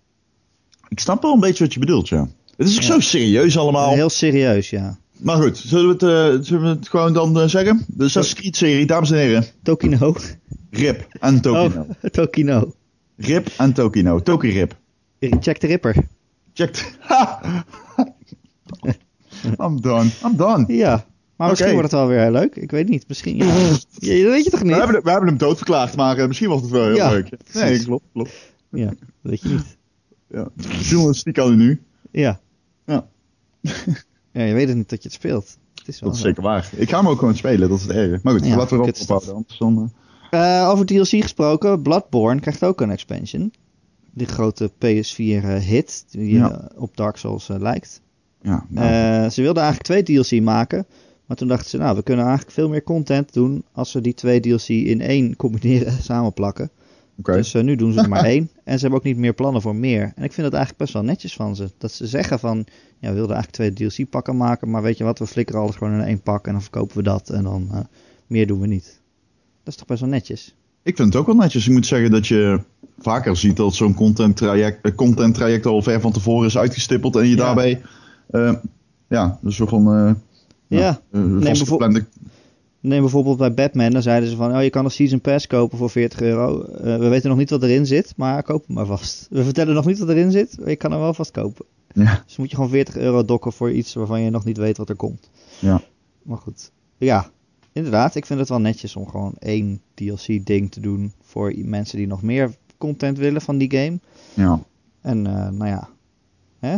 ik 0.87 0.99
snap 0.99 1.21
wel 1.21 1.33
een 1.33 1.39
beetje 1.39 1.63
wat 1.63 1.73
je 1.73 1.79
bedoelt, 1.79 2.09
ja. 2.09 2.27
Het 2.57 2.67
is 2.67 2.75
ook 2.75 2.81
Ja. 2.81 2.87
zo 2.93 2.99
serieus 2.99 3.57
allemaal. 3.57 3.93
Heel 3.93 4.09
serieus, 4.09 4.69
ja. 4.69 4.97
Maar 5.17 5.41
goed, 5.41 5.57
zullen 5.57 5.97
we 5.97 6.05
het, 6.05 6.37
eh, 6.37 6.45
zullen 6.45 6.63
we 6.63 6.69
het 6.69 6.89
gewoon 6.89 7.13
dan 7.13 7.39
eh, 7.39 7.47
zeggen? 7.47 7.85
De 7.87 8.03
Assassin's 8.03 8.39
Creed 8.39 8.55
serie, 8.55 8.85
dames 8.85 9.11
en 9.11 9.17
heren. 9.17 9.45
Tokino. 9.63 10.15
Rip 10.71 11.07
en 11.19 11.41
Tokino. 11.41 11.81
Oh, 11.81 12.09
Tokino. 12.11 12.73
Rip 13.17 13.47
en 13.57 13.73
Tokino. 13.73 14.19
Toki 14.19 14.49
Rip. 14.51 14.75
Check 15.19 15.59
de 15.59 15.67
Ripper. 15.67 15.95
Check. 16.53 16.95
I'm 19.59 19.81
done. 19.81 20.09
I'm 20.23 20.35
done. 20.35 20.65
Ja, 20.67 21.05
maar 21.35 21.49
misschien 21.49 21.71
wordt 21.73 21.91
het 21.91 21.99
wel 21.99 22.07
weer 22.09 22.19
heel 22.19 22.31
leuk. 22.31 22.55
Ik 22.55 22.71
weet 22.71 22.89
niet, 22.89 23.07
misschien. 23.07 23.37
Ja, 23.37 23.45
Ja, 23.55 24.23
dat 24.23 24.31
weet 24.31 24.43
je 24.43 24.49
toch 24.49 24.59
We 24.59 24.65
niet? 24.65 24.75
hebben, 24.75 25.03
we 25.03 25.09
hebben 25.09 25.29
hem 25.29 25.37
doodverklaard, 25.37 25.95
maar 25.95 26.17
eh, 26.17 26.27
misschien 26.27 26.47
wordt 26.49 26.63
het 26.63 26.71
wel 26.71 26.83
heel 26.85 26.95
Ja, 26.95 27.09
leuk. 27.09 27.29
Nee, 27.29 27.63
precies. 27.63 27.85
klopt, 27.85 28.03
klopt. 28.13 28.31
Ja, 28.69 28.85
dat 28.85 28.95
weet 29.21 29.41
je 29.41 29.49
niet. 29.49 29.77
Ja. 30.29 30.47
Journalistiek 30.81 31.37
al 31.37 31.49
nu. 31.49 31.81
Ja. 32.11 32.39
Ja. 32.85 33.07
Ja, 34.31 34.43
je 34.43 34.53
weet 34.53 34.67
het 34.67 34.77
niet 34.77 34.89
dat 34.89 35.03
je 35.03 35.07
het 35.09 35.17
speelt. 35.17 35.57
Het 35.75 35.87
is 35.87 35.99
wel 35.99 36.09
Dat 36.09 36.17
is 36.17 36.25
zeker 36.25 36.41
waar. 36.43 36.69
Ik 36.75 36.89
ga 36.89 36.97
hem 36.97 37.07
ook 37.07 37.19
gewoon 37.19 37.35
spelen, 37.35 37.69
dat 37.69 37.77
is 37.77 37.83
het 37.83 37.91
erge. 37.95 38.19
Maar 38.23 38.33
goed, 38.33 38.45
Ja, 38.45 38.55
laten 38.55 38.77
we 38.77 38.83
erop 38.83 38.99
ophouden. 39.01 39.33
Anders 39.33 39.57
dan, 39.57 39.91
eh, 40.29 40.61
Eh, 40.61 40.69
over 40.69 40.85
DLC 40.85 41.07
gesproken, 41.07 41.81
Bloodborne 41.81 42.39
krijgt 42.41 42.63
ook 42.63 42.81
een 42.81 42.89
expansion. 42.91 43.53
Die 44.11 44.27
grote 44.27 44.71
PS4-hit, 44.77 46.05
die 46.09 46.43
op 46.75 46.97
Dark 46.97 47.17
Souls 47.17 47.47
lijkt. 47.47 48.01
ja, 48.41 48.65
nou, 48.69 49.29
ze 49.29 49.41
wilden 49.41 49.63
eigenlijk 49.63 50.05
twee 50.05 50.21
DLC 50.21 50.41
maken. 50.43 50.85
Maar 51.25 51.37
toen 51.37 51.47
dachten 51.47 51.69
ze, 51.69 51.77
nou, 51.77 51.95
we 51.95 52.03
kunnen 52.03 52.25
eigenlijk 52.25 52.55
veel 52.55 52.69
meer 52.69 52.83
content 52.83 53.33
doen 53.33 53.63
als 53.71 53.93
we 53.93 54.01
die 54.01 54.13
twee 54.13 54.39
DLC 54.39 54.67
in 54.67 55.01
één 55.01 55.35
combineren, 55.35 55.93
samenplakken. 56.03 56.69
oké. 57.19 57.33
Dus 57.33 57.53
eh, 57.53 57.63
nu 57.63 57.75
doen 57.75 57.93
ze 57.93 57.99
er 58.01 58.09
maar 58.09 58.23
één. 58.35 58.49
En 58.63 58.75
ze 58.75 58.81
hebben 58.81 58.99
ook 58.99 59.05
niet 59.05 59.17
meer 59.17 59.33
plannen 59.33 59.61
voor 59.61 59.75
meer. 59.75 60.01
En 60.15 60.23
ik 60.23 60.33
vind 60.33 60.35
dat 60.43 60.53
eigenlijk 60.53 60.77
best 60.77 60.93
wel 60.93 61.03
netjes 61.03 61.33
van 61.33 61.55
ze. 61.55 61.69
Dat 61.77 61.91
ze 61.91 62.07
zeggen 62.07 62.39
van, 62.39 62.57
ja, 62.99 63.09
we 63.09 63.15
wilden 63.15 63.35
eigenlijk 63.35 63.75
twee 63.75 63.89
DLC 63.89 64.09
pakken 64.09 64.37
maken. 64.37 64.69
Maar 64.69 64.81
weet 64.81 64.97
je 64.97 65.03
wat, 65.03 65.19
we 65.19 65.27
flikkeren 65.27 65.61
alles 65.61 65.75
gewoon 65.75 65.93
in 65.93 66.01
één 66.05 66.21
pak. 66.21 66.45
En 66.47 66.51
dan 66.51 66.61
verkopen 66.61 66.97
we 66.97 67.03
dat. 67.03 67.29
En 67.29 67.43
dan 67.43 67.67
eh, 67.71 67.79
meer 68.27 68.47
doen 68.47 68.59
we 68.59 68.67
niet. 68.67 68.99
Dat 69.63 69.73
is 69.73 69.75
toch 69.79 69.87
best 69.87 70.01
wel 70.01 70.09
netjes. 70.09 70.55
Ik 70.83 70.95
vind 70.95 71.07
het 71.13 71.17
ook 71.21 71.25
wel 71.27 71.35
netjes. 71.35 71.67
Ik 71.67 71.73
moet 71.73 71.85
zeggen 71.85 72.11
dat 72.11 72.27
je 72.27 72.59
vaker 72.99 73.37
ziet 73.37 73.57
dat 73.57 73.73
zo'n 73.75 73.93
content 73.93 74.37
traject, 74.37 74.85
eh, 74.85 74.95
content 74.95 75.35
traject 75.35 75.65
al 75.65 75.81
ver 75.81 76.01
van 76.01 76.11
tevoren 76.11 76.47
is 76.47 76.57
uitgestippeld. 76.57 77.15
En 77.15 77.23
je 77.27 77.29
Ja. 77.29 77.35
daarbij, 77.35 77.81
ja, 79.07 79.39
een 79.43 79.51
soort 79.51 79.69
van, 79.69 80.17
Ja, 80.67 81.01
uh, 81.11 81.21
Neem 82.79 83.01
bijvoorbeeld 83.01 83.37
bij 83.37 83.53
Batman, 83.53 83.91
dan 83.91 84.01
zeiden 84.01 84.29
ze 84.29 84.35
van, 84.35 84.55
oh 84.55 84.63
je 84.63 84.69
kan 84.69 84.85
een 84.85 84.91
Season 84.91 85.21
Pass 85.21 85.47
kopen 85.47 85.77
voor 85.77 85.89
40 85.89 86.21
euro. 86.21 86.61
Eh, 86.61 86.97
we 86.97 87.07
weten 87.07 87.29
nog 87.29 87.37
niet 87.37 87.49
wat 87.49 87.63
erin 87.63 87.85
zit, 87.85 88.13
maar 88.17 88.43
koop 88.43 88.65
hem 88.67 88.75
maar 88.75 88.85
vast. 88.85 89.27
We 89.29 89.43
vertellen 89.43 89.73
nog 89.73 89.85
niet 89.85 89.99
wat 89.99 90.09
erin 90.09 90.31
zit, 90.31 90.59
maar 90.59 90.69
je 90.69 90.75
kan 90.75 90.91
hem 90.91 90.99
wel 90.99 91.13
vast 91.13 91.31
kopen. 91.31 91.65
Ja, 91.93 92.23
Dus 92.25 92.35
moet 92.37 92.49
je 92.49 92.55
gewoon 92.55 92.69
40 92.69 92.97
euro 92.97 93.25
dokken 93.25 93.53
voor 93.53 93.71
iets 93.71 93.93
waarvan 93.93 94.21
je 94.21 94.29
nog 94.29 94.45
niet 94.45 94.57
weet 94.57 94.77
wat 94.77 94.89
er 94.89 94.95
komt. 94.95 95.29
ja. 95.59 95.81
Maar 96.23 96.37
goed, 96.37 96.71
ja, 96.97 97.29
inderdaad, 97.71 98.15
ik 98.15 98.25
vind 98.25 98.39
het 98.39 98.49
wel 98.49 98.59
netjes 98.59 98.95
om 98.95 99.07
gewoon 99.07 99.33
één 99.39 99.81
DLC 99.93 100.45
ding 100.45 100.71
te 100.71 100.79
doen 100.79 101.13
voor 101.21 101.53
mensen 101.57 101.97
die 101.97 102.07
nog 102.07 102.21
meer 102.21 102.55
content 102.77 103.17
willen 103.17 103.41
van 103.41 103.57
die 103.57 103.71
game. 103.71 103.99
ja. 104.33 104.59
En 105.01 105.27
eh, 105.27 105.49
nou 105.49 105.67
ja, 105.67 105.89
hè? 106.59 106.77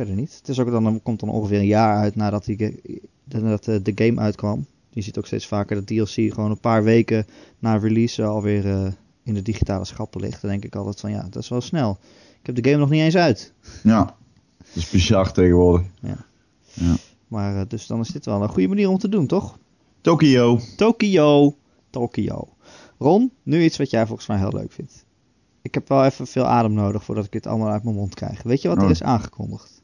Verder 0.00 0.20
niet. 0.20 0.36
Het 0.36 0.48
is 0.48 0.58
ook 0.58 0.70
dan, 0.70 1.02
komt 1.02 1.20
dan 1.20 1.28
ongeveer 1.28 1.58
een 1.58 1.66
jaar 1.66 1.96
uit 1.96 2.16
nadat, 2.16 2.44
die, 2.44 2.80
nadat 3.24 3.68
eh, 3.68 3.76
de 3.82 3.92
game 3.94 4.20
uitkwam. 4.20 4.66
Je 4.90 5.00
ziet 5.00 5.18
ook 5.18 5.26
steeds 5.26 5.46
vaker 5.46 5.76
dat 5.76 5.86
DLC 5.86 6.08
gewoon 6.08 6.50
een 6.50 6.60
paar 6.60 6.82
weken 6.82 7.26
na 7.58 7.76
release 7.76 8.24
alweer 8.24 8.66
eh, 8.66 8.92
in 9.22 9.34
de 9.34 9.42
digitale 9.42 9.84
schappen 9.84 10.20
ligt. 10.20 10.40
Dan 10.40 10.50
denk 10.50 10.64
ik 10.64 10.74
altijd 10.74 11.00
van 11.00 11.10
ja, 11.10 11.26
dat 11.30 11.42
is 11.42 11.48
wel 11.48 11.60
snel. 11.60 11.98
Ik 12.40 12.46
heb 12.46 12.54
de 12.54 12.64
game 12.64 12.80
nog 12.80 12.90
niet 12.90 13.00
eens 13.00 13.16
uit. 13.16 13.52
Ja, 13.82 14.04
dat 14.58 14.76
is 14.76 14.90
bizar 14.90 15.32
tegenwoordig. 15.32 15.86
Maar 17.28 17.56
eh, 17.60 17.68
dus 17.68 17.86
dan 17.86 18.00
is 18.00 18.08
dit 18.08 18.24
wel 18.24 18.42
een 18.42 18.48
goede 18.48 18.68
manier 18.68 18.88
om 18.88 18.98
te 18.98 19.08
doen, 19.08 19.26
toch? 19.26 19.58
Tokio. 20.00 20.60
Tokio. 20.76 21.56
Tokio. 21.90 22.48
Ron, 22.98 23.32
nu 23.42 23.64
iets 23.64 23.76
wat 23.76 23.90
jij 23.90 24.06
volgens 24.06 24.28
mij 24.28 24.38
heel 24.38 24.52
leuk 24.52 24.72
vindt. 24.72 25.04
Ik 25.62 25.74
heb 25.74 25.88
wel 25.88 26.04
even 26.04 26.26
veel 26.26 26.46
adem 26.46 26.72
nodig 26.72 27.04
voordat 27.04 27.24
ik 27.24 27.32
dit 27.32 27.46
allemaal 27.46 27.70
uit 27.70 27.82
mijn 27.82 27.96
mond 27.96 28.14
krijg. 28.14 28.42
Weet 28.42 28.62
je 28.62 28.68
wat 28.68 28.76
er 28.76 28.84
Oh. 28.84 28.90
is 28.90 29.02
aangekondigd? 29.02 29.79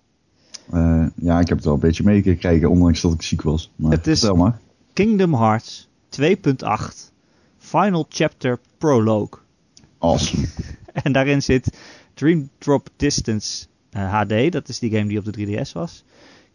Eh, 0.72 1.07
ja, 1.16 1.40
ik 1.40 1.48
heb 1.48 1.57
het 1.57 1.64
wel 1.66 1.74
een 1.74 1.81
beetje 1.81 2.02
meegekregen, 2.05 2.70
ondanks 2.70 3.00
dat 3.00 3.12
ik 3.12 3.22
ziek 3.22 3.42
was. 3.42 3.70
Maar 3.76 3.90
Het 3.92 4.07
is- 4.07 4.33
maar. 4.33 4.59
Kingdom 4.92 5.35
Hearts 5.35 5.88
2.8 6.09 7.12
Final 7.59 8.07
Chapter 8.09 8.59
Prologue. 8.79 9.38
Awesome. 9.98 10.46
En 11.02 11.12
daarin 11.12 11.42
zit 11.42 11.76
Dream 12.14 12.48
Drop 12.59 12.88
Distance 12.96 13.66
eh, 13.90 14.12
HD, 14.20 14.52
dat 14.52 14.68
is 14.68 14.79
die 14.79 14.90
game 14.90 15.07
die 15.07 15.18
op 15.18 15.24
de 15.24 15.33
3DS 15.33 15.72
was. 15.72 16.05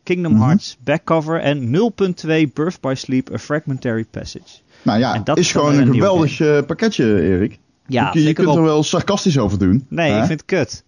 Kingdom 0.04 0.32
Mhm. 0.34 0.42
Hearts 0.44 0.78
backcover 0.84 1.40
en 1.40 1.70
0.2 1.70 2.48
Birth 2.54 2.82
by 2.82 2.94
Sleep 2.98 3.34
A 3.34 3.38
Fragmentary 3.38 4.06
Passage. 4.12 4.60
Nou 4.82 5.00
ja, 5.00 5.14
En 5.14 5.24
dat 5.24 5.38
is 5.38 5.52
gewoon 5.52 5.76
een 5.78 5.94
geweldig 5.94 6.40
eh, 6.40 6.62
pakketje, 6.66 7.22
Erik. 7.22 7.60
Ja, 7.88 8.10
je 8.14 8.24
je 8.24 8.34
kunt 8.34 8.56
er 8.56 8.62
wel 8.64 8.84
sarcastisch 8.84 9.38
over 9.38 9.60
doen. 9.60 9.86
Nee, 9.90 10.12
hè? 10.12 10.20
ik 10.20 10.26
vind 10.26 10.40
het 10.42 10.50
kut. 10.50 10.84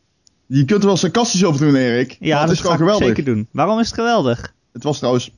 Je 0.55 0.65
kunt 0.65 0.81
er 0.81 0.87
wel 0.87 0.97
sarcastisch 0.97 1.43
over 1.45 1.65
doen, 1.65 1.75
Erik. 1.75 2.17
Ja, 2.19 2.41
dat 2.41 2.51
is 2.51 2.59
gewoon 2.59 2.75
ik 2.75 2.81
geweldig. 2.81 3.07
zeker 3.07 3.23
doen. 3.23 3.47
Waarom 3.51 3.79
is 3.79 3.85
het 3.85 3.95
geweldig? 3.95 4.53
Het 4.71 4.83
was 4.83 4.97
trouwens... 4.97 5.31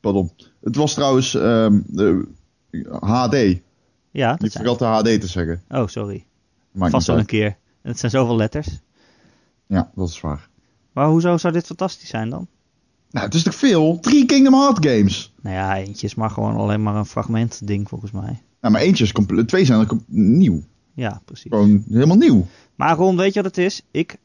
Pardon. 0.00 0.30
Het 0.62 0.76
was 0.76 0.94
trouwens 0.94 1.34
ehm, 1.34 1.80
de 1.86 2.28
HD. 3.00 3.60
Ja, 4.10 4.36
dat 4.36 4.52
zijn... 4.52 4.64
vergat 4.64 4.78
de 4.78 4.84
HD 4.84 5.20
te 5.20 5.26
zeggen. 5.26 5.62
Oh, 5.68 5.86
sorry. 5.86 6.24
Maakt 6.72 6.92
Vast 6.92 7.06
wel 7.06 7.18
een 7.18 7.26
keer. 7.26 7.56
Het 7.82 7.98
zijn 7.98 8.10
zoveel 8.10 8.36
letters. 8.36 8.68
Ja, 9.66 9.90
dat 9.94 10.08
is 10.08 10.20
waar. 10.20 10.48
Maar 10.92 11.06
hoezo 11.06 11.36
zou 11.36 11.52
dit 11.52 11.66
fantastisch 11.66 12.08
zijn 12.08 12.30
dan? 12.30 12.46
Nou, 13.10 13.26
het 13.26 13.34
is 13.34 13.42
toch 13.42 13.54
veel? 13.54 13.98
Drie 14.00 14.26
Kingdom 14.26 14.54
Hearts 14.54 14.88
games. 14.88 15.32
Nou 15.40 15.56
ja, 15.56 15.76
eentje 15.76 16.06
is 16.06 16.14
maar 16.14 16.30
gewoon 16.30 16.56
alleen 16.56 16.82
maar 16.82 16.94
een 16.94 17.06
fragment 17.06 17.66
ding 17.66 17.88
volgens 17.88 18.10
mij. 18.10 18.42
Nou, 18.60 18.72
maar 18.72 18.82
eentje 18.82 19.04
is 19.04 19.12
compleet... 19.12 19.48
Twee 19.48 19.64
zijn 19.64 19.80
er 19.80 19.98
nieuw. 20.06 20.62
Ja, 20.94 21.20
precies. 21.24 21.50
Gewoon 21.50 21.84
helemaal 21.88 22.16
nieuw. 22.16 22.46
Maar 22.74 22.96
Ron, 22.96 23.16
weet 23.16 23.34
je 23.34 23.42
wat 23.42 23.56
het 23.56 23.64
is? 23.64 23.82
Ik, 23.90 24.16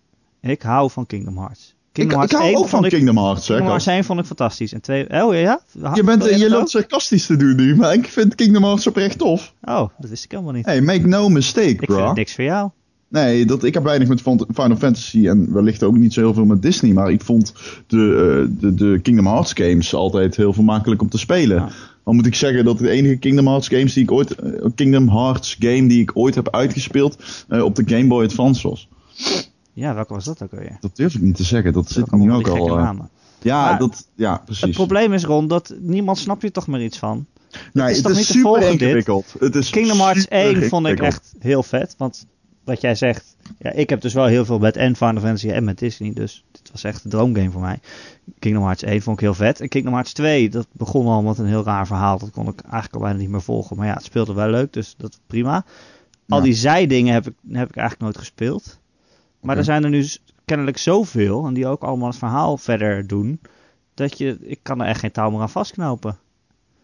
ik 0.41 0.61
hou 0.61 0.91
van 0.91 1.05
Kingdom 1.05 1.37
Hearts. 1.37 1.67
Ik, 1.67 1.75
Kingdom 1.91 2.21
ik 2.21 2.29
Hearts 2.29 2.33
hou 2.33 2.45
1 2.45 2.57
ook 2.57 2.67
van 2.67 2.85
ik, 2.85 2.91
Kingdom 2.91 3.17
Hearts. 3.17 3.45
Kingdom 3.45 3.67
Hearts 3.67 3.85
gast. 3.85 3.97
1 3.97 4.05
vond 4.05 4.19
ik 4.19 4.25
fantastisch. 4.25 4.73
En 4.73 4.81
2... 4.81 5.23
Oh 5.23 5.33
ja? 5.33 5.61
Je, 5.93 6.03
bent, 6.03 6.23
je 6.23 6.49
loopt 6.49 6.61
ook? 6.61 6.69
sarcastisch 6.69 7.25
te 7.25 7.35
doen 7.35 7.55
nu, 7.55 7.75
maar 7.75 7.93
ik 7.93 8.07
vind 8.07 8.35
Kingdom 8.35 8.63
Hearts 8.63 8.87
oprecht 8.87 9.17
tof. 9.17 9.53
Oh, 9.61 9.89
dat 9.97 10.09
wist 10.09 10.23
ik 10.23 10.31
helemaal 10.31 10.53
niet. 10.53 10.65
Hey, 10.65 10.81
make 10.81 11.07
no 11.07 11.29
mistake, 11.29 11.67
ik 11.67 11.77
vind 11.77 11.87
bro. 11.91 12.13
niks 12.13 12.35
voor 12.35 12.43
jou. 12.43 12.69
Nee, 13.09 13.45
dat, 13.45 13.63
ik 13.63 13.73
heb 13.73 13.83
weinig 13.83 14.07
met 14.07 14.21
Final 14.21 14.75
Fantasy 14.77 15.27
en 15.27 15.53
wellicht 15.53 15.83
ook 15.83 15.97
niet 15.97 16.13
zo 16.13 16.21
heel 16.21 16.33
veel 16.33 16.45
met 16.45 16.61
Disney. 16.61 16.93
Maar 16.93 17.11
ik 17.11 17.21
vond 17.21 17.53
de, 17.87 17.97
eh, 17.97 18.61
de, 18.61 18.73
de 18.73 18.99
Kingdom 19.01 19.25
Hearts 19.25 19.53
games 19.53 19.93
altijd 19.93 20.35
heel 20.35 20.53
vermakelijk 20.53 21.01
om 21.01 21.09
te 21.09 21.17
spelen. 21.17 21.57
Ja. 21.57 21.69
Dan 22.03 22.15
moet 22.15 22.25
ik 22.25 22.35
zeggen 22.35 22.65
dat 22.65 22.77
de 22.77 22.89
enige 22.89 23.15
Kingdom 23.15 23.47
Hearts 23.47 23.67
games 23.67 23.93
die 23.93 24.03
ik 24.03 24.11
ooit, 24.11 24.35
eh, 24.35 24.65
Kingdom 24.75 25.09
Hearts 25.09 25.55
game 25.59 25.87
die 25.87 26.01
ik 26.01 26.11
ooit 26.13 26.35
heb 26.35 26.49
uitgespeeld 26.55 27.45
eh, 27.47 27.63
op 27.63 27.75
de 27.75 27.83
Game 27.85 28.07
Boy 28.07 28.23
Advance 28.23 28.69
was. 28.69 28.87
Ja, 29.79 29.93
welke 29.93 30.13
was 30.13 30.23
dat 30.25 30.43
ook 30.43 30.51
alweer? 30.51 30.77
Dat 30.79 30.95
durf 30.95 31.15
ik 31.15 31.21
niet 31.21 31.35
te 31.35 31.43
zeggen, 31.43 31.73
dat 31.73 31.89
zit 31.91 32.03
Ook 32.03 32.11
er 32.11 32.17
nu 32.17 32.33
ook 32.33 32.47
al. 32.47 32.77
eh, 32.77 32.99
ja, 33.41 33.63
Maar 33.69 33.79
dat, 33.79 34.07
ja, 34.15 34.33
Het 34.33 34.45
precies. 34.45 34.75
probleem 34.75 35.13
is, 35.13 35.23
Ron, 35.23 35.47
dat 35.47 35.73
niemand 35.79 36.17
snapt 36.17 36.41
hier 36.41 36.51
toch 36.51 36.67
meer 36.67 36.83
iets 36.83 36.97
van. 36.97 37.25
nee, 37.73 37.89
is 37.89 37.95
het 37.95 38.03
toch 38.05 38.11
is 38.11 38.17
niet 38.17 38.27
te 38.27 38.33
super 38.33 38.49
volgen, 38.51 38.71
dit? 38.71 38.81
ingewikkeld. 38.81 39.35
Het 39.39 39.55
is 39.55 39.69
Kingdom 39.69 39.97
Hearts 39.99 40.21
super 40.21 40.37
1 40.37 40.69
vond 40.69 40.87
ik 40.87 40.99
echt 40.99 41.33
heel 41.39 41.63
vet. 41.63 41.95
Want 41.97 42.25
wat 42.63 42.81
jij 42.81 42.95
zegt, 42.95 43.35
ja, 43.59 43.71
ik 43.71 43.89
heb 43.89 44.01
dus 44.01 44.13
wel 44.13 44.25
heel 44.25 44.45
veel 44.45 44.59
met 44.59 44.75
en 44.77 44.95
Final 44.95 45.21
Fantasy 45.21 45.49
en 45.49 45.63
met 45.63 45.79
Disney. 45.79 46.13
Dus 46.13 46.43
dit 46.51 46.71
was 46.71 46.83
echt 46.83 47.03
een 47.03 47.09
droomgame 47.09 47.51
voor 47.51 47.61
mij. 47.61 47.79
Kingdom 48.39 48.63
Hearts 48.63 48.83
1 48.83 49.01
vond 49.01 49.15
ik 49.17 49.21
heel 49.23 49.33
vet. 49.33 49.61
En 49.61 49.69
Kingdom 49.69 49.93
Hearts 49.93 50.13
2, 50.13 50.49
dat 50.49 50.67
begon 50.71 51.05
al 51.07 51.21
met 51.21 51.37
een 51.37 51.45
heel 51.47 51.63
raar 51.63 51.87
verhaal. 51.87 52.17
Dat 52.19 52.31
kon 52.31 52.47
ik 52.47 52.59
eigenlijk 52.61 52.93
al 52.93 53.01
bijna 53.01 53.17
niet 53.17 53.29
meer 53.29 53.41
volgen. 53.41 53.77
Maar 53.77 53.87
ja, 53.87 53.93
het 53.93 54.03
speelde 54.03 54.33
wel 54.33 54.49
leuk, 54.49 54.73
dus 54.73 54.95
dat 54.97 55.19
prima. 55.27 55.65
Al 56.27 56.37
Ja. 56.37 56.43
die 56.43 56.53
zijdingen 56.53 57.13
heb 57.13 57.27
ik, 57.27 57.33
heb 57.51 57.69
ik 57.69 57.75
eigenlijk 57.75 57.99
nooit 58.01 58.17
gespeeld. 58.17 58.77
Maar 59.41 59.57
er 59.57 59.63
zijn 59.63 59.83
er 59.83 59.89
nu 59.89 60.07
kennelijk 60.45 60.77
zoveel, 60.77 61.45
en 61.45 61.53
die 61.53 61.67
ook 61.67 61.83
allemaal 61.83 62.07
het 62.07 62.17
verhaal 62.17 62.57
verder 62.57 63.07
doen, 63.07 63.39
dat 63.93 64.17
je, 64.17 64.37
ik 64.41 64.59
kan 64.61 64.81
er 64.81 64.87
echt 64.87 64.99
geen 64.99 65.11
touw 65.11 65.29
meer 65.29 65.41
aan 65.41 65.49
vastknopen. 65.49 66.17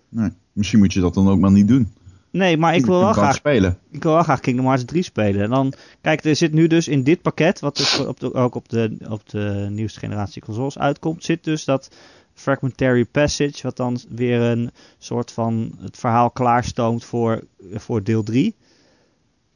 Nee, 0.10 0.30
misschien 0.54 0.80
moet 0.80 0.94
je 0.94 1.00
dat 1.00 1.14
dan 1.14 1.30
ook 1.30 1.40
maar 1.40 1.52
niet 1.52 1.68
doen. 1.68 1.94
Nee, 2.36 2.58
maar 2.58 2.76
ik 2.76 2.86
wil 2.86 3.00
wel 3.00 3.14
graag 3.14 3.36
spelen. 3.36 3.78
ik 3.92 4.04
wil 4.04 4.14
wel 4.14 4.24
graag 4.24 4.40
Kingdom 4.40 4.66
Hearts 4.66 4.86
3 4.86 5.04
spelen. 5.04 5.42
En 5.42 5.50
dan, 5.50 5.74
kijk, 6.02 6.24
er 6.24 6.36
zit 6.36 6.54
nu 6.54 6.68
dus 6.68 6.88
in 6.88 7.04
dit 7.04 7.22
pakket, 7.22 7.60
wat 7.60 7.78
dus 7.78 8.00
op 8.00 8.20
de, 8.20 8.34
ook 8.34 8.56
op 8.56 8.70
de, 8.70 8.98
op 9.10 9.30
de 9.30 9.68
nieuwste 9.70 10.00
generatie 10.00 10.42
consoles 10.42 10.78
uitkomt, 10.78 11.24
zit 11.24 11.44
dus 11.44 11.66
dat 11.66 11.90
Fragmentary 12.34 13.06
Passage, 13.06 13.60
wat 13.62 13.78
dan 13.78 14.00
weer 14.10 14.42
een 14.42 14.72
soort 14.98 15.32
van 15.32 15.76
het 15.80 15.98
verhaal 15.98 16.32
klaarstoomt 16.32 17.06
voor, 17.06 17.44
voor 17.74 18.04
deel 18.04 18.24
3. 18.24 18.56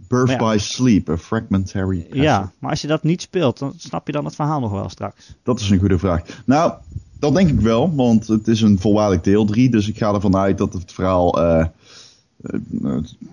Birth 0.07 0.29
ja. 0.29 0.37
by 0.37 0.57
Sleep, 0.57 1.09
a 1.09 1.17
fragmentary 1.17 1.97
passage. 1.97 2.21
Ja, 2.21 2.51
maar 2.59 2.69
als 2.69 2.81
je 2.81 2.87
dat 2.87 3.03
niet 3.03 3.21
speelt, 3.21 3.59
dan 3.59 3.73
snap 3.77 4.05
je 4.05 4.11
dan 4.11 4.25
het 4.25 4.35
verhaal 4.35 4.59
nog 4.59 4.71
wel 4.71 4.89
straks. 4.89 5.35
Dat 5.43 5.59
is 5.59 5.69
een 5.69 5.79
goede 5.79 5.99
vraag. 5.99 6.21
Nou, 6.45 6.73
dat 7.19 7.35
denk 7.35 7.49
ik 7.49 7.59
wel, 7.59 7.95
want 7.95 8.27
het 8.27 8.47
is 8.47 8.61
een 8.61 8.79
volwaardig 8.79 9.21
deel 9.21 9.45
3. 9.45 9.69
Dus 9.69 9.87
ik 9.87 9.97
ga 9.97 10.13
ervan 10.13 10.35
uit 10.35 10.57
dat 10.57 10.73
het 10.73 10.91
verhaal 10.91 11.41
eh, 11.41 11.65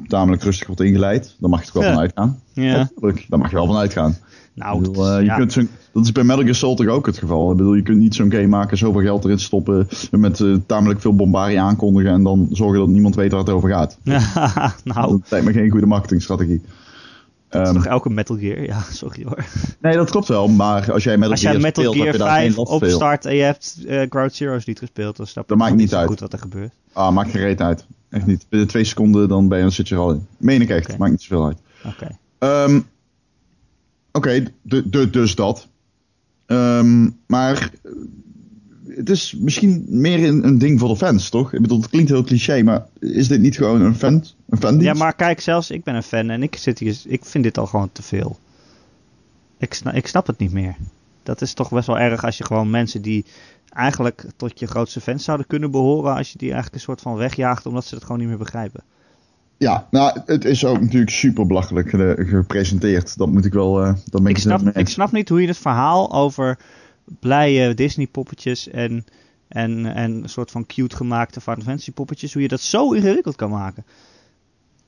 tamelijk 0.06 0.42
rustig 0.42 0.66
wordt 0.66 0.82
ingeleid. 0.82 1.36
Daar 1.38 1.50
mag 1.50 1.60
je 1.64 1.70
toch 1.70 1.74
wel 1.74 1.82
Ja. 1.82 1.92
van 1.92 2.02
uitgaan. 2.02 2.40
Ja. 2.52 2.76
Natuurlijk, 2.76 3.26
daar 3.28 3.38
mag 3.38 3.50
je 3.50 3.56
wel 3.56 3.66
van 3.66 3.76
uitgaan. 3.76 4.16
Nou, 4.54 4.78
bedoel, 4.80 4.94
dat 4.94 5.04
is- 5.06 5.10
eh, 5.12 5.18
je 5.20 5.24
ja. 5.24 5.36
kunt 5.36 5.54
dat 5.92 6.04
is 6.04 6.12
bij 6.12 6.24
Metal 6.24 6.42
Gear 6.42 6.54
Solid 6.54 6.76
toch 6.76 6.86
ook 6.88 7.06
het 7.06 7.18
geval. 7.18 7.50
Ik 7.50 7.56
bedoel, 7.56 7.74
je 7.74 7.82
kunt 7.82 7.98
niet 7.98 8.14
zo'n 8.14 8.30
game 8.30 8.46
maken, 8.46 8.76
zoveel 8.78 9.00
geld 9.02 9.24
erin 9.24 9.38
stoppen, 9.38 9.88
met 10.10 10.40
eh, 10.40 10.54
tamelijk 10.66 11.00
veel 11.00 11.14
bombardie 11.16 11.60
aankondigen 11.60 12.10
en 12.12 12.22
dan 12.22 12.48
zorgen 12.52 12.78
dat 12.78 12.88
niemand 12.88 13.14
weet 13.14 13.30
waar 13.30 13.40
het 13.40 13.50
over 13.50 13.68
gaat. 13.70 13.98
nou, 14.84 15.10
Dat 15.10 15.30
lijkt 15.30 15.46
me 15.46 15.52
geen 15.52 15.70
goede 15.70 15.86
marketingstrategie. 15.86 16.60
dat 17.48 17.60
is 17.62 17.68
Ehm, 17.68 17.76
toch 17.76 17.86
elke 17.86 18.10
Metal 18.10 18.36
Gear? 18.38 18.62
Ja, 18.62 18.80
sorry 18.90 19.24
hoor. 19.24 19.44
nee, 19.80 19.96
dat 19.96 20.10
klopt 20.10 20.28
wel, 20.28 20.48
maar 20.48 20.92
als 20.92 21.04
jij 21.04 21.14
Metal 21.16 21.30
Als 21.30 21.40
jij 21.40 21.50
Gear 21.50 21.62
Metal 21.62 21.82
speelt, 21.82 21.96
Gear 21.96 22.06
heb 22.06 22.16
je 22.16 22.22
daar 22.22 22.32
geen 22.40 22.52
5 22.52 22.56
last 22.56 22.68
van. 22.70 22.88
opstart 22.88 23.24
en 23.24 23.34
je 23.36 23.42
hebt 23.42 23.78
eh 23.86 24.02
Ground 24.08 24.34
Zeroes 24.34 24.64
niet 24.64 24.78
gespeeld, 24.78 25.16
dan 25.16 25.26
snap 25.26 25.44
je 25.44 25.48
Dat 25.48 25.58
maakt 25.58 25.70
nog 25.72 25.80
niet 25.80 25.94
uit. 25.94 26.08
goed 26.08 26.20
wat 26.20 26.32
er 26.32 26.38
gebeurt. 26.38 26.72
Ah, 26.92 27.12
maakt 27.12 27.30
geen 27.30 27.42
reet 27.42 27.60
uit. 27.60 27.86
Echt 28.16 28.26
niet. 28.26 28.46
Binnen 28.48 28.68
twee 28.68 28.84
seconden 28.84 29.28
dan 29.28 29.48
ben 29.48 29.56
je, 29.56 29.64
dan 29.64 29.72
zit 29.72 29.88
je 29.88 29.94
er 29.94 30.00
al 30.00 30.12
in. 30.12 30.26
Meen 30.38 30.60
ik 30.60 30.68
echt, 30.68 30.98
maakt 30.98 31.10
niet 31.10 31.22
zoveel 31.22 31.46
uit. 31.46 31.58
Oké. 31.84 32.18
Ehm, 32.38 32.80
Oké, 34.16 34.44
dus 35.10 35.34
dat. 35.34 35.68
Ehm, 36.46 37.10
maar 37.26 37.70
eh, 37.82 37.92
het 38.96 39.10
is 39.10 39.34
misschien 39.38 39.84
meer 39.88 40.28
een, 40.28 40.46
een 40.46 40.58
ding 40.58 40.80
voor 40.80 40.88
de 40.88 40.96
fans, 40.96 41.28
toch? 41.28 41.52
Ik 41.52 41.60
bedoel, 41.60 41.80
het 41.80 41.90
klinkt 41.90 42.10
heel 42.10 42.24
cliché, 42.24 42.62
maar 42.62 42.86
is 42.98 43.28
dit 43.28 43.40
niet 43.40 43.56
gewoon 43.56 43.80
een 43.80 43.94
fan? 43.94 44.24
Een 44.48 44.58
fan 44.58 44.80
Ja, 44.80 44.92
maar 44.92 45.14
kijk, 45.14 45.40
zelfs 45.40 45.70
ik 45.70 45.84
ben 45.84 45.94
een 45.94 46.02
fan 46.02 46.30
en 46.30 46.42
ik, 46.42 46.56
zit 46.56 46.78
hier, 46.78 47.00
ik 47.06 47.24
vind 47.24 47.44
dit 47.44 47.58
al 47.58 47.66
gewoon 47.66 47.92
te 47.92 48.02
veel. 48.02 48.38
Ik 49.58 49.80
ik 49.92 50.06
snap 50.06 50.26
het 50.26 50.38
niet 50.38 50.52
meer. 50.52 50.76
Dat 51.22 51.40
is 51.40 51.54
toch 51.54 51.70
best 51.70 51.86
wel 51.86 51.98
erg 51.98 52.24
als 52.24 52.36
je 52.36 52.44
gewoon 52.44 52.70
mensen 52.70 53.02
die 53.02 53.24
eigenlijk 53.76 54.24
tot 54.36 54.58
je 54.58 54.66
grootste 54.66 55.00
fans 55.00 55.24
zouden 55.24 55.46
kunnen 55.46 55.70
behoren, 55.70 56.14
als 56.14 56.32
je 56.32 56.38
die 56.38 56.46
eigenlijk 56.52 56.74
een 56.74 56.80
soort 56.88 57.00
van 57.00 57.14
wegjaagt 57.16 57.66
omdat 57.66 57.84
ze 57.84 57.94
het 57.94 58.04
gewoon 58.04 58.18
niet 58.18 58.28
meer 58.28 58.38
begrijpen. 58.38 58.82
Ja, 59.58 59.86
nou, 59.90 60.20
het 60.26 60.44
is 60.44 60.64
ook 60.64 60.80
natuurlijk 60.80 61.10
super 61.10 61.46
belachelijk 61.46 61.90
ge- 61.90 62.24
gepresenteerd. 62.28 63.18
Dat 63.18 63.28
moet 63.28 63.44
ik 63.44 63.52
wel. 63.52 63.82
eh 63.84 63.92
dat 64.10 64.28
Ik 64.28 64.38
snap, 64.38 64.64
het 64.64 64.76
ik 64.76 64.88
snap 64.88 65.12
niet 65.12 65.28
hoe 65.28 65.40
je 65.40 65.46
het 65.46 65.56
verhaal 65.58 66.12
over 66.12 66.58
blije 67.20 67.74
Disney 67.74 68.06
poppetjes 68.06 68.68
en, 68.68 69.04
en, 69.48 69.86
en 69.94 70.10
een 70.22 70.28
soort 70.28 70.50
van 70.50 70.66
cute 70.66 70.96
gemaakte 70.96 71.40
Final 71.40 71.62
Fantasy 71.64 71.92
poppetjes, 71.92 72.32
hoe 72.32 72.42
je 72.42 72.48
dat 72.48 72.60
zo 72.60 72.92
ingewikkeld 72.92 73.36
kan 73.36 73.50
maken. 73.50 73.84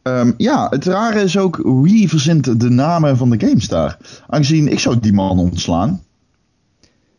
Ehm, 0.02 0.32
ja, 0.36 0.68
het 0.68 0.84
rare 0.84 1.20
is 1.20 1.38
ook 1.38 1.60
wie 1.82 2.08
verzint 2.08 2.60
de 2.60 2.68
namen 2.70 3.16
van 3.16 3.30
de 3.30 3.46
games 3.46 3.68
daar. 3.68 3.98
Aangezien 4.26 4.68
ik 4.68 4.78
zou 4.78 4.98
die 4.98 5.12
man 5.12 5.38
ontslaan. 5.38 6.02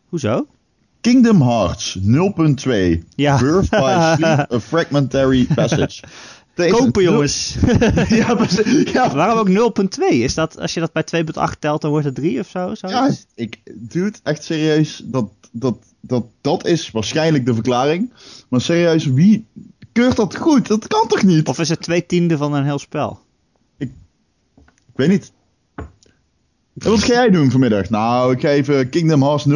Hoezo? 0.08 0.46
Kingdom 1.00 1.42
Hearts 1.42 1.98
0.2. 1.98 3.04
Ja. 3.14 3.38
Birth 3.38 3.70
by 3.70 4.14
Sleep, 4.16 4.52
a 4.52 4.60
Fragmentary 4.60 5.46
Passage. 5.54 6.02
Deze- 6.54 6.74
Kopen 6.76 7.02
jongens! 7.02 7.56
ja, 8.92 9.14
Waarom 9.14 9.38
ook 9.38 9.74
0.2? 9.84 10.04
Is 10.08 10.34
dat, 10.34 10.58
als 10.58 10.74
je 10.74 10.80
dat 10.80 10.92
bij 10.92 11.24
2.8 11.24 11.58
telt, 11.58 11.80
dan 11.80 11.90
wordt 11.90 12.06
het 12.06 12.14
3 12.14 12.40
of 12.40 12.48
zo? 12.48 12.74
zo? 12.74 12.88
ja 12.88 13.10
ik, 13.34 13.58
dude, 13.74 14.18
echt 14.22 14.44
serieus. 14.44 15.02
Dat, 15.04 15.30
dat, 15.52 15.76
dat, 16.00 16.24
dat 16.40 16.66
is 16.66 16.90
waarschijnlijk 16.90 17.46
de 17.46 17.54
verklaring. 17.54 18.12
Maar 18.48 18.60
serieus, 18.60 19.04
wie 19.06 19.46
keurt 19.92 20.16
dat 20.16 20.36
goed? 20.36 20.66
Dat 20.66 20.86
kan 20.86 21.08
toch 21.08 21.22
niet? 21.22 21.48
Of 21.48 21.58
is 21.58 21.68
het 21.68 21.82
twee 21.82 22.06
tiende 22.06 22.36
van 22.36 22.54
een 22.54 22.64
heel 22.64 22.78
spel? 22.78 23.20
Ik 23.78 23.92
weet 24.94 25.08
niet. 25.08 25.32
En 26.84 26.90
wat 26.90 27.02
ga 27.02 27.12
jij 27.12 27.30
doen 27.30 27.50
vanmiddag? 27.50 27.90
Nou, 27.90 28.32
ik 28.32 28.40
ga 28.40 28.48
even 28.48 28.88
Kingdom 28.88 29.22
Hearts 29.22 29.46
0.2 29.48 29.52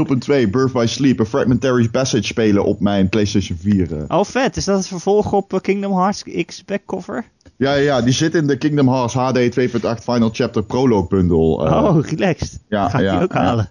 Birth 0.50 0.72
by 0.72 0.84
Sleep, 0.88 1.20
a 1.20 1.24
Fragmentary 1.24 1.88
Passage 1.88 2.22
spelen 2.24 2.64
op 2.64 2.80
mijn 2.80 3.08
PlayStation 3.08 3.58
4. 3.60 3.96
eh. 3.96 4.18
Oh 4.18 4.24
vet, 4.24 4.56
is 4.56 4.64
dat 4.64 4.76
het 4.76 4.86
vervolg 4.86 5.32
op 5.32 5.52
eh, 5.52 5.60
Kingdom 5.60 5.96
Hearts 5.98 6.22
X 6.46 6.64
backcover? 6.64 7.24
Ja, 7.56 7.74
ja, 7.74 8.00
die 8.02 8.12
zit 8.12 8.34
in 8.34 8.46
de 8.46 8.56
Kingdom 8.58 8.88
Hearts 8.88 9.14
HD 9.14 9.38
2.8 9.38 10.02
Final 10.02 10.30
Chapter 10.32 10.62
Prologue 10.64 11.08
bundle. 11.08 11.66
eh. 11.66 11.84
oh, 11.84 12.00
relaxed. 12.04 12.60
ja, 12.68 12.88
Ga 12.88 12.98
ik 12.98 13.04
ja, 13.04 13.12
die 13.14 13.22
ook 13.22 13.32
ja. 13.32 13.40
halen. 13.42 13.70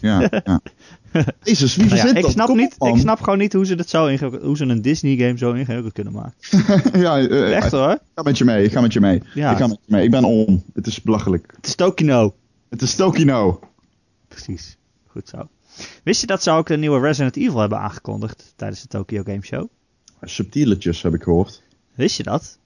Ja, 0.00 0.28
ja. 0.44 0.60
Jezus, 1.42 1.76
wie 1.76 1.86
Nou 1.86 1.96
ja, 1.96 2.14
ik, 2.14 2.26
snap 2.26 2.48
niet, 2.54 2.74
op, 2.78 2.88
ik 2.88 2.96
snap 3.00 3.20
gewoon 3.20 3.38
niet 3.38 3.52
hoe 3.52 3.66
ze, 3.66 3.74
dat 3.74 3.88
zo 3.88 4.16
hoe 4.42 4.56
ze 4.56 4.64
een 4.64 4.82
Disney 4.82 5.16
game 5.16 5.38
zo 5.38 5.52
ingewikkeld 5.52 5.92
kunnen 5.92 6.12
maken. 6.12 6.34
ja, 7.00 7.18
Echt 7.28 7.64
ik 7.66 7.70
hoor. 7.72 7.98
ga 8.14 8.22
met 8.22 8.38
je 8.38 8.44
mee, 8.44 8.64
ik 8.64 8.72
ga 8.72 8.80
met 8.80 8.92
je 8.92 9.00
mee. 9.00 9.22
Ja. 9.34 9.50
Ik 9.50 9.56
ga 9.56 9.66
met 9.66 9.78
je 9.86 9.94
mee. 9.94 10.04
Ik 10.04 10.10
ben 10.10 10.24
om. 10.24 10.62
Het 10.74 10.86
is 10.86 11.02
belachelijk. 11.02 11.52
Het 11.56 11.66
is 11.66 11.74
Tokino. 11.74 12.34
Het 12.74 12.82
is 12.82 12.94
Tokino. 12.94 13.60
Precies. 14.28 14.76
Goed 15.06 15.28
zo. 15.28 15.48
Wist 16.02 16.20
je 16.20 16.26
dat 16.26 16.42
ze 16.42 16.50
ook 16.50 16.68
een 16.68 16.80
nieuwe 16.80 17.00
Resident 17.00 17.36
Evil 17.36 17.58
hebben 17.58 17.78
aangekondigd 17.78 18.52
tijdens 18.56 18.82
de 18.82 18.88
Tokyo 18.88 19.22
Game 19.22 19.42
Show? 19.42 19.68
Subtieletjes 20.20 21.02
heb 21.02 21.14
ik 21.14 21.22
gehoord. 21.22 21.62
Wist 21.94 22.16
je 22.16 22.22
dat? 22.22 22.58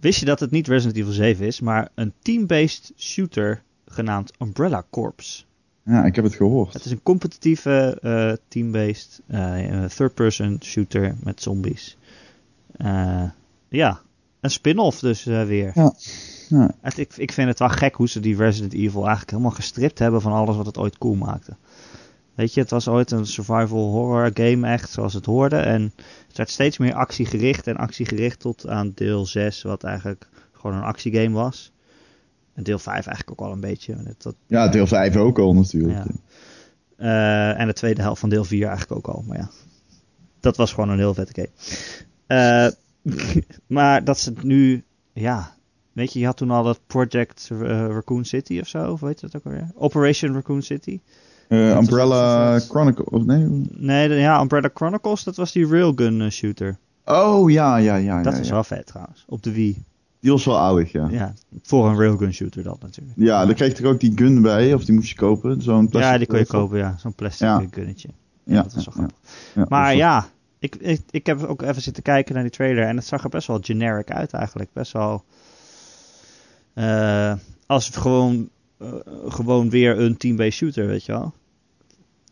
Wist 0.00 0.20
je 0.20 0.26
dat 0.26 0.40
het 0.40 0.50
niet 0.50 0.68
Resident 0.68 0.96
Evil 0.96 1.12
7 1.12 1.46
is, 1.46 1.60
maar 1.60 1.88
een 1.94 2.12
team-based 2.22 2.92
shooter 2.96 3.62
genaamd 3.86 4.32
Umbrella 4.38 4.86
Corps? 4.90 5.46
Ja, 5.82 6.04
ik 6.04 6.14
heb 6.14 6.24
het 6.24 6.34
gehoord. 6.34 6.72
Het 6.72 6.84
is 6.84 6.90
een 6.90 7.02
competitieve 7.02 7.98
eh, 8.02 8.32
team-based 8.48 9.20
eh, 9.26 9.84
third-person 9.84 10.58
shooter 10.62 11.16
met 11.22 11.42
zombies. 11.42 11.96
Eh, 12.76 13.30
ja, 13.68 14.00
een 14.46 14.52
spin-off 14.52 14.98
dus 14.98 15.26
eh, 15.26 15.44
weer. 15.44 15.70
Ja. 15.74 15.94
Ja. 16.48 16.74
Het, 16.80 16.98
ik, 16.98 17.16
ik 17.16 17.32
vind 17.32 17.48
het 17.48 17.58
wel 17.58 17.68
gek 17.68 17.94
hoe 17.94 18.08
ze 18.08 18.20
die 18.20 18.36
Resident 18.36 18.72
Evil 18.72 19.00
eigenlijk 19.00 19.30
helemaal 19.30 19.50
gestript 19.50 19.98
hebben 19.98 20.20
van 20.20 20.32
alles 20.32 20.56
wat 20.56 20.66
het 20.66 20.78
ooit 20.78 20.98
cool 20.98 21.14
maakte. 21.14 21.56
Weet 22.34 22.54
je, 22.54 22.60
het 22.60 22.70
was 22.70 22.88
ooit 22.88 23.10
een 23.10 23.26
survival 23.26 23.90
horror 23.90 24.30
game 24.34 24.68
echt 24.68 24.90
zoals 24.90 25.14
het 25.14 25.26
hoorde. 25.26 25.56
En 25.56 25.92
het 26.28 26.36
werd 26.36 26.50
steeds 26.50 26.78
meer 26.78 26.94
actiegericht 26.94 27.66
en 27.66 27.76
actiegericht 27.76 28.40
tot 28.40 28.68
aan 28.68 28.92
deel 28.94 29.26
6 29.26 29.62
wat 29.62 29.84
eigenlijk 29.84 30.28
gewoon 30.52 30.76
een 30.76 30.82
actiegame 30.82 31.34
was. 31.34 31.72
En 32.54 32.62
deel 32.62 32.78
5 32.78 33.06
eigenlijk 33.06 33.40
ook 33.40 33.46
al 33.46 33.52
een 33.52 33.60
beetje. 33.60 34.02
Dat, 34.02 34.22
dat, 34.22 34.34
Ja, 34.46 34.68
deel 34.68 34.86
5 34.86 35.16
ook 35.16 35.38
al 35.38 35.54
natuurlijk. 35.54 35.98
Ja. 35.98 36.14
Eh, 36.96 37.60
en 37.60 37.66
de 37.66 37.72
tweede 37.72 38.02
helft 38.02 38.20
van 38.20 38.28
deel 38.28 38.44
4 38.44 38.66
eigenlijk 38.66 38.92
ook 38.92 39.14
al. 39.14 39.24
Maar 39.26 39.38
ja, 39.38 39.50
dat 40.40 40.56
was 40.56 40.72
gewoon 40.72 40.88
een 40.88 40.98
heel 40.98 41.14
vette 41.14 41.32
game. 41.34 41.50
Eh, 42.26 42.72
maar 43.66 44.04
dat 44.04 44.18
ze 44.18 44.30
het 44.30 44.42
nu, 44.42 44.84
ja, 45.12 45.54
weet 45.92 46.12
je, 46.12 46.18
je 46.18 46.24
had 46.26 46.36
toen 46.36 46.50
al 46.50 46.62
dat 46.62 46.80
Project 46.86 47.48
eh, 47.52 47.58
Raccoon 47.86 48.24
City 48.24 48.58
of 48.60 48.68
zo, 48.68 48.92
of 48.92 49.00
weet 49.00 49.20
je 49.20 49.26
dat 49.26 49.36
ook 49.36 49.44
alweer? 49.52 49.70
Operation 49.74 50.32
Raccoon 50.32 50.62
City. 50.62 51.00
Eh, 51.48 51.68
Dat 51.68 51.78
Umbrella 51.78 52.38
wel 52.38 52.52
zo 52.52 52.58
vet. 52.58 52.68
Chronicle, 52.70 53.04
of 53.04 53.24
nee? 53.24 53.46
Nee, 53.70 54.08
ja, 54.08 54.40
Umbrella 54.40 54.70
Chronicles, 54.74 55.24
dat 55.24 55.36
was 55.36 55.52
die 55.52 55.66
railgun 55.66 56.20
eh, 56.20 56.30
shooter. 56.30 56.78
Oh, 57.04 57.50
ja, 57.50 57.76
ja, 57.76 57.94
ja. 57.96 58.22
dat 58.22 58.32
ja, 58.34 58.40
is 58.40 58.46
ja. 58.46 58.52
wel 58.52 58.64
vet 58.64 58.86
trouwens, 58.86 59.24
op 59.28 59.42
de 59.42 59.52
Wii. 59.52 59.84
Die 60.20 60.30
was 60.30 60.44
wel 60.44 60.58
aardig, 60.58 60.92
ja. 60.92 61.08
ja. 61.10 61.16
Ja, 61.18 61.34
voor 61.62 61.88
een 61.88 61.96
railgun 61.98 62.32
shooter 62.34 62.62
dan 62.62 62.76
natuurlijk. 62.80 63.18
daar 63.26 63.54
kreeg 63.54 63.78
je 63.78 63.86
ook 63.86 64.00
die 64.00 64.12
gun 64.14 64.42
bij, 64.42 64.74
of 64.74 64.84
die 64.84 64.94
moest 64.94 65.08
je 65.08 65.14
kopen. 65.14 65.62
Zo'n 65.62 65.88
plastic 65.88 66.12
Ja, 66.12 66.18
die 66.18 66.26
kon 66.26 66.38
je 66.38 66.46
kopen, 66.46 66.78
ja. 66.78 66.94
Zo'n 66.98 67.14
plastic 67.14 67.46
Ja. 67.46 67.64
gunnetje. 67.70 68.08
Ja, 68.44 68.54
Ja, 68.54 68.62
dat 68.62 68.74
was 68.74 68.84
wel 68.84 68.94
ja, 68.96 69.00
grappig. 69.00 69.18
ja, 69.54 69.66
Maar 69.68 69.88
dat 69.88 69.98
ja, 69.98 70.26
ik, 70.74 70.82
ik, 70.82 71.00
ik 71.10 71.26
heb 71.26 71.42
ook 71.44 71.62
even 71.62 71.82
zitten 71.82 72.02
kijken 72.02 72.34
naar 72.34 72.42
die 72.42 72.52
trailer 72.52 72.84
en 72.84 72.96
het 72.96 73.06
zag 73.06 73.24
er 73.24 73.28
best 73.28 73.46
wel 73.46 73.58
generic 73.62 74.10
uit 74.10 74.32
eigenlijk. 74.32 74.72
Best 74.72 74.92
wel 74.92 75.24
eh, 76.74 77.34
als 77.66 77.88
gewoon, 77.88 78.48
eh, 78.78 78.88
gewoon 79.28 79.70
weer 79.70 79.98
een 80.00 80.16
team-based 80.16 80.52
shooter, 80.52 80.86
weet 80.86 81.04
je 81.04 81.12
wel. 81.12 81.34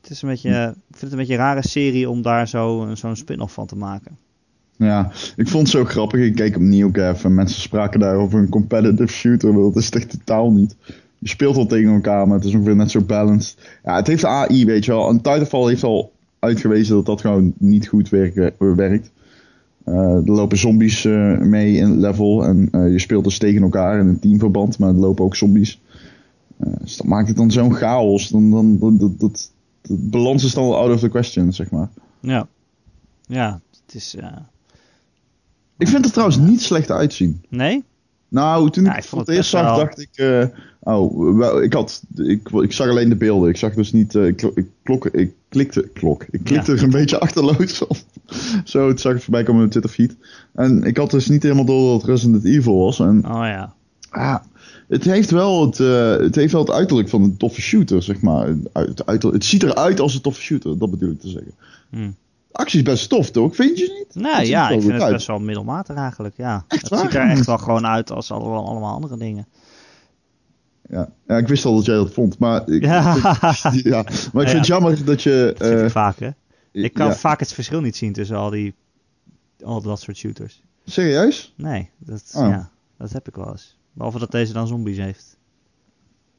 Het 0.00 0.10
is 0.10 0.22
een 0.22 0.28
beetje, 0.28 0.50
Hm. 0.50 0.68
ik 0.68 0.96
vind 0.96 1.00
het 1.00 1.12
een 1.12 1.18
beetje 1.18 1.32
een 1.32 1.38
rare 1.38 1.68
serie 1.68 2.10
om 2.10 2.22
daar 2.22 2.48
zo, 2.48 2.90
zo'n 2.94 3.16
spin-off 3.16 3.54
van 3.54 3.66
te 3.66 3.76
maken. 3.76 4.18
Ja, 4.76 5.10
ik 5.36 5.48
vond 5.48 5.62
het 5.62 5.76
zo 5.76 5.84
grappig. 5.84 6.20
Ik 6.20 6.34
keek 6.34 6.56
op 6.56 6.62
NeoGaf 6.62 7.24
en 7.24 7.34
mensen 7.34 7.60
spraken 7.60 8.00
daar 8.00 8.16
over 8.16 8.38
een 8.38 8.48
competitive 8.48 9.12
shooter. 9.12 9.52
maar 9.52 9.62
Dat 9.62 9.76
is 9.76 9.84
het 9.84 9.94
echt 9.94 10.10
totaal 10.10 10.50
niet. 10.52 10.76
Je 11.18 11.28
speelt 11.28 11.56
al 11.56 11.66
tegen 11.66 11.92
elkaar, 11.94 12.26
maar 12.26 12.36
het 12.36 12.46
is 12.46 12.54
ongeveer 12.54 12.76
net 12.76 12.90
zo 12.90 13.00
balanced. 13.00 13.58
Ja, 13.84 13.96
het 13.96 14.06
heeft 14.06 14.24
AI, 14.24 14.64
weet 14.64 14.84
je 14.84 14.90
wel. 14.90 15.08
En 15.08 15.16
Titanfall 15.16 15.68
heeft 15.68 15.82
al 15.82 16.12
uitgewezen 16.44 16.94
dat 16.94 17.06
dat 17.06 17.20
gewoon 17.20 17.52
niet 17.58 17.88
goed 17.88 18.08
werkt. 18.08 18.52
werkt. 18.58 19.10
Eh, 19.84 19.94
er 20.14 20.30
lopen 20.32 20.58
zombies 20.58 21.04
eh, 21.04 21.38
mee 21.38 21.74
in 21.76 21.90
het 21.90 21.98
level 21.98 22.44
en 22.44 22.68
eh, 22.72 22.92
je 22.92 22.98
speelt 22.98 23.24
dus 23.24 23.38
tegen 23.38 23.62
elkaar 23.62 24.00
in 24.00 24.06
een 24.06 24.18
teamverband, 24.18 24.78
maar 24.78 24.88
er 24.88 24.94
lopen 24.94 25.24
ook 25.24 25.36
zombies. 25.36 25.80
Eh, 26.56 26.72
dus 26.80 26.96
dat 26.96 27.06
maakt 27.06 27.28
het 27.28 27.36
dan 27.36 27.50
zo'n 27.50 27.74
chaos. 27.74 28.28
Dan, 28.28 28.50
dan, 28.50 28.78
dat, 28.78 28.98
dat, 29.00 29.20
dat, 29.20 29.50
de 29.82 29.96
balans 29.98 30.44
is 30.44 30.54
dan 30.54 30.64
out 30.74 30.92
of 30.94 31.00
the 31.00 31.08
question, 31.08 31.52
zeg 31.52 31.70
maar. 31.70 31.88
Ja, 32.20 32.46
ja 33.26 33.60
het 33.86 33.94
is... 33.94 34.14
eh, 34.16 34.26
Ik 35.78 35.88
vind 35.88 36.04
het 36.04 36.12
trouwens 36.12 36.38
niet 36.38 36.60
slecht 36.62 36.90
uitzien. 36.90 37.42
nee? 37.48 37.84
Nou, 38.28 38.70
toen 38.70 38.84
Ja, 38.84 38.90
ik 38.90 38.96
ik 38.96 39.02
het 39.02 39.10
vond 39.10 39.10
voor 39.10 39.18
het 39.18 39.28
het 39.28 39.36
eerst 39.36 39.50
zag, 39.50 39.62
wel- 39.62 39.76
dacht 39.76 40.00
ik... 40.00 40.08
eh, 40.14 40.44
oh, 40.94 41.36
wel, 41.36 41.62
ik, 41.62 41.72
had, 41.72 42.02
ik, 42.16 42.48
ik 42.48 42.72
zag 42.72 42.88
alleen 42.88 43.08
de 43.08 43.16
beelden. 43.16 43.48
Ik 43.48 43.56
zag 43.56 43.74
dus 43.74 43.92
niet... 43.92 44.14
eh, 44.14 44.26
ik, 44.26 44.42
ik, 44.42 44.66
klok, 44.82 45.06
ik 45.06 45.32
klikte... 45.54 45.88
Klok. 45.92 46.24
Ik 46.30 46.44
klikte 46.44 46.70
Ja. 46.72 46.76
er 46.78 46.84
een 46.84 46.90
beetje 46.90 47.18
achterloos 47.20 47.86
op. 47.86 47.96
Zo, 48.64 48.88
het 48.88 49.00
zag 49.00 49.14
ik 49.14 49.22
voorbij 49.22 49.42
komen 49.42 49.62
op 49.64 49.72
mijn 49.72 49.82
Twitter 49.82 50.06
feed. 50.06 50.16
En 50.54 50.82
ik 50.84 50.96
had 50.96 51.10
dus 51.10 51.28
niet 51.28 51.42
helemaal 51.42 51.64
door 51.64 51.90
dat 51.90 52.00
het 52.00 52.10
Resident 52.10 52.44
Evil 52.44 52.78
was. 52.78 52.98
En 53.00 53.24
Oh 53.26 53.44
ja. 53.46 53.74
ah, 54.10 54.36
het, 54.88 55.04
heeft 55.04 55.30
wel 55.30 55.66
het, 55.66 55.80
eh, 55.80 56.16
het 56.16 56.34
heeft 56.34 56.52
wel 56.52 56.60
het 56.60 56.70
uiterlijk 56.70 57.08
van 57.08 57.22
een 57.22 57.36
toffe 57.36 57.60
shooter, 57.60 58.02
zeg 58.02 58.20
maar. 58.20 58.46
Het, 58.46 59.06
uiterlijk, 59.06 59.22
het 59.32 59.44
ziet 59.44 59.62
eruit 59.62 60.00
als 60.00 60.14
een 60.14 60.20
toffe 60.20 60.42
shooter, 60.42 60.78
dat 60.78 60.90
bedoel 60.90 61.10
ik 61.10 61.20
te 61.20 61.28
zeggen. 61.28 61.52
Hm. 61.90 62.10
De 62.48 62.60
actie 62.60 62.78
is 62.78 62.84
best 62.84 63.08
tof, 63.08 63.30
toch? 63.30 63.54
Vind 63.54 63.78
je 63.78 64.04
niet? 64.12 64.22
Nou 64.22 64.36
er 64.36 64.46
ja, 64.46 64.68
ik 64.70 64.80
vind 64.80 64.92
het 64.92 65.02
uit. 65.02 65.12
best 65.12 65.26
wel 65.26 65.38
middelmatig 65.38 65.96
eigenlijk, 65.96 66.36
ja. 66.36 66.64
Echt 66.68 66.80
het 66.80 66.90
waar? 66.90 67.00
ziet 67.00 67.14
er 67.14 67.30
echt 67.30 67.46
wel 67.46 67.58
gewoon 67.58 67.86
uit 67.86 68.10
als 68.10 68.30
allemaal, 68.30 68.66
allemaal 68.66 68.94
andere 68.94 69.16
dingen. 69.16 69.46
Ja. 70.90 71.12
ja, 71.26 71.36
ik 71.36 71.48
wist 71.48 71.64
al 71.64 71.74
dat 71.76 71.84
jij 71.84 71.94
dat 71.94 72.12
vond, 72.12 72.38
maar 72.38 72.68
ik, 72.68 72.82
Ja. 72.84 73.14
ja, 73.72 74.02
maar 74.32 74.42
ik 74.42 74.48
vind 74.48 74.50
Ja. 74.50 74.56
het 74.56 74.66
jammer 74.66 75.04
dat 75.04 75.22
je... 75.22 75.54
Dat 75.58 75.66
vind 75.66 75.78
eh, 75.78 75.84
ik 75.84 75.90
vaak, 75.90 76.18
hè. 76.18 76.30
Ik 76.72 76.92
kan 76.92 77.06
ja. 77.06 77.14
vaak 77.14 77.40
het 77.40 77.52
verschil 77.52 77.80
niet 77.80 77.96
zien 77.96 78.12
tussen 78.12 78.36
al 78.36 78.50
die, 78.50 78.74
al 79.64 79.82
dat 79.82 80.00
soort 80.00 80.16
shooters. 80.16 80.62
Serieus? 80.84 81.54
Nee, 81.56 81.90
dat, 81.98 82.32
Oh. 82.36 82.48
ja, 82.48 82.70
dat 82.98 83.12
heb 83.12 83.28
ik 83.28 83.34
wel 83.34 83.50
eens. 83.50 83.78
Behalve 83.92 84.18
dat 84.18 84.30
deze 84.30 84.52
dan 84.52 84.66
zombies 84.66 84.96
heeft. 84.98 85.36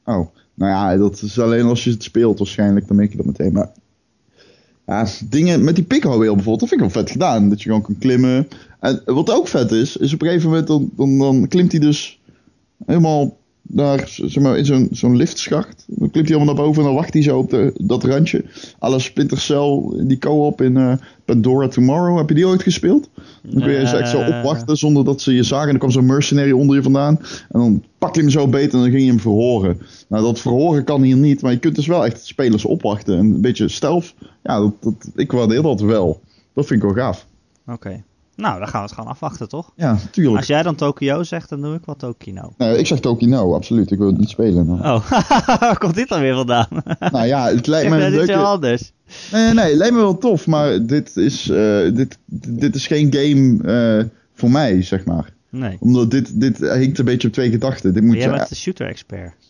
Oh, 0.06 0.28
nou 0.54 0.72
ja, 0.72 0.98
dat 0.98 1.22
is 1.22 1.40
alleen 1.40 1.66
als 1.66 1.84
je 1.84 1.92
het 1.92 2.04
speelt 2.04 2.38
waarschijnlijk, 2.38 2.88
dan 2.88 2.96
merk 2.96 3.12
je 3.12 3.18
dat 3.18 3.26
meteen. 3.26 3.54
Maar 3.54 3.72
ja, 4.86 5.08
dingen 5.30 5.64
met 5.64 5.76
die 5.76 5.84
pikhouweel 5.84 6.34
bijvoorbeeld, 6.36 6.60
dat 6.60 6.70
vind 6.70 6.82
ik 6.82 6.94
wel 6.94 7.04
vet 7.04 7.12
gedaan. 7.12 7.50
Dat 7.50 7.58
je 7.62 7.68
gewoon 7.68 7.82
kan 7.82 7.98
klimmen. 7.98 8.48
En 8.80 9.02
wat 9.06 9.32
ook 9.32 9.48
vet 9.48 9.72
is, 9.72 9.98
is 9.98 10.14
op 10.14 10.22
een 10.22 10.28
gegeven 10.28 10.50
moment, 10.50 10.68
dan, 10.68 10.90
dan, 10.96 11.18
dan 11.18 11.48
klimt 11.48 11.72
hij 11.72 11.82
dus 11.82 12.20
helemaal 12.86 13.38
naar, 13.68 14.04
zeg 14.08 14.44
maar, 14.44 14.58
in 14.58 14.66
zo'n 14.66 14.88
zo'n 14.92 15.16
liftschacht. 15.16 15.84
Dan 15.88 16.12
klimt 16.12 16.28
hij 16.28 16.38
helemaal 16.38 16.56
naar 16.56 16.64
boven 16.64 16.82
en 16.82 16.88
dan 16.88 16.98
wacht 16.98 17.14
hij 17.14 17.24
zo 17.24 17.38
op 17.38 17.50
de, 17.50 17.74
dat 17.84 18.04
randje. 18.04 18.44
Alle 18.80 19.00
Splinter 19.00 19.40
Cell, 19.40 19.82
die 20.04 20.18
co-op 20.18 20.62
in 20.62 20.78
eh, 20.78 20.94
Pandora 21.26 21.68
Tomorrow. 21.68 22.18
Heb 22.18 22.30
je 22.30 22.36
die 22.36 22.48
ooit 22.48 22.64
gespeeld? 22.64 23.10
Dan 23.42 23.62
kun 23.62 23.72
je 23.72 23.88
ze 23.88 23.98
echt 23.98 24.10
zo 24.10 24.20
Eh, 24.20 24.38
opwachten 24.38 24.78
zonder 24.78 25.06
dat 25.06 25.22
ze 25.22 25.34
je 25.34 25.44
zagen. 25.44 25.66
En 25.66 25.70
dan 25.70 25.80
kwam 25.80 25.92
zo'n 25.92 26.06
mercenary 26.06 26.52
onder 26.52 26.76
je 26.76 26.84
vandaan. 26.84 27.20
En 27.50 27.60
dan 27.60 27.84
pak 27.98 28.16
je 28.16 28.22
hem 28.22 28.30
zo 28.30 28.48
beet 28.48 28.74
en 28.74 28.80
dan 28.80 28.90
ging 28.90 29.02
je 29.02 29.10
hem 29.10 29.20
verhoren. 29.20 29.82
Nou, 30.08 30.24
dat 30.24 30.40
verhoren 30.40 30.84
kan 30.84 31.02
hier 31.02 31.18
niet. 31.18 31.42
Maar 31.42 31.52
je 31.52 31.60
kunt 31.60 31.76
dus 31.76 31.88
wel 31.88 32.06
echt 32.06 32.26
spelers 32.26 32.66
opwachten. 32.66 33.18
En 33.18 33.26
een 33.26 33.42
beetje 33.42 33.68
stealth. 33.68 34.14
Ja, 34.44 34.60
dat, 34.60 34.74
dat, 34.82 35.12
ik 35.16 35.32
waardeer 35.32 35.62
dat 35.62 35.82
wel. 35.82 36.22
Dat 36.54 36.66
vind 36.66 36.84
ik 36.84 36.90
wel 36.90 37.04
gaaf. 37.04 37.28
Oké. 37.68 38.04
Nou, 38.36 38.60
dan 38.60 38.68
gaan 38.68 38.82
we 38.82 38.86
het 38.88 38.96
gewoon 38.96 39.10
afwachten, 39.10 39.50
toch? 39.50 39.72
Ja, 39.76 39.98
tuurlijk. 40.12 40.38
Als 40.38 40.48
jij 40.48 40.64
dan 40.64 40.76
Tokyo 40.76 41.24
zegt, 41.24 41.50
dan 41.50 41.62
doe 41.62 41.76
ik 41.76 41.86
wat 41.86 42.00
Tokyo. 42.00 42.54
Nee, 42.58 42.78
ik 42.78 42.88
zeg 42.88 43.00
Tokino, 43.00 43.54
absoluut. 43.54 43.92
Ik 43.92 43.98
wil 43.98 44.08
het 44.08 44.18
niet 44.18 44.30
spelen. 44.30 44.66
Nou, 44.66 44.80
Oh, 44.80 45.12
waar 45.60 45.78
komt 45.78 45.96
dit 45.96 46.08
dan 46.08 46.20
weer 46.22 46.36
vandaan? 46.36 46.68
nou 47.12 47.26
ja, 47.26 47.48
het 47.48 47.68
lijkt 47.68 47.90
me 47.90 47.98
dit 47.98 48.22
is 48.22 48.28
leuke... 48.28 48.36
anders. 48.36 48.92
Nee, 49.32 49.54
nee, 49.54 49.66
het 49.70 49.78
lijkt 49.78 49.94
me 49.94 50.00
wel 50.00 50.18
tof. 50.18 50.48
Maar 50.48 50.86
dit 50.86 51.18
is, 51.18 51.50
eh, 51.50 51.96
dit, 51.96 52.18
dit 52.48 52.76
is 52.76 52.88
geen 52.88 53.14
game 53.14 53.64
eh, 53.64 54.06
voor 54.34 54.52
mij, 54.52 54.82
zeg 54.82 55.06
maar. 55.06 55.34
Nee. 55.50 55.78
Omdat 55.80 56.12
dit, 56.12 56.40
dit 56.42 56.58
hinkt 56.58 57.00
een 57.00 57.06
beetje 57.06 57.28
op 57.28 57.34
twee 57.34 57.50
gedachten. 57.50 57.94
Dit 57.94 58.04
moet 58.04 58.16
Jij 58.16 58.30
bent 58.30 58.50
de 58.50 58.56
shooter-expert. 58.56 59.45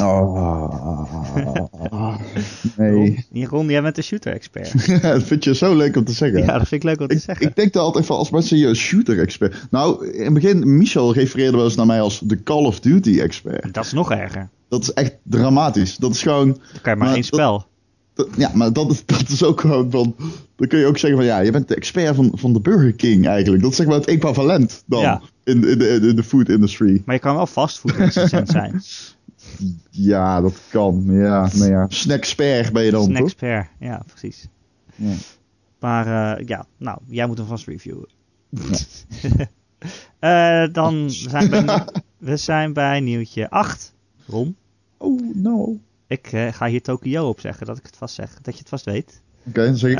Oh, 0.00 2.16
nee. 2.76 3.26
Jeroen, 3.32 3.68
jij 3.68 3.82
bent 3.82 3.94
de 3.94 4.02
shooter-expert. 4.02 4.88
dat 5.02 5.22
vind 5.22 5.44
je 5.44 5.54
zo 5.54 5.76
leuk 5.76 5.96
om 5.96 6.04
te 6.04 6.12
zeggen. 6.12 6.38
Ja, 6.38 6.46
dat 6.58 6.68
vind 6.68 6.72
ik 6.72 6.82
leuk 6.82 7.00
om 7.00 7.06
te 7.06 7.14
ik, 7.14 7.20
zeggen. 7.20 7.46
ik 7.48 7.56
denk 7.56 7.72
daar 7.72 7.82
altijd 7.82 8.06
van 8.06 8.16
als 8.16 8.30
mensen 8.30 8.58
je 8.58 8.74
shooter-expert. 8.74 9.66
Nou, 9.70 10.10
in 10.10 10.24
het 10.24 10.34
begin, 10.34 10.76
Michel 10.76 11.12
refereerde 11.12 11.56
wel 11.56 11.66
eens 11.66 11.74
naar 11.76 11.86
mij 11.86 12.00
als 12.00 12.20
de 12.24 12.42
Call 12.42 12.64
of 12.64 12.80
Duty-expert. 12.80 13.74
Dat 13.74 13.84
is 13.84 13.92
nog 13.92 14.10
erger. 14.12 14.48
Dat 14.68 14.82
is 14.82 14.92
echt 14.92 15.16
dramatisch. 15.22 15.96
Dat 15.96 16.10
is 16.14 16.22
gewoon. 16.22 16.46
Dan 16.46 16.56
kan 16.82 16.92
je 16.92 16.92
maar, 16.96 16.96
Maar 16.96 17.06
één 17.06 17.16
dat- 17.16 17.24
spel. 17.34 17.66
dat- 18.14 18.28
ja, 18.36 18.50
maar 18.54 18.72
dat 18.72 18.90
is, 18.90 19.02
dat 19.06 19.28
is 19.28 19.42
ook 19.42 19.60
gewoon 19.60 19.90
van. 19.90 20.14
Dan 20.56 20.68
kun 20.68 20.78
je 20.78 20.86
ook 20.86 20.98
zeggen 20.98 21.18
van 21.18 21.28
ja, 21.28 21.38
je 21.38 21.50
bent 21.50 21.68
de 21.68 21.74
expert 21.74 22.14
van, 22.16 22.30
van 22.34 22.52
de 22.52 22.60
Burger 22.60 22.92
King 22.92 23.26
eigenlijk. 23.26 23.62
Dat 23.62 23.70
is 23.70 23.76
zeg 23.76 23.86
maar 23.86 23.94
het 23.96 24.06
equivalent 24.06 24.82
dan 24.86 25.00
Ja. 25.00 25.20
in, 25.44 25.68
in, 25.68 25.78
de, 25.78 25.88
in 25.88 26.16
de 26.16 26.22
food 26.22 26.48
industry. 26.48 27.02
Maar 27.04 27.14
je 27.14 27.20
kan 27.20 27.34
wel 27.36 27.46
fastfood 27.46 27.96
recensent 27.96 28.48
zijn. 28.48 28.82
Ja, 29.90 30.40
dat 30.40 30.60
kan. 30.68 31.04
Ja, 31.08 31.48
nou 31.54 31.70
ja. 31.70 31.88
Ben 32.72 32.84
je 32.84 32.90
dan, 32.90 33.06
toch? 33.06 33.16
Snackspert. 33.16 33.68
Ja, 33.78 34.02
precies. 34.06 34.48
Ja. 34.94 35.12
Maar 35.80 36.36
eh, 36.38 36.46
ja, 36.46 36.66
nou, 36.76 36.98
jij 37.06 37.26
moet 37.26 37.38
hem 37.38 37.46
vast 37.46 37.66
reviewen. 37.66 38.08
Eh, 40.18 40.64
dan 40.72 41.10
zijn 41.10 41.50
we, 41.50 41.64
bij, 41.64 41.84
we 42.18 42.36
zijn 42.36 42.72
bij 42.72 43.00
nieuwtje 43.00 43.50
8. 43.50 43.94
Ron, 44.26 44.56
Oh, 44.98 45.34
no. 45.34 45.78
ik 46.06 46.26
eh, 46.32 46.52
ga 46.52 46.66
hier 46.66 46.82
Tokyo 46.82 47.28
op 47.28 47.40
zeggen, 47.40 47.66
dat 47.66 47.78
ik 47.78 47.86
het 47.86 47.96
vast 47.96 48.14
zeg. 48.14 48.38
Dat 48.42 48.54
je 48.54 48.60
het 48.60 48.68
vast 48.68 48.84
weet. 48.84 49.22
Oké, 49.48 49.64
dan 49.64 49.76
zeg 49.76 49.90
ik 49.90 49.98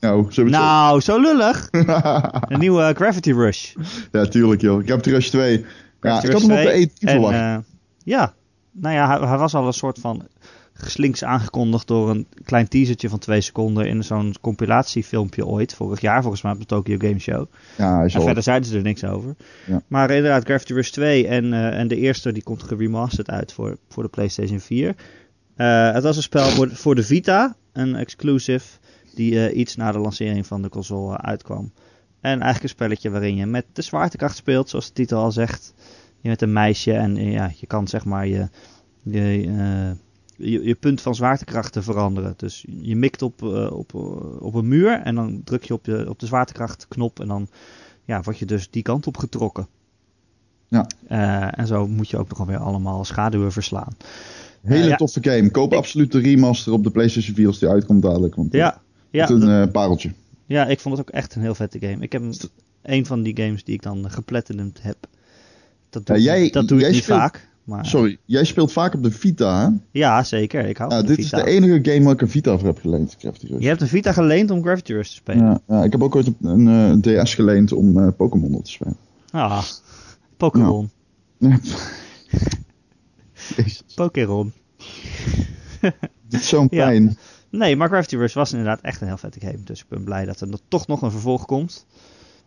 nou, 0.00 0.26
het 0.26 0.48
Nou, 0.48 1.00
zo 1.00 1.20
lullig. 1.20 1.68
Een 2.48 2.58
nieuwe 2.58 2.92
Gravity 2.96 3.32
Rush. 3.32 3.74
Ja, 4.12 4.26
tuurlijk 4.26 4.60
joh. 4.60 4.82
Ik 4.82 4.88
heb 4.88 5.02
de 5.02 5.10
Rush 5.10 5.28
2. 5.28 5.58
Ja, 5.60 5.66
Gravity 6.00 6.26
ik 6.26 6.32
had 6.32 6.42
hem 6.42 6.50
op 6.50 6.56
de 6.56 6.62
2. 6.62 6.88
E3 6.88 6.92
En, 6.98 7.08
verwacht. 7.10 7.34
eh, 7.34 7.56
ja, 8.04 8.34
nou 8.80 8.94
ja, 8.94 9.06
hij, 9.08 9.28
hij 9.28 9.38
was 9.38 9.54
al 9.54 9.66
een 9.66 9.72
soort 9.72 9.98
van 9.98 10.26
slinks 10.84 11.24
aangekondigd 11.24 11.86
door 11.86 12.10
een 12.10 12.26
klein 12.44 12.68
teasertje 12.68 13.08
van 13.08 13.18
twee 13.18 13.40
seconden 13.40 13.86
in 13.86 14.04
zo'n 14.04 14.34
compilatiefilmpje 14.40 15.46
ooit, 15.46 15.74
vorig 15.74 16.00
jaar 16.00 16.20
volgens 16.20 16.42
mij 16.42 16.52
op 16.52 16.58
de 16.58 16.66
Tokyo 16.66 16.96
Game 16.98 17.18
Show. 17.18 17.46
ja, 17.76 18.02
En 18.02 18.22
verder 18.22 18.42
zeiden 18.42 18.68
ze 18.68 18.76
er 18.76 18.82
niks 18.82 19.04
over. 19.04 19.36
Ja. 19.66 19.82
Maar 19.86 20.10
inderdaad, 20.10 20.44
Gravity 20.44 20.72
Rush 20.72 20.90
2 20.90 21.26
en, 21.26 21.52
eh, 21.52 21.78
en 21.78 21.88
de 21.88 21.96
eerste 21.96 22.32
die 22.32 22.42
komt 22.42 22.62
geremasterd 22.62 23.30
uit 23.30 23.52
voor, 23.52 23.78
voor 23.88 24.02
de 24.02 24.08
PlayStation 24.08 24.60
4. 24.60 24.94
Eh, 25.56 25.92
het 25.92 26.02
was 26.02 26.16
een 26.16 26.22
spel 26.22 26.48
voor, 26.48 26.70
voor 26.70 26.94
de 26.94 27.02
Vita, 27.02 27.56
een 27.72 27.94
exclusive, 27.94 28.66
die 29.14 29.46
eh, 29.46 29.58
iets 29.58 29.76
na 29.76 29.92
de 29.92 29.98
lancering 29.98 30.46
van 30.46 30.62
de 30.62 30.68
console 30.68 31.16
uitkwam. 31.16 31.72
En 32.20 32.32
eigenlijk 32.32 32.62
een 32.62 32.68
spelletje 32.68 33.10
waarin 33.10 33.36
je 33.36 33.46
met 33.46 33.64
de 33.72 33.82
zwaartekracht 33.82 34.36
speelt, 34.36 34.68
zoals 34.68 34.86
de 34.86 34.92
titel 34.92 35.18
al 35.18 35.32
zegt. 35.32 35.74
Je 36.26 36.32
bent 36.32 36.42
een 36.42 36.52
meisje 36.52 36.92
en 36.92 37.16
eh, 37.16 37.32
ja, 37.32 37.50
je 37.56 37.66
kan 37.66 37.88
zeg 37.88 38.04
maar 38.04 38.26
je, 38.26 38.48
je, 39.02 39.20
eh, 39.58 39.90
je, 40.50 40.62
je 40.62 40.74
punt 40.74 41.00
van 41.00 41.14
zwaartekrachten 41.14 41.82
veranderen. 41.82 42.34
Dus 42.36 42.64
je 42.80 42.96
mikt 42.96 43.22
op, 43.22 43.42
eh, 43.42 43.72
op, 43.72 43.94
op 44.40 44.54
een 44.54 44.68
muur 44.68 45.00
en 45.00 45.14
dan 45.14 45.40
druk 45.44 45.64
je 45.64 45.74
op, 45.74 45.86
je, 45.86 46.08
op 46.08 46.18
de 46.18 46.26
zwaartekrachtknop 46.26 47.20
en 47.20 47.28
dan 47.28 47.48
ja, 48.04 48.22
word 48.22 48.38
je 48.38 48.44
dus 48.46 48.70
die 48.70 48.82
kant 48.82 49.06
op 49.06 49.16
getrokken. 49.16 49.66
Ja. 50.68 50.86
En 51.50 51.66
zo 51.66 51.88
moet 51.88 52.08
je 52.08 52.18
ook 52.18 52.28
nog 52.28 52.38
wel 52.38 52.46
weer 52.46 52.58
allemaal 52.58 53.04
schaduwen 53.04 53.52
verslaan. 53.52 53.96
Hele 54.62 54.88
ja. 54.88 54.96
toffe 54.96 55.22
game. 55.22 55.50
Koop 55.50 55.72
Ik- 55.72 55.78
absoluut 55.78 56.12
de 56.12 56.18
remaster 56.18 56.72
op 56.72 56.84
de 56.84 56.90
PlayStation 56.90 57.34
4 57.34 57.46
als 57.46 57.58
die 57.58 57.68
uitkomt 57.68 58.02
dadelijk. 58.02 58.34
Want 58.34 58.52
Ja, 58.52 58.80
ja, 59.10 59.20
het 59.26 59.30
is 59.30 59.42
een 59.42 59.70
pareltje. 59.70 60.12
ja, 60.46 60.66
ik 60.66 60.80
vond 60.80 60.98
het 60.98 61.08
ook 61.08 61.14
echt 61.14 61.34
een 61.34 61.42
heel 61.42 61.54
vette 61.54 61.78
game. 61.78 62.02
Ik 62.02 62.12
heb 62.12 62.22
een 62.82 63.06
van 63.06 63.22
die 63.22 63.36
games 63.36 63.64
die 63.64 63.74
ik 63.74 63.82
dan 63.82 64.10
geplatinumd 64.10 64.82
heb. 64.82 64.96
Dat 65.90 66.06
doe, 66.06 66.16
Ja, 66.16 66.22
jij- 66.22 66.50
dat 66.50 66.68
doe 66.68 66.76
ik 66.78 66.82
jij 66.84 66.92
niet 66.92 67.02
speelt- 67.02 67.18
vaak. 67.20 67.48
Maar, 67.64 67.86
Sorry, 67.86 68.18
jij 68.24 68.44
speelt 68.44 68.72
vaak 68.72 68.94
op 68.94 69.02
de 69.02 69.10
Vita, 69.10 69.60
hè? 69.70 69.76
Ja, 69.90 70.22
zeker. 70.22 70.66
Ik 70.66 70.76
hou 70.76 70.90
Ja, 70.90 70.96
van 70.98 71.06
dit 71.06 71.16
Vita. 71.16 71.36
is 71.38 71.44
de 71.44 71.50
enige 71.50 71.90
game 71.92 72.04
waar 72.04 72.14
ik 72.14 72.20
een 72.20 72.28
Vita 72.28 72.58
voor 72.58 72.66
heb 72.66 72.78
geleend. 72.80 73.16
Crafty 73.16 73.46
Rush. 73.46 73.60
Je 73.62 73.68
hebt 73.68 73.80
een 73.80 73.88
Vita 73.88 74.12
geleend 74.12 74.50
om 74.50 74.62
Gravity 74.62 74.92
Rush 74.92 75.08
te 75.08 75.14
spelen. 75.14 75.44
Ja, 75.44 75.60
ja, 75.68 75.82
ik 75.84 75.92
heb 75.92 76.02
ook 76.02 76.16
ooit 76.16 76.26
een, 76.40 76.66
een 76.66 77.02
eh, 77.04 77.22
DS 77.22 77.34
geleend 77.34 77.72
om 77.72 77.98
eh, 77.98 78.08
Pokémon 78.16 78.54
op 78.54 78.64
te 78.64 78.70
spelen. 78.70 78.96
Ah, 79.30 79.62
Pokémon. 80.36 80.90
Ja. 81.38 81.58
Jezus, 83.56 83.82
Pokémon. 83.94 84.52
dit 86.28 86.40
is 86.40 86.48
zo'n 86.48 86.66
Ja. 86.70 86.84
pijn. 86.86 87.18
Nee, 87.50 87.76
maar 87.76 87.88
Gravity 87.88 88.16
Rush 88.16 88.34
was 88.34 88.50
inderdaad 88.52 88.80
echt 88.80 89.00
een 89.00 89.06
heel 89.06 89.16
vette 89.16 89.40
game. 89.40 89.62
Dus 89.64 89.80
ik 89.80 89.88
ben 89.88 90.04
blij 90.04 90.24
dat 90.24 90.40
er 90.40 90.48
toch 90.68 90.86
nog 90.86 91.02
een 91.02 91.10
vervolg 91.10 91.44
komt. 91.46 91.86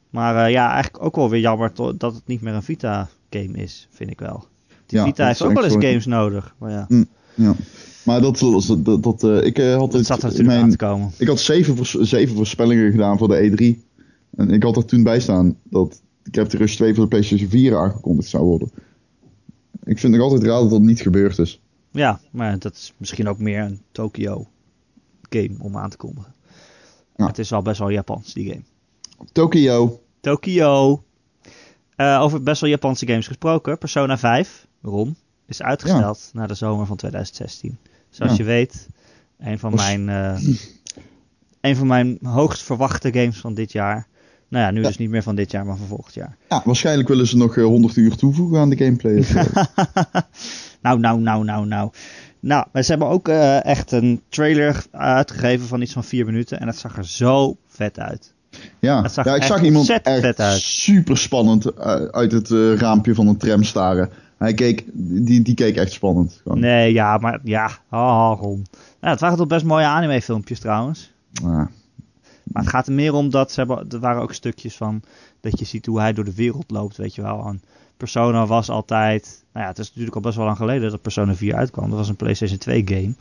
Maar 0.09 0.45
eh, 0.45 0.51
ja, 0.51 0.71
eigenlijk 0.71 1.03
ook 1.03 1.15
wel 1.15 1.29
weer 1.29 1.39
jammer 1.39 1.71
dat 1.97 2.13
het 2.13 2.27
niet 2.27 2.41
meer 2.41 2.53
een 2.53 2.63
Vita-game 2.63 3.57
is, 3.57 3.87
vind 3.91 4.11
ik 4.11 4.19
wel. 4.19 4.45
Die 4.85 4.99
Ja, 4.99 5.05
Vita 5.05 5.27
heeft 5.27 5.41
ook 5.41 5.53
wel 5.53 5.63
eens 5.63 5.85
games 5.85 6.05
nodig. 6.05 6.55
Maar 6.57 6.71
ja, 6.71 6.87
Ja. 7.35 7.55
Maar 8.03 8.21
dat, 8.21 8.39
dat, 8.39 9.03
dat, 9.03 9.23
eh, 9.23 9.45
ik 9.45 9.57
eh, 9.57 9.75
had 9.75 9.91
dat 9.91 9.93
het 9.93 10.05
zat 10.05 10.23
er 10.23 10.23
in 10.23 10.29
natuurlijk 10.29 10.49
aan 10.49 10.59
mijn, 10.59 10.69
te 10.71 10.77
komen. 10.77 11.11
Ik 11.17 11.27
had 11.27 11.39
zeven, 11.39 12.07
zeven 12.07 12.35
voorspellingen 12.35 12.91
gedaan 12.91 13.17
voor 13.17 13.27
de 13.27 13.51
E3. 13.51 13.87
En 14.35 14.49
ik 14.49 14.63
had 14.63 14.77
er 14.77 14.85
toen 14.85 15.03
bij 15.03 15.19
staan 15.19 15.57
dat 15.63 16.01
Captain 16.31 16.61
Rush 16.61 16.75
2 16.75 16.93
voor 16.93 17.03
de 17.03 17.09
PlayStation 17.09 17.49
4 17.49 17.77
aangekondigd 17.77 18.29
zou 18.29 18.43
worden. 18.43 18.71
Ik 19.83 19.99
vind 19.99 20.13
nog 20.13 20.21
altijd 20.21 20.43
raar 20.43 20.59
dat 20.59 20.69
dat 20.69 20.81
niet 20.81 21.01
gebeurd 21.01 21.37
is. 21.37 21.61
Ja, 21.91 22.19
maar 22.31 22.59
dat 22.59 22.73
is 22.73 22.93
misschien 22.97 23.27
ook 23.27 23.39
meer 23.39 23.61
een 23.61 23.81
Tokyo-game 23.91 25.55
om 25.59 25.77
aan 25.77 25.89
te 25.89 25.97
kondigen. 25.97 26.33
Ja. 27.15 27.25
Het 27.27 27.39
is 27.39 27.53
al 27.53 27.61
best 27.61 27.79
wel 27.79 27.89
Japans, 27.89 28.33
die 28.33 28.49
game. 28.49 28.63
Tokyo. 29.31 29.99
Tokyo. 30.21 31.03
Eh, 31.95 32.19
over 32.21 32.43
best 32.43 32.61
wel 32.61 32.69
Japanse 32.69 33.07
games 33.07 33.27
gesproken. 33.27 33.77
Persona 33.77 34.17
5, 34.17 34.67
Ron, 34.81 35.15
is 35.47 35.61
uitgesteld 35.61 36.29
naar 36.33 36.47
de 36.47 36.53
zomer 36.53 36.85
van 36.85 36.97
2016. 36.97 37.77
Zoals 38.09 38.31
Ja. 38.31 38.37
je 38.37 38.43
weet, 38.43 38.87
een 39.39 39.59
van, 39.59 39.71
Was- 39.71 39.81
mijn, 39.95 40.09
eh, 40.09 40.43
een 41.61 41.75
van 41.75 41.87
mijn 41.87 42.17
hoogst 42.23 42.61
verwachte 42.63 43.13
games 43.13 43.37
van 43.37 43.53
dit 43.53 43.71
jaar. 43.71 44.07
Nou 44.47 44.63
ja, 44.65 44.71
nu 44.71 44.81
dus 44.81 44.97
niet 44.97 45.09
meer 45.09 45.23
van 45.23 45.35
dit 45.35 45.51
jaar, 45.51 45.65
maar 45.65 45.77
van 45.77 45.87
volgend 45.87 46.13
jaar. 46.13 46.37
Ja, 46.49 46.61
waarschijnlijk 46.65 47.07
willen 47.07 47.27
ze 47.27 47.37
nog 47.37 47.57
eh, 47.57 47.63
100 47.63 47.95
uur 47.95 48.15
toevoegen 48.15 48.59
aan 48.59 48.69
de 48.69 48.77
gameplay. 48.77 49.13
nou, 50.81 50.99
nou, 50.99 51.19
nou, 51.19 51.43
nou, 51.43 51.65
nou. 51.65 51.91
Nou, 52.39 52.67
maar 52.71 52.83
ze 52.83 52.89
hebben 52.91 53.07
ook 53.09 53.27
echt 53.27 53.91
een 53.91 54.21
trailer 54.29 54.85
uitgegeven 54.91 55.67
van 55.67 55.81
iets 55.81 55.93
van 55.93 56.03
vier 56.03 56.25
minuten. 56.25 56.59
En 56.59 56.65
dat 56.65 56.77
zag 56.77 56.97
er 56.97 57.05
zo 57.07 57.57
vet 57.67 57.99
uit. 57.99 58.33
Ja. 58.79 59.01
Dat 59.01 59.13
zag 59.13 59.25
ja, 59.25 59.35
ik 59.35 59.43
zag 59.43 59.61
iemand 59.61 59.89
echt 59.89 60.39
uit. 60.39 60.59
super 60.61 61.17
spannend 61.17 61.79
uit 62.11 62.31
het 62.31 62.51
eh, 62.51 62.75
raampje 62.75 63.15
van 63.15 63.27
een 63.27 63.37
tram 63.37 63.63
staren. 63.63 64.09
Hij 64.37 64.53
keek, 64.53 64.83
die, 64.93 65.41
die 65.41 65.53
keek 65.53 65.75
echt 65.75 65.91
spannend. 65.91 66.39
Gewoon. 66.43 66.59
Nee, 66.59 66.93
ja, 66.93 67.17
maar 67.17 67.39
ja. 67.43 67.69
Oh, 67.91 68.33
Ron. 68.39 68.65
Nou, 68.99 69.13
het 69.13 69.19
waren 69.19 69.37
toch 69.37 69.47
best 69.47 69.65
mooie 69.65 69.85
anime-filmpjes 69.85 70.59
trouwens. 70.59 71.11
Maar 72.43 72.63
het 72.63 72.71
gaat 72.71 72.87
er 72.87 72.93
meer 72.93 73.13
om 73.13 73.29
dat 73.29 73.51
ze 73.51 73.59
hebben, 73.59 73.89
er 73.89 73.99
waren 73.99 74.21
ook 74.21 74.33
stukjes 74.33 74.75
van 74.75 75.01
dat 75.41 75.59
je 75.59 75.65
ziet 75.65 75.85
hoe 75.85 75.99
hij 75.99 76.13
door 76.13 76.25
de 76.25 76.35
wereld 76.35 76.71
loopt, 76.71 76.97
weet 76.97 77.15
je 77.15 77.21
wel. 77.21 77.45
En 77.45 77.61
Persona 77.97 78.45
was 78.45 78.69
altijd, 78.69 79.43
nou 79.53 79.65
ja, 79.65 79.71
het 79.71 79.79
is 79.79 79.87
natuurlijk 79.87 80.15
al 80.15 80.21
best 80.21 80.35
wel 80.35 80.45
lang 80.45 80.57
geleden 80.57 80.91
dat 80.91 81.01
Persona 81.01 81.35
4 81.35 81.55
uitkwam. 81.55 81.89
Dat 81.89 81.97
was 81.97 82.09
een 82.09 82.15
PlayStation 82.15 82.57
2 82.57 82.81
game. 82.85 83.13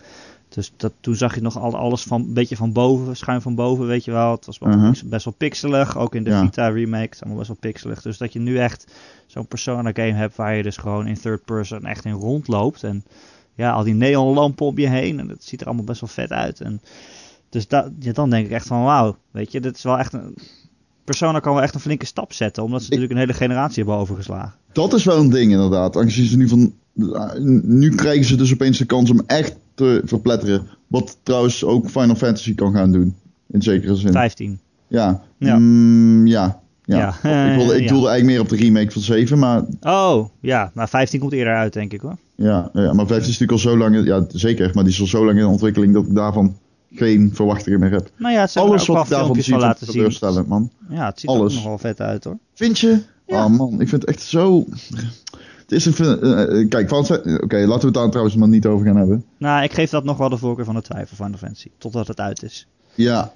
Dus 0.48 0.72
dat, 0.76 0.92
toen 1.00 1.14
zag 1.14 1.34
je 1.34 1.40
nog 1.40 1.58
al, 1.58 1.76
alles 1.76 2.02
van 2.02 2.20
een 2.20 2.32
beetje 2.34 2.56
van 2.56 2.72
boven, 2.72 3.16
schuin 3.16 3.40
van 3.42 3.54
boven, 3.54 3.86
weet 3.86 4.04
je 4.04 4.10
wel. 4.10 4.30
Het 4.30 4.46
was 4.46 4.58
wel 4.58 4.76
Mhm. 4.76 4.92
best 5.04 5.24
wel 5.24 5.34
pixelig, 5.38 5.96
ook 5.98 6.14
in 6.14 6.24
de 6.24 6.30
Ja. 6.30 6.40
Vita 6.44 6.68
remake, 6.68 7.08
het 7.10 7.18
allemaal 7.20 7.36
best 7.38 7.48
wel 7.48 7.58
pixelig. 7.60 8.02
Dus 8.02 8.18
dat 8.18 8.32
je 8.32 8.38
nu 8.38 8.58
echt 8.58 8.86
zo'n 9.26 9.46
Persona 9.46 9.90
game 9.92 10.12
hebt 10.12 10.36
waar 10.36 10.54
je 10.56 10.62
dus 10.62 10.76
gewoon 10.76 11.06
in 11.06 11.20
third 11.20 11.44
person 11.44 11.84
echt 11.84 12.04
in 12.04 12.12
rondloopt. 12.12 12.82
En 12.84 13.04
ja, 13.54 13.70
al 13.72 13.84
die 13.84 13.94
neonlampen 13.94 14.66
om 14.66 14.78
je 14.78 14.88
heen 14.88 15.18
en 15.20 15.28
het 15.28 15.44
ziet 15.44 15.60
er 15.60 15.66
allemaal 15.66 15.84
best 15.84 16.00
wel 16.00 16.08
vet 16.10 16.30
uit. 16.32 16.60
En 16.60 16.80
dus 17.48 17.68
da, 17.68 17.90
ja, 17.98 18.12
dan 18.12 18.30
denk 18.30 18.46
ik 18.46 18.52
echt 18.52 18.66
van 18.66 18.82
wauw, 18.84 19.16
weet 19.30 19.52
je, 19.52 19.60
dit 19.60 19.76
is 19.76 19.82
wel 19.82 19.98
echt 19.98 20.12
een... 20.12 20.34
Persona 21.04 21.40
kan 21.40 21.54
wel 21.54 21.62
echt 21.62 21.74
een 21.74 21.80
flinke 21.80 22.06
stap 22.06 22.32
zetten, 22.32 22.62
omdat 22.62 22.80
ze 22.80 22.86
Ik- 22.86 22.90
natuurlijk 22.92 23.20
een 23.20 23.26
hele 23.26 23.38
generatie 23.38 23.76
hebben 23.82 23.94
overgeslagen. 24.00 24.54
Dat 24.72 24.92
is 24.92 25.04
wel 25.04 25.18
een 25.18 25.30
ding 25.30 25.52
inderdaad. 25.52 25.96
Aangezien 25.96 26.26
ze 26.26 26.36
nu 26.36 26.48
van. 26.48 26.72
Nu 27.62 27.94
krijgen 27.94 28.24
ze 28.24 28.36
dus 28.36 28.52
opeens 28.52 28.78
de 28.78 28.84
kans 28.84 29.10
om 29.10 29.22
echt 29.26 29.56
te 29.78 30.02
verpletteren. 30.04 30.66
Wat 30.86 31.18
trouwens 31.22 31.64
ook 31.64 31.90
Final 31.90 32.14
Fantasy 32.16 32.54
kan 32.54 32.72
gaan 32.74 32.92
doen. 32.92 33.14
In 33.46 33.62
zekere 33.62 33.94
zin. 33.96 34.12
15. 34.12 34.58
Ja. 34.88 35.22
Ja. 35.38 35.56
Mm, 35.58 36.26
ja. 36.26 36.60
Ja. 36.84 37.14
Ja. 37.22 37.50
ik 37.50 37.56
wilde, 37.56 37.76
ik 37.82 37.88
doelde 37.88 38.08
eigenlijk 38.08 38.24
meer 38.24 38.40
op 38.40 38.48
de 38.48 38.56
remake 38.64 38.90
van 38.90 39.02
7, 39.02 39.38
maar 39.38 39.62
Oh, 39.80 40.28
ja, 40.40 40.70
maar 40.74 40.88
15 40.88 41.20
komt 41.20 41.32
eerder 41.32 41.54
uit, 41.54 41.72
denk 41.72 41.92
ik 41.92 42.00
hoor. 42.00 42.16
ja, 42.34 42.70
ja, 42.72 42.92
maar 42.92 43.06
15 43.06 43.16
is 43.16 43.38
natuurlijk 43.38 43.52
al 43.52 43.58
zo 43.58 43.76
lang, 43.78 44.06
ja 44.06 44.24
zeker, 44.28 44.70
maar 44.74 44.84
die 44.84 44.92
is 44.92 45.00
al 45.00 45.06
zo 45.06 45.24
lang 45.24 45.38
in 45.38 45.46
ontwikkeling 45.46 45.94
dat 45.94 46.06
ik 46.06 46.14
daarvan 46.14 46.56
geen 46.92 47.30
verwachtingen 47.34 47.80
meer 47.80 47.90
heb. 47.90 48.10
Nou 48.16 48.34
ja, 48.34 48.40
het 48.40 48.50
zijn 48.50 48.64
Alles 48.64 48.88
ook 48.88 48.96
wat 48.96 49.04
ik 49.04 49.10
daarvan 49.10 49.42
zie 49.42 49.56
laten 49.56 49.86
zien. 49.86 49.94
teleurstellend, 49.94 50.48
man. 50.48 50.70
Ja, 50.90 51.06
het 51.06 51.20
ziet 51.20 51.28
er 51.30 51.34
ook 51.36 51.40
Alles. 51.42 51.54
nog 51.54 51.64
wel 51.64 51.78
vet 51.78 52.00
uit 52.00 52.24
hoor. 52.24 52.38
Vind 52.54 52.78
je? 52.78 52.98
Ja. 53.26 53.44
Oh 53.44 53.50
man, 53.50 53.80
ik 53.80 53.88
vind 53.88 54.00
het 54.02 54.04
echt 54.10 54.22
zo... 54.22 54.64
Het 55.68 55.76
is 55.78 55.86
een... 55.86 55.92
film- 55.92 56.22
eh, 56.22 56.60
eh, 56.60 56.68
kijk, 56.68 56.88
Fa- 56.88 57.14
Oké, 57.40 57.56
laten 57.56 57.78
we 57.80 57.84
het 57.84 57.94
daar 57.94 58.08
trouwens 58.08 58.36
maar 58.36 58.48
niet 58.48 58.66
over 58.66 58.86
gaan 58.86 58.96
hebben. 58.96 59.24
Nou, 59.38 59.62
ik 59.62 59.72
geef 59.72 59.90
dat 59.90 60.04
nog 60.04 60.16
wel 60.16 60.28
de 60.28 60.36
voorkeur 60.36 60.64
van 60.64 60.74
de 60.74 60.82
twijfel 60.82 61.16
Final 61.16 61.38
Fantasy. 61.38 61.70
Totdat 61.78 62.06
het 62.08 62.20
uit 62.20 62.42
is. 62.42 62.66
Ja. 62.94 63.32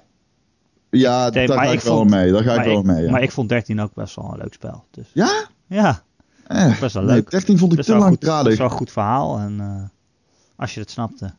Ja, 0.89 1.29
Nee, 1.29 1.47
daar 1.47 1.57
ga 1.57 1.63
ik, 1.63 1.73
ik 1.73 1.81
wel 1.81 1.97
vond- 1.97 2.09
mee. 2.09 2.31
Daar 2.31 2.43
ga 2.43 2.53
ik 2.53 2.65
wel 2.65 2.79
ik, 2.79 2.85
mee, 2.85 3.03
ja. 3.03 3.11
maar 3.11 3.21
ik 3.21 3.31
vond 3.31 3.49
13 3.49 3.81
ook 3.81 3.93
best 3.93 4.15
wel 4.15 4.29
een 4.31 4.37
leuk 4.37 4.53
spel. 4.53 4.83
Dus 4.91 5.05
Ja? 5.13 5.45
ja, 5.67 6.01
Eh, 6.47 6.79
best 6.79 6.93
wel 6.93 7.03
nee, 7.03 7.15
leuk. 7.15 7.29
13 7.31 7.57
vond 7.57 7.71
ik 7.71 7.77
best 7.77 7.89
te 7.89 7.95
wel, 7.97 8.07
goed, 8.07 8.19
best 8.19 8.57
wel 8.57 8.67
een 8.67 8.69
goed 8.73 8.91
verhaal. 8.91 9.37
En 9.37 9.59
eh, 9.59 9.83
als 10.55 10.73
je 10.73 10.79
het 10.79 10.91
snapte. 10.91 11.33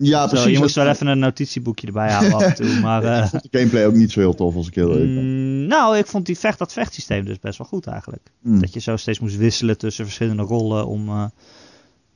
Ja, 0.00 0.22
Zo, 0.22 0.28
precies. 0.28 0.52
je 0.52 0.58
moest 0.58 0.74
wel 0.74 0.86
even 0.88 1.06
een 1.06 1.18
notitieboekje 1.18 1.86
erbij 1.86 2.10
houden 2.12 2.32
af 2.34 2.42
en 2.42 2.54
toe. 2.54 2.80
Maar 2.80 3.04
Ik 3.24 3.28
vond 3.28 3.42
de 3.50 3.58
gameplay 3.58 3.86
ook 3.86 3.94
niet 3.94 4.12
zo 4.12 4.20
heel 4.20 4.34
tof, 4.34 4.54
als 4.54 4.66
ik 4.66 4.74
heel 4.74 4.88
ben. 4.88 5.12
mm, 5.12 5.66
nou, 5.66 5.96
ik 5.96 6.06
vond 6.06 6.26
die 6.26 6.38
vecht, 6.38 6.58
dat 6.58 6.72
vechtsysteem 6.72 7.24
dus 7.24 7.38
best 7.38 7.58
wel 7.58 7.66
goed 7.66 7.86
eigenlijk. 7.86 8.30
Hmm. 8.42 8.60
Dat 8.60 8.72
je 8.72 8.80
zo 8.80 8.96
steeds 8.96 9.18
moest 9.18 9.36
wisselen 9.36 9.78
tussen 9.78 10.04
verschillende 10.04 10.42
rollen 10.42 10.86
om, 10.86 11.08
eh, 11.08 11.24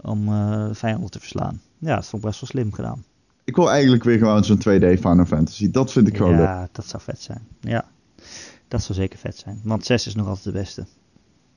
om 0.00 0.28
eh, 0.28 0.66
vijanden 0.72 1.10
te 1.10 1.18
verslaan. 1.18 1.60
Ja, 1.78 1.94
dat 1.94 2.06
vond 2.06 2.22
ik 2.22 2.28
best 2.28 2.40
wel 2.40 2.50
slim 2.50 2.72
gedaan. 2.72 3.04
Ik 3.44 3.56
wil 3.56 3.70
eigenlijk 3.70 4.04
weer 4.04 4.18
gewoon 4.18 4.44
zo'n 4.44 4.58
2D 4.58 4.98
Final 5.00 5.24
Fantasy. 5.24 5.70
Dat 5.70 5.92
vind 5.92 6.08
ik 6.08 6.16
gewoon 6.16 6.36
leuk. 6.36 6.46
Ja, 6.46 6.68
dat 6.72 6.86
zou 6.86 7.02
vet 7.02 7.20
zijn. 7.22 7.46
Ja, 7.60 7.84
dat 8.68 8.82
zou 8.82 8.98
zeker 8.98 9.18
vet 9.18 9.36
zijn. 9.36 9.60
Want 9.64 9.86
6 9.86 10.06
is 10.06 10.14
nog 10.14 10.26
altijd 10.26 10.44
de 10.44 10.52
beste. 10.60 10.86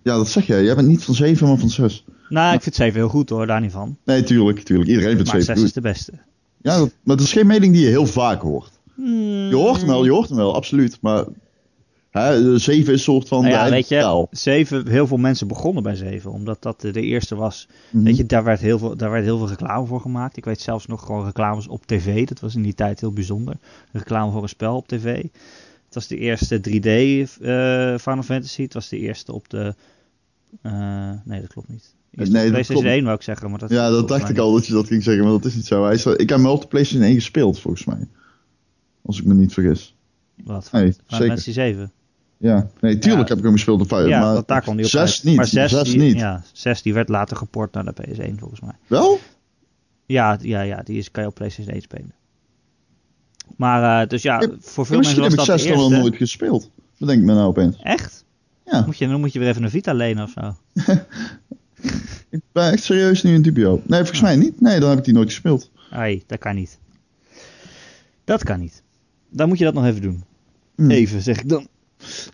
Ja, 0.05 0.15
dat 0.15 0.29
zeg 0.29 0.47
jij. 0.47 0.63
Jij 0.63 0.75
bent 0.75 0.87
niet 0.87 1.03
van 1.03 1.13
7, 1.13 1.47
maar 1.47 1.57
van 1.57 1.69
6. 1.69 2.05
Nou, 2.29 2.55
ik 2.55 2.61
vind 2.61 2.75
7 2.75 2.99
heel 2.99 3.09
goed 3.09 3.29
hoor, 3.29 3.47
daar 3.47 3.61
niet 3.61 3.71
van. 3.71 3.97
Nee, 4.03 4.23
tuurlijk, 4.23 4.59
tuurlijk. 4.59 4.89
Iedereen 4.89 5.15
vindt 5.15 5.31
Maar 5.31 5.41
7 5.41 5.45
6 5.45 5.55
goed. 5.55 5.65
is 5.65 5.73
de 5.73 5.81
beste. 5.81 6.11
Ja, 6.61 6.77
dat, 6.77 6.91
maar 7.03 7.15
dat 7.15 7.25
is 7.25 7.31
geen 7.31 7.47
mening 7.47 7.73
die 7.73 7.81
je 7.81 7.89
heel 7.89 8.05
vaak 8.05 8.41
hoort. 8.41 8.71
Hmm. 8.95 9.47
Je 9.47 9.55
hoort 9.55 9.77
hem 9.77 9.87
wel, 9.87 10.03
je 10.03 10.11
hoort 10.11 10.27
hem 10.27 10.37
wel, 10.37 10.55
absoluut. 10.55 10.97
Maar 11.01 11.25
hè, 12.11 12.57
7 12.57 12.81
is 12.81 12.87
een 12.87 12.99
soort 12.99 13.27
van 13.27 13.41
Nou 13.41 13.53
ja, 13.53 13.69
weet 13.69 13.87
je, 13.87 13.99
taal. 13.99 14.27
7, 14.31 14.87
heel 14.87 15.07
veel 15.07 15.17
mensen 15.17 15.47
begonnen 15.47 15.83
bij 15.83 15.95
7, 15.95 16.31
omdat 16.31 16.61
dat 16.61 16.81
de, 16.81 16.91
de 16.91 17.01
eerste 17.01 17.35
was. 17.35 17.67
Mhm. 17.89 18.03
Weet 18.03 18.17
je, 18.17 18.25
daar 18.25 18.43
werd, 18.43 18.59
heel 18.59 18.79
veel, 18.79 18.97
daar 18.97 19.11
werd 19.11 19.23
heel 19.23 19.37
veel 19.37 19.49
reclame 19.49 19.87
voor 19.87 20.01
gemaakt. 20.01 20.37
Ik 20.37 20.45
weet 20.45 20.61
zelfs 20.61 20.85
nog 20.85 21.05
gewoon 21.05 21.25
reclames 21.25 21.67
op 21.67 21.85
tv. 21.85 22.27
Dat 22.27 22.39
was 22.39 22.55
in 22.55 22.63
die 22.63 22.75
tijd 22.75 22.99
heel 22.99 23.13
bijzonder. 23.13 23.55
Reclame 23.91 24.31
voor 24.31 24.41
een 24.41 24.49
spel 24.49 24.75
op 24.75 24.87
tv. 24.87 25.23
Het 25.85 25.93
was 25.93 26.07
de 26.07 26.17
eerste 26.17 26.57
3D 26.57 26.87
eh, 27.41 27.97
Final 27.97 28.23
Fantasy. 28.23 28.61
Het 28.61 28.73
was 28.73 28.89
de 28.89 28.99
eerste 28.99 29.33
op 29.33 29.49
de... 29.49 29.75
eh, 30.61 31.11
nee, 31.23 31.41
dat 31.41 31.49
klopt 31.49 31.67
niet. 31.69 31.95
Nee, 32.11 32.27
PlayStation 32.29 32.65
klopt. 32.65 32.85
1 32.85 33.03
wou 33.03 33.15
ik 33.15 33.21
zeggen. 33.21 33.49
Maar 33.49 33.59
dat 33.59 33.69
Ja, 33.69 33.89
dat 33.89 34.07
dacht 34.07 34.29
ik 34.29 34.37
al 34.37 34.53
dat 34.53 34.65
je 34.67 34.73
dat 34.73 34.87
ging 34.87 35.03
zeggen, 35.03 35.23
maar 35.23 35.31
dat 35.33 35.45
is 35.45 35.55
niet 35.55 35.65
zo. 35.65 35.83
Hij 35.83 35.93
is, 35.93 36.05
ik 36.05 36.29
heb 36.29 36.37
hem 36.37 36.45
op 36.47 36.61
de 36.61 36.67
PlayStation 36.67 37.07
1 37.07 37.15
gespeeld, 37.15 37.59
volgens 37.59 37.85
mij. 37.85 38.07
Als 39.01 39.19
ik 39.19 39.25
me 39.25 39.33
niet 39.33 39.53
vergis. 39.53 39.95
Wat? 40.43 40.69
Nee, 40.71 40.81
Final 40.81 40.93
zeker. 41.07 41.25
Fantasy 41.25 41.51
7. 41.51 41.91
Ja, 42.37 42.67
nee, 42.79 42.97
tuurlijk 42.97 43.21
Ja. 43.21 43.29
heb 43.29 43.37
ik 43.37 43.43
hem 43.43 43.53
gespeeld 43.53 43.81
op 43.81 43.87
5. 43.87 44.07
Ja, 44.07 44.19
maar 44.19 44.33
want 44.33 44.47
daar 44.47 44.61
kwam 44.61 44.75
die 44.75 44.85
op 44.85 44.91
6 44.91 45.01
uit. 45.01 45.23
niet. 45.23 45.35
Maar 45.35 45.47
6, 45.47 45.71
6 45.71 45.83
die, 45.83 45.97
niet. 45.99 46.15
Ja, 46.17 46.43
6 46.53 46.81
die 46.81 46.93
werd 46.93 47.09
later 47.09 47.37
geport 47.37 47.73
naar 47.73 47.83
de 47.83 47.93
PS1 47.93 48.35
volgens 48.39 48.59
mij. 48.61 48.73
Wel? 48.87 49.19
Ja, 50.05 50.37
ja, 50.41 50.61
ja, 50.61 50.81
die 50.83 50.97
is, 50.97 51.11
kan 51.11 51.23
je 51.23 51.29
op 51.29 51.35
PlayStation 51.35 51.73
1 51.73 51.81
spelen. 51.81 52.13
Maar 53.57 54.03
uh, 54.03 54.09
dus 54.09 54.21
ja, 54.21 54.39
voor 54.59 54.85
veel 54.85 54.97
Misschien 54.97 55.21
mensen 55.21 55.21
heb 55.21 55.47
was 55.47 55.47
ik 55.47 55.51
dat 55.51 55.59
6 55.59 55.61
de 55.63 55.67
dan 55.67 55.77
wel 55.77 55.87
eerste. 55.89 56.01
nooit 56.01 56.15
gespeeld. 56.15 56.69
Dat 56.97 57.07
denk 57.07 57.19
ik 57.19 57.25
me 57.25 57.33
nou 57.33 57.47
opeens. 57.47 57.77
Echt? 57.81 58.24
Ja, 58.65 58.83
Moet 58.85 58.97
je, 58.97 59.07
dan 59.07 59.19
moet 59.19 59.33
je 59.33 59.39
weer 59.39 59.47
even 59.47 59.63
een 59.63 59.69
Vita 59.69 59.93
lenen 59.93 60.23
of 60.23 60.29
zo. 60.31 60.55
ik 62.29 62.41
ben 62.51 62.71
echt 62.71 62.83
serieus 62.83 63.23
nu 63.23 63.33
in 63.33 63.41
dubio. 63.41 63.81
Nee, 63.85 63.99
volgens 63.99 64.21
mij 64.21 64.35
niet. 64.35 64.61
Nee, 64.61 64.79
dan 64.79 64.89
heb 64.89 64.97
ik 64.99 65.05
die 65.05 65.13
nooit 65.13 65.29
gespeeld. 65.29 65.71
Ai, 65.91 66.23
dat 66.27 66.39
kan 66.39 66.55
niet. 66.55 66.79
Dat 68.23 68.43
kan 68.43 68.59
niet. 68.59 68.83
Dan 69.29 69.47
moet 69.47 69.57
je 69.57 69.63
dat 69.63 69.73
nog 69.73 69.85
even 69.85 70.01
doen. 70.01 70.23
Hm. 70.75 70.89
Even, 70.91 71.21
zeg 71.21 71.39
ik 71.39 71.49
dan. 71.49 71.67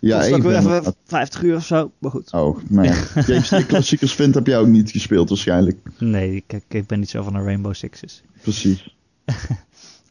Ja, 0.00 0.24
even. 0.24 0.42
weer 0.42 0.56
even 0.56 0.94
50 1.04 1.42
uur 1.42 1.56
of 1.56 1.66
zo. 1.66 1.92
Maar 1.98 2.10
goed. 2.10 2.32
Oh, 2.32 2.58
nou 2.68 2.86
ja. 2.86 2.92
Games 3.28 3.48
die 3.48 3.66
klassiekers 3.66 4.14
vindt, 4.14 4.34
heb 4.34 4.46
jij 4.46 4.58
ook 4.58 4.66
niet 4.66 4.90
gespeeld 4.90 5.28
waarschijnlijk. 5.28 5.78
Nee, 5.98 6.34
ik, 6.46 6.60
ik- 6.68 6.86
ben 6.86 6.98
niet 6.98 7.10
zo 7.10 7.22
van 7.22 7.32
de 7.32 7.38
Rainbow 7.42 7.74
Sixes. 7.74 8.22
Precies. 8.42 8.96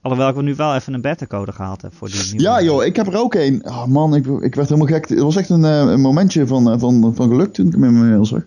Alhoewel 0.01 0.29
ik 0.29 0.41
nu 0.41 0.55
wel 0.55 0.75
even 0.75 0.93
een 0.93 1.01
beta-code 1.01 1.51
gehaald 1.51 1.81
heb 1.81 1.93
voor 1.93 2.09
die 2.09 2.21
nieuwe. 2.23 2.41
Ja 2.41 2.61
joh, 2.61 2.85
ik 2.85 2.95
heb 2.95 3.07
er 3.07 3.17
ook 3.17 3.33
een. 3.33 3.61
Oh 3.65 3.85
man, 3.85 4.15
ik, 4.15 4.25
ik 4.25 4.55
werd 4.55 4.69
helemaal 4.69 4.87
gek. 4.87 5.09
Het 5.09 5.19
was 5.19 5.35
echt 5.35 5.49
een, 5.49 5.65
eh, 5.65 5.85
een 5.87 6.01
momentje 6.01 6.47
van, 6.47 6.71
eh, 6.71 6.79
van, 6.79 7.15
van 7.15 7.29
geluk 7.29 7.53
toen 7.53 7.67
ik 7.67 7.71
hem 7.71 7.83
in 7.83 7.93
mijn 7.93 8.09
mail 8.09 8.25
zag. 8.25 8.41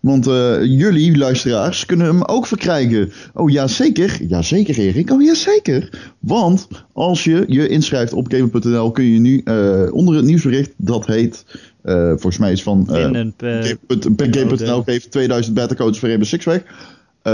Want 0.00 0.26
eh, 0.26 0.64
jullie, 0.64 1.16
luisteraars, 1.16 1.86
kunnen 1.86 2.06
hem 2.06 2.22
ook 2.22 2.46
verkrijgen. 2.46 3.12
Oh 3.34 3.50
ja, 3.50 3.66
zeker. 3.66 4.18
Ja, 4.28 4.42
zeker 4.42 4.78
Erik. 4.78 5.10
Oh 5.10 5.22
ja, 5.22 5.34
zeker. 5.34 6.12
Want 6.18 6.68
als 6.92 7.24
je 7.24 7.44
je 7.46 7.68
inschrijft 7.68 8.12
op 8.12 8.32
gamer.nl 8.32 8.90
kun 8.90 9.04
je 9.04 9.18
nu 9.18 9.42
onder 9.90 10.14
het 10.14 10.24
nieuwsbericht, 10.24 10.72
dat 10.76 11.06
heet, 11.06 11.44
volgens 11.82 12.38
mij 12.38 12.52
is 12.52 12.62
van... 12.62 12.86
Game.nl 12.88 13.76
Game.nl 14.30 14.82
geeft 14.82 15.10
2000 15.10 15.54
beta-codes 15.54 15.98
voor 15.98 16.08
Rainbow 16.08 16.28
Six 16.28 16.44
weg. 16.44 16.62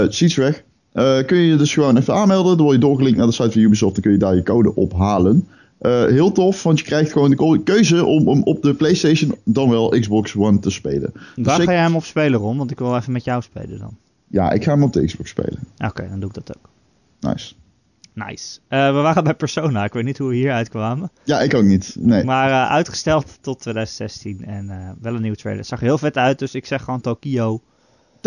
Siege 0.09 0.41
weg. 0.41 0.63
Eh, 0.97 1.25
kun 1.25 1.37
je 1.37 1.47
je 1.47 1.55
dus 1.55 1.73
gewoon 1.73 1.97
even 1.97 2.13
aanmelden. 2.13 2.55
Dan 2.57 2.65
word 2.65 2.75
je 2.77 2.85
doorgelinkt 2.85 3.17
naar 3.17 3.27
de 3.27 3.33
site 3.33 3.51
van 3.51 3.61
Ubisoft. 3.61 3.93
Dan 3.93 4.03
kun 4.03 4.11
je 4.11 4.17
daar 4.17 4.35
je 4.35 4.43
code 4.43 4.75
ophalen. 4.75 5.47
Eh, 5.77 6.05
heel 6.05 6.31
tof, 6.31 6.63
want 6.63 6.79
je 6.79 6.85
krijgt 6.85 7.11
gewoon 7.11 7.29
de 7.29 7.61
keuze 7.63 8.05
om, 8.05 8.27
om 8.27 8.43
op 8.43 8.61
de 8.61 8.73
PlayStation 8.73 9.35
dan 9.43 9.69
wel 9.69 9.89
Xbox 9.89 10.35
One 10.35 10.59
te 10.59 10.69
spelen. 10.69 11.11
Dus 11.35 11.45
Waar 11.45 11.59
ik- 11.59 11.65
ga 11.65 11.71
jij 11.71 11.81
hem 11.81 11.95
op 11.95 12.03
spelen, 12.03 12.39
Ron? 12.39 12.57
Want 12.57 12.71
ik 12.71 12.79
wil 12.79 12.95
even 12.95 13.11
met 13.11 13.23
jou 13.23 13.41
spelen 13.41 13.79
dan. 13.79 13.97
Ja, 14.27 14.51
ik 14.51 14.63
ga 14.63 14.71
hem 14.71 14.83
op 14.83 14.93
de 14.93 15.05
Xbox 15.05 15.29
spelen. 15.29 15.59
Oké, 15.85 16.07
dan 16.09 16.19
doe 16.19 16.29
ik 16.29 16.35
dat 16.45 16.57
ook. 16.57 16.69
Nice. 17.31 17.53
Nice. 18.13 18.59
Eh, 18.67 18.85
we 18.93 18.99
waren 19.01 19.23
bij 19.23 19.33
Persona. 19.35 19.83
Ik 19.83 19.93
weet 19.93 20.03
niet 20.03 20.17
hoe 20.17 20.29
we 20.29 20.35
hier 20.35 20.51
uitkwamen. 20.51 21.11
Ja, 21.23 21.39
ik 21.41 21.53
ook 21.53 21.63
niet. 21.63 21.95
Nee. 21.99 22.23
Maar 22.23 22.67
uitgesteld 22.67 23.37
tot 23.41 23.59
2016. 23.59 24.45
En 24.45 24.95
wel 25.01 25.15
een 25.15 25.21
nieuwe 25.21 25.37
trailer. 25.37 25.59
Het 25.61 25.69
zag 25.69 25.79
er 25.79 25.85
heel 25.85 25.97
vet 25.97 26.17
uit, 26.17 26.39
dus 26.39 26.55
ik 26.55 26.65
zeg 26.65 26.83
gewoon 26.83 27.01
Tokio. 27.01 27.61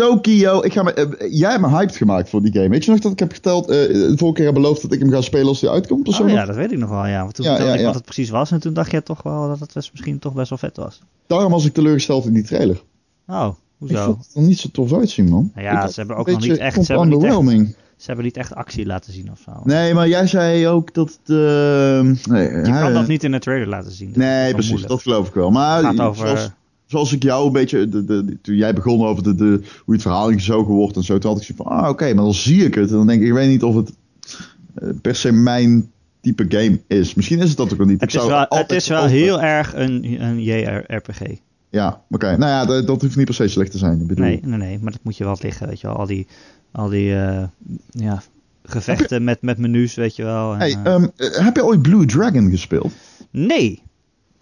Tokyo, 0.05 0.61
ik 0.63 0.73
ga 0.73 0.83
me, 0.83 0.93
eh, 0.93 1.31
jij 1.39 1.49
hebt 1.49 1.61
me 1.61 1.69
hyped 1.69 1.95
gemaakt 1.95 2.29
voor 2.29 2.41
die 2.41 2.51
game. 2.53 2.69
Weet 2.69 2.85
je 2.85 2.91
nog 2.91 2.99
dat 2.99 3.11
ik 3.11 3.19
heb 3.19 3.31
geteld, 3.31 3.69
eh, 3.69 3.75
de 3.77 4.13
vorige 4.15 4.35
keer 4.35 4.45
heb 4.45 4.53
beloofd 4.53 4.81
dat 4.81 4.91
ik 4.91 4.99
hem 4.99 5.11
ga 5.11 5.21
spelen 5.21 5.47
als 5.47 5.61
hij 5.61 5.69
uitkomt? 5.69 6.07
Of 6.07 6.15
zo 6.15 6.21
Oh 6.21 6.27
nog? 6.27 6.37
ja, 6.37 6.45
dat 6.45 6.55
weet 6.55 6.71
ik 6.71 6.77
nog 6.77 6.89
wel, 6.89 7.05
ja. 7.07 7.21
Want 7.21 7.33
toen 7.35 7.45
Ja, 7.45 7.51
vertelde 7.51 7.73
ja, 7.73 7.79
ik 7.79 7.85
wat 7.85 7.95
het 7.95 8.03
precies 8.05 8.29
was. 8.29 8.51
En 8.51 8.59
toen 8.59 8.73
dacht 8.73 8.91
je 8.91 9.03
toch 9.03 9.23
wel 9.23 9.47
dat 9.47 9.59
het 9.59 9.73
dus 9.73 9.91
misschien 9.91 10.19
toch 10.19 10.33
best 10.33 10.49
wel 10.49 10.57
vet 10.57 10.77
was. 10.77 11.01
Daarom 11.27 11.51
was 11.51 11.65
ik 11.65 11.73
teleurgesteld 11.73 12.25
in 12.25 12.33
die 12.33 12.43
trailer. 12.43 12.81
Oh, 13.27 13.47
Ik 13.47 13.55
hoezo? 13.77 14.03
vond 14.03 14.17
het 14.27 14.35
er 14.35 14.41
niet 14.41 14.59
zo 14.59 14.69
tof 14.71 14.93
uitzien, 14.93 15.29
man. 15.29 15.51
Nou 15.55 15.67
ja, 15.67 15.85
Ik 15.85 15.91
ze 15.91 15.99
hebben 15.99 16.17
ook 16.17 16.27
nog 16.27 16.39
niet 16.41 16.51
ik 16.51 16.57
echt- 16.57 16.85
ze 16.85 16.93
hebben 16.93 17.09
niet 17.09 17.23
echt-. 17.23 17.75
Ze 17.97 18.07
hebben 18.07 18.25
niet 18.25 18.37
echt 18.37 18.53
actie 18.55 18.85
laten 18.85 19.13
zien 19.13 19.31
of 19.31 19.39
zo. 19.45 19.51
Nee, 19.63 19.93
maar 19.93 20.07
jij 20.07 20.27
zei 20.27 20.67
ook 20.67 20.93
dat 20.93 21.19
eh, 21.25 21.35
nee, 21.35 22.49
Je 22.49 22.61
kan 22.81 22.93
dat 22.93 23.07
niet 23.07 23.23
in 23.23 23.31
de 23.31 23.39
trailer 23.39 23.67
laten 23.67 23.91
zien. 23.91 24.11
Nee, 24.15 24.51
precies, 24.51 24.69
moeilijk. 24.69 24.91
dat 24.91 25.01
geloof 25.01 25.27
ik 25.27 25.33
wel. 25.33 25.51
Maar 25.51 25.77
Het 25.77 25.85
gaat 25.85 25.99
over... 26.07 26.27
zoals, 26.27 26.49
zoals 26.91 27.13
ik 27.13 27.23
jou 27.23 27.45
een 27.45 27.51
beetje, 27.51 27.89
de, 27.89 28.05
de, 28.05 28.37
toen 28.41 28.55
jij 28.55 28.73
begon 28.73 29.05
over 29.05 29.23
de, 29.23 29.35
de, 29.35 29.61
hoe 29.85 29.93
het 29.93 30.03
verhaal 30.03 30.29
ingezogen 30.29 30.73
wordt 30.73 30.95
en 30.95 31.03
zo, 31.03 31.17
toen 31.17 31.31
had 31.31 31.39
ik 31.39 31.45
zoiets 31.45 31.65
van, 31.67 31.77
ah 31.77 31.89
oké, 31.89 32.05
maar 32.13 32.23
dan 32.23 32.33
zie 32.33 32.65
ik 32.65 32.75
het. 32.75 32.89
En 32.89 32.95
dan 32.95 33.07
denk 33.07 33.21
ik, 33.21 33.27
ik 33.27 33.33
weet 33.33 33.49
niet 33.49 33.63
of 33.63 33.75
het 33.75 33.93
eh, 34.73 34.89
per 35.01 35.15
se 35.15 35.31
mijn 35.31 35.91
type 36.21 36.45
game 36.49 36.81
is. 36.87 37.13
Misschien 37.13 37.39
is 37.39 37.47
het 37.47 37.57
dat 37.57 37.71
ook 37.71 37.77
wel 37.77 37.87
niet. 37.87 38.01
het 38.01 38.13
ik 38.13 38.21
is 38.21 38.27
wel, 38.27 38.45
het 38.49 38.71
is 38.71 38.87
wel 38.87 39.05
heel 39.05 39.41
erg 39.41 39.73
een, 39.75 40.21
een 40.21 40.41
JRPG. 40.43 41.21
Ja, 41.69 42.01
oké. 42.09 42.37
Nou 42.37 42.51
ja, 42.51 42.65
dat, 42.65 42.87
dat 42.87 43.01
hoeft 43.01 43.15
niet 43.15 43.25
per 43.25 43.33
se 43.33 43.47
slecht 43.47 43.71
te 43.71 43.77
zijn. 43.77 44.01
Ik 44.01 44.07
bedoel, 44.07 44.25
Nee, 44.25 44.39
nee, 44.43 44.57
nee, 44.57 44.79
maar 44.79 44.91
dat 44.91 45.03
moet 45.03 45.17
je 45.17 45.23
wel 45.23 45.37
liggen, 45.41 45.67
weet 45.67 45.81
je 45.81 45.87
wel. 45.87 45.95
Al 45.95 46.05
die, 46.05 46.27
al 46.71 46.89
die 46.89 47.15
eh, 47.15 47.43
ja, 47.89 48.21
gevechten 48.63 49.23
met, 49.23 49.41
met 49.41 49.57
menus, 49.57 49.95
weet 49.95 50.15
je 50.15 50.23
wel. 50.23 50.53
En, 50.53 50.59
Hey, 50.59 50.77
eh, 50.83 50.93
ehm, 50.93 51.07
eh, 51.15 51.45
heb 51.45 51.55
je 51.55 51.65
ooit 51.65 51.81
Blue 51.81 52.05
Dragon 52.05 52.49
gespeeld? 52.49 52.91
nee, 53.31 53.81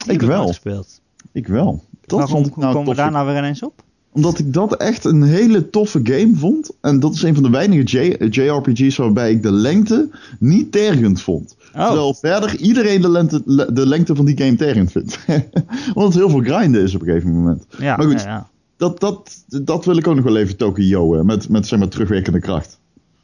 Ik 0.08 0.22
wel. 0.22 0.48
gespeeld. 0.48 1.02
Ik 1.32 1.48
wel. 1.48 1.84
Dat 2.10 2.20
Waarom 2.20 2.36
vond 2.36 2.48
ik 2.48 2.56
nou 2.56 2.74
komen 2.74 2.90
we 2.90 2.96
daar 2.96 3.12
nou 3.12 3.26
weer 3.28 3.38
ineens 3.38 3.64
op? 3.64 3.84
Omdat 4.12 4.40
ik 4.40 4.54
dat 4.54 4.76
echt 4.78 5.06
een 5.06 5.24
hele 5.24 5.70
toffe 5.70 6.00
game 6.04 6.36
vond. 6.36 6.72
En 6.82 7.00
dat 7.00 7.14
is 7.14 7.22
een 7.22 7.34
van 7.34 7.44
de 7.44 7.50
weinige 7.50 7.84
J- 7.84 8.26
JRPG's 8.42 8.96
waarbij 8.98 9.32
ik 9.32 9.44
de 9.44 9.52
lengte 9.52 10.10
niet 10.40 10.72
tergend 10.72 11.22
vond. 11.22 11.56
Oh, 11.76 11.86
Terwijl 11.86 12.14
verder 12.14 12.56
iedereen 12.58 13.02
de, 13.02 13.10
lengte, 13.10 13.42
le- 13.46 13.74
de 13.74 13.86
lengte 13.88 14.16
van 14.16 14.26
die 14.26 14.38
game 14.38 14.56
tergend 14.56 14.92
vindt. 14.92 15.20
Omdat 15.94 16.04
het 16.14 16.14
heel 16.14 16.30
veel 16.30 16.40
grinden 16.40 16.84
is 16.84 16.96
op 16.96 17.02
een 17.02 17.08
gegeven 17.08 17.32
moment. 17.32 17.66
ja, 17.78 17.98
maar 17.98 18.06
goed. 18.06 18.22
ja, 18.22 18.28
ja. 18.28 18.48
Dat, 18.78 19.00
dat, 19.00 19.44
dat 19.48 19.86
wil 19.86 19.98
ik 19.98 20.08
ook 20.08 20.16
nog 20.16 20.24
wel 20.24 20.38
even 20.38 20.58
Tokyo 20.58 21.24
met, 21.24 21.50
met 21.50 21.68
zeg 21.68 21.80
maar, 21.80 21.88
terugwerkende 21.88 22.40
kracht. 22.40 22.80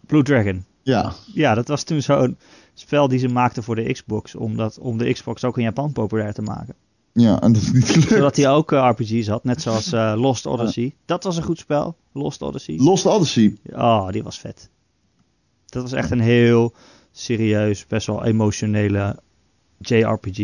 Blue 0.08 0.24
Dragon. 0.24 0.64
Ja, 0.82 1.14
Ja, 1.34 1.54
dat 1.56 1.68
was 1.68 1.84
toen 1.84 2.02
zo'n 2.02 2.38
spel 2.74 3.08
die 3.08 3.20
ze 3.20 3.28
maakten 3.28 3.64
voor 3.64 3.76
de 3.76 3.92
Xbox. 3.92 4.36
Om, 4.36 4.58
dat, 4.58 4.78
om 4.80 4.98
de 4.98 5.14
Xbox 5.14 5.44
ook 5.44 5.58
in 5.58 5.64
Japan 5.64 5.92
populair 5.92 6.34
te 6.34 6.42
maken. 6.42 6.74
Ja, 7.18 7.42
en 7.42 7.54
dat 7.54 7.62
is 7.62 7.72
niet 7.72 7.90
gelukt. 7.90 8.10
Zodat 8.10 8.36
hij 8.36 8.50
ook 8.50 8.72
eh, 8.72 8.90
RPG's 8.92 9.28
had, 9.28 9.44
net 9.44 9.62
zoals 9.62 9.92
eh, 9.92 10.14
Lost 10.18 10.46
Odyssey. 10.46 10.96
Dat 11.06 11.24
was 11.24 11.38
een 11.38 11.44
goed 11.44 11.58
spel, 11.58 11.96
Lost 12.12 12.42
Odyssey. 12.42 12.76
Lost 12.78 13.06
Odyssey. 13.06 13.58
Oh, 13.72 14.10
die 14.10 14.24
was 14.24 14.40
vet. 14.40 14.70
Dat 15.66 15.82
was 15.82 15.92
echt 15.92 16.12
een 16.12 16.20
heel 16.20 16.74
serieus, 17.12 17.88
best 17.88 18.08
wel 18.08 18.24
emotionele 18.24 19.20
JRPG. 19.78 20.38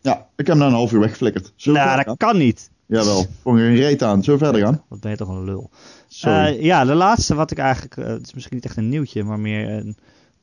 Ja, 0.00 0.28
ik 0.36 0.46
heb 0.46 0.46
hem 0.46 0.58
na 0.58 0.66
een 0.66 0.72
half 0.72 0.92
uur 0.92 1.00
weggeflikkerd. 1.00 1.52
Nou, 1.64 2.04
dat 2.04 2.16
kan 2.16 2.36
niet. 2.36 2.70
Jawel, 2.86 3.26
gewoon 3.42 3.58
geen 3.58 3.76
reet 3.76 4.02
aan. 4.02 4.22
Zullen 4.22 4.38
we 4.38 4.44
verder 4.44 4.64
gaan? 4.64 4.82
Wat 4.88 5.00
ben 5.00 5.10
je 5.10 5.16
toch 5.16 5.28
een 5.28 5.44
lul. 5.44 5.70
Eh, 6.20 6.62
ja, 6.62 6.84
de 6.84 6.94
laatste 6.94 7.34
wat 7.34 7.50
ik 7.50 7.58
eigenlijk, 7.58 7.96
het 7.96 8.26
is 8.26 8.34
misschien 8.34 8.56
niet 8.56 8.64
echt 8.64 8.76
een 8.76 8.88
nieuwtje, 8.88 9.22
maar 9.22 9.40
meer 9.40 9.70
een 9.70 9.96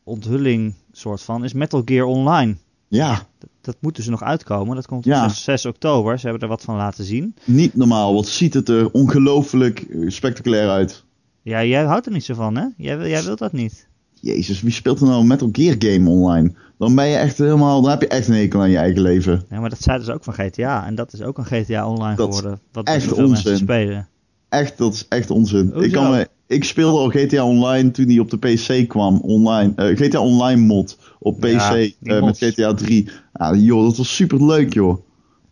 onthulling 0.04 0.76
soort 0.92 1.22
van, 1.22 1.44
is 1.44 1.54
Metal 1.54 1.82
Gear 1.86 2.06
Online. 2.06 2.58
Ja, 2.98 3.22
Dat 3.62 3.76
moet 3.80 3.96
dus 3.96 4.08
nog 4.08 4.24
uitkomen. 4.24 4.76
Dat 4.76 4.88
komt 4.88 5.06
op 5.06 5.12
Ja. 5.12 5.30
6, 5.30 5.44
6 5.44 5.66
oktober. 5.66 6.20
Ze 6.20 6.24
hebben 6.28 6.42
er 6.44 6.48
wat 6.56 6.62
van 6.64 6.76
laten 6.76 7.04
zien. 7.04 7.36
niet 7.46 7.76
normaal. 7.76 8.14
Wat 8.14 8.28
ziet 8.28 8.54
het 8.54 8.70
er 8.70 8.92
ongelooflijk 8.92 9.80
eh, 9.80 10.10
spectaculair 10.10 10.70
uit. 10.70 11.04
Ja, 11.42 11.64
jij 11.64 11.84
houdt 11.84 12.06
er 12.06 12.12
niet 12.12 12.24
zo 12.26 12.34
van, 12.34 12.56
hè? 12.58 12.66
Jij, 12.78 12.98
wil- 12.98 13.08
jij 13.08 13.24
wilt 13.24 13.40
dat 13.40 13.52
niet. 13.52 13.88
Jezus, 14.14 14.62
wie 14.62 14.72
speelt 14.72 15.00
er 15.00 15.08
nou 15.08 15.20
een 15.22 15.28
Metal 15.28 15.50
Gear 15.52 15.76
game 15.80 16.10
online? 16.10 16.54
Dan 16.78 16.96
ben 16.96 17.08
je 17.08 17.16
echt 17.16 17.38
helemaal, 17.38 17.82
dan 17.82 17.92
heb 17.92 18.02
je 18.02 18.08
echt 18.08 18.28
een 18.28 18.34
hekel 18.36 18.60
aan 18.62 18.70
je 18.70 18.78
eigen 18.78 19.02
leven. 19.02 19.42
Ja, 19.50 19.60
maar 19.60 19.70
dat 19.70 19.82
zeiden 19.82 20.06
ze 20.06 20.14
ook 20.14 20.24
van 20.24 20.34
GTA. 20.34 20.86
En 20.86 20.96
dat 20.96 21.14
is 21.14 21.22
ook 21.22 21.38
een 21.38 21.46
GTA 21.46 21.88
Online 21.90 22.16
Dat 22.16 22.36
geworden. 22.36 22.60
Wat 22.72 22.88
echt 22.88 23.04
veel 23.04 23.26
onzin. 23.26 23.58
spelen. 23.58 24.08
Echt, 24.50 24.78
dat 24.78 24.94
is 24.94 25.06
echt 25.08 25.30
onzin. 25.30 25.66
Hoezo? 25.74 25.80
Ik, 25.86 25.92
kan 25.92 26.10
me, 26.12 26.28
ik 26.52 26.64
speelde 26.64 26.98
al 26.98 27.10
GTA 27.10 27.46
Online 27.46 27.92
toen 27.92 28.06
die 28.06 28.20
op 28.22 28.30
de 28.30 28.38
PC 28.38 28.88
kwam, 28.88 29.20
online. 29.24 29.72
Eh, 29.76 29.96
GTA 29.98 30.20
Online 30.20 30.62
mod 30.62 30.98
op 31.20 31.40
PC 31.40 31.46
Ja, 31.50 31.76
eh, 32.04 32.24
met. 32.24 32.38
GTA 32.38 32.74
3. 32.74 33.10
Ja, 33.34 33.56
joh, 33.56 33.84
dat 33.84 33.98
was 33.98 34.16
super 34.16 34.46
leuk, 34.46 34.74
joh. 34.74 34.98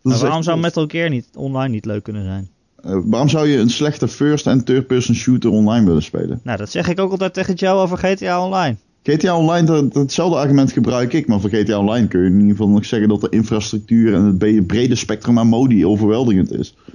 Maar 0.02 0.18
waarom 0.18 0.36
echt 0.36 0.44
zou 0.44 0.56
tof. 0.56 0.64
Metal 0.64 0.86
Gear 0.88 1.10
niet, 1.10 1.28
online 1.36 1.68
niet 1.74 1.84
leuk 1.84 2.02
kunnen 2.02 2.24
zijn? 2.24 2.48
Eh, 2.82 2.98
waarom 3.04 3.28
zou 3.28 3.48
je 3.48 3.58
een 3.58 3.70
slechte 3.70 4.08
first- 4.08 4.46
en 4.46 4.64
third-person 4.64 5.14
shooter 5.14 5.50
online 5.50 5.86
willen 5.86 6.02
spelen? 6.02 6.40
Nou, 6.42 6.58
dat 6.58 6.70
zeg 6.70 6.88
ik 6.88 7.00
ook 7.00 7.10
altijd 7.10 7.34
tegen 7.34 7.54
Joe 7.54 7.74
over 7.82 7.98
GTA 7.98 8.44
Online. 8.44 8.76
GTA 9.02 9.36
Online, 9.38 9.66
dat, 9.66 9.92
datzelfde 9.92 10.36
argument 10.38 10.72
gebruik 10.72 11.12
ik, 11.12 11.26
maar 11.26 11.40
voor 11.40 11.50
GTA 11.50 11.78
Online 11.78 12.08
kun 12.08 12.20
je 12.20 12.26
in 12.26 12.34
ieder 12.34 12.50
geval 12.50 12.68
nog 12.68 12.84
zeggen 12.84 13.08
dat 13.08 13.20
de 13.20 13.28
infrastructuur 13.30 14.14
en 14.14 14.24
het 14.24 14.66
brede 14.66 14.94
spectrum 14.94 15.38
aan 15.38 15.46
modi 15.46 15.86
overweldigend 15.86 16.52
is. 16.52 16.74
Ik 16.86 16.94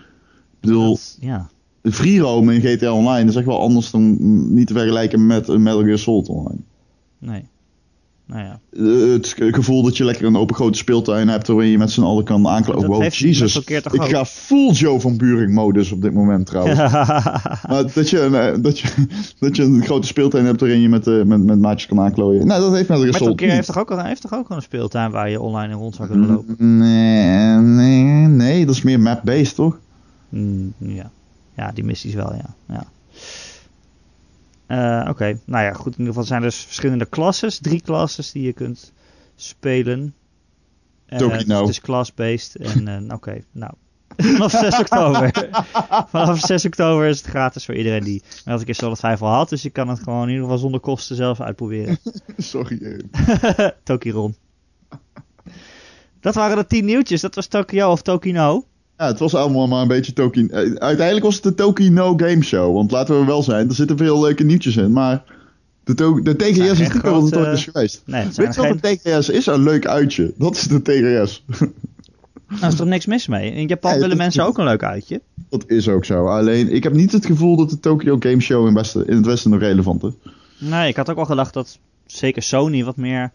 bedoel, 0.59 0.89
Dat- 0.89 1.17
ja. 1.19 1.49
Free 1.91 2.19
roam 2.19 2.49
in 2.49 2.61
GTA 2.61 2.91
Online 2.93 3.29
is 3.29 3.35
echt 3.35 3.45
wel 3.45 3.61
anders 3.61 3.91
dan 3.91 4.01
mm, 4.01 4.53
niet 4.53 4.67
te 4.67 4.73
vergelijken 4.73 5.25
met 5.25 5.47
een 5.47 5.63
Metal 5.63 5.83
Gear 5.83 5.97
Solid 5.97 6.29
Online. 6.29 6.59
Nee. 7.19 7.47
Nou 8.27 8.43
ja. 8.43 8.59
Eh, 8.71 9.11
het 9.11 9.35
gevoel 9.37 9.83
dat 9.83 9.97
je 9.97 10.03
lekker 10.05 10.25
een 10.25 10.37
open 10.37 10.55
grote 10.55 10.77
speeltuin 10.77 11.27
hebt 11.27 11.47
waarin 11.47 11.69
je 11.69 11.77
met 11.77 11.91
z'n 11.91 12.01
allen 12.01 12.23
kan 12.23 12.47
aankloppen. 12.47 12.87
Wow, 12.87 13.01
heeft 13.01 13.15
Jesus. 13.15 13.55
Ik 13.55 13.81
ook? 13.93 14.05
ga 14.05 14.25
full 14.25 14.71
Joe 14.71 14.99
van 14.99 15.17
Buring 15.17 15.53
modus 15.53 15.91
op 15.91 16.01
dit 16.01 16.13
moment 16.13 16.45
trouwens. 16.45 16.77
Maar 17.69 17.93
dat 17.93 18.09
je, 18.09 18.19
een, 18.19 18.35
eh, 18.35 18.61
dat, 18.61 18.79
je, 18.79 18.87
dat 19.39 19.55
je 19.55 19.63
een 19.63 19.83
grote 19.83 20.07
speeltuin 20.07 20.45
hebt 20.45 20.59
waarin 20.59 20.81
je 20.81 20.89
met, 20.89 21.07
eh, 21.07 21.23
met, 21.23 21.43
met 21.43 21.59
maatjes 21.59 21.87
kan 21.87 21.99
aanklooien. 21.99 22.47
Nou, 22.47 22.61
dat 22.61 22.73
heeft 22.73 22.85
Gear 22.85 22.99
Metal 22.99 23.33
Gear 23.35 23.51
heeft 23.51 23.67
toch, 23.67 23.77
ook, 23.77 23.91
al- 23.91 24.03
heeft 24.03 24.21
toch 24.21 24.33
ook 24.33 24.49
al 24.49 24.55
een 24.55 24.61
speeltuin 24.61 25.11
waar 25.11 25.29
je 25.29 25.41
online 25.41 25.73
in 25.73 25.79
rond 25.79 25.95
zou 25.95 26.09
kunnen 26.09 26.29
lopen? 26.29 26.77
Nee, 26.77 27.57
nee, 27.57 28.27
nee, 28.27 28.65
dat 28.65 28.75
is 28.75 28.81
meer 28.81 28.99
map-based, 28.99 29.55
toch? 29.55 29.79
Mm, 30.29 30.73
ja. 30.77 31.11
Ja, 31.55 31.71
die 31.71 31.83
missies 31.83 32.13
wel, 32.13 32.33
ja. 32.33 32.55
ja. 32.67 32.83
Eh, 34.67 35.09
Oké, 35.09 35.39
nou 35.45 35.63
ja, 35.63 35.73
goed. 35.73 35.93
In 35.93 35.99
ieder 35.99 36.07
geval 36.07 36.23
zijn 36.23 36.41
er 36.41 36.47
dus 36.49 36.57
verschillende 36.63 37.05
klasses. 37.05 37.59
Drie 37.59 37.81
klasses 37.81 38.31
die 38.31 38.43
je 38.43 38.53
kunt 38.53 38.93
spelen. 39.35 40.13
Eh, 41.05 41.17
Toki 41.19 41.33
dus 41.33 41.45
nou. 41.45 41.61
Het 41.61 41.69
is 41.69 41.81
class-based. 41.81 42.55
En 42.55 42.87
eh, 42.87 43.15
oké, 43.15 43.43
nou. 43.51 43.73
Vanaf 44.17 44.51
6 44.51 44.79
oktober. 44.79 45.49
Vanaf 46.11 46.39
6 46.39 46.65
oktober 46.65 47.07
is 47.07 47.17
het 47.17 47.27
gratis 47.27 47.65
voor 47.65 47.75
iedereen 47.75 48.03
die 48.03 48.23
had 48.45 48.59
een 48.59 48.65
keer 48.65 48.75
Solid 48.75 48.99
5 48.99 49.21
al 49.21 49.29
had. 49.31 49.49
Dus 49.49 49.61
je 49.61 49.69
kan 49.69 49.87
het 49.87 49.99
gewoon 49.99 50.21
in 50.23 50.29
ieder 50.29 50.43
geval 50.43 50.57
zonder 50.57 50.79
kosten 50.79 51.15
zelf 51.15 51.41
uitproberen. 51.41 51.97
Sorry. 52.37 53.01
eh. 53.11 53.67
Tokiron. 53.83 54.35
Dat 56.19 56.35
waren 56.35 56.57
de 56.57 56.67
10 56.67 56.85
nieuwtjes. 56.85 57.21
Dat 57.21 57.35
was 57.35 57.47
Tokyo 57.47 57.91
of 57.91 58.01
Tokino. 58.01 58.65
Ja, 58.97 59.05
het 59.07 59.19
was 59.19 59.35
allemaal 59.35 59.67
maar 59.67 59.81
een 59.81 59.87
beetje 59.87 60.13
Toki. 60.13 60.45
eh, 60.47 60.57
Uiteindelijk 60.73 61.25
was 61.25 61.35
het 61.35 61.43
de 61.43 61.53
Toki 61.53 61.89
No 61.89 62.13
Game 62.17 62.41
Show. 62.43 62.73
Want 62.75 62.91
laten 62.91 63.19
we 63.19 63.25
wel 63.25 63.43
zijn, 63.43 63.69
er 63.69 63.75
zitten 63.75 63.97
veel 63.97 64.21
leuke 64.21 64.43
nieuwtjes 64.43 64.75
in. 64.77 64.91
Maar 64.91 65.23
de, 65.83 65.93
to 65.93 66.21
de 66.21 66.35
TGS 66.35 66.57
is 66.57 66.79
niet 66.79 66.89
grote- 66.89 67.37
ooit 67.39 67.57
is 67.57 67.63
geweest. 67.63 68.01
Nee, 68.05 68.23
Weet 68.23 68.35
je 68.35 68.41
er 68.41 68.47
wat 68.47 68.55
geen... 68.81 68.99
de 69.03 69.11
TGS 69.19 69.29
is? 69.29 69.45
Een 69.45 69.63
leuk 69.63 69.87
uitje. 69.87 70.33
Dat 70.37 70.55
is 70.55 70.63
de 70.63 70.81
TGS. 70.81 71.43
Nou, 72.47 72.61
er 72.61 72.67
is 72.67 72.75
toch 72.75 72.87
niks 72.87 73.05
mis 73.05 73.27
mee. 73.27 73.51
In 73.53 73.67
Japan 73.67 73.99
willen 73.99 74.17
mensen 74.17 74.45
ook 74.45 74.57
een 74.57 74.65
leuk 74.65 74.83
uitje. 74.83 75.21
Dat 75.49 75.63
is 75.67 75.87
ook 75.89 76.05
zo. 76.05 76.27
Alleen, 76.27 76.71
ik 76.73 76.83
heb 76.83 76.93
niet 76.93 77.11
het 77.11 77.25
gevoel 77.25 77.55
dat 77.57 77.69
de 77.69 77.79
Tokyo 77.79 78.15
Game 78.19 78.39
Show 78.39 78.67
in, 78.67 78.73
Westen, 78.73 79.07
in 79.07 79.15
het 79.15 79.25
Westen 79.25 79.51
nog 79.51 79.59
relevant 79.59 80.03
is. 80.03 80.11
Nee, 80.57 80.87
ik 80.89 80.95
had 80.95 81.09
ook 81.09 81.15
wel 81.15 81.25
gedacht 81.25 81.53
dat 81.53 81.79
zeker 82.05 82.41
Sony 82.41 82.83
wat 82.83 82.95
meer, 82.97 83.31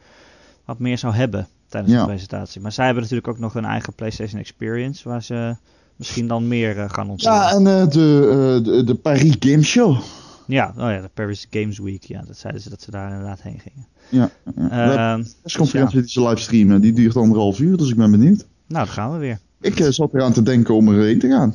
wat 0.64 0.78
meer 0.78 0.98
zou 0.98 1.14
hebben 1.14 1.48
tijdens 1.70 1.92
Ja. 1.92 2.00
de 2.00 2.06
presentatie. 2.06 2.60
Maar 2.60 2.72
zij 2.72 2.84
hebben 2.84 3.02
natuurlijk 3.02 3.30
ook 3.30 3.38
nog 3.38 3.54
een 3.54 3.64
eigen 3.64 3.94
PlayStation 3.94 4.40
Experience, 4.40 5.08
waar 5.08 5.22
ze 5.22 5.56
misschien 5.96 6.26
dan 6.26 6.48
meer 6.48 6.78
eh, 6.78 6.90
gaan 6.90 7.10
onthullen. 7.10 7.36
Ja, 7.38 7.50
en 7.50 7.66
eh, 7.66 7.88
de, 7.88 8.28
eh, 8.58 8.64
de, 8.64 8.84
de 8.84 8.94
Paris 8.94 9.36
Game 9.38 9.62
Show. 9.62 9.98
Ja, 10.46 10.68
oh 10.76 10.90
ja, 10.90 11.00
de 11.00 11.10
Paris 11.14 11.46
Games 11.50 11.78
Week. 11.78 12.02
Ja, 12.04 12.22
dat 12.26 12.36
zeiden 12.36 12.62
ze 12.62 12.70
dat 12.70 12.82
ze 12.82 12.90
daar 12.90 13.10
inderdaad 13.10 13.42
heen 13.42 13.58
gingen. 13.60 13.86
Ja, 14.08 14.30
ja. 14.56 14.68
Hebben 14.68 14.98
Ehm, 14.98 15.18
een 15.18 15.26
persconferentie 15.42 16.00
dus 16.00 16.12
die 16.12 16.22
ze 16.22 16.28
livestreamen. 16.28 16.80
Die 16.80 16.92
duurt 16.92 17.16
anderhalf 17.16 17.58
uur, 17.60 17.76
dus 17.76 17.90
ik 17.90 17.96
ben 17.96 18.10
benieuwd. 18.10 18.46
nou, 18.66 18.84
daar 18.84 18.94
gaan 18.94 19.12
we 19.12 19.18
weer. 19.18 19.38
Ik 19.60 19.86
zat 19.88 20.14
eraan 20.14 20.32
te 20.32 20.42
denken 20.42 20.74
om 20.74 20.88
erheen 20.88 21.18
te 21.18 21.28
gaan. 21.28 21.54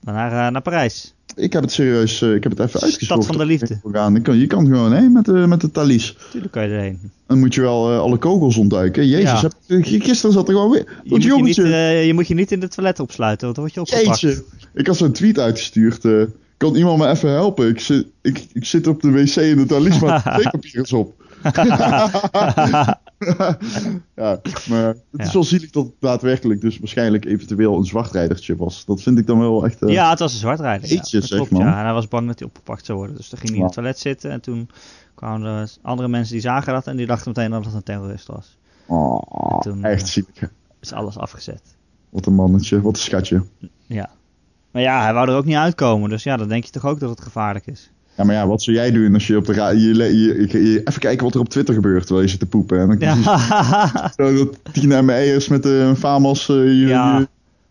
Dan 0.00 0.14
naar, 0.14 0.52
naar 0.52 0.62
Parijs. 0.62 1.14
Ik 1.38 1.52
heb 1.52 1.62
het 1.62 1.72
serieus, 1.72 2.22
eh, 2.22 2.34
ik 2.34 2.42
heb 2.42 2.52
het 2.52 2.60
even 2.60 2.70
Stad 2.78 2.82
uitgezocht. 2.90 3.26
van 3.26 3.36
de 3.38 3.44
liefde. 3.46 3.78
Je, 4.12 4.20
kan, 4.22 4.38
je 4.38 4.46
kan 4.46 4.66
gewoon 4.66 4.92
heen 4.92 5.12
met 5.12 5.24
de, 5.24 5.32
met 5.32 5.60
de 5.60 5.70
Thalys. 5.70 6.16
Tuurlijk 6.30 6.52
kan 6.52 6.62
je 6.68 6.74
erheen. 6.74 6.98
Dan 7.26 7.38
moet 7.38 7.54
je 7.54 7.60
wel 7.60 7.92
eh, 7.92 7.98
alle 7.98 8.16
kogels 8.16 8.56
ontduiken. 8.56 9.06
Jezus, 9.08 9.40
Ja. 9.40 9.40
heb, 9.40 9.52
eh, 9.66 10.00
gisteren 10.02 10.32
zat 10.32 10.48
er 10.48 10.54
gewoon 10.54 10.70
weer. 10.70 10.84
Je 11.02 11.10
moet 11.10 11.22
je, 11.22 11.42
niet, 11.42 11.58
eh, 11.58 12.06
je 12.06 12.14
moet 12.14 12.28
je 12.28 12.34
niet 12.34 12.52
in 12.52 12.60
de 12.60 12.68
toilet 12.68 13.00
opsluiten, 13.00 13.44
want 13.44 13.54
dan 13.54 13.64
word 13.64 13.74
je 13.74 13.80
opgepakt. 13.96 14.20
Jeetje. 14.20 14.42
Ik 14.74 14.86
had 14.86 14.96
zo'n 14.96 15.12
tweet 15.12 15.38
uitgestuurd. 15.38 16.04
eh, 16.04 16.22
kan 16.56 16.74
iemand 16.74 16.98
me 16.98 17.08
even 17.08 17.30
helpen? 17.30 17.68
Ik 17.68 17.80
zit, 17.80 18.06
ik, 18.22 18.46
ik 18.52 18.64
zit 18.64 18.86
op 18.86 19.02
de 19.02 19.10
wc 19.10 19.36
in 19.36 19.56
de 19.56 19.66
Thalys, 19.66 19.98
maar 20.00 20.22
het 20.72 20.92
op. 20.92 21.14
ja, 23.18 24.40
maar 24.68 24.86
het 24.86 24.98
is 25.12 25.26
Ja. 25.26 25.32
wel 25.32 25.44
zielig 25.44 25.70
dat 25.70 25.84
het 25.84 25.94
daadwerkelijk 26.00 26.60
dus 26.60 26.78
waarschijnlijk 26.78 27.24
eventueel 27.24 27.76
een 27.76 27.84
zwartrijdertje 27.84 28.56
was. 28.56 28.84
Dat 28.84 29.02
vind 29.02 29.18
ik 29.18 29.26
dan 29.26 29.38
wel 29.38 29.64
echt... 29.64 29.82
eh, 29.82 29.92
Ja, 29.92 30.10
het 30.10 30.18
was 30.18 30.32
een 30.32 30.38
zwartrijder. 30.38 30.88
Ja, 30.88 30.94
Jeetje, 30.94 31.18
dat 31.20 31.28
zeg, 31.28 31.38
klopt, 31.38 31.52
man. 31.52 31.62
ja. 31.66 31.78
En 31.78 31.84
hij 31.84 31.92
was 31.92 32.08
bang 32.08 32.26
dat 32.26 32.38
hij 32.38 32.48
opgepakt 32.48 32.84
zou 32.84 32.98
worden. 32.98 33.16
Dus 33.16 33.28
toen 33.28 33.38
ging 33.38 33.50
hij 33.50 33.58
in 33.58 33.64
het 33.64 33.74
toilet 33.74 33.98
zitten. 33.98 34.30
En 34.30 34.40
toen 34.40 34.68
kwamen 35.14 35.46
er 35.60 35.70
andere 35.82 36.08
mensen 36.08 36.32
die 36.32 36.42
zagen 36.42 36.72
dat. 36.72 36.86
En 36.86 36.96
die 36.96 37.06
dachten 37.06 37.28
meteen 37.28 37.50
dat 37.50 37.64
het 37.64 37.74
een 37.74 37.82
terrorist 37.82 38.26
was. 38.26 38.56
oh, 38.86 39.60
toen, 39.60 39.84
echt 39.84 40.08
zielig. 40.08 40.50
Is 40.80 40.92
alles 40.92 41.16
afgezet. 41.18 41.62
Wat 42.10 42.26
een 42.26 42.34
mannetje, 42.34 42.80
wat 42.80 42.96
een 42.96 43.02
schatje. 43.02 43.42
Ja. 43.86 44.10
Maar 44.70 44.82
ja, 44.82 45.02
hij 45.02 45.12
wou 45.14 45.28
er 45.30 45.36
ook 45.36 45.44
niet 45.44 45.56
uitkomen. 45.56 46.10
Dus 46.10 46.22
ja, 46.22 46.36
dan 46.36 46.48
denk 46.48 46.64
je 46.64 46.70
toch 46.70 46.84
ook 46.86 47.00
dat 47.00 47.10
het 47.10 47.20
gevaarlijk 47.20 47.66
is. 47.66 47.90
Ja, 48.18 48.24
maar 48.24 48.34
ja, 48.34 48.46
wat 48.46 48.62
zou 48.62 48.76
jij 48.76 48.90
doen 48.90 49.14
als 49.14 49.26
je 49.26 49.36
op 49.36 49.46
de 49.46 49.54
je, 49.54 49.94
je, 49.94 50.48
je- 50.48 50.80
Even 50.84 51.00
kijken 51.00 51.24
wat 51.24 51.34
er 51.34 51.40
op 51.40 51.48
Twitter 51.48 51.74
gebeurt 51.74 52.00
terwijl 52.06 52.24
je 52.24 52.30
zit 52.30 52.40
te 52.40 52.46
poepen. 52.46 52.78
En 52.80 52.86
dan 52.98 52.98
Ja. 52.98 54.12
zo 54.16 54.34
dat 54.34 54.58
tien 54.72 55.04
ME'ers 55.04 55.48
met 55.48 55.64
een 55.64 55.96
FAMAS... 55.96 56.48
eh, 56.48 56.56
je, 56.56 56.72
Ja. 56.86 57.18
je- 57.18 57.28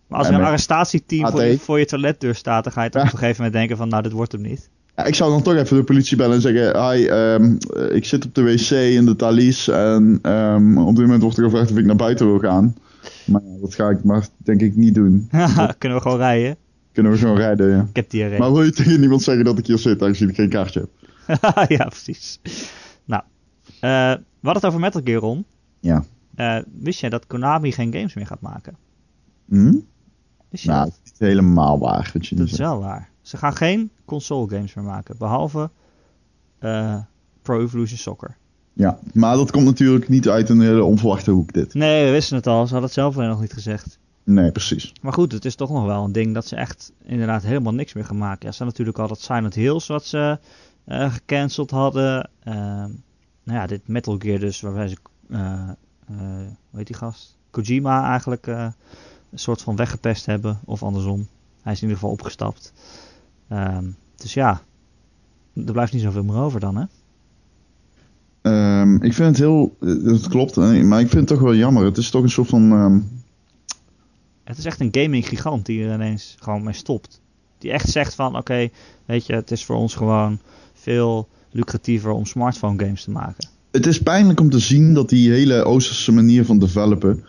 Maar 0.08 0.20
als 0.20 0.28
Ja, 0.28 0.34
er 0.34 0.40
een 0.40 0.46
arrestatieteam 0.46 1.30
voor 1.32 1.40
AT. 1.42 1.46
je, 1.48 1.60
voor 1.60 1.80
je 1.80 1.86
toiletdeur 1.86 2.36
staat, 2.36 2.64
dan 2.64 2.74
ga 2.74 2.84
je 2.84 2.90
toch 2.90 3.02
Ja. 3.02 3.08
op 3.08 3.14
een 3.14 3.20
gegeven 3.20 3.44
moment 3.44 3.60
denken 3.60 3.78
van, 3.78 3.90
nou, 3.90 4.04
dit 4.04 4.12
wordt 4.12 4.32
hem 4.32 4.42
niet. 4.42 4.70
Ja, 4.96 5.04
ik 5.06 5.16
zou 5.16 5.32
dan 5.32 5.42
toch 5.42 5.56
even 5.56 5.78
de 5.78 5.84
politie 5.84 6.18
bellen 6.18 6.36
en 6.36 6.42
zeggen: 6.42 6.92
Hi, 6.92 7.06
ehm, 7.06 7.56
eh, 7.76 7.96
ik 7.96 8.06
zit 8.06 8.26
op 8.26 8.36
de 8.36 8.42
wc 8.44 8.70
in 8.72 9.06
de 9.06 9.16
Thalys. 9.16 9.68
En 9.68 10.20
ehm, 10.22 10.78
op 10.78 10.96
dit 10.96 11.04
moment 11.06 11.22
wordt 11.22 11.38
er 11.38 11.44
gevraagd 11.44 11.72
of 11.72 11.78
ik 11.78 11.86
naar 11.86 11.96
buiten 11.96 12.26
wil 12.26 12.40
gaan. 12.40 12.76
Maar 13.26 13.42
ja, 13.46 13.62
dat 13.62 13.76
ga 13.76 13.90
ik 13.90 14.04
maar 14.04 14.28
denk 14.38 14.62
ik 14.62 14.76
niet 14.76 14.96
doen. 14.96 15.30
Kunnen 15.78 15.98
we 15.98 16.04
gewoon 16.04 16.18
rijden? 16.18 16.56
Kunnen 16.98 17.16
we 17.16 17.22
gewoon 17.22 17.38
rijden, 17.38 17.70
ja. 17.70 17.86
Ik 17.90 17.96
heb 17.96 18.10
diarree. 18.10 18.40
Maar 18.40 18.52
wil 18.54 18.64
je 18.64 18.72
tegen 18.72 19.00
niemand 19.00 19.22
zeggen 19.22 19.46
dat 19.46 19.58
ik 19.58 19.68
hier 19.68 19.78
zit 19.78 20.02
aangezien 20.02 20.30
ik 20.30 20.36
geen 20.36 20.50
kaartje 20.50 20.80
heb? 20.80 20.90
ja, 21.78 21.86
precies. 21.86 22.40
Nou, 23.06 23.24
eh, 23.80 23.80
we 23.80 24.20
hadden 24.42 24.54
het 24.62 24.66
over 24.66 24.80
Metal 24.80 25.02
Gear, 25.04 25.20
Ron. 25.20 25.46
Ja. 25.80 26.04
Eh, 26.36 26.58
wist 26.80 27.00
jij 27.00 27.10
dat 27.10 27.28
Konami 27.28 27.72
geen 27.72 27.94
games 27.94 28.14
meer 28.14 28.26
gaat 28.26 28.42
maken? 28.42 28.78
Hm? 29.48 29.76
Wist 30.50 30.64
je 30.64 30.70
Nou, 30.70 30.84
dat? 30.84 30.90
dat 30.94 31.00
is 31.04 31.12
niet 31.12 31.30
helemaal 31.30 31.80
waar. 31.80 32.10
Dat 32.14 32.28
je 32.28 32.36
Dat 32.36 32.48
is 32.48 32.58
wel 32.58 32.80
waar. 32.80 33.10
Ze 33.22 33.38
gaan 33.38 33.56
geen 33.56 33.92
console 34.06 34.50
games 34.50 34.74
meer 34.74 34.86
maken, 34.86 35.16
behalve 35.18 35.70
eh, 36.60 36.98
Pro 37.42 37.62
Evolution 37.62 37.98
Soccer. 37.98 38.38
Ja, 38.74 39.00
maar 39.14 39.36
dat 39.36 39.52
komt 39.52 39.66
natuurlijk 39.66 40.10
niet 40.10 40.28
uit 40.30 40.50
een 40.50 40.62
hele 40.62 40.84
onverwachte 40.84 41.32
hoek, 41.32 41.54
dit. 41.54 41.74
Nee, 41.74 42.06
we 42.06 42.12
wisten 42.12 42.36
het 42.36 42.48
al. 42.48 42.54
Ze 42.68 42.72
hadden 42.72 42.82
het 42.84 42.94
zelf 42.94 43.16
alleen 43.18 43.30
nog 43.30 43.42
niet 43.42 43.54
gezegd. 43.54 44.00
Nee, 44.28 44.52
precies. 44.52 44.94
Maar 45.02 45.14
goed, 45.14 45.32
het 45.32 45.46
is 45.46 45.56
toch 45.56 45.70
nog 45.70 45.86
wel 45.86 46.04
een 46.04 46.12
ding 46.12 46.34
dat 46.34 46.46
ze 46.46 46.56
echt 46.56 46.92
inderdaad 47.04 47.44
helemaal 47.44 47.74
niks 47.74 47.94
meer 47.94 48.06
gaan 48.06 48.18
maken. 48.18 48.48
Ja, 48.48 48.52
ze 48.52 48.64
hadden 48.64 48.68
natuurlijk 48.68 48.98
al 48.98 49.08
dat 49.08 49.22
Silent 49.22 49.54
Hills 49.54 49.88
wat 49.88 50.06
ze 50.06 50.40
eh, 50.84 51.14
gecanceld 51.14 51.72
hadden. 51.72 52.30
Ehm, 52.44 52.90
nou 53.44 53.60
ja, 53.60 53.68
dit 53.68 53.88
Metal 53.88 54.16
Gear 54.20 54.40
dus, 54.40 54.62
waarbij 54.62 54.88
ze, 54.88 54.98
eh 55.30 55.70
eh, 56.08 56.16
hoe 56.70 56.78
heet 56.78 56.88
die 56.88 56.96
gast? 56.96 57.38
Kojima 57.50 58.10
eigenlijk 58.10 58.48
een 58.48 58.74
soort 59.34 59.62
van 59.62 59.76
weggepest 59.76 60.26
hebben. 60.26 60.60
Of 60.66 60.84
andersom. 60.84 61.28
Hij 61.62 61.74
is 61.74 61.82
in 61.82 61.88
ieder 61.88 61.98
geval 61.98 62.14
opgestapt. 62.14 62.74
Ehm, 63.48 63.86
dus 64.16 64.34
ja, 64.34 64.62
er 65.66 65.72
blijft 65.72 65.94
niet 65.94 66.02
zoveel 66.02 66.24
meer 66.24 66.36
over 66.36 66.60
dan, 66.60 66.76
hè? 66.76 66.86
Ehm, 68.42 68.96
ik 68.96 69.14
vind 69.14 69.28
het 69.28 69.38
heel... 69.38 69.76
Dat 69.80 70.28
klopt, 70.28 70.56
hè, 70.56 70.84
maar 70.84 71.00
ik 71.00 71.10
vind 71.10 71.30
het 71.30 71.40
toch 71.40 71.48
wel 71.48 71.56
jammer. 71.56 71.86
Het 71.86 71.98
is 71.98 72.10
toch 72.10 72.24
een 72.24 72.30
soort 72.30 72.50
van... 72.50 72.72
Het 74.48 74.58
is 74.58 74.66
echt 74.66 74.80
een 74.80 74.90
gaming 74.92 75.28
gigant 75.28 75.66
die 75.66 75.84
er 75.84 75.94
ineens 75.94 76.36
gewoon 76.40 76.64
mee 76.64 76.74
stopt. 76.74 77.22
Die 77.58 77.72
echt 77.72 77.90
zegt 77.90 78.16
van, 78.16 78.38
oké, 78.38 78.70
weet 79.06 79.26
je, 79.26 79.34
het 79.34 79.52
is 79.52 79.66
voor 79.66 79.76
ons 79.76 79.96
gewoon 79.96 80.40
veel 80.74 81.28
lucratiever 81.52 82.12
om 82.12 82.26
smartphone 82.26 82.84
games 82.84 83.04
te 83.04 83.12
maken. 83.12 83.48
het 83.72 83.86
is 83.86 84.02
pijnlijk 84.02 84.40
om 84.40 84.50
te 84.50 84.60
zien 84.60 84.94
dat 84.94 85.10
die 85.10 85.32
hele 85.32 85.64
Oosterse 85.64 86.12
manier 86.12 86.46
van 86.46 86.60
developen. 86.60 87.24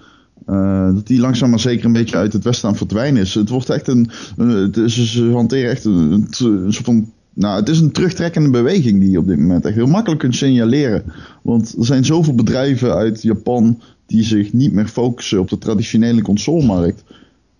eh, 0.46 0.94
dat 0.94 1.06
die 1.06 1.20
langzaam 1.20 1.50
maar 1.50 1.60
zeker 1.60 1.84
een 1.84 1.92
beetje 1.92 2.16
uit 2.16 2.32
het 2.32 2.44
Westen 2.44 2.68
aan 2.68 2.76
verdwijnen 2.76 3.22
is. 3.22 3.34
Het 3.34 3.48
wordt 3.48 3.70
echt 3.70 3.88
een. 3.88 4.10
het 4.36 4.76
is, 4.76 5.12
ze 5.12 5.30
hanteren 5.32 5.70
echt 5.70 5.84
een, 5.84 6.26
een 6.38 6.72
soort 6.72 6.84
van. 6.84 7.12
Nou, 7.38 7.56
het 7.56 7.68
is 7.68 7.78
een 7.80 7.92
terugtrekkende 7.92 8.50
beweging 8.50 9.00
die 9.00 9.10
je 9.10 9.18
op 9.18 9.26
dit 9.26 9.38
moment 9.38 9.64
echt 9.64 9.74
heel 9.74 9.86
makkelijk 9.86 10.20
kunt 10.20 10.34
signaleren. 10.34 11.04
Want 11.42 11.74
er 11.78 11.84
zijn 11.84 12.04
zoveel 12.04 12.34
bedrijven 12.34 12.94
uit 12.94 13.22
Japan 13.22 13.80
die 14.06 14.24
zich 14.24 14.52
niet 14.52 14.72
meer 14.72 14.86
focussen 14.88 15.40
op 15.40 15.48
de 15.48 15.58
traditionele 15.58 16.22
consolemarkt. 16.22 17.02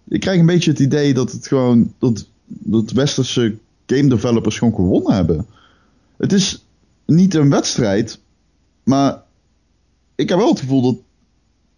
Ik 0.09 0.21
krijg 0.21 0.41
een 0.41 0.47
beetje 0.47 0.71
het 0.71 0.79
idee 0.81 1.15
dat 1.15 1.33
het 1.33 1.47
gewoon. 1.47 1.93
dat, 1.99 2.27
dat 2.47 2.91
westerse 2.91 3.55
game 3.87 4.09
developers 4.09 4.59
gewoon 4.59 4.75
gewonnen 4.75 5.15
hebben. 5.15 5.47
Het 6.17 6.33
is 6.33 6.65
niet 7.07 7.35
een 7.35 7.51
wedstrijd, 7.51 8.19
maar 8.85 9.23
ik 10.15 10.29
heb 10.29 10.39
wel 10.39 10.49
het 10.49 10.61
gevoel 10.61 10.83
dat. 10.83 10.97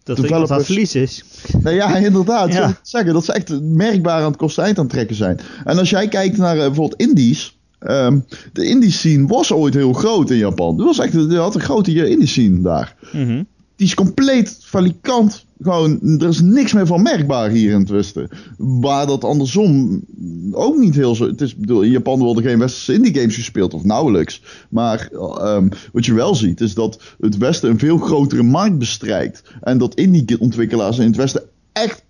Dat 0.03 0.17
er 0.17 0.23
het 0.23 0.31
Developers- 0.31 0.65
verlies 0.65 0.95
is. 0.95 1.23
Nou 1.63 1.75
ja, 1.75 1.95
inderdaad. 2.07 2.53
Ja. 2.53 2.79
zeggen 2.81 3.13
dat 3.13 3.25
ze 3.25 3.33
echt 3.33 3.61
merkbaar 3.61 4.21
aan 4.21 4.27
het 4.31 4.37
kosten 4.37 4.63
eind 4.63 4.77
aan 4.77 4.83
het 4.83 4.93
trekken 4.93 5.15
zijn. 5.15 5.39
En 5.63 5.77
als 5.77 5.89
jij 5.89 6.07
kijkt 6.07 6.37
naar 6.37 6.57
eh, 6.57 6.65
bijvoorbeeld 6.65 7.01
Indies. 7.01 7.59
Ehm, 7.81 8.19
de 8.53 8.65
indie 8.65 8.91
scene 8.91 9.27
was 9.27 9.51
ooit 9.51 9.73
heel 9.73 9.93
groot 9.93 10.29
in 10.29 10.37
Japan. 10.37 10.79
Er 10.79 10.85
was 10.85 10.99
echt, 10.99 11.13
je 11.13 11.37
had 11.37 11.55
een 11.55 11.61
grote 11.61 12.09
indie 12.09 12.27
scene 12.27 12.61
daar. 12.61 12.95
Mhm. 13.11 13.43
Die 13.75 13.87
is 13.87 13.95
compleet 13.95 14.57
falikant. 14.61 15.45
Gewoon, 15.61 16.19
er 16.19 16.27
is 16.27 16.41
niks 16.41 16.73
meer 16.73 16.87
van 16.87 17.01
merkbaar 17.01 17.49
hier 17.49 17.71
in 17.71 17.79
het 17.79 17.89
Westen. 17.89 18.29
Waar 18.57 19.07
dat 19.07 19.23
andersom 19.23 20.01
ook 20.51 20.77
niet 20.77 20.95
heel 20.95 21.15
zo. 21.15 21.27
Het 21.27 21.41
is, 21.41 21.55
bedoel, 21.55 21.81
in 21.81 21.91
Japan 21.91 22.19
worden 22.19 22.43
geen 22.43 22.59
westerse 22.59 22.93
indie 22.93 23.13
games 23.13 23.35
gespeeld, 23.35 23.73
of 23.73 23.83
nauwelijks. 23.83 24.41
Maar 24.69 25.09
ehm, 25.11 25.67
wat 25.91 26.05
je 26.05 26.13
wel 26.13 26.35
ziet, 26.35 26.61
is 26.61 26.73
dat 26.73 27.01
het 27.19 27.37
Westen 27.37 27.69
een 27.69 27.79
veel 27.79 27.97
grotere 27.97 28.43
markt 28.43 28.77
bestrijkt. 28.77 29.43
En 29.61 29.77
dat 29.77 29.95
indie 29.95 30.39
ontwikkelaars 30.39 30.97
in 30.97 31.05
het 31.05 31.15
Westen 31.15 31.43
echt, 31.71 32.03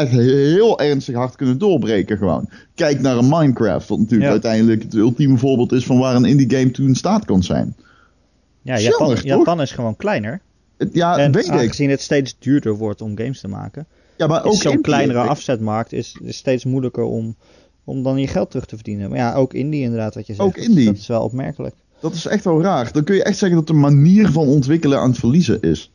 echt 0.00 0.10
heel 0.10 0.80
ernstig 0.80 1.14
hard 1.14 1.36
kunnen 1.36 1.58
doorbreken. 1.58 2.18
Gewoon. 2.18 2.48
Kijk 2.74 3.00
naar 3.00 3.16
een 3.16 3.28
Minecraft, 3.28 3.88
wat 3.88 3.98
natuurlijk 3.98 4.24
Ja. 4.24 4.30
uiteindelijk 4.30 4.82
het 4.82 4.94
ultieme 4.94 5.38
voorbeeld 5.38 5.72
is 5.72 5.84
van 5.86 5.98
waar 5.98 6.14
een 6.14 6.24
indie 6.24 6.50
game 6.56 6.70
toe 6.70 6.86
in 6.86 6.94
staat 6.94 7.24
kan 7.24 7.42
zijn. 7.42 7.76
Ja, 8.62 8.78
Japan, 8.78 9.06
Jammer? 9.06 9.26
Japan 9.26 9.60
is 9.60 9.72
gewoon 9.72 9.96
kleiner. 9.96 10.40
Ja, 10.92 11.16
en 11.18 11.32
weet 11.32 11.44
ik. 11.46 11.50
aangezien 11.50 11.90
het 11.90 12.00
steeds 12.00 12.36
duurder 12.38 12.76
wordt 12.76 13.02
om 13.02 13.16
games 13.18 13.40
te 13.40 13.48
maken, 13.48 13.86
Ja, 14.16 14.26
maar 14.26 14.44
ook 14.44 14.54
zo'n 14.54 14.80
kleinere 14.80 15.18
afzetmarkt 15.18 15.92
is, 15.92 16.16
is 16.22 16.36
steeds 16.36 16.64
moeilijker 16.64 17.02
om, 17.04 17.36
om 17.84 18.02
dan 18.02 18.18
je 18.18 18.26
geld 18.26 18.50
terug 18.50 18.66
te 18.66 18.74
verdienen. 18.74 19.08
Maar 19.08 19.18
ja, 19.18 19.34
ook 19.34 19.54
indie 19.54 19.82
inderdaad, 19.82 20.14
wat 20.14 20.26
je 20.26 20.34
zegt. 20.34 20.48
Ook 20.48 20.56
indie. 20.56 20.84
Dat 20.84 20.96
is 20.96 21.06
wel 21.06 21.22
opmerkelijk. 21.22 21.74
Dat 22.00 22.14
is 22.14 22.26
echt 22.26 22.44
wel 22.44 22.62
raar. 22.62 22.92
Dan 22.92 23.04
kun 23.04 23.14
je 23.14 23.22
echt 23.24 23.38
zeggen 23.38 23.58
dat 23.58 23.66
de 23.66 23.72
manier 23.72 24.28
van 24.30 24.46
ontwikkelen 24.46 24.98
aan 24.98 25.10
het 25.10 25.18
verliezen 25.18 25.62
is. 25.62 25.92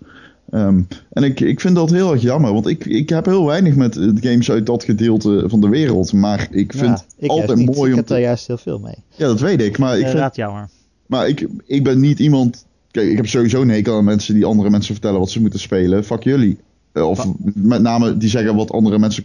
Ehm, 0.50 0.82
en 1.12 1.24
ik, 1.24 1.39
ik 1.39 1.60
vind 1.60 1.76
dat 1.76 1.89
heel 1.89 2.12
erg 2.12 2.22
jammer, 2.22 2.54
want 2.54 2.68
ik, 2.68 2.86
ik 2.86 3.10
heb 3.10 3.26
heel 3.26 3.46
weinig 3.46 3.76
met 3.76 3.98
eh, 3.98 4.10
games 4.20 4.52
uit 4.52 4.66
dat 4.66 4.84
gedeelte 4.84 5.43
van 5.48 5.62
de 5.62 5.70
wereld. 5.70 6.14
Maar 6.14 6.48
ik 6.52 6.72
vind 6.74 6.86
Ja, 7.00 7.04
ik 7.18 7.30
altijd 7.30 7.58
mooi 7.66 7.70
Ik 7.70 7.78
om 7.78 7.86
heb 7.86 8.08
daar 8.08 8.18
te... 8.18 8.24
juist 8.24 8.48
heel 8.48 8.58
veel 8.58 8.80
mee. 8.80 8.96
Ja, 9.16 9.26
dat 9.28 9.39
weet 9.39 9.62
ik. 9.62 9.78
Maar 9.78 9.89
ik, 9.91 9.96
vind, 9.96 10.08
Inderdaad 10.08 10.36
jammer. 10.36 10.70
maar 11.06 11.28
ik, 11.28 11.48
ik 11.66 11.84
ben 11.84 12.00
niet 12.00 12.20
iemand... 12.20 12.66
Kijk, 12.91 13.10
ik 13.10 13.16
heb 13.16 13.28
sowieso 13.28 13.62
een 13.62 13.70
hekel 13.70 13.98
aan 13.98 14.04
mensen 14.04 14.34
die 14.34 14.46
andere 14.46 14.70
mensen 14.70 14.93
vertellen 14.93 15.20
wat 15.20 15.30
ze 15.30 15.41
moeten 15.41 15.60
spelen. 15.60 16.04
Fuck 16.06 16.24
jullie. 16.24 16.58
Eh, 16.91 17.10
Of 17.10 17.28
met 17.54 17.82
name 17.82 18.18
die 18.18 18.30
zeggen 18.30 18.56
wat 18.56 18.72
andere 18.72 19.00
mensen 19.00 19.24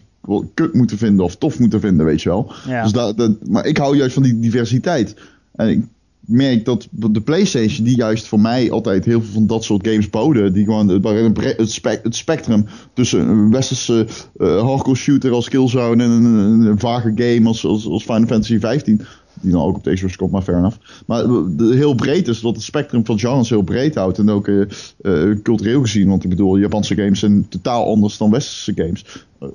kut 0.55 0.75
moeten 0.75 0.99
vinden 0.99 1.25
of 1.25 1.37
tof 1.37 1.59
moeten 1.59 1.81
vinden, 1.81 2.07
weet 2.07 2.23
je 2.23 2.29
wel. 2.29 2.53
Ja. 2.67 2.83
Dus 2.83 2.93
dat, 2.93 3.17
dat, 3.17 3.49
maar 3.49 3.67
ik 3.67 3.77
hou 3.77 3.97
juist 3.97 4.15
van 4.15 4.23
die 4.23 4.41
diversiteit. 4.41 5.15
En 5.55 5.69
ik 5.69 5.81
merk 6.21 6.65
dat 6.65 6.89
de 6.91 7.21
PlayStation, 7.21 7.85
die 7.85 7.97
juist 7.97 8.27
voor 8.27 8.41
mij 8.41 8.71
altijd 8.71 9.05
heel 9.05 9.23
veel 9.23 9.33
van 9.33 9.47
dat 9.47 9.65
soort 9.65 9.87
games 9.87 10.11
boden, 10.11 10.53
die 10.53 10.65
gewoon 10.65 10.89
het, 10.89 11.71
spec- 11.71 12.03
het 12.03 12.17
spectrum 12.17 12.67
tussen 12.95 13.29
een 13.29 13.51
westerse 13.51 14.07
eh, 14.37 14.63
hardcore 14.63 14.97
shooter 14.97 15.33
als 15.33 15.49
Killzone 15.49 16.05
en 16.05 16.11
een, 16.11 16.79
vage 16.79 17.13
game 17.15 17.47
als, 17.47 17.65
als, 17.65 18.03
Final 18.03 18.27
Fantasy 18.27 18.59
15, 18.59 19.03
die 19.41 19.53
dan 19.53 19.63
ook 19.63 19.77
op 19.77 19.85
de 19.85 19.95
Xbox 19.95 20.17
komt, 20.17 20.31
maar 20.31 20.43
fair 20.43 20.59
enough. 20.59 20.77
Maar 21.07 21.23
de, 21.57 21.75
heel 21.75 21.95
breed 21.95 22.29
is 22.29 22.41
dat 22.41 22.55
het 22.55 22.65
spectrum 22.65 23.07
van 23.07 23.19
genres 23.19 23.49
heel 23.49 23.63
breed 23.63 23.95
houdt 23.95 24.19
en 24.19 24.31
ook 24.31 24.49
eh, 24.49 24.61
eh, 25.01 25.37
cultureel 25.43 25.81
gezien, 25.81 26.09
want 26.09 26.25
ik 26.25 26.31
bedoel, 26.31 26.59
Japanse 26.59 26.95
games 26.95 27.19
zijn 27.19 27.49
totaal 27.49 27.87
anders 27.87 28.19
dan 28.19 28.31
westerse 28.31 28.73
games. 28.75 29.27
Eh, 29.39 29.49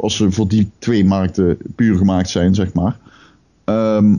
als 0.00 0.16
ze 0.16 0.30
voor 0.30 0.48
die 0.48 0.70
twee 0.78 1.04
markten 1.04 1.56
puur 1.74 1.96
gemaakt 1.96 2.28
zijn, 2.28 2.54
zeg 2.54 2.72
maar. 2.72 2.98
Ehm, 3.64 4.16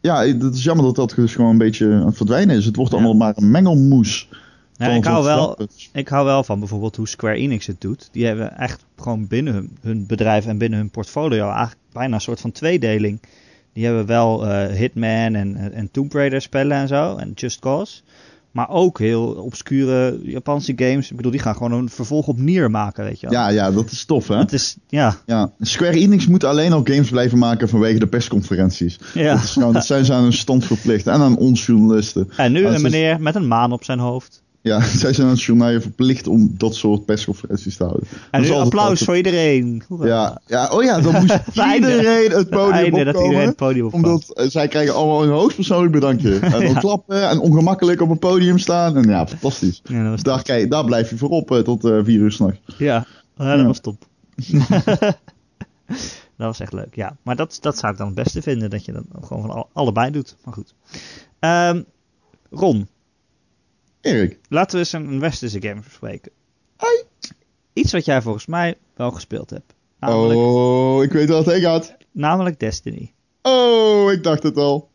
ja, 0.00 0.26
het 0.26 0.54
is 0.54 0.64
jammer 0.64 0.84
dat 0.84 0.96
dat 0.96 1.12
dus 1.16 1.34
gewoon 1.34 1.50
een 1.50 1.58
beetje 1.58 1.92
aan 1.92 2.06
het 2.06 2.16
verdwijnen 2.16 2.56
is. 2.56 2.64
Het 2.64 2.76
wordt 2.76 2.92
allemaal 2.92 3.14
maar 3.14 3.32
een 3.36 3.50
mengelmoes. 3.50 4.28
Ja, 4.76 4.88
ik, 4.88 5.04
hou 5.04 5.24
wel, 5.24 5.58
ik 5.92 6.08
hou 6.08 6.24
wel 6.24 6.44
van 6.44 6.58
bijvoorbeeld 6.58 6.96
hoe 6.96 7.08
Square 7.08 7.36
Enix 7.36 7.66
het 7.66 7.80
doet. 7.80 8.08
Die 8.12 8.26
hebben 8.26 8.58
echt 8.58 8.84
gewoon 8.96 9.26
binnen 9.26 9.54
hun, 9.54 9.78
hun 9.80 10.06
bedrijf 10.06 10.46
en 10.46 10.58
binnen 10.58 10.78
hun 10.78 10.90
portfolio 10.90 11.46
eigenlijk 11.46 11.78
bijna 11.92 12.14
een 12.14 12.20
soort 12.20 12.40
van 12.40 12.52
tweedeling. 12.52 13.20
Die 13.72 13.84
hebben 13.84 14.06
wel 14.06 14.46
eh, 14.46 14.76
Hitman 14.76 15.34
en, 15.34 15.72
en 15.72 15.90
Tomb 15.90 16.12
Raider 16.12 16.42
spellen 16.42 16.76
en 16.76 16.88
zo. 16.88 17.16
En 17.16 17.32
Just 17.34 17.58
Cause. 17.58 18.00
Maar 18.50 18.68
ook 18.70 18.98
heel 18.98 19.24
obscure 19.24 20.18
Japanse 20.22 20.72
games. 20.76 21.10
Ik 21.10 21.16
bedoel, 21.16 21.30
die 21.30 21.40
gaan 21.40 21.56
gewoon 21.56 21.72
een 21.72 21.88
vervolg 21.88 22.26
op 22.26 22.38
Nier 22.38 22.70
maken, 22.70 23.04
weet 23.04 23.20
je 23.20 23.28
wel. 23.28 23.38
Ja, 23.38 23.48
ja, 23.48 23.70
dat 23.70 23.90
is 23.90 24.04
tof, 24.04 24.28
hè? 24.28 24.36
Het 24.36 24.52
is, 24.52 24.76
ja, 24.88 25.16
Ja. 25.26 25.52
Square 25.60 25.98
Enix 25.98 26.26
moet 26.26 26.44
alleen 26.44 26.72
al 26.72 26.80
games 26.84 27.10
blijven 27.10 27.38
maken 27.38 27.68
vanwege 27.68 27.98
de 27.98 28.06
persconferenties. 28.06 28.98
ja. 29.14 29.34
Dat, 29.34 29.42
is 29.44 29.50
gewoon, 29.52 29.72
dat 29.72 29.86
zijn 29.86 30.04
ze 30.04 30.12
aan 30.12 30.22
hun 30.22 30.32
stand 30.32 30.64
verplicht. 30.64 31.06
En 31.06 31.20
aan 31.20 31.36
ons 31.36 31.66
journalisten. 31.66 32.28
En 32.36 32.52
nu 32.52 32.66
een 32.66 32.74
is- 32.74 32.82
meneer 32.82 33.20
met 33.20 33.34
een 33.34 33.48
maan 33.48 33.72
op 33.72 33.84
zijn 33.84 33.98
hoofd. 33.98 34.42
Ja, 34.68 34.80
zij 35.02 35.12
zijn 35.12 35.26
aan 35.26 35.32
het 35.32 35.42
journaal 35.42 35.80
verplicht 35.80 36.26
om 36.26 36.54
dat 36.56 36.74
soort 36.74 37.04
persconferenties 37.04 37.76
te 37.76 37.84
houden. 37.84 38.06
En 38.30 38.40
altijd- 38.40 38.60
applaus 38.60 38.84
altijd- 38.88 39.04
voor 39.04 39.16
iedereen. 39.16 39.82
Ja, 40.02 40.40
ja, 40.46 40.68
oh 40.70 40.82
ja, 40.82 41.00
dan 41.00 41.12
moest 41.14 41.40
iedereen 41.74 42.30
het 42.30 42.48
podium 42.50 42.72
Einde 42.72 42.96
dat 43.04 43.06
opkomen. 43.06 43.24
iedereen 43.24 43.46
het 43.48 43.56
podium 43.56 43.86
Omdat 43.86 44.30
eh, 44.34 44.48
zij 44.48 44.68
krijgen 44.68 44.94
allemaal 44.94 45.22
een 45.22 45.30
hoogstpersoonlijk 45.30 45.92
bedankje. 45.92 46.38
En 46.38 46.50
dan 46.50 46.60
Ja. 46.62 46.78
klappen 46.78 47.28
en 47.28 47.38
ongemakkelijk 47.38 48.00
op 48.00 48.10
een 48.10 48.18
podium 48.18 48.58
staan. 48.58 48.96
En 48.96 49.08
ja, 49.08 49.26
fantastisch. 49.26 49.80
Ja, 49.84 50.02
dat 50.02 50.10
was 50.10 50.22
Daar, 50.22 50.42
kijk, 50.42 50.70
daar 50.70 50.84
blijf 50.84 51.10
je 51.10 51.16
voor 51.16 51.28
op 51.30 51.50
eh, 51.50 51.58
tot 51.58 51.84
eh, 51.84 51.98
vier 52.02 52.20
uur 52.20 52.32
s'nachts. 52.32 52.58
Ja, 52.78 53.06
ja, 53.36 53.56
dat 53.56 53.66
was 53.66 53.80
top. 53.80 54.06
dat 56.36 56.46
was 56.46 56.60
echt 56.60 56.72
leuk. 56.72 56.94
Ja, 56.94 57.16
maar 57.22 57.36
dat, 57.36 57.58
dat 57.60 57.78
zou 57.78 57.92
ik 57.92 57.98
dan 57.98 58.06
het 58.06 58.16
beste 58.16 58.42
vinden. 58.42 58.70
Dat 58.70 58.84
je 58.84 58.92
dat 58.92 59.04
gewoon 59.24 59.42
van 59.42 59.50
al- 59.50 59.68
allebei 59.72 60.10
doet. 60.10 60.36
Maar 60.44 60.54
goed. 60.54 60.74
Ehm, 61.38 61.82
Ron, 62.50 62.88
Erik. 64.00 64.38
laten 64.48 64.72
we 64.72 64.78
eens 64.78 64.92
een, 64.92 65.20
westerse 65.20 65.60
game 65.62 65.80
bespreken. 65.80 66.32
Hoi. 66.76 67.02
Iets 67.72 67.92
wat 67.92 68.04
jij 68.04 68.22
volgens 68.22 68.46
mij 68.46 68.76
wel 68.96 69.10
gespeeld 69.10 69.50
hebt. 69.50 69.74
Namelijk, 70.00 70.38
Oh, 70.38 71.02
ik 71.02 71.12
weet 71.12 71.28
waar 71.28 71.38
het 71.38 71.46
heen 71.46 71.60
gaat. 71.60 71.96
namelijk 72.12 72.60
Destiny. 72.60 73.12
Oh, 73.42 74.12
ik 74.12 74.22
dacht 74.22 74.42
het 74.42 74.56
al. 74.56 74.88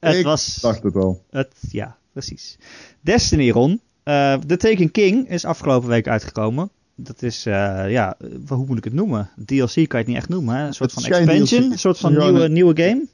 Het 0.00 0.14
ik 0.14 0.24
was... 0.24 0.54
dacht 0.60 0.82
het 0.82 0.96
al. 0.96 1.24
Het, 1.30 1.54
ja, 1.70 1.96
precies. 2.12 2.56
Destiny, 3.00 3.50
Ron. 3.50 3.80
Eh 4.02 4.34
The 4.34 4.56
Taken 4.56 4.90
King 4.90 5.28
is 5.30 5.44
afgelopen 5.44 5.88
week 5.88 6.08
uitgekomen. 6.08 6.70
Dat 6.94 7.22
is, 7.22 7.46
eh, 7.46 7.90
ja, 7.90 8.16
hoe 8.48 8.66
moet 8.66 8.78
ik 8.78 8.84
het 8.84 8.92
noemen? 8.92 9.30
DLC 9.46 9.72
kan 9.74 9.84
je 9.88 9.96
het 9.96 10.06
niet 10.06 10.16
echt 10.16 10.28
noemen. 10.28 10.56
Hè? 10.56 10.66
Een 10.66 10.74
soort 10.74 10.94
Het 10.94 11.04
van 11.04 11.12
expansion, 11.12 11.60
DLC. 11.60 11.72
een 11.72 11.78
soort 11.78 11.98
van 11.98 12.18
nieuwe, 12.18 12.48
nieuwe 12.48 12.82
game. 12.82 13.06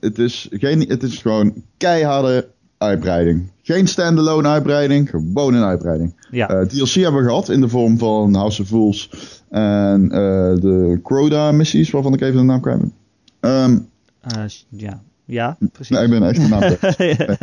Het 0.00 0.18
is, 0.18 0.48
geen, 0.50 0.80
het 0.88 1.02
is 1.02 1.18
gewoon 1.18 1.62
keiharde 1.76 2.48
uitbreiding. 2.78 3.50
Geen 3.62 3.86
standalone 3.86 4.48
uitbreiding, 4.48 5.10
gewoon 5.10 5.54
een 5.54 5.62
uitbreiding. 5.64 6.14
Ja, 6.30 6.48
Eh, 6.48 6.66
DLC 6.66 6.90
hebben 6.92 7.22
we 7.22 7.28
gehad 7.28 7.48
in 7.48 7.60
de 7.60 7.68
vorm 7.68 7.98
van 7.98 8.34
House 8.34 8.62
of 8.62 8.68
Fools 8.68 9.10
en 9.50 10.02
eh, 10.10 10.54
de 10.60 11.00
Crowda 11.02 11.52
missies, 11.52 11.90
waarvan 11.90 12.14
ik 12.14 12.20
even 12.20 12.36
de 12.36 12.42
naam 12.42 12.60
kwijt 12.60 12.78
ben. 12.80 12.92
Ehm, 13.40 13.78
eh, 14.20 14.42
ja, 14.68 15.02
ja, 15.24 15.56
precies. 15.72 15.96
nee, 15.96 16.04
ik 16.04 16.10
ben 16.10 16.22
echt 16.22 16.40
de 16.40 16.48
naam. 16.48 16.76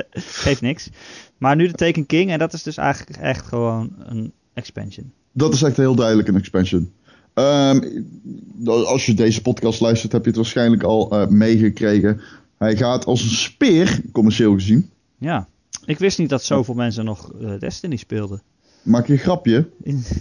Geeft 0.43 0.61
niks. 0.61 0.89
Maar 1.37 1.55
nu 1.55 1.67
de 1.67 1.73
Taken 1.73 2.05
King 2.05 2.31
en 2.31 2.39
dat 2.39 2.53
is 2.53 2.63
dus 2.63 2.77
eigenlijk 2.77 3.19
echt 3.19 3.45
gewoon 3.45 3.93
een 4.05 4.31
expansion. 4.53 5.11
Dat 5.31 5.53
is 5.53 5.61
echt 5.61 5.77
heel 5.77 5.95
duidelijk 5.95 6.27
een 6.27 6.35
expansion. 6.35 6.91
Ehm, 7.33 7.79
als 8.65 9.05
je 9.05 9.13
deze 9.13 9.41
podcast 9.41 9.79
luistert, 9.81 10.11
heb 10.11 10.21
je 10.21 10.27
het 10.27 10.37
waarschijnlijk 10.37 10.83
al 10.83 11.27
meegekregen. 11.29 12.21
Hij 12.57 12.75
gaat 12.77 13.05
als 13.05 13.23
een 13.23 13.29
speer, 13.29 13.99
commercieel 14.11 14.53
gezien. 14.53 14.89
Ja, 15.17 15.47
ik 15.85 15.99
wist 15.99 16.17
niet 16.17 16.29
dat 16.29 16.43
zoveel 16.43 16.73
mensen 16.73 17.05
nog 17.05 17.31
eh, 17.41 17.59
Destiny 17.59 17.95
speelden. 17.95 18.41
Maak 18.81 19.07
je 19.07 19.13
een 19.13 19.19
grapje? 19.19 19.69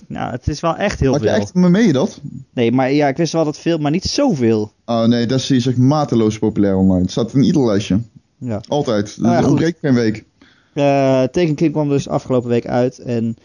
nou, 0.06 0.30
het 0.30 0.48
is 0.48 0.60
wel 0.60 0.76
echt 0.76 1.00
heel 1.00 1.10
Maak 1.10 1.20
je 1.20 1.28
veel. 1.28 1.36
echt, 1.36 1.54
meen 1.54 1.86
je 1.86 1.92
dat? 1.92 2.20
Nee, 2.52 2.72
maar 2.72 2.92
ja, 2.92 3.08
ik 3.08 3.16
wist 3.16 3.32
wel 3.32 3.44
dat 3.44 3.58
veel, 3.58 3.78
maar 3.78 3.90
niet 3.90 4.04
zoveel. 4.04 4.72
Oh 4.84 5.04
nee, 5.04 5.26
Destiny 5.26 5.58
is 5.58 5.66
echt 5.66 5.76
mateloos 5.76 6.38
populair 6.38 6.76
online. 6.76 7.00
Het 7.02 7.10
staat 7.10 7.34
in 7.34 7.42
ieder 7.42 7.64
lijstje. 7.64 8.00
Ja. 8.38 8.60
Altijd. 8.68 9.18
Ja, 9.20 9.32
er 9.36 9.42
goed. 9.42 9.50
ontbreekt 9.50 9.78
geen 9.80 9.94
week. 9.94 10.24
Eh 10.72 10.82
Taken 11.22 11.54
King 11.54 11.72
kwam 11.72 11.88
dus 11.88 12.08
afgelopen 12.08 12.48
week 12.50 12.66
uit 12.66 12.98
en 12.98 13.36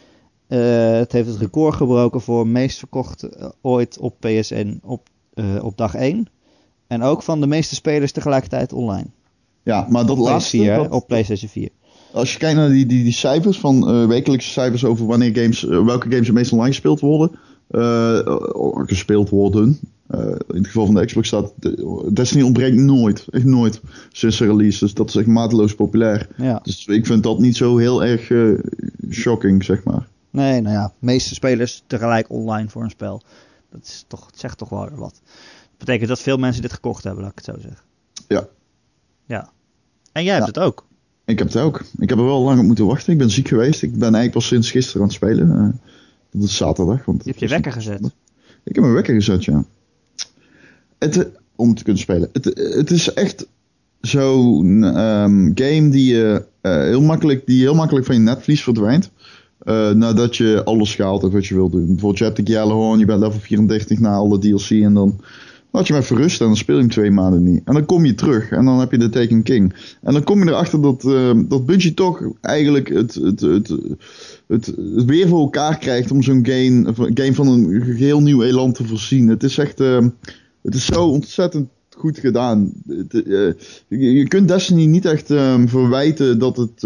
eh, 0.47 0.91
het 0.91 1.11
heeft 1.11 1.27
het 1.27 1.37
record 1.37 1.75
gebroken 1.75 2.21
voor 2.21 2.47
meest 2.47 2.77
verkocht 2.77 3.27
ooit 3.61 3.97
op 3.97 4.15
PSN 4.19 4.79
op, 4.83 5.07
op 5.61 5.77
dag 5.77 5.95
1. 5.95 6.27
En 6.87 7.01
ook 7.03 7.23
van 7.23 7.41
de 7.41 7.47
meeste 7.47 7.75
spelers 7.75 8.11
tegelijkertijd 8.11 8.73
online. 8.73 9.05
Ja, 9.69 9.85
maar 9.89 10.05
dat 10.05 10.17
laatste, 10.17 10.57
PS4, 10.57 10.61
hè, 10.65 10.75
dat- 10.75 10.89
op 10.91 11.07
PlayStation 11.07 11.49
4. 11.49 11.69
als 12.13 12.31
je 12.33 12.37
kijkt 12.39 12.55
naar 12.57 12.69
die, 12.69 12.85
die, 12.85 13.03
die 13.03 13.13
cijfers 13.13 13.59
van 13.59 13.89
eh, 13.89 14.07
wekelijkse 14.07 14.49
cijfers 14.49 14.85
over 14.85 15.05
wanneer 15.05 15.35
games, 15.35 15.67
eh, 15.67 15.85
welke 15.85 16.09
games 16.09 16.27
er 16.27 16.33
meest 16.33 16.51
online 16.51 16.71
gespeeld 16.73 16.99
worden, 16.99 17.39
eh, 17.67 18.19
eh, 18.19 18.35
gespeeld 18.85 19.29
worden. 19.29 19.79
in 20.47 20.57
het 20.57 20.65
geval 20.67 20.85
van 20.85 20.95
de 20.95 21.05
Xbox 21.05 21.27
staat 21.27 21.51
de- 21.55 22.09
Destiny 22.13 22.43
ontbreekt 22.43 22.75
nooit, 22.75 23.25
echt 23.29 23.45
nooit 23.45 23.81
sinds 24.11 24.37
de 24.37 24.45
release. 24.45 24.79
Dus 24.79 24.93
dat 24.93 25.09
is 25.09 25.15
echt 25.15 25.27
mateloos 25.27 25.75
populair. 25.75 26.27
Ja. 26.37 26.59
Dus 26.63 26.85
ik 26.85 27.05
vind 27.05 27.23
dat 27.23 27.39
niet 27.39 27.55
zo 27.57 27.77
heel 27.77 28.03
erg 28.03 28.31
shocking, 29.11 29.63
zeg 29.63 29.83
maar. 29.83 30.07
Nee, 30.31 30.61
nou 30.61 30.75
ja, 30.75 30.93
meeste 30.99 31.33
spelers 31.33 31.83
tegelijk 31.87 32.29
online 32.29 32.69
voor 32.69 32.83
een 32.83 32.89
spel. 32.89 33.21
Dat 33.71 33.81
is 33.83 34.05
toch, 34.07 34.25
het 34.25 34.39
zegt 34.39 34.57
toch 34.57 34.69
wel 34.69 34.89
wat. 34.95 35.21
Dat 35.21 35.77
betekent 35.77 36.09
dat 36.09 36.19
veel 36.19 36.37
mensen 36.37 36.61
dit 36.61 36.73
gekocht 36.73 37.03
hebben, 37.03 37.21
laat 37.23 37.31
ik 37.31 37.45
het 37.45 37.55
zo 37.55 37.61
zeggen. 37.61 37.81
Ja. 38.27 38.47
Ja. 39.25 39.49
En 40.19 40.25
jij 40.25 40.33
hebt 40.33 40.55
Ja. 40.55 40.61
het 40.61 40.69
ook. 40.71 40.85
Ik 41.25 41.37
heb 41.39 41.47
het 41.47 41.57
ook. 41.57 41.81
Ik 41.97 42.09
heb 42.09 42.17
er 42.17 42.25
wel 42.25 42.41
lang 42.41 42.59
op 42.59 42.65
moeten 42.65 42.85
wachten. 42.85 43.11
Ik 43.13 43.19
ben 43.19 43.29
ziek 43.29 43.47
geweest. 43.47 43.81
Ik 43.81 43.91
ben 43.91 44.01
eigenlijk 44.01 44.31
pas 44.31 44.47
sinds 44.47 44.71
gisteren 44.71 45.01
aan 45.01 45.07
het 45.07 45.15
spelen. 45.15 45.51
Eh, 45.51 45.67
dat 46.31 46.43
is 46.43 46.55
zaterdag. 46.57 47.05
Want 47.05 47.23
Je 47.23 47.29
hebt 47.29 47.41
je 47.41 47.47
wekker 47.47 47.71
gezet. 47.71 47.99
Ik 48.63 48.75
heb 48.75 48.83
mijn 48.83 48.93
wekker 48.93 49.13
gezet, 49.13 49.45
ja. 49.45 49.63
Het, 50.99 51.17
eh, 51.17 51.25
om 51.55 51.75
te 51.75 51.83
kunnen 51.83 52.01
spelen. 52.01 52.29
Het, 52.33 52.53
eh, 52.53 52.75
het 52.75 52.91
is 52.91 53.13
echt 53.13 53.47
zo'n 54.01 54.83
ehm, 54.83 55.51
game 55.55 55.89
die, 55.89 56.13
je 56.15 56.45
heel 56.61 57.01
makkelijk, 57.01 57.45
die 57.45 57.61
heel 57.61 57.75
makkelijk 57.75 58.05
van 58.05 58.15
je 58.15 58.21
netvlies 58.21 58.63
verdwijnt. 58.63 59.11
Nadat 59.93 60.35
je 60.35 60.63
alles 60.63 60.95
gehaald 60.95 61.21
hebt 61.21 61.33
wat 61.33 61.45
je 61.45 61.55
wilt 61.55 61.71
doen. 61.71 61.85
Bijvoorbeeld 61.85 62.17
je 62.17 62.23
hebt 62.23 62.35
de 62.35 62.43
Gjallarhorn, 62.43 62.99
je 62.99 63.05
bent 63.05 63.19
level 63.19 63.39
34 63.39 63.99
na 63.99 64.13
alle 64.13 64.39
DLC 64.39 64.69
en 64.69 64.93
dan 64.93 65.19
laat 65.71 65.87
je 65.87 65.93
hem 65.93 66.01
even 66.01 66.17
rusten 66.17 66.41
en 66.41 66.47
dan 66.47 66.57
speel 66.57 66.75
je 66.75 66.81
hem 66.81 66.91
twee 66.91 67.11
maanden 67.11 67.43
niet. 67.43 67.61
En 67.65 67.73
dan 67.73 67.85
kom 67.85 68.05
je 68.05 68.15
terug 68.15 68.51
en 68.51 68.65
dan 68.65 68.79
heb 68.79 68.91
je 68.91 68.97
de 68.97 69.09
Taken 69.09 69.43
King. 69.43 69.73
En 70.01 70.13
dan 70.13 70.23
kom 70.23 70.43
je 70.43 70.49
erachter 70.49 70.81
dat, 70.81 71.03
eh, 71.03 71.31
dat 71.45 71.65
Bungie 71.65 71.93
toch 71.93 72.21
eigenlijk 72.41 72.89
het, 72.89 73.13
het, 73.13 73.39
het, 73.39 73.75
het, 74.47 74.73
weer 75.05 75.27
voor 75.27 75.39
elkaar 75.39 75.77
krijgt 75.77 76.11
om 76.11 76.23
zo'n 76.23 76.45
game, 76.45 76.93
game 77.13 77.33
van 77.33 77.47
een 77.47 77.81
geheel 77.81 78.21
nieuw 78.21 78.43
elan 78.43 78.73
te 78.73 78.87
voorzien. 78.87 79.27
Het 79.27 79.43
is 79.43 79.57
echt, 79.57 79.79
eh, 79.79 80.05
het 80.61 80.75
is 80.75 80.85
zo 80.85 81.07
ontzettend 81.07 81.69
goed 81.97 82.19
gedaan. 82.19 82.71
Het, 82.87 83.13
eh, 83.13 83.51
je, 83.87 84.27
kunt 84.27 84.47
Destiny 84.47 84.85
niet 84.85 85.05
echt 85.05 85.27
verwijten 85.65 86.39
dat 86.39 86.57
het 86.57 86.83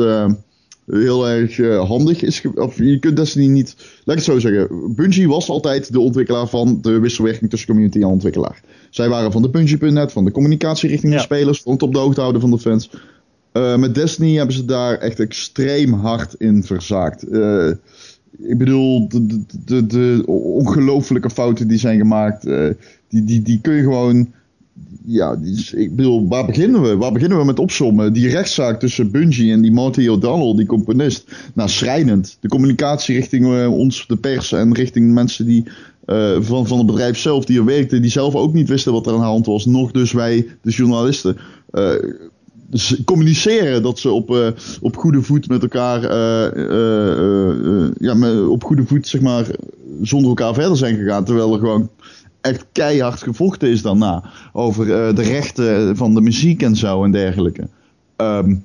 heel 0.87 1.27
erg 1.29 1.59
eh, 1.59 1.87
handig 1.87 2.21
is. 2.21 2.43
Of 2.55 2.77
je 2.77 2.99
kunt 2.99 3.15
Destiny 3.15 3.47
niet, 3.47 3.75
laat 3.77 4.17
ik 4.17 4.25
het 4.25 4.33
zo 4.33 4.39
zeggen. 4.39 4.93
Bungie 4.95 5.27
was 5.27 5.49
altijd 5.49 5.91
de 5.91 5.99
ontwikkelaar 5.99 6.47
van 6.47 6.79
de 6.81 6.99
wisselwerking 6.99 7.49
tussen 7.49 7.67
community 7.69 7.97
en 7.97 8.05
ontwikkelaar. 8.07 8.61
Zij 8.89 9.09
waren 9.09 9.31
van 9.31 9.41
de 9.41 9.49
Bungie.net, 9.49 10.11
van 10.11 10.25
de 10.25 10.31
communicatie 10.31 10.89
richting 10.89 11.11
Ja. 11.11 11.17
de 11.17 11.23
spelers, 11.23 11.61
van 11.61 11.73
het 11.73 11.83
op 11.83 11.93
de 11.93 11.99
hoogte 11.99 12.19
houden 12.19 12.41
van 12.41 12.51
de 12.51 12.59
fans. 12.59 12.89
Eh, 13.51 13.77
met 13.77 13.95
Destiny 13.95 14.35
hebben 14.35 14.55
ze 14.55 14.65
daar 14.65 14.97
echt 14.97 15.19
extreem 15.19 15.93
hard 15.93 16.33
in 16.37 16.63
verzaakt. 16.63 17.23
Eh, 17.23 17.69
ik 18.41 18.57
bedoel, 18.57 19.07
de, 19.09 19.25
de, 19.25 19.39
de, 19.65 19.85
de 19.85 20.23
ongelofelijke 20.25 21.29
fouten 21.29 21.67
die 21.67 21.77
zijn 21.77 21.97
gemaakt, 21.97 22.41
die, 23.09 23.23
die, 23.23 23.41
die 23.41 23.59
kun 23.61 23.73
je 23.73 23.81
gewoon. 23.81 24.33
Ja, 25.05 25.37
is- 25.43 25.73
ik 25.73 25.95
bedoel, 25.95 26.27
waar 26.27 26.45
beginnen 26.45 26.81
we? 26.81 26.97
Waar 26.97 27.11
beginnen 27.11 27.37
we 27.37 27.45
met 27.45 27.59
opzommen? 27.59 28.13
Die 28.13 28.29
rechtszaak 28.29 28.79
tussen 28.79 29.11
Bungie 29.11 29.51
en 29.51 29.61
die 29.61 29.71
Marty 29.71 30.07
O'Donnell, 30.07 30.55
die 30.55 30.65
componist. 30.65 31.31
Nou, 31.53 31.69
schrijnend. 31.69 32.37
De 32.39 32.47
communicatie 32.47 33.15
richting 33.15 33.53
eh, 33.53 33.73
ons, 33.73 34.07
de 34.07 34.15
pers, 34.15 34.51
en 34.51 34.73
richting 34.73 35.13
mensen 35.13 35.45
die 35.45 35.63
eh, 36.05 36.37
van, 36.39 36.67
van 36.67 36.77
het 36.77 36.87
bedrijf 36.87 37.17
zelf 37.17 37.45
die 37.45 37.57
er 37.57 37.65
werkten, 37.65 38.01
die 38.01 38.11
zelf 38.11 38.35
ook 38.35 38.53
niet 38.53 38.69
wisten 38.69 38.91
wat 38.93 39.05
er 39.05 39.13
aan 39.13 39.19
de 39.19 39.25
hand 39.25 39.45
was. 39.45 39.65
Nog 39.65 39.91
dus 39.91 40.11
wij, 40.11 40.47
de 40.61 40.71
journalisten. 40.71 41.37
Eh, 41.71 41.91
dus 42.69 43.01
communiceren 43.05 43.83
dat 43.83 43.99
ze 43.99 44.11
op, 44.11 44.53
op 44.81 44.97
goede 44.97 45.21
voet 45.21 45.47
met 45.47 45.61
elkaar, 45.61 46.01
ja, 47.97 48.47
op 48.47 48.63
goede 48.63 48.83
voet 48.85 49.07
zeg 49.07 49.21
maar, 49.21 49.45
zonder 50.01 50.29
elkaar 50.29 50.53
verder 50.53 50.77
zijn 50.77 50.95
gegaan. 50.95 51.25
Terwijl 51.25 51.53
er 51.53 51.59
gewoon 51.59 51.89
echt 52.43 52.65
keihard 52.71 53.21
gevochten 53.23 53.69
is 53.69 53.81
daarna 53.81 54.23
over 54.53 54.83
eh, 55.07 55.15
de 55.15 55.21
rechten 55.21 55.95
van 55.97 56.13
de 56.13 56.21
muziek 56.21 56.61
en 56.63 56.75
zo 56.75 57.03
en 57.03 57.11
dergelijke. 57.11 57.67
Ehm, 58.15 58.55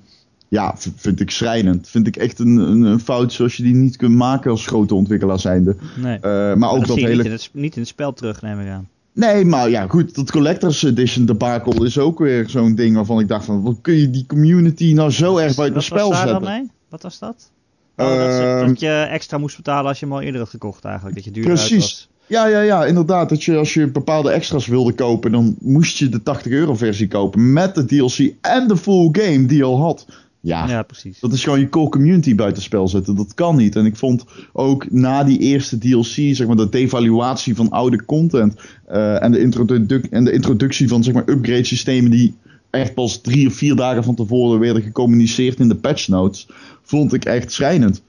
ja, 0.49 0.75
vind 0.97 1.21
ik 1.21 1.31
schrijnend. 1.31 1.89
Vind 1.89 2.07
ik 2.07 2.17
echt 2.17 2.39
een, 2.39 2.57
een, 2.57 2.83
een 2.83 3.01
fout 3.01 3.33
zoals 3.33 3.55
je 3.57 3.63
die 3.63 3.75
niet 3.75 3.97
kunt 3.97 4.15
maken 4.15 4.51
als 4.51 4.67
grote 4.67 4.95
ontwikkelaar 4.95 5.39
zijnde. 5.41 5.77
Nee. 5.97 6.15
Eh, 6.17 6.23
maar 6.23 6.59
Maar 6.59 6.71
ook 6.71 6.87
dat 6.87 6.97
hele 6.97 7.17
niet 7.17 7.25
in, 7.25 7.31
het, 7.33 7.51
niet 7.53 7.75
in 7.75 7.81
het 7.81 7.91
spel 7.91 8.13
terug, 8.13 8.43
neem 8.43 8.61
ik 8.61 8.69
aan. 8.69 8.89
Nee, 9.13 9.45
maar 9.45 9.71
ja, 9.71 9.87
goed, 9.87 10.15
dat 10.15 10.31
Collector's 10.31 10.83
Edition 10.83 11.25
debakel 11.27 11.85
is 11.85 11.99
ook 11.99 12.19
weer 12.19 12.49
zo'n 12.49 12.75
ding 12.75 12.95
waarvan 12.97 13.21
ik 13.21 13.29
dacht 13.29 13.45
van, 13.45 13.63
wat 13.63 13.79
kun 13.83 13.95
je 13.95 14.11
die 14.11 14.25
community 14.27 14.93
nou 14.93 15.11
zo 15.11 15.37
erg 15.37 15.55
buiten 15.57 15.65
het 15.81 15.89
Wat 15.89 15.99
spel 15.99 16.09
was 16.09 16.19
daar 16.19 16.27
dan 16.27 16.35
zetten? 16.43 16.61
mee? 16.61 16.71
Wat 16.89 17.03
was 17.03 17.19
dat? 17.19 17.51
Oh, 17.97 18.07
dat, 18.07 18.17
ze- 18.17 18.57
Ehm, 18.59 18.67
dat 18.69 18.81
je 18.81 18.89
extra 19.11 19.39
moest 19.39 19.57
betalen 19.57 19.89
als 19.89 20.01
je 20.01 20.07
hem 20.07 20.15
al 20.15 20.21
eerder 20.21 20.41
had 20.41 20.51
gekocht 20.51 20.85
eigenlijk. 20.85 21.15
Dat 21.17 21.25
je 21.25 21.31
duurder 21.31 21.51
uit 21.59 21.61
Precies. 21.69 21.83
was. 21.85 22.09
Ja, 22.29 22.47
ja, 22.47 22.61
ja, 22.61 22.85
inderdaad. 22.85 23.29
Dat 23.29 23.45
je 23.45 23.57
als 23.57 23.75
je 23.75 23.91
bepaalde 23.91 24.31
extra's 24.31 24.67
wilde 24.67 24.93
kopen, 24.93 25.33
dan 25.33 25.57
moest 25.61 25.99
je 25.99 26.09
de 26.09 26.23
80 26.23 26.53
euro 26.53 26.75
versie 26.75 27.09
kopen 27.09 27.53
met 27.53 27.75
de 27.75 27.85
DLC 27.85 28.35
en 28.41 28.69
de 28.69 28.77
full 28.77 29.09
game 29.13 29.47
die 29.47 29.57
je 29.57 29.65
al 29.65 29.81
had. 29.81 30.07
Ja, 30.41 30.69
Ja, 30.69 30.83
precies. 30.83 31.21
dat 31.21 31.33
is 31.33 31.45
gewoon 31.45 31.61
je 31.61 31.69
core 31.69 31.89
community 31.89 32.35
buitenspel 32.35 32.89
zetten. 32.89 33.17
Dat 33.17 33.35
kan 33.35 33.57
niet. 33.57 33.77
En 33.77 33.87
ik 33.87 33.97
vond 33.97 34.25
ook 34.53 34.91
na 34.91 35.25
die 35.25 35.39
eerste 35.39 35.79
DLC, 35.79 36.05
zeg 36.37 36.47
maar, 36.47 36.57
de 36.57 36.69
devaluatie 36.69 37.55
van 37.55 37.71
oude 37.71 38.05
content 38.05 38.61
eh, 38.87 39.23
en, 39.23 39.33
de 39.33 40.01
en 40.11 40.25
de 40.25 40.33
introductie 40.33 40.89
van 40.89 41.03
zeg 41.05 41.15
maar, 41.15 41.29
upgrade 41.29 41.65
systemen 41.65 42.11
die 42.11 42.35
echt 42.71 42.95
pas 42.95 43.21
drie 43.21 43.47
of 43.47 43.55
vier 43.55 43.77
dagen 43.77 44.05
van 44.05 44.15
tevoren 44.15 44.61
werden 44.61 44.83
gecommuniceerd 44.83 45.61
in 45.61 45.69
de 45.69 45.77
patch 45.77 46.09
notes, 46.09 46.49
vond 46.83 47.13
ik 47.13 47.25
echt 47.25 47.53
schrijnend. 47.53 48.03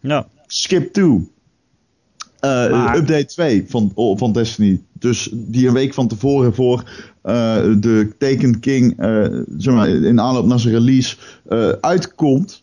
Ja. 0.00 0.26
Skip 0.46 0.92
2. 0.92 1.28
Eh, 2.40 2.70
Maar- 2.70 2.96
Update 2.96 3.26
2 3.26 3.64
van, 3.68 3.92
oh, 3.94 4.18
van 4.18 4.32
Destiny. 4.32 4.82
Dus 4.92 5.28
die 5.32 5.66
een 5.66 5.74
week 5.74 5.94
van 5.94 6.08
tevoren 6.08 6.54
voor 6.54 6.90
eh, 7.22 7.62
de 7.78 8.14
Taken 8.18 8.60
King 8.60 8.98
eh, 8.98 9.26
zeg 9.56 9.74
maar, 9.74 9.88
in 9.88 10.20
aanloop 10.20 10.46
naar 10.46 10.60
zijn 10.60 10.74
release 10.74 11.16
uitkomt. 11.80 12.62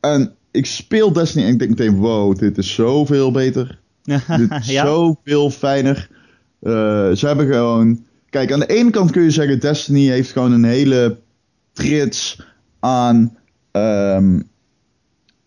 En 0.00 0.32
ik 0.50 0.66
speel 0.66 1.12
Destiny 1.12 1.44
en 1.44 1.52
ik 1.52 1.58
denk 1.58 1.70
meteen, 1.70 1.96
wow, 1.96 2.38
dit 2.38 2.58
is 2.58 2.74
zoveel 2.74 3.30
beter. 3.30 3.78
Dit 4.38 4.50
is 4.60 4.66
ja. 4.66 4.86
zoveel 4.86 5.50
fijner. 5.50 6.08
Ze 7.14 7.22
hebben 7.26 7.46
gewoon 7.46 8.04
kijk, 8.36 8.52
aan 8.52 8.60
de 8.60 8.66
ene 8.66 8.90
kant 8.90 9.10
kun 9.10 9.22
je 9.22 9.30
zeggen, 9.30 9.60
Destiny 9.60 10.06
heeft 10.06 10.30
gewoon 10.30 10.52
een 10.52 10.64
hele 10.64 11.18
trits 11.72 12.40
aan, 12.80 13.36
ehm, 13.70 14.40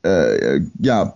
eh, 0.01 0.61
ja, 0.81 1.15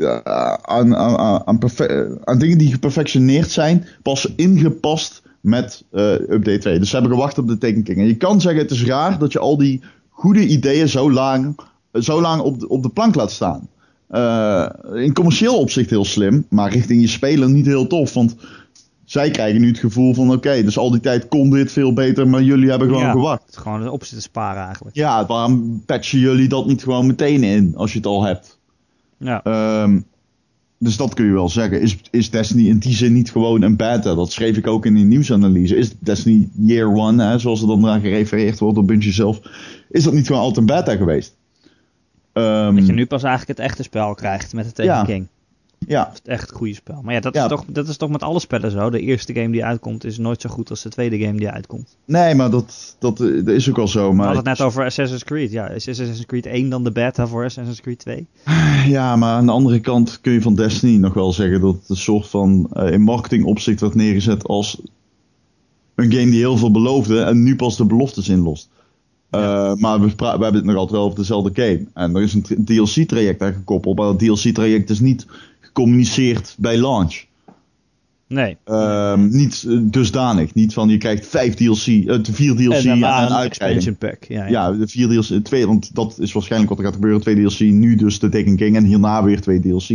aan, 0.00 0.96
aan, 0.96 0.96
aan, 0.96 1.42
aan, 1.46 1.58
perfe- 1.58 2.18
aan 2.24 2.38
dingen 2.38 2.58
die 2.58 2.72
geperfectioneerd 2.72 3.50
zijn, 3.50 3.86
pas 4.02 4.32
ingepast 4.36 5.22
met 5.40 5.84
eh, 5.90 6.12
update 6.12 6.58
2. 6.58 6.78
Dus 6.78 6.88
ze 6.90 6.96
hebben 6.96 7.12
gewacht 7.14 7.38
op 7.38 7.48
de 7.48 7.58
Taken 7.58 7.82
King. 7.82 7.98
En 7.98 8.06
je 8.06 8.16
kan 8.16 8.40
zeggen, 8.40 8.62
het 8.62 8.70
is 8.70 8.84
raar 8.84 9.18
dat 9.18 9.32
je 9.32 9.38
al 9.38 9.56
die 9.56 9.80
goede 10.08 10.46
ideeën 10.46 10.88
zo 10.88 11.10
lang, 11.12 11.58
zo 11.92 12.20
lang 12.20 12.40
op, 12.42 12.60
de, 12.60 12.68
op 12.68 12.82
de 12.82 12.88
plank 12.88 13.14
laat 13.14 13.30
staan. 13.30 13.68
Eh, 14.08 14.66
in 14.94 15.12
commercieel 15.14 15.58
opzicht 15.58 15.90
heel 15.90 16.04
slim, 16.04 16.46
maar 16.50 16.72
richting 16.72 17.00
je 17.00 17.08
speler 17.08 17.50
niet 17.50 17.66
heel 17.66 17.86
tof. 17.86 18.14
Want 18.14 18.36
zij 19.04 19.30
krijgen 19.30 19.60
nu 19.60 19.68
het 19.68 19.78
gevoel 19.78 20.14
van: 20.14 20.32
oké, 20.32 20.62
dus 20.62 20.78
al 20.78 20.90
die 20.90 21.00
tijd 21.00 21.28
kon 21.28 21.50
dit 21.50 21.72
veel 21.72 21.92
beter, 21.92 22.28
maar 22.28 22.42
jullie 22.42 22.70
hebben 22.70 22.88
gewoon 22.88 23.02
Ja. 23.02 23.10
gewacht. 23.10 23.42
Het 23.46 23.56
gewoon 23.56 23.88
op 23.88 24.02
zitten 24.04 24.22
sparen 24.22 24.64
eigenlijk. 24.64 24.96
Ja, 24.96 25.26
waarom 25.26 25.82
patchen 25.86 26.18
jullie 26.18 26.48
dat 26.48 26.66
niet 26.66 26.82
gewoon 26.82 27.06
meteen 27.06 27.42
in 27.44 27.72
als 27.76 27.92
je 27.92 27.98
het 27.98 28.06
al 28.06 28.22
hebt? 28.22 28.57
Ja. 29.18 29.42
Ehm, 29.42 30.00
dus 30.78 30.96
dat 30.96 31.14
kun 31.14 31.24
je 31.24 31.32
wel 31.32 31.48
zeggen. 31.48 31.80
Is, 31.80 31.96
is 32.10 32.30
Destiny 32.30 32.68
in 32.68 32.78
die 32.78 32.94
zin 32.94 33.12
niet 33.12 33.30
gewoon 33.30 33.62
een 33.62 33.76
beta? 33.76 34.14
Dat 34.14 34.32
schreef 34.32 34.56
ik 34.56 34.66
ook 34.66 34.86
in 34.86 34.94
die 34.94 35.04
nieuwsanalyse. 35.04 35.76
Is 35.76 35.98
Destiny 35.98 36.48
Year 36.58 36.94
One, 36.94 37.24
hè, 37.24 37.38
zoals 37.38 37.60
er 37.60 37.66
dan 37.66 37.86
aan 37.86 38.00
gerefereerd 38.00 38.58
wordt 38.58 38.74
door 38.74 38.84
Bungie 38.84 39.12
zelf, 39.12 39.40
is 39.90 40.02
dat 40.04 40.12
niet 40.12 40.26
gewoon 40.26 40.42
altijd 40.42 40.58
een 40.70 40.76
beta 40.76 40.96
geweest? 40.96 41.36
Ehm, 42.32 42.74
Dat 42.74 42.86
je 42.86 42.92
nu 42.92 43.06
pas 43.06 43.22
eigenlijk 43.22 43.58
het 43.58 43.68
echte 43.68 43.82
spel 43.82 44.14
krijgt 44.14 44.52
met 44.52 44.64
de 44.64 44.72
Taken 44.72 44.92
Ja. 44.92 45.04
King. 45.04 45.26
Ja, 45.86 46.10
Het 46.12 46.28
echt 46.28 46.52
goede 46.52 46.74
spel. 46.74 47.00
Maar 47.02 47.14
ja 47.14 47.20
dat, 47.20 47.34
Ja. 47.34 47.42
Is 47.42 47.48
toch, 47.48 47.64
dat 47.68 47.88
is 47.88 47.96
toch 47.96 48.10
met 48.10 48.22
alle 48.22 48.40
spellen 48.40 48.70
zo. 48.70 48.90
De 48.90 49.00
eerste 49.00 49.34
game 49.34 49.50
die 49.50 49.64
uitkomt 49.64 50.04
is 50.04 50.18
nooit 50.18 50.40
zo 50.40 50.48
goed 50.48 50.70
als 50.70 50.82
de 50.82 50.88
tweede 50.88 51.18
game 51.18 51.38
die 51.38 51.48
uitkomt. 51.48 51.96
nee, 52.04 52.34
maar 52.34 52.50
dat, 52.50 52.96
dat, 52.98 53.16
dat 53.16 53.48
is 53.48 53.68
ook 53.68 53.78
al 53.78 53.88
zo. 53.88 54.08
We 54.08 54.14
Maar 54.14 54.26
hadden 54.26 54.48
het 54.48 54.58
net 54.58 54.66
over 54.66 54.84
Assassin's 54.84 55.24
Creed. 55.24 55.50
Ja, 55.50 55.68
is 55.68 55.88
Assassin's 55.88 56.26
Creed 56.26 56.46
1 56.46 56.68
dan 56.68 56.84
de 56.84 56.92
beta 56.92 57.26
voor 57.26 57.44
Assassin's 57.44 57.80
Creed 57.80 57.98
2? 57.98 58.26
Ja, 58.86 59.16
maar 59.16 59.34
aan 59.34 59.46
de 59.46 59.52
andere 59.52 59.80
kant 59.80 60.20
kun 60.20 60.32
je 60.32 60.42
van 60.42 60.54
Destiny 60.54 60.96
nog 60.96 61.14
wel 61.14 61.32
zeggen 61.32 61.60
dat 61.60 61.74
het 61.74 61.88
een 61.88 61.96
soort 61.96 62.28
van 62.28 62.68
eh, 62.72 62.92
in 62.92 63.00
marketing 63.00 63.44
opzicht 63.44 63.80
werd 63.80 63.94
neergezet 63.94 64.46
als 64.46 64.80
een 65.94 66.12
game 66.12 66.30
die 66.30 66.38
heel 66.38 66.56
veel 66.56 66.70
beloofde 66.70 67.20
en 67.22 67.42
nu 67.42 67.56
pas 67.56 67.76
de 67.76 67.84
beloftes 67.84 68.28
inlost. 68.28 68.68
Eh, 69.30 69.74
maar 69.74 70.00
we, 70.00 70.12
we 70.16 70.26
hebben 70.26 70.54
het 70.54 70.64
nog 70.64 70.74
altijd 70.76 70.92
wel 70.96 71.04
over 71.04 71.18
dezelfde 71.18 71.62
game. 71.62 71.86
En 71.94 72.16
er 72.16 72.22
is 72.22 72.34
een 72.34 72.64
DLC-traject 72.64 73.42
aan 73.42 73.52
gekoppeld, 73.52 73.96
maar 73.96 74.06
dat 74.06 74.18
DLC-traject 74.18 74.90
is 74.90 75.00
niet 75.00 75.26
gecommuniceerd 75.82 76.54
bij 76.58 76.78
launch. 76.78 77.26
Nee. 78.26 78.56
Ehm, 78.64 79.28
niet 79.36 79.64
eh, 79.68 79.76
dusdanig. 79.82 80.54
Niet 80.54 80.72
van 80.72 80.88
je 80.88 80.98
krijgt 80.98 81.26
vijf 81.26 81.54
DLC, 81.54 81.86
eh, 81.86 82.18
vier 82.22 82.54
DLC 82.56 82.72
en 82.72 82.90
en, 82.90 83.00
daarna 83.00 83.20
een 83.22 83.26
een 83.30 83.36
uitbreiding. 83.36 83.98
pack. 83.98 84.24
Ja, 84.24 84.44
ja. 84.46 84.50
Ja, 84.50 84.72
de 84.72 84.88
vier 84.88 85.08
DLC, 85.08 85.44
twee, 85.44 85.66
want 85.66 85.94
dat 85.94 86.18
is 86.18 86.32
waarschijnlijk 86.32 86.70
wat 86.70 86.78
er 86.78 86.84
gaat 86.84 86.94
gebeuren. 86.94 87.20
Twee 87.20 87.34
DLC, 87.34 87.58
nu 87.60 87.94
dus 87.96 88.18
de 88.18 88.28
Taken 88.28 88.56
King 88.56 88.76
en 88.76 88.84
hierna 88.84 89.24
weer 89.24 89.40
twee 89.40 89.60
DLC. 89.60 89.88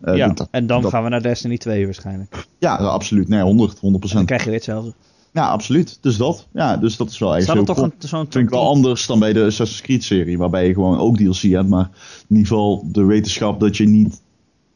Eh, 0.00 0.16
Ja, 0.16 0.28
dat- 0.28 0.48
en 0.50 0.66
dan 0.66 0.82
dat- 0.82 0.90
gaan 0.90 1.02
we 1.02 1.08
naar 1.08 1.22
Destiny 1.22 1.58
2 1.58 1.84
waarschijnlijk. 1.84 2.46
Ja, 2.58 2.74
absoluut. 2.76 3.28
Nee, 3.28 3.42
100, 3.42 3.78
100% 3.78 4.12
Dan 4.16 4.26
krijg 4.26 4.40
je 4.40 4.46
weer 4.48 4.56
hetzelfde. 4.58 4.92
Ja, 5.32 5.48
absoluut. 5.48 5.98
Dus 6.00 6.16
dat. 6.16 6.46
Ja, 6.52 6.76
dus 6.76 6.96
dat 6.96 7.10
is 7.10 7.18
wel 7.18 7.32
eigenlijk 7.34 7.66
toch 7.66 7.76
cool. 7.76 7.88
een, 7.98 8.08
zo'n 8.08 8.26
vind 8.30 8.44
ik 8.44 8.50
wel 8.50 8.66
anders 8.68 9.06
dan 9.06 9.18
bij 9.18 9.32
de 9.32 9.44
Assassin's 9.44 9.80
Creed 9.82 10.04
serie, 10.04 10.38
waarbij 10.38 10.66
je 10.66 10.74
gewoon 10.74 10.98
ook 10.98 11.16
DLC 11.16 11.40
hebt, 11.42 11.68
maar 11.68 11.90
in 12.28 12.36
ieder 12.36 12.46
geval 12.46 12.84
de 12.92 13.04
wetenschap 13.04 13.60
dat 13.60 13.76
je 13.76 13.88
niet, 13.88 14.20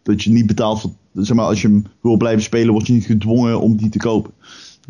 dat 0.04 0.22
je 0.22 0.30
niet 0.30 0.46
betaalt 0.46 0.80
voor, 0.80 0.90
zeg 1.12 1.36
maar, 1.36 1.46
als 1.46 1.62
je 1.62 1.68
hem 1.68 1.84
wil 2.00 2.16
blijven 2.16 2.42
spelen, 2.42 2.72
word 2.72 2.86
je 2.86 2.92
niet 2.92 3.04
gedwongen 3.06 3.60
om 3.60 3.76
die 3.76 3.88
te 3.88 3.98
kopen. 3.98 4.32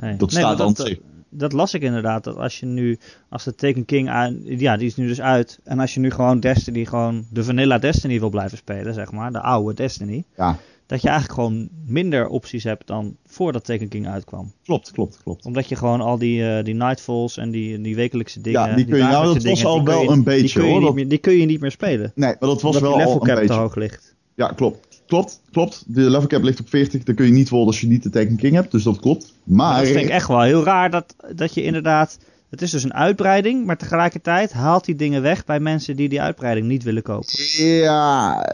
Nee. 0.01 0.17
Dat 0.17 0.31
Nee, 0.33 0.41
staat 0.41 0.61
aan 0.61 0.75
dat, 0.75 0.87
zich. 0.87 0.99
dat 1.29 1.53
las 1.53 1.75
ik 1.75 1.83
inderdaad. 1.83 2.25
Dat 2.25 2.37
als 2.37 2.61
je 2.61 2.67
nu, 2.67 2.99
als 3.29 3.45
de 3.45 3.55
Taken 3.55 3.85
King 3.85 4.09
aan, 4.09 4.41
ja, 4.45 4.77
die 4.77 4.87
is 4.87 4.97
nu 4.97 5.07
dus 5.07 5.21
uit. 5.21 5.59
En 5.65 5.79
als 5.81 5.95
je 5.95 6.01
nu 6.01 6.11
gewoon 6.11 6.41
Destiny, 6.41 6.85
gewoon 6.85 7.25
de 7.31 7.45
vanilla 7.45 7.79
Destiny 7.79 8.19
wil 8.21 8.31
blijven 8.31 8.59
spelen, 8.59 8.95
zeg 8.95 9.13
maar, 9.13 9.33
de 9.33 9.41
oude 9.41 9.75
Destiny. 9.75 10.25
Ja, 10.37 10.59
Dat 10.87 11.03
je 11.03 11.09
eigenlijk 11.09 11.41
gewoon 11.41 11.69
minder 11.87 12.29
opties 12.29 12.65
hebt 12.65 12.87
dan 12.87 13.17
voordat 13.27 13.65
Taken 13.65 13.89
King 13.89 14.09
uitkwam. 14.09 14.53
klopt, 14.65 14.91
klopt, 14.91 15.21
klopt. 15.23 15.45
Omdat 15.45 15.69
je 15.69 15.77
gewoon 15.77 16.01
al 16.01 16.19
die, 16.19 16.49
eh, 16.49 16.65
die 16.65 16.75
Nightfalls 16.75 17.37
en 17.37 17.51
die, 17.51 17.81
die 17.81 17.95
wekelijkse 17.97 18.41
dingen. 18.41 18.61
Ja, 18.69 18.75
die 18.77 18.85
kun 18.85 18.97
je- 18.97 19.03
nou, 19.03 19.25
dat 19.25 19.35
was 19.35 19.43
dingen, 19.43 19.65
al 19.67 19.75
die 19.75 19.85
kun 19.85 19.93
wel 19.95 20.03
je- 20.03 20.09
een 20.09 20.15
die 20.15 20.25
beetje, 20.25 20.59
kun 20.61 20.69
hoor, 20.69 20.77
niet 20.79 20.87
dat- 20.87 20.95
meer- 20.95 21.09
die 21.09 21.19
kun 21.19 21.33
je 21.37 21.47
niet 21.47 21.61
meer 21.61 21.71
spelen. 21.71 22.13
Nee, 22.15 22.29
maar 22.41 22.49
dat 22.49 22.63
was 22.63 22.79
wel 22.81 22.91
die 22.91 22.99
level 22.99 23.13
al 23.15 23.21
een 23.21 23.27
cap 23.27 23.35
te 23.37 23.41
beetje. 23.41 23.55
hoog 23.61 23.75
ligt. 23.75 24.15
Ja, 24.35 24.49
klopt. 24.49 24.94
Klopt, 25.07 25.41
klopt. 25.53 25.85
De 25.87 26.01
level 26.01 26.27
cap 26.27 26.43
ligt 26.43 26.61
op 26.61 26.69
40. 26.69 27.03
Dan 27.03 27.15
kun 27.15 27.27
je 27.27 27.33
niet 27.33 27.49
worden 27.49 27.67
als 27.67 27.81
je 27.81 27.87
niet 27.87 28.03
de 28.03 28.11
Taken 28.11 28.37
King 28.37 28.55
hebt. 28.55 28.71
Dus 28.71 28.83
dat 28.83 29.01
klopt. 29.01 29.35
Maar, 29.45 29.67
Maar 29.73 29.79
dat 29.79 29.93
vind 29.93 30.05
ik 30.05 30.11
echt 30.11 30.29
wel 30.29 30.43
heel 30.43 30.65
raar 30.65 30.91
dat, 30.91 31.15
dat 31.35 31.55
je 31.55 31.63
inderdaad. 31.63 32.19
Het 32.51 32.63
is 32.63 32.71
dus 32.71 32.83
een 32.85 32.95
uitbreiding, 32.95 33.67
maar 33.67 33.77
tegelijkertijd 33.77 34.53
haalt 34.53 34.85
die 34.85 34.95
dingen 34.95 35.23
weg 35.23 35.45
bij 35.45 35.61
mensen 35.61 35.97
die 35.97 36.09
die 36.09 36.21
uitbreiding 36.21 36.67
niet 36.67 36.83
willen 36.83 37.03
kopen. 37.03 37.29
ja, 37.65 38.47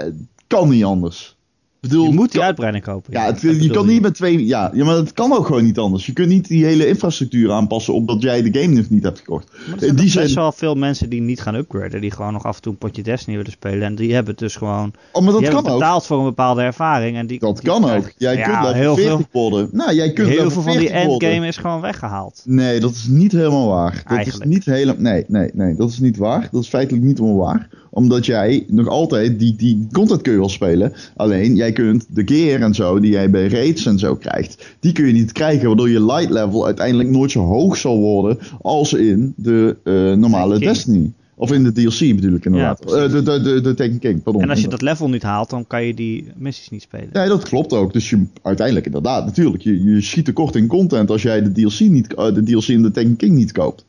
kan 0.46 0.68
niet 0.68 0.84
anders. 0.84 1.36
Bedoel, 1.81 2.07
Je 2.07 2.14
moet 2.14 2.33
die 2.33 2.41
uitbreiding 2.43 2.85
kopen. 2.85 3.12
Ja, 3.12 3.24
het- 3.26 3.43
dat 3.43 3.62
je 3.62 3.70
kan 3.70 3.87
niet 3.87 4.03
met 4.03 4.14
twee. 4.14 4.47
Ja, 4.47 4.70
ja, 4.74 4.85
maar 4.85 4.97
het 4.97 5.12
kan 5.12 5.33
ook 5.33 5.47
gewoon 5.47 5.64
niet 5.64 5.78
anders. 5.78 6.07
Je 6.07 6.12
kunt 6.12 6.28
niet 6.28 6.49
die 6.49 6.64
hele 6.64 6.87
infrastructuur 6.89 7.51
aanpassen 7.53 7.95
omdat 7.95 8.22
jij 8.22 8.43
de 8.51 8.61
game 8.61 8.74
nog 8.74 8.91
niet 8.91 9.03
hebt 9.03 9.18
gekocht. 9.18 9.49
Maar 9.66 9.74
er 9.74 9.81
zijn 9.85 9.97
die 9.97 10.12
toch 10.12 10.22
best 10.22 10.35
wel 10.35 10.53
veel 10.53 10.74
mensen 10.74 11.09
die 11.09 11.20
niet 11.20 11.41
gaan 11.41 11.55
upgraden. 11.55 12.01
Die 12.01 12.11
gewoon 12.11 12.33
nog 12.33 12.45
af 12.45 12.57
en 12.57 12.62
toe 12.62 12.72
een 12.72 12.78
potje 12.78 13.03
Destiny 13.03 13.37
willen 13.37 13.53
spelen. 13.53 13.83
En 13.83 13.95
die 13.95 14.14
hebben 14.14 14.37
dus 14.37 14.57
gewoon. 14.57 14.93
Oh, 15.12 15.22
maar 15.24 15.33
dat 15.33 15.49
kan 15.49 15.57
ook. 15.57 15.64
betaald 15.72 16.07
voor 16.07 16.18
een 16.18 16.24
bepaalde 16.24 16.62
ervaring. 16.62 17.16
En 17.16 17.26
die, 17.26 17.39
Dat 17.39 17.57
die 17.61 17.64
kan 17.70 17.83
krijgen- 17.83 18.03
ook. 18.09 18.12
Jij 18.18 18.37
Ja, 18.37 18.45
kunt 18.45 18.57
level 18.57 18.72
heel 18.81 18.95
40 18.97 19.16
veel, 19.31 19.51
worden. 19.51 19.68
Nou, 19.72 19.95
jij 19.95 20.12
kunt 20.12 20.28
heel 20.28 20.51
veel 20.51 20.62
van 20.62 20.72
die 20.76 20.81
40 20.89 21.05
worden. 21.07 21.28
endgame 21.28 21.47
is 21.49 21.57
gewoon 21.57 21.81
weggehaald. 21.81 22.43
Nee, 22.45 22.81
dat 22.81 22.91
is 22.91 23.07
niet 23.07 23.33
helemaal 23.33 23.68
waar. 23.68 23.93
Dat 24.07 24.16
Eigenlijk. 24.16 24.45
is 24.51 24.55
niet 24.57 24.64
helemaal. 24.64 25.03
Nee, 25.03 25.24
nee, 25.28 25.51
nee, 25.55 25.74
dat 25.76 25.89
is 25.91 25.99
niet 25.99 26.16
waar. 26.16 26.49
Dat 26.53 26.62
is 26.62 26.68
feitelijk 26.68 27.05
niet 27.05 27.18
helemaal 27.18 27.45
waar. 27.47 27.68
Omdat 27.93 28.26
jij 28.26 28.64
nog 28.68 28.89
altijd 28.89 29.39
die, 29.39 29.57
die 29.57 29.87
content 29.93 30.22
kun 30.22 30.33
je 30.33 30.39
wel 30.39 30.49
spelen. 30.49 30.93
Alleen 31.16 31.55
jij 31.57 31.69
kunt 31.72 32.06
de 32.08 32.22
gear 32.24 32.60
en 32.60 32.74
zo 32.74 33.00
die 33.00 33.10
jij 33.10 33.30
bij 33.30 33.48
raids 33.48 33.86
en 33.86 33.98
zo 33.98 34.16
krijgt, 34.16 34.76
die 34.80 34.92
kun 34.92 35.06
je 35.06 35.12
niet 35.12 35.32
krijgen, 35.32 35.66
waardoor 35.66 35.90
je 35.90 36.04
light 36.04 36.30
level 36.30 36.66
uiteindelijk 36.66 37.08
nooit 37.08 37.30
zo 37.30 37.44
hoog 37.44 37.76
zal 37.76 37.98
worden 37.98 38.38
als 38.62 38.92
in 38.92 39.34
de 39.36 39.76
eh, 39.84 40.12
normale 40.12 40.58
King. 40.58 40.70
Destiny. 40.70 41.12
Of 41.40 41.52
in 41.52 41.64
de 41.64 41.72
DLC 41.72 41.98
bedoel 41.98 42.34
ik 42.34 42.44
inderdaad. 42.44 42.82
Ja. 42.86 42.96
Eh, 42.96 43.10
de, 43.10 43.22
de, 43.22 43.40
de, 43.40 43.60
de 43.60 43.74
Taken 43.74 43.98
King, 43.98 44.22
pardon. 44.22 44.42
En 44.42 44.50
als 44.50 44.60
je 44.60 44.68
dat 44.68 44.82
level 44.82 45.08
niet 45.08 45.22
haalt, 45.22 45.50
dan 45.50 45.66
kan 45.66 45.84
je 45.84 45.94
die 45.94 46.32
missies 46.36 46.68
niet 46.68 46.82
spelen. 46.82 47.08
Nee, 47.12 47.28
dat 47.28 47.44
klopt 47.44 47.72
ook. 47.72 47.92
Dus 47.92 48.10
je, 48.10 48.26
uiteindelijk 48.42 48.86
inderdaad, 48.86 49.24
natuurlijk, 49.24 49.62
je, 49.62 49.82
je 49.82 50.00
schiet 50.00 50.24
tekort 50.24 50.54
in 50.54 50.66
content 50.66 51.10
als 51.10 51.22
jij 51.22 51.42
de 51.42 51.52
DLC, 51.52 51.80
niet, 51.80 52.14
eh, 52.14 52.34
de 52.34 52.42
DLC 52.42 52.66
in 52.66 52.82
de 52.82 52.90
Taken 52.90 53.16
King 53.16 53.36
niet 53.36 53.52
koopt. 53.52 53.84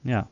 Ja. 0.00 0.28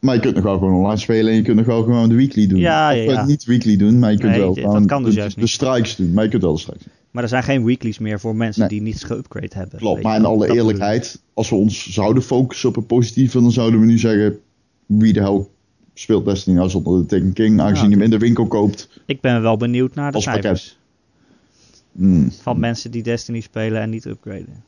Maar 0.00 0.14
je 0.14 0.20
kunt 0.20 0.34
nog 0.34 0.44
wel 0.44 0.58
gewoon 0.58 0.74
online 0.74 0.96
spelen 0.96 1.30
en 1.30 1.36
je 1.36 1.42
kunt 1.42 1.56
nog 1.56 1.66
wel 1.66 1.82
gewoon 1.82 2.08
de 2.08 2.14
weekly 2.14 2.46
doen. 2.46 2.58
Ja, 2.58 2.90
of 2.90 2.96
ja, 3.04 3.20
eh, 3.20 3.26
niet 3.26 3.44
weekly 3.44 3.76
doen, 3.76 3.98
maar 3.98 4.10
je 4.12 4.18
kunt 4.18 4.30
Nee, 4.30 4.40
wel 4.40 4.54
dat 4.54 4.64
gewoon 4.64 4.86
kan 4.86 5.02
dus 5.02 5.14
de, 5.14 5.20
juist 5.20 5.34
de 5.34 5.40
niet. 5.40 5.50
strikes 5.50 5.96
doen. 5.96 6.12
Maar 6.12 6.24
je 6.24 6.30
kunt 6.30 6.42
wel 6.42 6.52
de 6.54 6.60
strikes 6.60 6.84
doen. 6.84 6.92
Maar 7.10 7.22
er 7.22 7.28
zijn 7.28 7.42
geen 7.42 7.64
weeklies 7.64 7.98
meer 7.98 8.20
voor 8.20 8.36
mensen 8.36 8.60
Nee. 8.60 8.68
die 8.70 8.80
niet 8.82 9.04
geupgrade 9.04 9.48
hebben. 9.56 9.78
Klopt, 9.78 10.02
maar 10.02 10.16
in 10.16 10.24
alle 10.24 10.52
eerlijkheid, 10.54 11.22
als 11.34 11.50
we 11.50 11.56
ons 11.56 11.86
zouden 11.92 12.22
focussen 12.22 12.68
op 12.68 12.74
het 12.74 12.86
positieve, 12.86 13.40
dan 13.40 13.52
zouden 13.52 13.80
we 13.80 13.86
nu 13.86 13.98
zeggen, 13.98 14.38
wie 14.86 15.12
de 15.12 15.20
hel 15.20 15.50
speelt 15.94 16.24
Destiny 16.24 16.56
nou 16.56 16.68
zonder 16.70 16.98
de 17.00 17.06
Taken 17.06 17.32
King, 17.32 17.60
aangezien 17.60 17.84
Ja. 17.84 17.88
je 17.90 17.94
hem 17.94 18.04
in 18.04 18.10
de 18.10 18.18
winkel 18.18 18.46
koopt. 18.46 18.88
Ik 19.06 19.20
ben 19.20 19.42
wel 19.42 19.56
benieuwd 19.56 19.94
naar 19.94 20.12
de 20.12 20.20
cijfers 20.20 20.78
Hmm. 21.96 22.30
van 22.42 22.60
mensen 22.60 22.90
die 22.90 23.02
Destiny 23.02 23.40
spelen 23.40 23.80
en 23.80 23.90
niet 23.90 24.04
upgraden. 24.04 24.64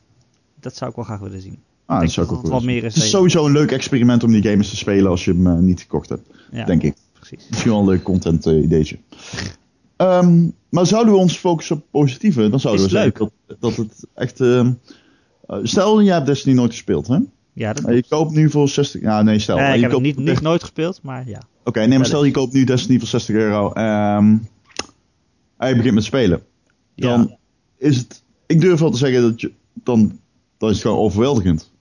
Dat 0.59 0.75
zou 0.75 0.89
ik 0.89 0.95
wel 0.95 1.05
graag 1.05 1.19
willen 1.19 1.41
zien. 1.41 1.57
Ah, 1.89 1.99
dat 2.01 2.11
zou 2.11 2.25
ik 2.25 2.31
ook 2.31 2.37
het 2.41 2.47
wel 2.47 2.57
wat 2.57 2.67
meer 2.67 2.83
is 2.83 2.95
Het 2.95 3.03
is 3.03 3.09
sowieso 3.09 3.45
een 3.45 3.51
leuk 3.51 3.71
experiment 3.71 4.23
om 4.23 4.31
die 4.31 4.43
games 4.43 4.69
te 4.69 4.75
spelen 4.75 5.09
als 5.09 5.25
je 5.25 5.31
hem 5.31 5.47
eh, 5.47 5.57
niet 5.57 5.81
gekocht 5.81 6.09
hebt, 6.09 6.29
Ja, 6.51 6.65
denk 6.65 6.83
ik. 6.83 6.95
precies. 7.13 7.47
Misschien 7.49 7.71
wel 7.71 7.79
een 7.79 7.87
leuk 7.87 8.03
content 8.03 8.45
eh, 8.45 8.63
ideetje. 8.63 8.97
Ehm, 9.95 10.47
maar 10.69 10.85
zouden 10.85 11.13
we 11.13 11.19
ons 11.19 11.37
focussen 11.37 11.75
op 11.75 11.83
positieve, 11.91 12.49
dan 12.49 12.59
zouden 12.59 12.85
Is 12.85 12.91
we 12.91 12.97
zeggen 12.97 13.13
leuk. 13.19 13.29
dat, 13.47 13.57
dat 13.59 13.75
het 13.75 14.05
echt... 14.13 14.39
ehm, 14.41 14.71
eh, 15.47 15.57
stel, 15.63 15.99
je 15.99 16.11
hebt 16.11 16.25
Destiny 16.25 16.55
nooit 16.55 16.71
gespeeld, 16.71 17.07
hè? 17.07 17.17
Ja, 17.53 17.73
dat 17.73 17.93
je 17.93 18.03
koopt 18.09 18.31
nu 18.31 18.49
voor 18.49 18.69
60... 18.69 19.01
Ja, 19.01 19.21
nee, 19.21 19.39
stel. 19.39 19.57
Nee, 19.57 19.67
je 19.67 19.75
ik 19.75 19.81
heb 19.81 19.91
koopt 19.91 20.03
niet, 20.03 20.17
niet 20.17 20.41
nooit 20.41 20.61
gespeeld, 20.61 20.99
maar 21.03 21.27
ja. 21.27 21.41
Oké, 21.63 21.85
nee, 21.85 21.97
maar 21.97 22.07
stel 22.07 22.23
je 22.23 22.31
koopt 22.31 22.53
nu 22.53 22.63
Destiny 22.63 22.99
voor 22.99 23.07
60 23.07 23.35
euro. 23.35 23.71
ehm, 23.73 24.37
en 25.57 25.69
je 25.69 25.75
begint 25.75 25.93
met 25.93 26.03
spelen. 26.03 26.41
Dan 26.95 27.19
ja. 27.29 27.37
is 27.87 27.97
het... 27.97 28.23
Ik 28.45 28.61
durf 28.61 28.79
wel 28.79 28.91
te 28.91 28.97
zeggen 28.97 29.21
dat 29.21 29.41
je... 29.41 29.51
Dan, 29.73 30.19
dan 30.57 30.69
is 30.69 30.75
het 30.75 30.85
gewoon 30.85 30.97
overweldigend. 31.03 31.71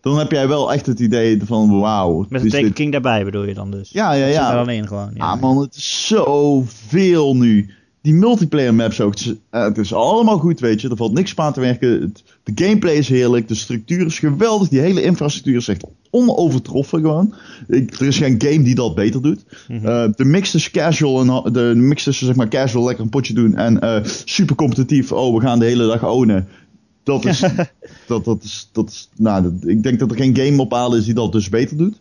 Dan 0.00 0.18
heb 0.18 0.30
jij 0.30 0.48
wel 0.48 0.72
echt 0.72 0.86
het 0.86 1.00
idee 1.00 1.38
van 1.44 1.80
wauw. 1.80 2.26
Met 2.28 2.42
een 2.42 2.48
Taken 2.50 2.66
dit- 2.66 2.74
King 2.74 2.92
daarbij 2.92 3.24
bedoel 3.24 3.44
je 3.46 3.54
dan 3.54 3.70
dus? 3.70 3.90
Ja, 3.92 4.12
ja, 4.12 4.18
Dat 4.26 4.28
er 4.28 4.40
ja. 4.40 4.52
dan 4.54 4.70
in 4.70 4.86
gewoon. 4.86 5.10
Ja. 5.14 5.24
Ah 5.30 5.40
man, 5.40 5.58
het 5.60 5.74
is 5.76 6.06
zoveel 6.06 7.36
nu. 7.36 7.70
Die 8.02 8.14
multiplayer 8.14 8.74
maps 8.74 9.00
ook. 9.00 9.10
Het 9.10 9.20
is, 9.20 9.34
eh, 9.50 9.62
het 9.62 9.78
is 9.78 9.92
allemaal 9.94 10.38
goed, 10.38 10.60
weet 10.60 10.80
je. 10.80 10.88
Er 10.88 10.96
valt 10.96 11.12
niks 11.12 11.36
aan 11.36 11.52
te 11.52 11.60
werken. 11.60 12.00
Het- 12.00 12.22
de 12.42 12.64
gameplay 12.64 12.94
is 12.94 13.08
heerlijk. 13.08 13.48
De 13.48 13.54
structuur 13.54 14.06
is 14.06 14.18
geweldig. 14.18 14.68
Die 14.68 14.80
hele 14.80 15.02
infrastructuur 15.02 15.56
is 15.56 15.68
echt 15.68 15.84
onovertroffen 16.10 17.00
gewoon. 17.00 17.34
Ik, 17.68 17.92
er 18.00 18.06
is 18.06 18.16
geen 18.18 18.34
game 18.38 18.62
die 18.62 18.74
dat 18.74 18.94
beter 18.94 19.22
doet. 19.22 19.44
Mhm. 19.68 19.86
Eh, 19.86 20.04
de 20.16 20.24
mix 20.24 20.50
tussen 20.50 20.72
casual 20.72 21.20
en 21.44 21.52
de 21.52 21.72
mix 21.76 22.02
tussen 22.04 22.26
zeg 22.26 22.36
maar 22.36 22.48
casual 22.48 22.84
lekker 22.84 23.04
een 23.04 23.10
potje 23.10 23.34
doen 23.34 23.56
en 23.56 23.80
eh, 23.80 24.04
super 24.24 24.56
competitief. 24.56 25.12
Oh, 25.12 25.34
we 25.34 25.40
gaan 25.40 25.58
de 25.58 25.64
hele 25.64 25.86
dag 25.86 26.04
ownen. 26.04 26.48
Dat 27.02 27.24
is, 27.24 27.40
dat, 28.06 28.24
dat 28.24 28.42
is, 28.42 28.68
dat 28.72 28.88
is, 28.88 29.08
nou, 29.16 29.42
dat- 29.42 29.68
ik 29.68 29.82
denk 29.82 29.98
dat 29.98 30.10
er 30.10 30.16
geen 30.16 30.36
game 30.36 30.60
op 30.62 30.74
aarde 30.74 30.96
is 30.96 31.04
die 31.04 31.14
dat 31.14 31.32
dus 31.32 31.48
beter 31.48 31.76
doet. 31.76 32.00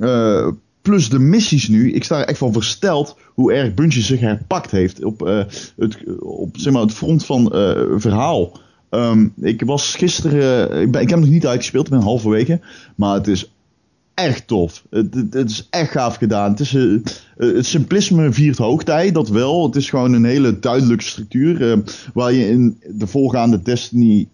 Eh, 0.00 0.48
plus 0.82 1.08
de 1.08 1.18
missies 1.18 1.68
nu. 1.68 1.92
Ik 1.92 2.04
sta 2.04 2.18
er 2.20 2.26
echt 2.26 2.38
van 2.38 2.52
versteld 2.52 3.16
hoe 3.34 3.52
erg 3.52 3.74
Bungie 3.74 4.02
zich 4.02 4.20
herpakt 4.20 4.70
heeft 4.70 5.04
op, 5.04 5.26
eh, 5.26 5.44
het, 5.76 5.98
op 6.20 6.56
zeg 6.58 6.72
maar, 6.72 6.82
het 6.82 6.92
front 6.92 7.24
van 7.24 7.52
eh, 7.52 7.82
verhaal. 7.96 8.58
Ehm, 8.90 9.28
ik 9.40 9.62
was 9.64 9.94
gisteren, 9.94 10.80
ik, 10.80 10.90
ben, 10.90 11.00
ik 11.00 11.08
heb 11.08 11.18
hem 11.18 11.20
nog 11.26 11.34
niet 11.34 11.46
uitgespeeld, 11.46 11.84
ik 11.86 11.92
ben 11.92 12.00
halverwege. 12.02 12.60
Maar 12.94 13.14
het 13.14 13.26
is 13.26 13.53
echt 14.14 14.46
tof. 14.46 14.84
Het, 14.90 15.14
het, 15.14 15.34
het 15.34 15.50
is 15.50 15.66
echt 15.70 15.90
gaaf 15.90 16.16
gedaan. 16.16 16.50
Het, 16.50 16.60
is, 16.60 16.74
eh, 16.74 16.94
eh, 16.94 17.00
het 17.36 17.66
simplisme 17.66 18.32
viert 18.32 18.58
hoogtij, 18.58 19.12
dat 19.12 19.28
wel. 19.28 19.66
Het 19.66 19.76
is 19.76 19.90
gewoon 19.90 20.12
een 20.12 20.24
hele 20.24 20.58
duidelijke 20.58 21.04
structuur. 21.04 21.70
eh, 21.70 21.78
waar 22.14 22.32
je 22.32 22.48
in 22.48 22.80
de 22.88 23.06
voorgaande 23.06 23.62
Destiny 23.62 24.28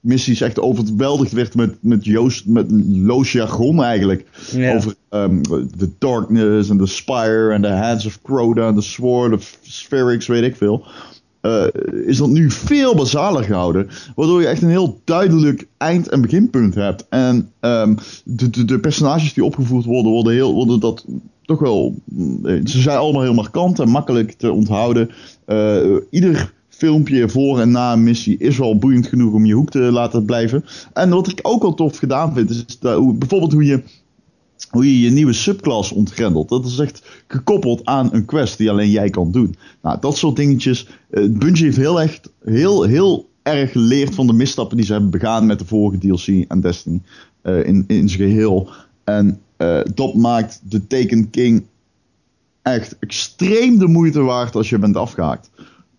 missies 0.00 0.40
echt 0.40 0.60
overweldigd 0.60 1.32
werd 1.32 1.54
met, 1.54 1.76
met, 1.80 2.04
Joost, 2.04 2.46
met 2.46 2.66
loos 2.88 3.32
jargon 3.32 3.82
eigenlijk. 3.82 4.26
Over 4.74 4.94
ehm, 5.08 5.42
de 5.76 5.90
Darkness 5.98 6.70
en 6.70 6.76
de 6.76 6.86
Spire 6.86 7.52
en 7.52 7.62
de 7.62 7.68
Hands 7.68 8.06
of 8.06 8.22
Crota 8.22 8.68
en 8.68 8.74
de 8.74 8.80
Sword 8.80 9.32
of 9.32 9.58
Spherix, 9.62 10.26
weet 10.26 10.42
ik 10.42 10.56
veel. 10.56 10.86
Eh, 11.44 11.64
is 12.06 12.16
dat 12.16 12.28
nu 12.28 12.50
veel 12.50 12.94
basaler 12.94 13.44
gehouden. 13.44 13.88
Waardoor 14.14 14.40
je 14.40 14.46
echt 14.46 14.62
een 14.62 14.68
heel 14.68 15.00
duidelijk 15.04 15.66
eind- 15.76 16.08
en 16.08 16.20
beginpunt 16.20 16.74
hebt. 16.74 17.06
En 17.08 17.50
ehm, 17.60 17.94
de, 18.24 18.50
de, 18.50 18.64
de 18.64 18.78
personages 18.78 19.34
die 19.34 19.44
opgevoerd 19.44 19.84
worden, 19.84 20.12
worden, 20.12 20.32
heel, 20.32 20.54
worden 20.54 20.80
dat 20.80 21.04
toch 21.42 21.58
wel. 21.58 21.94
mm, 22.04 22.66
Ze 22.66 22.80
zijn 22.80 22.98
allemaal 22.98 23.22
heel 23.22 23.34
markant 23.34 23.78
en 23.78 23.88
makkelijk 23.88 24.32
te 24.32 24.52
onthouden. 24.52 25.10
Eh, 25.44 25.76
ieder 26.10 26.52
filmpje 26.68 27.28
voor 27.28 27.60
en 27.60 27.70
na 27.70 27.92
een 27.92 28.02
missie 28.02 28.38
is 28.38 28.58
wel 28.58 28.78
boeiend 28.78 29.06
genoeg 29.06 29.32
om 29.32 29.46
je 29.46 29.54
hoek 29.54 29.70
te 29.70 29.78
laten 29.78 30.24
blijven. 30.24 30.64
En 30.92 31.10
wat 31.10 31.28
ik 31.28 31.38
ook 31.42 31.62
wel 31.62 31.74
tof 31.74 31.96
gedaan 31.96 32.34
vind, 32.34 32.50
is 32.50 32.78
dat, 32.78 33.18
bijvoorbeeld 33.18 33.52
hoe 33.52 33.64
je 33.64 33.82
hoe 34.74 34.84
je 34.84 35.00
je 35.00 35.10
nieuwe 35.10 35.32
subclass 35.32 35.92
ontgrendelt. 35.92 36.48
Dat 36.48 36.64
is 36.64 36.78
echt 36.78 37.24
gekoppeld 37.26 37.84
aan 37.84 38.08
een 38.12 38.24
quest 38.24 38.58
die 38.58 38.70
alleen 38.70 38.90
jij 38.90 39.10
kan 39.10 39.30
doen. 39.30 39.56
Nou, 39.82 40.00
dat 40.00 40.16
soort 40.16 40.36
dingetjes. 40.36 40.88
eh, 41.10 41.22
Bungie 41.30 41.64
heeft 41.64 41.76
heel, 41.76 42.00
echt, 42.00 42.30
heel, 42.44 42.82
heel 42.82 43.28
erg 43.42 43.72
geleerd 43.72 44.14
van 44.14 44.26
de 44.26 44.32
misstappen 44.32 44.76
die 44.76 44.86
ze 44.86 44.92
hebben 44.92 45.10
begaan 45.10 45.46
met 45.46 45.58
de 45.58 45.64
vorige 45.64 45.98
DLC 45.98 46.44
en 46.48 46.60
Destiny 46.60 47.00
eh, 47.42 47.66
in, 47.66 47.84
in 47.86 48.08
zijn 48.08 48.28
geheel. 48.28 48.68
En 49.04 49.40
eh, 49.56 49.80
dat 49.94 50.14
maakt 50.14 50.60
de 50.62 50.86
Taken 50.86 51.30
King 51.30 51.64
echt 52.62 52.96
extreem 52.98 53.78
de 53.78 53.86
moeite 53.86 54.20
waard 54.20 54.54
als 54.54 54.68
je 54.68 54.78
bent 54.78 54.96
afgehaakt. 54.96 55.50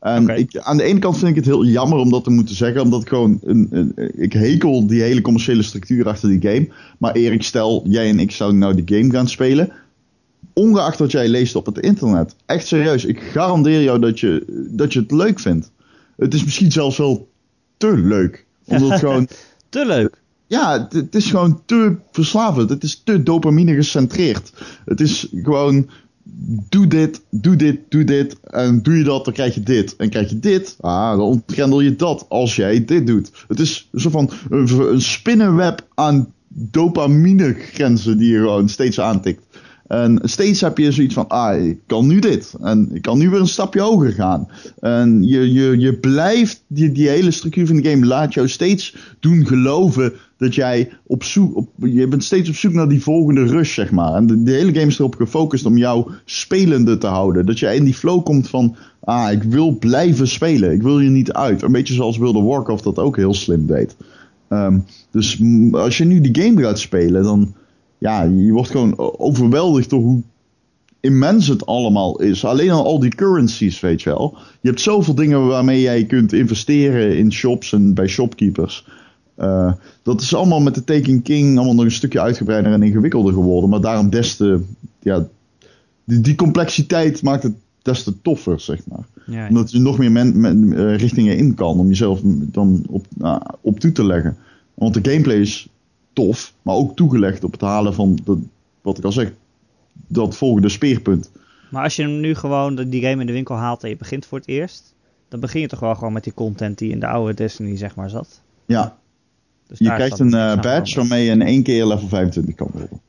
En 0.06 0.24
Oké. 0.24 0.34
ik, 0.34 0.58
aan 0.58 0.78
de 0.78 0.84
ene 0.84 1.00
kant 1.00 1.18
vind 1.18 1.30
ik 1.30 1.36
het 1.36 1.46
heel 1.46 1.66
jammer 1.66 1.98
om 1.98 2.10
dat 2.10 2.24
te 2.24 2.30
moeten 2.30 2.56
zeggen, 2.56 2.82
omdat 2.82 3.02
ik 3.02 3.08
gewoon, 3.08 3.40
een, 3.44 3.68
een- 3.72 3.94
ik 4.22 4.34
hekel 4.34 4.88
die 4.88 5.02
hele 5.02 5.22
commerciële 5.22 5.62
structuur 5.64 6.08
achter 6.08 6.30
die 6.30 6.42
game. 6.52 6.68
Maar 6.98 7.12
Erik, 7.14 7.44
stel, 7.44 7.84
jij 7.88 8.10
en 8.10 8.20
ik 8.20 8.32
zouden 8.32 8.60
nou 8.60 8.84
die 8.84 8.98
game 8.98 9.12
gaan 9.12 9.28
spelen. 9.28 9.72
Ongeacht 10.54 11.00
wat 11.00 11.12
jij 11.12 11.28
leest 11.28 11.56
op 11.56 11.66
het 11.66 11.80
internet. 11.80 12.36
Echt 12.46 12.68
serieus, 12.68 13.06
ik 13.06 13.20
garandeer 13.20 13.84
jou 13.84 14.00
dat 14.00 14.20
je, 14.20 14.46
dat 14.72 14.94
je 14.94 15.00
het 15.00 15.12
leuk 15.12 15.40
vindt. 15.40 15.72
Het 16.18 16.34
is 16.34 16.44
misschien 16.44 16.72
zelfs 16.72 16.98
wel 16.98 17.28
te 17.78 17.98
leuk. 17.98 18.46
Omdat 18.66 18.90
het 18.90 19.00
gewoon, 19.06 19.28
Te 19.70 19.86
leuk. 19.86 20.22
ja, 20.48 20.72
het, 20.82 20.94
het 20.94 21.16
is 21.16 21.30
gewoon 21.30 21.62
te 21.66 21.96
verslavend. 22.12 22.70
Het 22.70 22.84
is 22.84 23.02
te 23.04 23.24
dopamine 23.24 23.74
gecentreerd. 23.74 24.52
Het 24.86 25.02
is 25.02 25.28
gewoon, 25.44 25.90
doe 26.70 26.88
dit, 26.88 27.22
doe 27.30 27.56
dit, 27.56 27.80
doe 27.90 28.04
dit. 28.04 28.40
En 28.44 28.82
doe 28.82 28.98
je 28.98 29.04
dat, 29.04 29.26
dan 29.26 29.34
krijg 29.34 29.54
je 29.54 29.64
dit. 29.64 29.96
En 29.96 30.10
krijg 30.10 30.30
je 30.30 30.40
dit, 30.40 30.76
ah, 30.80 31.10
dan 31.10 31.20
ontgrendel 31.20 31.82
je 31.82 31.96
dat 31.96 32.26
als 32.30 32.56
jij 32.56 32.86
dit 32.86 33.08
doet. 33.08 33.32
Het 33.48 33.60
is 33.60 33.90
soort 33.94 34.14
van 34.14 34.30
een, 34.50 35.02
spinnenweb 35.02 35.88
aan 35.94 36.34
dopaminegrenzen 36.48 38.18
die 38.18 38.32
je 38.32 38.38
gewoon 38.38 38.70
steeds 38.70 39.00
aantikt. 39.00 39.45
En 39.88 40.20
steeds 40.24 40.62
heb 40.62 40.78
je 40.78 40.92
zoiets 40.92 41.14
van, 41.14 41.28
ah, 41.28 41.66
ik 41.66 41.80
kan 41.88 42.08
nu 42.08 42.20
dit. 42.20 42.56
En 42.62 42.90
ik 42.94 43.02
kan 43.02 43.18
nu 43.18 43.30
weer 43.30 43.40
een 43.40 43.48
stapje 43.48 43.82
hoger 43.82 44.12
gaan. 44.12 44.48
En 44.80 45.24
je, 45.24 45.54
je, 45.54 45.80
je 45.80 45.94
blijft, 45.94 46.64
die, 46.68 46.92
die 46.92 47.10
hele 47.10 47.32
structuur 47.32 47.68
van 47.68 47.76
de 47.76 47.90
game 47.90 48.06
laat 48.06 48.34
jou 48.34 48.48
steeds 48.48 48.96
doen 49.20 49.46
geloven 49.46 50.14
dat 50.38 50.56
jij 50.56 50.90
op 51.04 51.24
zoek, 51.24 51.56
op, 51.56 51.70
je 51.78 52.08
bent 52.08 52.24
steeds 52.24 52.50
op 52.50 52.56
zoek 52.56 52.74
naar 52.74 52.88
die 52.88 53.02
volgende 53.02 53.46
rush, 53.46 53.74
zeg 53.74 53.92
maar. 53.92 54.14
En 54.14 54.44
de, 54.44 54.52
hele 54.52 54.74
game 54.74 54.88
is 54.88 55.00
erop 55.00 55.16
gefocust 55.16 55.66
om 55.66 55.78
jou 55.78 56.12
spelende 56.26 56.98
te 56.98 57.08
houden. 57.08 57.46
Dat 57.46 57.60
jij 57.60 57.76
in 57.76 57.84
die 57.84 57.94
flow 57.94 58.24
komt 58.24 58.50
van, 58.50 58.76
ah, 59.00 59.32
ik 59.32 59.44
wil 59.44 59.78
blijven 59.78 60.28
spelen. 60.28 60.72
Ik 60.72 60.82
wil 60.82 61.00
je 61.00 61.10
niet 61.10 61.34
uit. 61.34 61.62
Een 61.62 61.72
beetje 61.72 61.94
zoals 61.94 62.18
World 62.18 62.36
of 62.36 62.44
Warcraft 62.44 62.84
dat 62.84 63.00
ook 63.00 63.16
heel 63.16 63.34
slim 63.34 63.66
deed. 63.66 63.96
Ehm, 64.48 64.80
dus 65.12 65.42
als 65.72 65.98
je 65.98 66.06
nu 66.06 66.22
die 66.22 66.44
game 66.44 66.62
gaat 66.62 66.80
spelen, 66.80 67.24
dan 67.24 67.54
ja, 68.06 68.22
je 68.24 68.52
wordt 68.52 68.70
gewoon 68.70 68.98
o- 68.98 69.16
overweldigd 69.18 69.90
door 69.90 70.02
hoe 70.02 70.22
immens 71.00 71.48
het 71.48 71.66
allemaal 71.66 72.22
is. 72.22 72.46
Alleen 72.46 72.70
al 72.72 72.86
al 72.86 73.00
die 73.00 73.16
currencies, 73.16 73.80
weet 73.80 74.02
je 74.02 74.10
wel. 74.10 74.38
Je 74.62 74.70
hebt 74.70 74.82
zoveel 74.82 75.16
dingen 75.16 75.48
waarmee 75.48 75.82
jij 75.82 76.06
kunt 76.06 76.34
investeren 76.34 77.18
in 77.18 77.32
shops 77.32 77.74
en 77.74 77.94
bij 77.94 78.08
shopkeepers. 78.08 78.88
Eh, 79.36 79.72
dat 80.04 80.22
is 80.22 80.36
allemaal 80.36 80.62
met 80.62 80.76
de 80.76 80.84
Taken 80.84 81.22
King 81.22 81.56
allemaal 81.58 81.76
nog 81.76 81.86
een 81.86 81.92
stukje 81.92 82.22
uitgebreider 82.22 82.72
en 82.72 82.84
ingewikkelder 82.84 83.34
geworden. 83.34 83.70
Maar 83.70 83.82
daarom 83.82 84.10
des 84.10 84.36
te, 84.36 84.62
ja, 85.00 85.28
die, 86.04 86.22
die 86.22 86.36
complexiteit 86.36 87.22
maakt 87.24 87.44
het 87.44 87.54
des 87.82 88.04
te 88.04 88.22
toffer, 88.22 88.60
zeg 88.60 88.80
maar 88.88 89.06
Ja, 89.26 89.48
omdat 89.48 89.72
je 89.72 89.80
nog 89.80 89.98
meer 89.98 90.12
men, 90.12 90.40
men- 90.40 90.74
eh, 90.74 90.98
richtingen 90.98 91.38
in 91.38 91.54
kan 91.56 91.80
om 91.80 91.88
jezelf 91.88 92.20
dan 92.24 92.84
op, 92.90 93.06
nou, 93.16 93.42
op 93.62 93.80
toe 93.80 93.92
te 93.92 94.06
leggen. 94.06 94.38
Want 94.74 94.94
de 94.94 95.12
gameplay 95.12 95.38
is 95.40 95.68
tof, 96.16 96.54
maar 96.62 96.76
ook 96.76 96.96
toegelegd 96.96 97.44
op 97.44 97.52
het 97.52 97.62
halen 97.62 97.94
van, 97.94 98.20
de, 98.24 98.40
wat 98.82 98.98
ik 98.98 99.04
al 99.04 99.12
zeg, 99.12 99.32
dat 100.08 100.38
volgende 100.38 100.70
speerpunt. 100.70 101.32
Maar 101.70 101.84
als 101.84 101.96
je 101.96 102.02
hem 102.02 102.20
nu 102.20 102.36
gewoon 102.36 102.76
die 102.76 103.02
game 103.02 103.22
in 103.22 103.28
de 103.28 103.34
winkel 103.34 103.56
haalt 103.56 103.84
en 103.84 103.90
je 103.90 103.98
begint 103.98 104.26
voor 104.26 104.38
het 104.38 104.48
eerst, 104.48 104.94
dan 105.28 105.40
begin 105.40 105.62
je 105.62 105.68
toch 105.68 105.80
wel 105.80 105.96
gewoon 105.96 106.14
met 106.14 106.24
die 106.24 106.34
content 106.34 106.78
die 106.78 106.92
in 106.92 107.00
de 107.00 107.08
oude 107.08 107.34
Destiny 107.34 107.78
zeg 107.78 107.96
maar 107.96 108.10
zat. 108.10 108.42
Ja, 108.66 108.98
Dus 109.68 109.80
je 109.80 109.94
krijgt 109.94 110.20
een 110.20 110.34
eh, 110.34 110.62
badge 110.62 110.96
waarmee 110.96 111.26
je 111.26 111.32
in 111.32 111.42
één 111.42 111.64
keer 111.64 111.86
level 111.86 112.08
25 112.08 112.56
kan 112.56 112.70
worden. 112.72 113.02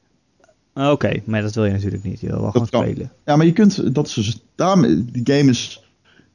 Oké, 0.93 1.21
maar 1.25 1.43
dat 1.43 1.55
wil 1.55 1.65
je 1.65 1.73
natuurlijk 1.73 2.05
niet. 2.05 2.21
Je 2.21 2.27
wil 2.27 2.41
wel 2.41 2.51
gewoon 2.51 2.69
kan. 2.69 2.83
spelen. 2.83 3.13
Ja, 3.25 3.37
maar 3.37 3.47
je 3.47 3.53
kunt, 3.53 3.95
dat 3.95 4.07
is 4.07 4.15
dus, 4.15 4.43
daarom, 4.55 5.07
die 5.13 5.37
game 5.37 5.51
is 5.51 5.85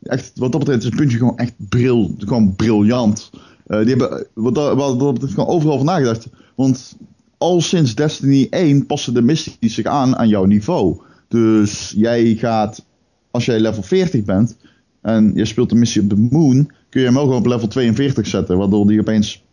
echt, 0.04 0.32
wat 0.36 0.52
dat 0.52 0.60
betreft 0.60 0.84
is 0.84 0.90
Bungie 0.90 1.18
gewoon 1.18 1.38
echt 1.38 1.54
bril, 1.58 2.16
gewoon 2.18 2.56
briljant. 2.56 3.30
Eh, 3.72 3.80
die 3.80 3.96
hebben, 3.96 4.28
wat 4.34 4.56
dat, 4.56 4.76
wat 4.76 5.00
dat 5.00 5.14
betreft, 5.14 5.34
gewoon 5.34 5.50
overal 5.50 5.78
van 5.78 5.86
nagedacht. 5.86 6.28
Want 6.56 6.98
al 7.38 7.62
sinds 7.62 7.96
Destiny 7.96 8.48
1 8.50 8.86
passen 8.86 9.14
de 9.14 9.22
missies 9.22 9.74
zich 9.74 9.86
aan 9.86 10.16
aan 10.16 10.28
jouw 10.28 10.46
niveau. 10.46 11.02
Dus 11.28 11.94
jij 11.96 12.36
gaat, 12.36 12.86
als 13.32 13.46
jij 13.46 13.60
level 13.60 13.84
40 13.84 14.24
bent 14.24 14.58
en 15.02 15.32
je 15.36 15.46
speelt 15.46 15.72
een 15.72 15.80
missie 15.80 16.02
op 16.02 16.10
de 16.10 16.28
moon, 16.32 16.72
kun 16.90 17.02
je 17.02 17.08
hem 17.08 17.20
ook 17.20 17.32
op 17.32 17.46
level 17.46 17.68
42 17.68 18.28
zetten, 18.28 18.58
waardoor 18.58 18.88
die 18.88 19.00
opeens 19.00 19.44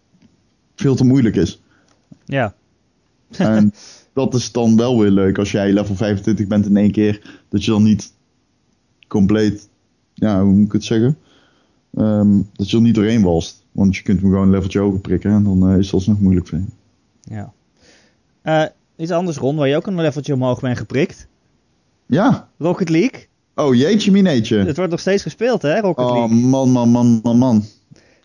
veel 0.74 0.94
te 0.94 1.04
moeilijk 1.04 1.36
is. 1.36 1.62
Ja, 2.24 2.54
En 3.36 3.72
dat 4.12 4.34
is 4.34 4.52
dan 4.52 4.76
wel 4.76 4.98
weer 4.98 5.10
leuk 5.10 5.38
als 5.38 5.50
jij 5.50 5.72
level 5.72 5.94
25 5.94 6.46
bent 6.46 6.66
in 6.66 6.76
één 6.76 6.90
keer. 6.90 7.40
Dat 7.48 7.64
je 7.64 7.70
dan 7.70 7.82
niet 7.82 8.12
compleet, 9.08 9.68
ja, 10.14 10.42
hoe 10.42 10.54
moet 10.54 10.66
ik 10.66 10.72
het 10.72 10.84
zeggen? 10.84 11.18
Ehm, 11.94 12.40
dat 12.52 12.70
je 12.70 12.76
er 12.76 12.82
niet 12.82 12.94
doorheen 12.94 13.22
walst. 13.22 13.66
Want 13.78 13.96
je 13.96 14.02
kunt 14.02 14.20
hem 14.20 14.30
gewoon 14.30 14.44
een 14.44 14.50
leveltje 14.50 14.78
hoger 14.78 15.00
prikken 15.00 15.30
en 15.30 15.42
dan 15.42 15.70
eh, 15.70 15.78
is 15.78 15.90
dat 15.90 16.06
nog 16.06 16.20
moeilijk 16.20 16.46
voor 16.48 16.58
je. 16.58 16.64
ja. 17.34 17.52
Eh, 18.42 18.64
iets 18.96 19.10
anders, 19.10 19.36
Ron, 19.36 19.56
waar 19.56 19.68
je 19.68 19.76
ook 19.76 19.86
een 19.86 20.00
leveltje 20.00 20.34
omhoog 20.34 20.60
bent 20.60 20.78
geprikt. 20.78 21.26
Ja. 22.06 22.48
Rocket 22.58 22.88
League. 22.88 23.26
Oh 23.54 23.74
jeetje 23.74 24.10
mineetje. 24.10 24.56
Het 24.58 24.76
wordt 24.76 24.90
nog 24.90 25.00
steeds 25.00 25.22
gespeeld, 25.22 25.62
hè, 25.62 25.80
Rocket 25.80 26.04
Oh 26.04 26.12
League. 26.14 26.36
man, 26.36 26.70
man, 26.70 26.88
man, 26.88 27.20
man, 27.22 27.38
man. 27.38 27.64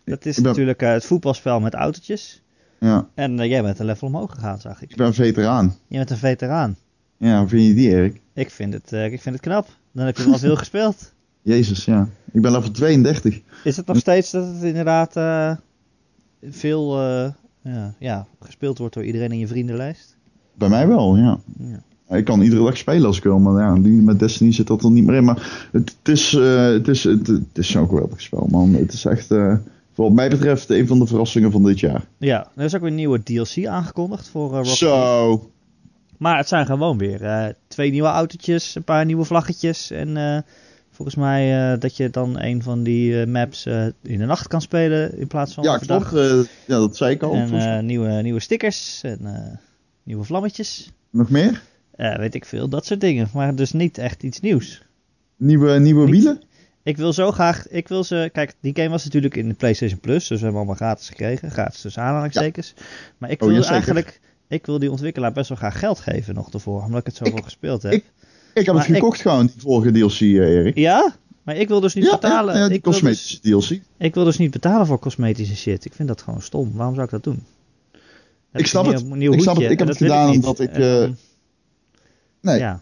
Dat 0.04 0.26
is 0.26 0.34
ben- 0.36 0.44
natuurlijk 0.44 0.82
eh, 0.82 0.90
het 0.92 1.04
voetbalspel 1.04 1.60
met 1.60 1.74
autootjes. 1.74 2.42
Ja, 2.80 3.08
En 3.14 3.48
jij 3.48 3.62
bent 3.62 3.78
een 3.78 3.86
level 3.86 4.08
omhoog 4.08 4.30
gegaan, 4.34 4.60
zag 4.60 4.82
ik. 4.82 4.90
ik 4.90 4.96
ben 4.96 5.14
veteraan. 5.14 5.76
Je 5.86 5.96
bent 5.96 6.10
een 6.10 6.16
veteraan. 6.16 6.76
Ja, 7.16 7.38
hoe 7.38 7.48
vind 7.48 7.66
je 7.66 7.74
die 7.74 7.88
Erik? 7.90 8.20
Ik 8.34 8.50
vind 8.50 8.72
het, 8.72 8.92
ik 8.92 9.20
vind 9.20 9.34
het 9.34 9.40
knap. 9.44 9.68
Dan 9.92 10.06
heb 10.06 10.16
je 10.16 10.24
wel 10.24 10.38
veel 10.38 10.56
gespeeld. 10.64 11.12
Jezus, 11.44 11.84
ja. 11.84 12.08
Ik 12.32 12.42
ben 12.42 12.52
level 12.52 12.70
32. 12.70 13.40
Is 13.64 13.76
het 13.76 13.86
nog 13.86 13.96
steeds 13.96 14.30
dat 14.30 14.46
het 14.54 14.62
inderdaad 14.62 15.16
eh, 15.16 15.56
veel 16.50 17.00
eh, 17.00 17.30
ja, 17.62 17.94
ja, 17.98 18.26
gespeeld 18.40 18.78
wordt 18.78 18.94
door 18.94 19.04
iedereen 19.04 19.32
in 19.32 19.38
je 19.38 19.46
vriendenlijst? 19.46 20.16
Bij 20.54 20.68
mij 20.68 20.88
wel, 20.88 21.16
ja. 21.16 21.38
Ja. 21.58 22.16
Ik 22.16 22.24
kan 22.24 22.40
iedere 22.42 22.64
dag 22.64 22.76
spelen 22.76 23.06
als 23.06 23.16
ik 23.16 23.22
wil, 23.22 23.38
maar 23.38 23.62
ja, 23.62 23.74
die- 23.78 24.02
met 24.02 24.18
Destiny 24.18 24.52
zit 24.52 24.66
dat 24.66 24.84
er 24.84 24.90
niet 24.90 25.04
meer 25.04 25.14
in. 25.16 25.24
Maar 25.24 25.68
het, 25.72 25.96
het 26.02 26.08
is, 26.08 26.34
eh, 26.34 26.64
het 26.66 26.88
is, 26.88 27.04
het, 27.04 27.26
het 27.26 27.58
is 27.58 27.70
zo'n 27.70 27.88
geweldig 27.88 28.20
spel, 28.20 28.46
man. 28.50 28.74
Het 28.74 28.92
is 28.92 29.04
echt, 29.04 29.30
eh, 29.30 29.56
wat 29.94 30.12
mij 30.12 30.28
betreft, 30.30 30.70
een 30.70 30.86
van 30.86 30.98
de 30.98 31.06
verrassingen 31.06 31.50
van 31.52 31.62
dit 31.64 31.80
jaar. 31.80 32.04
Ja, 32.18 32.50
er 32.56 32.64
is 32.64 32.74
ook 32.74 32.80
weer 32.80 32.90
een 32.90 32.96
nieuwe 32.96 33.22
DLC 33.22 33.66
aangekondigd 33.66 34.28
voor 34.28 34.50
eh, 34.50 34.56
Rocket. 34.56 34.72
Zo. 34.76 35.50
Maar 36.18 36.36
het 36.36 36.48
zijn 36.48 36.66
gewoon 36.66 36.98
weer 36.98 37.22
eh, 37.24 37.46
twee 37.68 37.90
nieuwe 37.90 38.08
autootjes, 38.08 38.74
een 38.74 38.84
paar 38.84 39.04
nieuwe 39.04 39.24
vlaggetjes 39.24 39.90
en 39.90 40.16
eh, 40.16 40.38
Volgens 40.94 41.16
mij 41.16 41.72
eh, 41.72 41.80
dat 41.80 41.96
je 41.96 42.10
dan 42.10 42.40
een 42.40 42.62
van 42.62 42.82
die 42.82 43.20
eh, 43.20 43.26
maps 43.26 43.66
eh, 43.66 43.84
in 44.02 44.18
de 44.18 44.24
nacht 44.24 44.46
kan 44.48 44.60
spelen 44.60 45.18
in 45.18 45.26
plaats 45.26 45.54
van 45.54 45.64
Ja, 45.64 45.78
klopt. 45.78 46.10
ja, 46.66 46.78
dat 46.78 46.96
zei 46.96 47.14
ik 47.14 47.22
al. 47.22 47.32
En 47.34 47.86
nieuwe, 47.86 48.08
nieuwe 48.22 48.40
stickers 48.40 49.00
en 49.02 49.60
nieuwe 50.02 50.24
vlammetjes. 50.24 50.92
Nog 51.10 51.30
meer? 51.30 51.62
Weet 51.96 52.34
ik 52.34 52.44
veel, 52.44 52.68
dat 52.68 52.86
soort 52.86 53.00
dingen. 53.00 53.28
Maar 53.32 53.54
dus 53.54 53.72
niet 53.72 53.98
echt 53.98 54.22
iets 54.22 54.40
nieuws. 54.40 54.82
Nieuwe, 55.36 55.78
nieuwe 55.78 56.02
Niet- 56.04 56.10
wielen? 56.14 56.40
Ik 56.82 56.96
wil 56.96 57.12
zo 57.12 57.30
graag, 57.32 57.68
ik 57.68 57.88
wil 57.88 58.04
ze, 58.04 58.30
kijk, 58.32 58.54
die 58.60 58.74
game 58.76 58.88
was 58.88 59.04
natuurlijk 59.04 59.36
in 59.36 59.48
de 59.48 59.54
PlayStation 59.54 60.00
Plus, 60.00 60.18
dus 60.28 60.28
we 60.28 60.34
hebben 60.44 60.56
allemaal 60.56 60.74
gratis 60.76 61.08
gekregen, 61.08 61.50
gratis 61.50 61.80
tussen 61.80 62.02
aanhalingstekens. 62.02 62.74
Maar 63.18 63.30
ik 63.30 63.42
Oh, 63.42 63.48
wil 63.48 63.62
ja, 63.62 63.68
eigenlijk, 63.68 64.20
ik 64.48 64.66
wil 64.66 64.78
die 64.78 64.90
ontwikkelaar 64.90 65.32
best 65.32 65.48
wel 65.48 65.58
graag 65.58 65.78
geld 65.78 65.98
geven 66.00 66.34
nog 66.34 66.52
ervoor, 66.52 66.82
omdat 66.82 67.00
ik 67.00 67.06
het 67.06 67.16
zoveel 67.16 67.36
Ik- 67.38 67.44
gespeeld 67.44 67.82
heb. 67.82 67.92
ik- 67.92 68.12
Ik 68.54 68.64
heb 68.66 68.74
Maar 68.74 68.86
het 68.86 68.94
gekocht 68.96 69.20
gewoon, 69.20 69.46
die 69.46 69.54
vorige 69.58 69.90
DLC, 69.92 70.20
eh, 70.20 70.28
Erik. 70.34 70.76
ja, 70.78 71.14
maar 71.42 71.56
ik 71.56 71.68
wil 71.68 71.80
dus 71.80 71.94
niet 71.94 72.04
Ja, 72.04 72.10
betalen. 72.10 72.54
ja, 72.54 72.60
ja, 72.60 72.66
die 72.68 72.76
ik, 72.76 72.84
wil 72.84 72.92
dus, 72.92 73.00
cosmetische 73.02 73.40
DLC. 73.40 73.80
ik 73.98 74.14
wil 74.14 74.24
dus 74.24 74.38
niet 74.38 74.50
betalen 74.50 74.86
voor 74.86 74.98
cosmetische 74.98 75.56
shit. 75.56 75.84
Ik 75.84 75.92
vind 75.94 76.08
dat 76.08 76.22
gewoon 76.22 76.42
stom. 76.42 76.72
Waarom 76.74 76.94
zou 76.94 77.06
ik 77.06 77.12
dat 77.12 77.24
doen? 77.24 77.42
Heb 78.50 78.60
Ik 78.62 78.66
snap 78.66 78.86
het. 78.86 79.14
nieuw- 79.14 79.32
Ik 79.32 79.40
snap 79.40 79.56
het. 79.56 79.70
Ik 79.70 79.78
heb 79.78 79.88
het 79.88 79.96
gedaan 79.96 80.30
omdat 80.30 80.60
ik, 80.60 80.70
En 80.70 80.82
eh, 80.94 81.00
dan- 81.00 81.16
Nee, 82.40 82.58
Ja, 82.58 82.80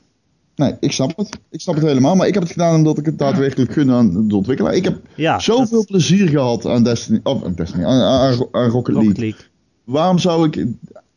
nee, 0.57 0.75
ik 0.81 0.93
snap 0.93 1.17
het. 1.17 1.39
Ik 1.51 1.61
snap 1.61 1.75
het 1.75 1.85
helemaal. 1.85 2.17
Maar 2.17 2.27
ik 2.27 2.35
heb 2.35 2.43
het 2.43 2.53
gedaan 2.53 2.75
omdat 2.75 2.99
ik 2.99 3.07
het 3.07 3.19
daadwerkelijk 3.19 3.73
gun 3.73 3.91
aan 3.91 4.29
de 4.29 4.37
ontwikkelaar. 4.37 4.75
Ik 4.75 4.85
heb 4.85 4.99
ja 5.15 5.39
zoveel 5.39 5.77
dat- 5.79 5.87
plezier 5.87 6.29
gehad 6.29 6.67
aan 6.67 6.85
Destiny, 6.85 7.21
of 7.23 7.45
aan 7.45 7.55
Destiny, 7.55 7.85
aan, 7.85 8.01
aan, 8.01 8.47
aan 8.51 8.69
Rocket 8.69 8.95
League. 8.95 8.95
Rocket 8.95 9.19
League. 9.19 9.41
Waarom 9.85 10.19
zou 10.19 10.47
ik, 10.51 10.67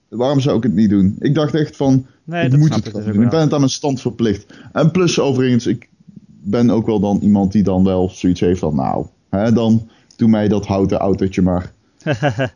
waarom 0.09 0.39
zou 0.39 0.57
ik 0.57 0.63
het 0.63 0.73
niet 0.73 0.89
doen? 0.89 1.15
Ik 1.19 1.35
dacht 1.35 1.53
echt 1.53 1.75
van, 1.75 2.05
Nee, 2.25 2.43
ik 2.43 2.51
dat 2.51 2.59
moet 2.59 2.67
snap 2.67 2.79
het 2.79 2.87
ik 2.87 2.93
dus 2.93 3.13
doen. 3.13 3.23
Ik 3.23 3.29
ben 3.29 3.39
het 3.39 3.53
aan 3.53 3.59
mijn 3.59 3.71
stand 3.71 4.01
verplicht. 4.01 4.45
En 4.71 4.91
plus 4.91 5.19
overigens, 5.19 5.65
ik 5.65 5.89
ben 6.43 6.69
ook 6.69 6.85
wel 6.85 6.99
dan 6.99 7.19
iemand 7.21 7.51
die 7.51 7.63
dan 7.63 7.83
wel 7.83 8.09
zoiets 8.09 8.39
heeft 8.39 8.59
van, 8.59 8.75
nou, 8.75 9.05
hè, 9.29 9.51
dan 9.51 9.89
doe 10.15 10.29
mij 10.29 10.47
dat 10.47 10.65
houten 10.65 10.97
autootje 10.97 11.41
maar. 11.41 11.71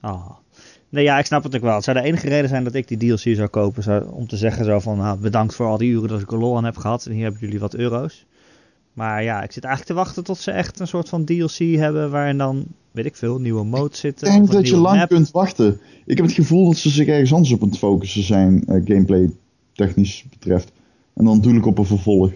Ah. 0.00 0.30
Nee, 0.88 1.04
ja, 1.04 1.18
ik 1.18 1.26
snap 1.26 1.42
het 1.42 1.56
ook 1.56 1.62
wel. 1.62 1.74
Het 1.74 1.84
zou 1.84 1.96
de 1.96 2.02
enige 2.02 2.28
reden 2.28 2.48
zijn 2.48 2.64
dat 2.64 2.74
ik 2.74 2.88
die 2.88 2.98
DLC 2.98 3.36
zou 3.36 3.48
kopen. 3.48 3.82
Zou, 3.82 4.10
om 4.10 4.26
te 4.26 4.36
zeggen 4.36 4.64
zo 4.64 4.80
van, 4.80 4.96
nou, 4.96 5.18
bedankt 5.18 5.54
voor 5.54 5.66
al 5.66 5.78
die 5.78 5.90
uren 5.90 6.08
dat 6.08 6.20
ik 6.20 6.32
er 6.32 6.38
lol 6.38 6.56
aan 6.56 6.64
heb 6.64 6.76
gehad. 6.76 7.06
En 7.06 7.12
hier 7.12 7.22
hebben 7.22 7.40
jullie 7.40 7.60
wat 7.60 7.74
euro's. 7.74 8.26
Maar 8.92 9.22
ja, 9.22 9.42
ik 9.42 9.52
zit 9.52 9.64
eigenlijk 9.64 9.96
te 9.96 10.04
wachten 10.04 10.24
tot 10.24 10.38
ze 10.38 10.50
echt 10.50 10.80
een 10.80 10.86
soort 10.86 11.08
van 11.08 11.24
DLC 11.24 11.58
hebben. 11.58 12.10
Waarin 12.10 12.38
dan, 12.38 12.66
weet 12.92 13.04
ik 13.04 13.16
veel, 13.16 13.38
nieuwe 13.38 13.64
modes 13.64 13.98
zitten. 13.98 14.26
Ik 14.26 14.32
denk 14.32 14.50
dat 14.52 14.68
je 14.68 14.76
lang 14.76 14.98
map. 14.98 15.08
kunt 15.08 15.30
wachten. 15.30 15.80
Ik 16.06 16.16
heb 16.16 16.26
het 16.26 16.34
gevoel 16.34 16.64
dat 16.66 16.76
ze 16.76 16.90
zich 16.90 17.06
ergens 17.06 17.32
anders 17.32 17.52
op 17.52 17.62
aan 17.62 17.68
het 17.68 17.78
focussen 17.78 18.22
zijn, 18.22 18.64
eh, 18.64 18.80
gameplay 18.84 19.30
technisch 19.72 20.24
betreft. 20.30 20.72
En 21.14 21.24
dan 21.24 21.40
doe 21.40 21.54
ik 21.54 21.66
op 21.66 21.78
een 21.78 21.84
vervolg. 21.86 22.30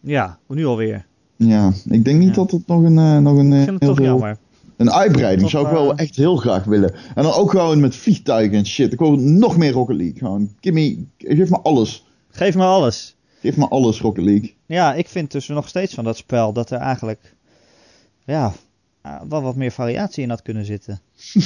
Ja, 0.00 0.38
nu 0.48 0.66
alweer. 0.66 1.06
Ja, 1.36 1.72
ik 1.88 2.04
denk 2.04 2.18
niet 2.18 2.28
Ja. 2.28 2.34
dat 2.34 2.50
het 2.50 2.66
nog 2.66 2.82
een, 2.82 2.98
eh, 2.98 3.18
nog 3.18 3.36
een, 3.38 3.52
Ik 3.52 3.58
eh, 3.58 3.64
vind 3.64 3.80
het 3.80 3.88
toch 3.96 4.00
jammer. 4.00 4.38
een 4.76 4.90
uitbreiding 4.92 5.50
zou 5.50 5.66
ik 5.66 5.72
wel 5.72 5.94
echt 5.94 6.16
heel 6.16 6.36
graag 6.36 6.64
willen. 6.64 6.94
En 7.14 7.22
dan 7.22 7.32
ook 7.32 7.50
gewoon 7.50 7.80
met 7.80 7.96
vliegtuigen 7.96 8.58
en 8.58 8.66
shit. 8.66 8.92
Ik 8.92 8.98
wil 8.98 9.16
nog 9.16 9.56
meer 9.56 9.72
Rocket 9.72 9.96
League. 9.96 10.18
Gewoon, 10.18 10.50
give 10.60 10.74
me, 10.74 11.04
geef 11.18 11.50
me 11.50 11.58
alles. 11.60 12.04
Geef 12.30 12.54
me 12.54 12.64
alles. 12.64 13.16
Geef 13.40 13.56
me 13.56 13.68
alles 13.68 14.00
Rocket 14.00 14.24
League. 14.24 14.54
Ja, 14.66 14.94
ik 14.94 15.08
vind 15.08 15.32
dus 15.32 15.48
nog 15.48 15.68
steeds 15.68 15.94
van 15.94 16.04
dat 16.04 16.16
spel 16.16 16.52
dat 16.52 16.70
er 16.70 16.78
eigenlijk, 16.78 17.34
ja, 18.24 18.52
wel 19.28 19.42
wat 19.42 19.56
meer 19.56 19.70
variatie 19.72 20.22
in 20.22 20.28
had 20.30 20.42
kunnen 20.42 20.64
zitten. 20.64 21.00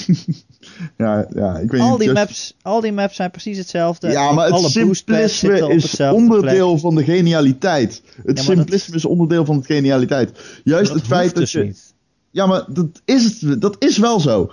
Ja, 0.97 1.27
ja 1.35 1.59
ik 1.59 1.71
weet 1.71 1.81
Al 1.81 1.97
die, 1.97 2.07
just- 2.07 2.19
maps, 2.19 2.57
al 2.63 2.81
die 2.81 2.93
maps 2.93 3.17
zijn 3.17 3.31
precies 3.31 3.59
hetzelfde. 3.59 4.11
Ja, 4.11 4.33
maar 4.33 4.49
het 4.53 4.71
simplisme 4.71 5.69
is 5.75 6.01
onderdeel 6.01 6.79
van 6.79 6.95
de 6.95 7.05
genialiteit. 7.05 8.03
Het 8.27 8.37
dat- 8.37 8.45
simplisme 8.45 8.95
is 8.97 9.05
onderdeel 9.05 9.45
van 9.45 9.59
de 9.61 9.65
genialiteit. 9.67 10.61
Juist 10.65 10.89
Dat 10.89 10.97
het 10.97 11.07
feit 11.07 11.29
dat 11.29 11.37
dus 11.43 11.53
je... 11.53 11.63
niet. 11.65 11.95
Ja, 12.31 12.47
maar 12.47 12.65
dat 12.69 12.87
is, 13.05 13.41
het, 13.41 13.61
dat 13.61 13.77
is 13.79 13.99
wel 13.99 14.21
zo. 14.21 14.51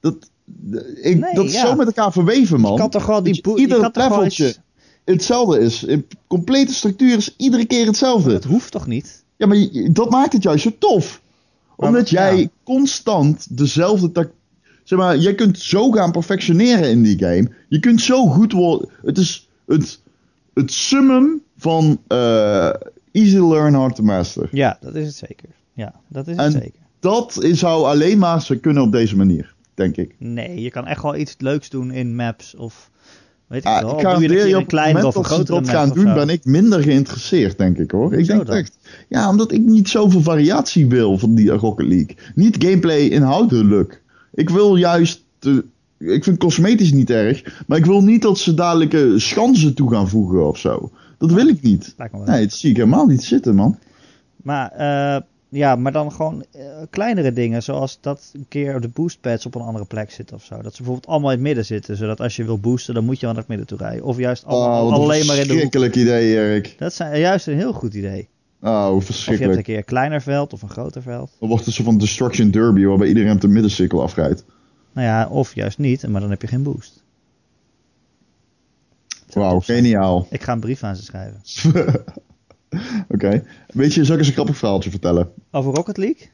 Dat, 0.00 0.30
ik, 1.02 1.18
Nee, 1.18 1.34
dat 1.34 1.44
is 1.44 1.52
ja. 1.52 1.66
zo 1.66 1.74
met 1.74 1.86
elkaar 1.86 2.12
verweven, 2.12 2.60
man. 2.60 2.72
Je 2.72 2.78
kan 2.78 2.90
toch 2.90 3.04
gewoon 3.04 3.24
die 3.24 3.34
Dat 3.34 3.44
je 3.44 3.50
boe- 3.50 3.60
je 3.60 3.66
ieder 3.66 3.90
leveltje 3.92 4.54
hetzelfde 5.04 5.58
is. 5.60 5.84
In 5.84 6.06
complete 6.26 6.74
structuur 6.74 7.16
is 7.16 7.34
iedere 7.36 7.64
keer 7.66 7.86
hetzelfde. 7.86 8.32
Dat 8.32 8.44
hoeft 8.44 8.70
toch 8.72 8.86
niet? 8.86 9.24
Ja, 9.36 9.46
maar 9.46 9.56
je- 9.56 9.92
dat 9.92 10.10
maakt 10.10 10.32
het 10.32 10.42
juist 10.42 10.62
zo 10.62 10.70
tof. 10.78 11.20
Omdat 11.86 12.10
jij 12.10 12.36
ja. 12.40 12.48
constant 12.64 13.56
dezelfde 13.56 14.12
tak. 14.12 14.30
Zeg 14.84 14.98
maar, 14.98 15.16
jij 15.16 15.34
kunt 15.34 15.58
zo 15.58 15.90
gaan 15.90 16.12
perfectioneren 16.12 16.90
in 16.90 17.02
die 17.02 17.18
game. 17.18 17.50
Je 17.68 17.80
kunt 17.80 18.00
zo 18.00 18.26
goed 18.26 18.52
worden. 18.52 18.88
Het 19.02 19.18
is 19.18 19.48
het, 19.66 20.00
het 20.54 20.72
summum 20.72 21.42
van 21.56 22.00
eh, 22.06 22.70
easy 23.12 23.36
learn, 23.38 23.74
hard 23.74 23.94
to 23.96 24.02
master. 24.02 24.48
Ja, 24.52 24.78
dat 24.80 24.94
is 24.94 25.06
het 25.06 25.16
zeker. 25.16 25.48
Ja, 25.72 25.94
dat 26.08 26.26
is 26.28 26.36
het 26.36 26.44
En- 26.44 26.52
zeker. 26.52 26.80
Dat 27.00 27.42
is- 27.42 27.58
zou 27.58 27.84
alleen 27.84 28.18
maar 28.18 28.42
ze 28.42 28.56
kunnen 28.60 28.82
op 28.82 28.92
deze 28.92 29.16
manier, 29.16 29.54
denk 29.74 29.96
ik. 29.96 30.14
Nee, 30.18 30.60
je 30.60 30.70
kan 30.70 30.86
echt 30.86 31.02
wel 31.02 31.16
iets 31.16 31.34
leuks 31.38 31.68
doen 31.70 31.90
in 31.90 32.16
maps 32.16 32.54
of 32.54 32.90
weet 33.48 33.60
ik 33.60 33.66
Ah, 33.66 33.80
wel. 33.80 33.94
ik 33.94 34.00
ga 34.00 34.18
je 34.18 34.56
op 34.56 34.72
een 34.72 35.04
of 35.04 35.14
een 35.14 35.24
grotere 35.24 35.60
dat 35.60 35.68
gaan 35.68 35.88
doen, 35.90 36.14
ben 36.14 36.28
ik 36.28 36.44
minder 36.44 36.82
geïnteresseerd, 36.82 37.58
denk 37.58 37.78
ik 37.78 37.90
hoor. 37.90 38.14
Ik 38.14 38.26
denk 38.26 38.46
dan? 38.46 38.56
echt. 38.56 38.78
Ja, 39.08 39.28
omdat 39.28 39.52
ik 39.52 39.60
niet 39.60 39.88
zoveel 39.88 40.22
variatie 40.22 40.86
wil 40.86 41.18
van 41.18 41.34
die 41.34 41.50
Rocket 41.50 41.86
League. 41.86 42.16
Niet 42.34 42.56
gameplay 42.64 43.00
inhoudelijk. 43.00 44.02
Ik 44.34 44.50
wil 44.50 44.76
juist. 44.76 45.24
de- 45.38 45.64
ik 45.98 46.24
vind 46.24 46.38
cosmetisch 46.38 46.92
niet 46.92 47.10
erg, 47.10 47.62
maar 47.66 47.78
ik 47.78 47.84
wil 47.86 48.02
niet 48.02 48.22
dat 48.22 48.38
ze 48.38 48.54
dadelijk 48.54 48.94
eh, 48.94 49.02
schansen 49.16 49.74
toe 49.74 49.90
gaan 49.90 50.08
voegen 50.08 50.48
of 50.48 50.58
zo. 50.58 50.90
Dat 51.18 51.32
wil 51.32 51.48
ik 51.48 51.62
niet. 51.62 51.94
Nee, 52.26 52.42
dat 52.42 52.52
zie 52.52 52.70
ik 52.70 52.76
helemaal 52.76 53.06
niet 53.06 53.22
zitten, 53.24 53.54
man. 53.54 53.78
Maar 54.42 54.70
eh, 54.72 55.20
ja, 55.48 55.76
maar 55.76 55.92
dan 55.92 56.12
gewoon 56.12 56.44
eh, 56.52 56.62
kleinere 56.90 57.32
dingen, 57.32 57.62
zoals 57.62 57.98
dat 58.00 58.30
een 58.34 58.46
keer 58.48 58.80
de 58.80 58.88
boostpads 58.88 59.46
op 59.46 59.54
een 59.54 59.60
andere 59.60 59.84
plek 59.84 60.10
zitten 60.10 60.36
of 60.36 60.44
zo. 60.44 60.54
Dat 60.54 60.72
ze 60.74 60.76
bijvoorbeeld 60.82 61.06
allemaal 61.06 61.30
in 61.30 61.36
het 61.36 61.46
midden 61.46 61.64
zitten, 61.64 61.96
zodat 61.96 62.20
als 62.20 62.36
je 62.36 62.44
wil 62.44 62.58
boosten, 62.58 62.94
dan 62.94 63.04
moet 63.04 63.20
je 63.20 63.26
naar 63.26 63.36
het 63.36 63.48
midden 63.48 63.66
toe 63.66 63.78
rijden. 63.78 64.04
Of 64.04 64.16
juist 64.18 64.44
al- 64.44 64.58
Oh, 64.86 64.92
alleen 64.92 65.26
maar 65.26 65.36
in 65.36 65.42
de 65.42 65.48
verschrikkelijk 65.48 65.96
idee, 65.96 66.34
Erik. 66.36 66.74
Dat 66.78 66.90
is 66.90 66.96
juist 66.98 67.46
een 67.46 67.56
heel 67.56 67.72
goed 67.72 67.94
idee. 67.94 68.28
Oh, 68.62 68.70
Of 68.70 68.88
je 68.88 68.92
hebt 68.94 69.04
verschrikkelijk. 69.04 69.56
een 69.58 69.62
keer 69.64 69.76
een 69.76 69.84
kleiner 69.84 70.22
veld 70.22 70.52
of 70.52 70.62
een 70.62 70.70
groter 70.70 71.02
veld. 71.02 71.30
Dan 71.40 71.48
wordt 71.48 71.64
het 71.64 71.74
zo 71.74 71.84
van 71.84 71.98
Destruction 71.98 72.50
Derby, 72.50 72.84
waarbij 72.84 73.08
iedereen 73.08 73.32
op 73.32 73.40
de 73.40 73.48
middencirkel 73.48 74.02
afrijdt. 74.02 74.44
Nou 74.92 75.06
ja, 75.06 75.28
of 75.28 75.54
juist 75.54 75.78
niet, 75.78 76.08
maar 76.08 76.20
dan 76.20 76.30
heb 76.30 76.40
je 76.42 76.48
geen 76.48 76.62
boost. 76.62 77.02
Wauw, 79.32 79.60
geniaal. 79.60 80.26
Ik 80.30 80.42
ga 80.42 80.52
een 80.52 80.60
brief 80.60 80.82
aan 80.82 80.96
ze 80.96 81.02
schrijven. 81.02 81.40
Oké. 83.14 83.44
Weet 83.72 83.94
je, 83.94 84.04
zal 84.04 84.12
ik 84.14 84.18
eens 84.20 84.28
een 84.28 84.34
grappig 84.34 84.56
verhaaltje 84.56 84.90
vertellen? 84.90 85.28
Over 85.50 85.74
Rocket 85.74 85.96
League? 85.96 86.26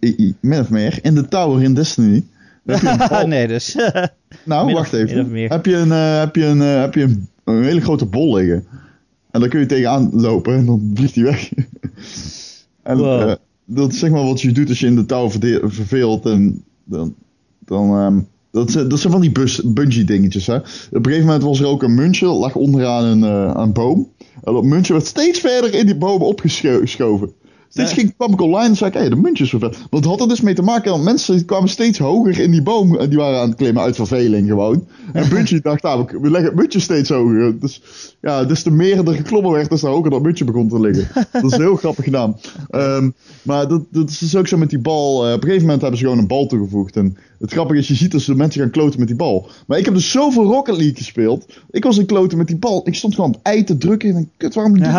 I- 0.00 0.34
Min 0.40 0.60
of 0.60 0.70
meer. 0.70 0.98
In 1.02 1.14
de 1.14 1.28
tower 1.28 1.62
in 1.62 1.74
Destiny. 1.74 2.24
bal- 3.08 3.26
nee, 3.26 3.48
dus. 3.48 3.74
Nou, 4.44 4.66
min 4.66 4.74
of- 4.74 4.80
wacht 4.80 4.92
of 4.94 4.98
even. 4.98 5.30
meer. 5.30 5.50
Heb 5.50 5.66
je, 5.66 5.76
een, 5.76 5.92
eh, 5.92 6.18
heb, 6.18 6.34
je 6.36 6.44
een, 6.44 6.62
eh, 6.62 6.80
heb 6.80 6.94
je 6.94 7.02
een, 7.02 7.28
een 7.44 7.62
hele 7.64 7.80
grote 7.80 8.04
bol 8.06 8.34
liggen. 8.36 8.66
En 9.30 9.40
dan 9.40 9.48
kun 9.48 9.60
je 9.60 9.66
tegenaan 9.66 10.10
lopen 10.12 10.54
en 10.56 10.66
dan 10.66 10.90
vliegt 10.94 11.14
hij 11.14 11.24
weg. 11.24 11.50
en 12.82 12.96
Wow. 12.96 13.28
eh, 13.28 13.34
dat 13.64 13.92
is 13.92 13.98
zeg 13.98 14.10
maar 14.10 14.24
wat 14.24 14.40
je 14.40 14.52
doet 14.52 14.68
als 14.68 14.80
je 14.80 14.86
in 14.86 14.94
de 14.94 15.06
tower 15.06 15.30
verveelt. 15.72 16.26
En 16.26 16.64
dan, 16.84 17.14
dan, 17.58 17.90
ehm, 17.98 18.20
dat, 18.54 18.70
zijn- 18.70 18.88
dat 18.88 18.98
zijn 19.00 19.12
van 19.12 19.22
die 19.22 19.32
bus, 19.32 19.60
bungee 19.64 20.04
dingetjes. 20.04 20.46
Hè? 20.46 20.56
Op 20.56 20.64
een 20.90 21.04
gegeven 21.04 21.26
moment 21.26 21.42
was 21.42 21.60
er 21.60 21.66
ook 21.66 21.82
een 21.82 21.94
muntje, 21.94 22.26
lag 22.26 22.54
onderaan 22.54 23.04
een, 23.04 23.24
eh, 23.24 23.62
een 23.62 23.72
boom. 23.72 24.08
En 24.44 24.52
dat 24.52 24.64
muntje 24.64 24.92
werd 24.92 25.06
steeds 25.06 25.40
verder 25.40 25.74
in 25.74 25.86
die 25.86 25.96
boom 25.96 26.22
opgeschoven. 26.22 27.32
Steeds 27.68 27.90
Ja. 27.90 27.96
ging, 27.96 28.14
kwam 28.16 28.32
ik 28.32 28.40
online 28.40 28.68
en 28.68 28.76
zei 28.76 28.90
ik, 28.90 28.96
hé, 28.98 29.08
de 29.08 29.16
muntjes 29.16 29.48
zo 29.48 29.58
ver. 29.58 29.68
Want 29.90 30.04
het 30.04 30.12
had 30.12 30.20
er 30.20 30.28
dus 30.28 30.40
mee 30.40 30.54
te 30.54 30.62
maken 30.62 30.90
dat 30.90 31.02
mensen 31.02 31.44
kwamen 31.44 31.68
steeds 31.68 31.98
hoger 31.98 32.38
in 32.38 32.50
die 32.50 32.62
boom. 32.62 32.96
En 32.96 33.08
die 33.08 33.18
waren 33.18 33.40
aan 33.40 33.48
het 33.48 33.56
klimmen 33.56 33.82
uit 33.82 33.96
verveling 33.96 34.48
gewoon. 34.48 34.86
En 35.12 35.28
Bungie 35.28 35.60
dacht, 35.60 35.82
nou, 35.82 36.04
we- 36.20 36.30
leggen 36.30 36.50
het 36.50 36.58
muntje 36.58 36.80
steeds 36.80 37.08
hoger. 37.08 37.58
Dus 37.60 37.82
ja, 38.20 38.44
des 38.44 38.62
te 38.62 38.70
meer 38.70 39.08
er 39.08 39.14
geklommen 39.14 39.50
werd, 39.52 39.70
des 39.70 39.80
te 39.80 39.86
hoger 39.86 40.10
dat 40.10 40.22
muntje 40.22 40.44
begon 40.44 40.68
te 40.68 40.80
liggen. 40.80 41.08
dat 41.32 41.52
is 41.52 41.56
heel 41.56 41.76
grappig 41.76 42.04
gedaan. 42.04 42.36
Ehm, 42.70 43.10
maar 43.42 43.68
dat, 43.68 43.82
dat 43.90 44.10
is 44.10 44.18
dus 44.18 44.36
ook 44.36 44.48
zo 44.48 44.56
met 44.56 44.70
die 44.70 44.78
bal. 44.78 45.26
Eh, 45.26 45.32
op 45.32 45.36
een 45.36 45.42
gegeven 45.42 45.62
moment 45.62 45.80
hebben 45.80 45.98
ze 45.98 46.04
gewoon 46.04 46.20
een 46.20 46.26
bal 46.26 46.46
toegevoegd. 46.46 46.96
En 46.96 47.16
het 47.38 47.52
grappige 47.52 47.78
is, 47.78 47.88
je 47.88 47.94
ziet 47.94 48.10
dus 48.10 48.24
de 48.24 48.34
mensen 48.34 48.60
gaan 48.60 48.70
kloten 48.70 48.98
met 48.98 49.08
die 49.08 49.16
bal. 49.16 49.48
Maar 49.66 49.78
ik 49.78 49.84
heb 49.84 49.94
dus 49.94 50.10
zoveel 50.10 50.44
Rocket 50.44 50.76
League 50.76 50.96
gespeeld. 50.96 51.46
Ik 51.70 51.84
was 51.84 51.98
in 51.98 52.06
kloten 52.06 52.38
met 52.38 52.46
die 52.46 52.56
bal. 52.56 52.80
Ik 52.84 52.94
stond 52.94 53.14
gewoon 53.14 53.34
op 53.34 53.40
ei 53.42 53.64
te 53.64 53.78
drukken. 53.78 54.16
En 54.16 54.30
kut, 54.36 54.54
waarom 54.54 54.72
dit? 54.78 54.86
Ik 54.88 54.92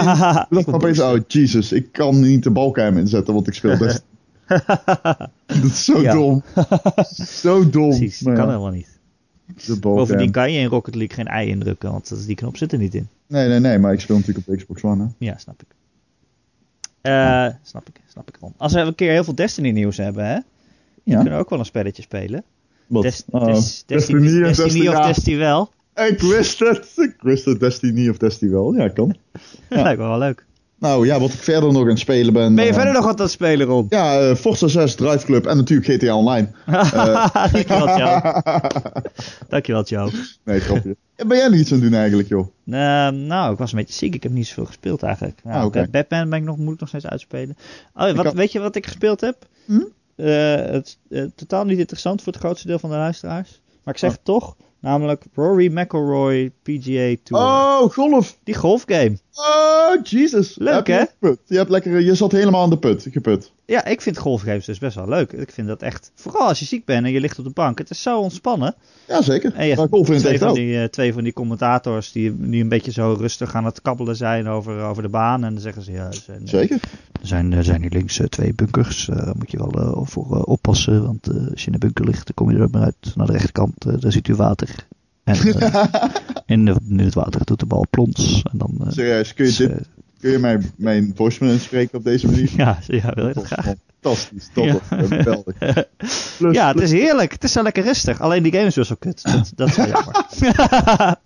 dacht 0.50 0.68
opeens, 0.74 1.00
oh 1.00 1.14
Jesus, 1.28 1.72
ik 1.72 1.88
kan 1.92 2.20
niet 2.20 2.44
de 2.44 2.52
balcam 2.56 2.98
inzetten, 2.98 3.34
want 3.34 3.48
ik 3.48 3.54
speel 3.54 3.78
best. 3.86 4.04
dat 5.46 5.64
is 5.64 5.86
zo 5.86 6.02
Ja. 6.02 6.14
dom. 6.14 6.44
zo 7.26 7.70
dom. 7.70 7.90
Precies, 7.90 8.20
dat 8.20 8.36
kan 8.36 8.48
helemaal 8.48 8.72
niet. 8.72 9.00
de. 9.66 9.80
Bovendien 9.80 10.32
kan 10.32 10.52
je 10.52 10.60
in 10.60 10.68
Rocket 10.68 10.96
League 10.96 11.16
geen 11.16 11.28
ei 11.28 11.50
indrukken, 11.50 11.92
want 11.92 12.26
die 12.26 12.36
knop 12.36 12.58
zit 12.58 12.72
er 12.72 12.78
niet 12.78 12.96
in. 12.96 13.08
Nee, 13.28 13.48
nee, 13.48 13.60
nee, 13.60 13.80
maar 13.80 13.94
ik 13.94 14.00
speel 14.00 14.16
natuurlijk 14.18 14.48
op 14.48 14.56
Xbox 14.56 14.84
One. 14.84 15.04
Hè. 15.04 15.10
Ja, 15.26 15.38
snap 15.38 15.62
ik. 15.62 15.68
Eh, 17.02 17.48
snap 17.64 17.88
ik, 17.88 18.02
snap 18.08 18.28
ik. 18.30 18.38
Als 18.58 18.74
we 18.74 18.80
een 18.80 18.96
keer 18.96 19.12
heel 19.12 19.24
veel 19.24 19.36
Destiny 19.36 19.70
nieuws 19.72 19.98
hebben, 19.98 20.26
hè? 20.26 20.34
Ja, 20.34 20.44
kunnen 21.16 21.34
we 21.34 21.40
ook 21.40 21.50
wel 21.50 21.60
een 21.60 21.66
spelletje 21.66 22.02
spelen. 22.02 22.44
Des- 22.88 23.24
Oh, 23.30 23.46
des- 23.46 23.84
Destiny, 23.86 24.20
Destiny 24.22 24.42
of 24.44 24.48
Destiny 24.56 24.70
Destiny, 24.84 24.88
of. 24.98 25.06
Destiny 25.06 25.38
wel. 25.38 25.72
Ik 25.96 26.20
wist 26.20 26.60
het. 26.60 26.92
Ik 26.96 27.16
wist 27.20 27.46
het. 27.46 27.60
Destiny 27.60 28.10
of 28.10 28.18
Destiny 28.18 28.52
wel. 28.52 28.74
Ja, 28.76 28.88
kan. 28.90 29.16
Ja. 29.70 29.82
Lijkt 29.82 30.00
me 30.02 30.08
wel 30.08 30.18
leuk. 30.18 30.46
Nou 30.86 31.06
ja, 31.06 31.20
wat 31.20 31.34
ik 31.34 31.40
verder 31.40 31.72
nog 31.72 31.82
aan 31.82 31.88
het 31.88 32.00
spelen 32.00 32.34
ben. 32.34 32.56
Ben 32.56 32.64
je 32.64 32.70
eh, 32.70 32.76
verder 32.76 32.94
nog 32.94 33.06
wat 33.06 33.18
aan 33.18 33.24
het 33.26 33.32
spelen? 33.34 33.86
Ja, 33.90 34.20
eh, 34.20 34.36
Forza 34.36 34.68
6, 34.68 34.96
Drive 34.96 35.26
Club 35.26 35.46
en 35.46 35.58
natuurlijk 35.58 35.90
GTA 36.02 36.16
Online. 36.16 36.48
Dankjewel, 37.52 37.98
Joe. 37.98 38.42
Dankjewel, 39.50 39.84
Joe. 39.84 40.10
Nee, 40.44 40.60
grapje. 40.60 40.96
Ben 41.28 41.38
jij 41.38 41.48
nog 41.48 41.60
iets 41.60 41.72
aan 41.72 41.80
het 41.82 41.90
doen 41.90 42.00
eigenlijk, 42.00 42.28
joh? 42.28 42.48
Nou, 42.64 43.52
ik 43.52 43.58
was 43.58 43.72
een 43.72 43.78
beetje 43.78 43.94
ziek. 43.94 44.14
Ik 44.16 44.24
heb 44.24 44.32
niet 44.32 44.48
zoveel 44.48 44.66
gespeeld 44.66 45.04
eigenlijk. 45.04 45.40
Ja, 45.44 45.62
Ah. 45.62 45.84
Batman 45.92 46.30
ben 46.30 46.40
ik 46.40 46.46
nog, 46.46 46.58
moet 46.58 46.74
ik 46.74 46.80
nog 46.80 46.90
steeds 46.90 47.08
uitspelen. 47.08 47.58
Oh, 47.96 48.12
wat, 48.12 48.34
Weet 48.34 48.52
je 48.52 48.60
wat 48.60 48.76
ik 48.76 48.86
gespeeld 48.86 49.22
heb? 49.22 49.38
Hm? 49.66 49.80
Eh, 50.16 50.56
het 50.56 50.98
eh, 51.10 51.24
totaal 51.36 51.66
niet 51.66 51.80
interessant 51.80 52.22
voor 52.22 52.34
het 52.34 52.42
grootste 52.42 52.68
deel 52.68 52.80
van 52.80 52.90
de 52.90 52.96
luisteraars. 52.96 53.62
Maar 53.84 53.94
ik 53.94 54.00
zeg 54.00 54.10
Oh. 54.10 54.16
het 54.16 54.26
toch. 54.26 54.56
Namelijk 54.80 55.24
Rory 55.34 55.72
McIlroy 55.80 56.52
PGA 56.64 57.16
Tour. 57.24 57.44
Oh, 57.44 57.82
golf! 57.92 58.38
Die 58.44 58.56
golfgame. 58.56 59.18
Oh, 59.38 60.04
Jesus. 60.04 60.56
Leuk, 60.58 60.88
je 60.88 60.94
hè? 60.94 61.28
Je, 61.46 61.58
hebt 61.58 61.70
lekker, 61.70 62.00
je 62.00 62.16
zat 62.16 62.32
helemaal 62.32 62.62
aan 62.62 62.70
de 62.70 62.78
put, 62.78 63.08
geput. 63.12 63.52
Ja, 63.66 63.86
ik 63.86 64.02
vind 64.02 64.18
golfgames 64.18 64.66
dus 64.66 64.78
best 64.80 64.96
wel 64.96 65.08
leuk. 65.08 65.32
Ik 65.32 65.52
vind 65.52 65.68
dat 65.68 65.82
echt, 65.82 66.12
vooral 66.16 66.48
als 66.48 66.60
je 66.60 66.66
ziek 66.66 66.86
bent 66.86 67.06
en 67.06 67.12
je 67.12 67.20
ligt 67.20 67.40
op 67.40 67.46
de 67.46 67.52
bank. 67.52 67.78
Het 67.78 67.90
is 67.90 68.02
zo 68.02 68.20
ontspannen. 68.20 68.76
Ja, 69.08 69.22
zeker. 69.22 69.54
En 69.54 69.68
je 69.68 69.76
golf 69.76 70.10
in 70.10 70.18
twee, 70.20 70.38
van 70.40 70.48
ook. 70.50 70.56
die, 70.56 70.78
eh, 70.82 70.88
twee 70.88 71.14
van 71.14 71.24
die 71.24 71.34
commentators 71.34 72.12
die, 72.12 72.36
die 72.50 72.62
een 72.64 72.70
beetje 72.70 72.92
zo 72.92 73.16
rustig 73.20 73.56
aan 73.56 73.66
het 73.66 73.82
kabbelen 73.82 74.16
zijn 74.16 74.48
over, 74.48 74.82
over 74.84 75.04
de 75.04 75.10
baan. 75.10 75.44
En 75.44 75.54
dan 75.54 75.62
zeggen 75.62 75.82
ze, 75.82 75.92
ja, 75.92 76.12
zijn, 76.12 76.42
eh, 76.42 76.48
Zeker. 76.48 76.80
er 77.22 77.28
zijn, 77.28 77.54
er 77.54 77.64
zijn 77.64 77.82
hier 77.82 77.92
links 77.92 78.20
eh, 78.20 78.28
twee 78.28 78.54
bunkers. 78.54 79.10
eh, 79.10 79.16
Daar 79.16 79.36
moet 79.38 79.52
je 79.52 79.58
wel 79.58 79.72
eh, 79.72 80.00
voor 80.04 80.36
eh, 80.36 80.42
oppassen. 80.48 81.06
Want 81.06 81.28
eh, 81.28 81.36
als 81.52 81.60
je 81.62 81.66
in 81.66 81.72
de 81.72 81.78
bunker 81.78 82.06
ligt, 82.06 82.26
dan 82.26 82.34
kom 82.36 82.52
je 82.52 82.58
er 82.58 82.64
ook 82.64 82.72
maar 82.72 82.84
uit. 82.84 83.16
Naar 83.16 83.26
de 83.28 83.32
rechterkant, 83.34 83.86
eh, 83.86 83.94
daar 84.00 84.12
ziet 84.12 84.28
u 84.28 84.36
water. 84.36 84.70
En 85.26 85.36
eh, 85.36 85.84
in, 86.46 86.66
de- 86.66 86.76
in 86.90 87.00
het 87.00 87.14
water 87.14 87.42
doet 87.46 87.60
de 87.60 87.66
bal 87.66 87.86
plons. 87.90 88.44
En 88.52 88.58
dan, 88.58 88.76
eh, 88.80 88.88
Serieus, 88.92 89.34
kun 89.34 89.46
je, 89.46 89.52
is, 89.52 89.58
dit, 89.58 89.72
eh, 89.72 89.78
kun 90.20 90.32
je 90.32 90.38
mijn, 90.40 90.72
mijn 90.78 91.12
voicemail 91.16 91.54
inspreken 91.54 91.98
op 91.98 92.04
deze 92.04 92.26
manier? 92.26 92.50
ja, 92.58 92.80
ja, 92.88 93.12
wil 93.14 93.28
je 93.28 93.34
dat 93.34 93.46
graag? 93.46 93.74
Fantastisch, 94.02 94.50
top. 94.54 94.66
Ja. 94.66 94.80
Geweldig. 94.98 95.56
Ja, 96.52 96.72
het 96.72 96.82
is 96.82 96.92
heerlijk. 96.92 97.32
Het 97.32 97.44
is 97.44 97.52
zo 97.52 97.64
lekker 97.64 97.84
rustig. 97.84 98.22
Alleen 98.22 98.44
die 98.44 98.52
game 98.52 98.66
is 98.66 98.76
wel 98.76 98.86
zo 98.86 98.96
kut. 99.00 99.24
Dat, 99.24 99.52
dat 99.56 99.68
is 99.68 99.76
wel 99.76 99.88
jammer. 99.88 100.26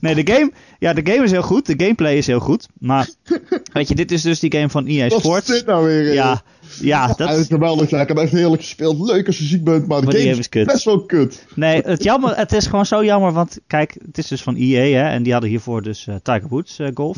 nee, 0.00 0.14
de 0.24 0.32
game, 0.32 0.52
ja, 0.78 0.92
de 0.92 1.10
game 1.12 1.24
is 1.24 1.30
heel 1.30 1.42
goed. 1.42 1.66
De 1.66 1.74
gameplay 1.76 2.16
is 2.16 2.26
heel 2.26 2.40
goed. 2.40 2.66
Maar 2.78 3.08
weet 3.72 3.88
je, 3.88 3.94
dit 3.94 4.10
is 4.12 4.22
dus 4.22 4.40
die 4.40 4.52
game 4.52 4.68
van 4.70 4.86
EA 4.86 5.02
Wat 5.08 5.12
is 5.18 5.24
Sports. 5.24 5.46
dit 5.46 5.66
nou 5.66 5.84
weer? 5.86 6.08
eh? 6.08 6.14
Ja, 6.14 6.42
ja, 6.80 7.06
dat 7.06 7.30
is 7.38 7.46
geweldig. 7.46 7.90
Ja, 7.90 8.00
ik 8.00 8.08
heb 8.08 8.16
echt 8.16 8.32
heerlijk 8.32 8.62
gespeeld. 8.62 8.98
Leuk 9.10 9.26
als 9.26 9.38
je 9.38 9.44
ziek 9.44 9.64
bent, 9.64 9.86
maar 9.86 9.98
de 10.00 10.04
Maar 10.04 10.12
die 10.14 10.20
game 10.22 10.30
game 10.30 10.40
is 10.40 10.48
kut. 10.48 10.66
best 10.66 10.84
wel 10.84 11.04
kut. 11.04 11.44
Nee, 11.54 11.80
het, 11.84 12.02
jammer, 12.02 12.36
het 12.36 12.52
is 12.52 12.66
gewoon 12.66 12.86
zo 12.86 13.04
jammer, 13.04 13.32
want 13.32 13.58
kijk, 13.66 13.96
het 14.06 14.18
is 14.18 14.26
dus 14.28 14.42
van 14.42 14.54
EA, 14.56 15.02
hè, 15.02 15.08
en 15.08 15.22
die 15.22 15.32
hadden 15.32 15.50
hiervoor 15.50 15.82
dus 15.82 16.06
eh, 16.06 16.14
Tiger 16.22 16.48
Woods 16.48 16.78
eh, 16.78 16.88
golf. 16.94 17.16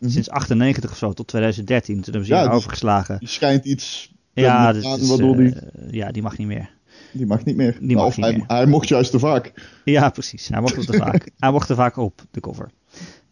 Mhm. 0.00 0.10
Sinds 0.10 0.30
98 0.30 0.90
of 0.90 0.96
zo 0.96 1.12
tot 1.12 1.26
2013, 1.26 1.94
toen 1.94 2.04
hebben 2.04 2.24
ze 2.24 2.32
Ja, 2.32 2.40
hier 2.40 2.48
dus- 2.48 2.58
overgeslagen. 2.58 3.18
Die 3.18 3.28
schijnt 3.28 3.64
iets... 3.64 4.12
Ja, 4.32 4.72
te 4.72 4.80
dus, 4.80 4.98
dus, 5.08 5.18
eh, 5.18 5.36
die, 5.36 5.54
ja, 5.90 6.10
die 6.10 6.22
mag 6.22 6.38
niet 6.38 6.46
meer. 6.46 6.70
Die 7.12 7.26
mag 7.26 7.44
niet 7.44 7.56
meer. 7.56 7.76
die 7.80 7.96
Nou, 7.96 8.06
mag 8.06 8.16
niet 8.16 8.24
hij, 8.26 8.34
meer. 8.36 8.44
hij 8.46 8.66
mocht 8.66 8.88
juist 8.88 9.10
te 9.10 9.18
vaak. 9.18 9.52
Ja, 9.84 10.10
precies. 10.10 10.48
Hij 10.48 10.60
mocht 10.60 10.88
er 10.88 10.94
vaak. 10.94 11.30
Hij 11.38 11.50
mocht 11.50 11.68
er 11.68 11.76
vaak 11.76 11.96
op, 11.96 12.22
de 12.30 12.40
cover. 12.40 12.70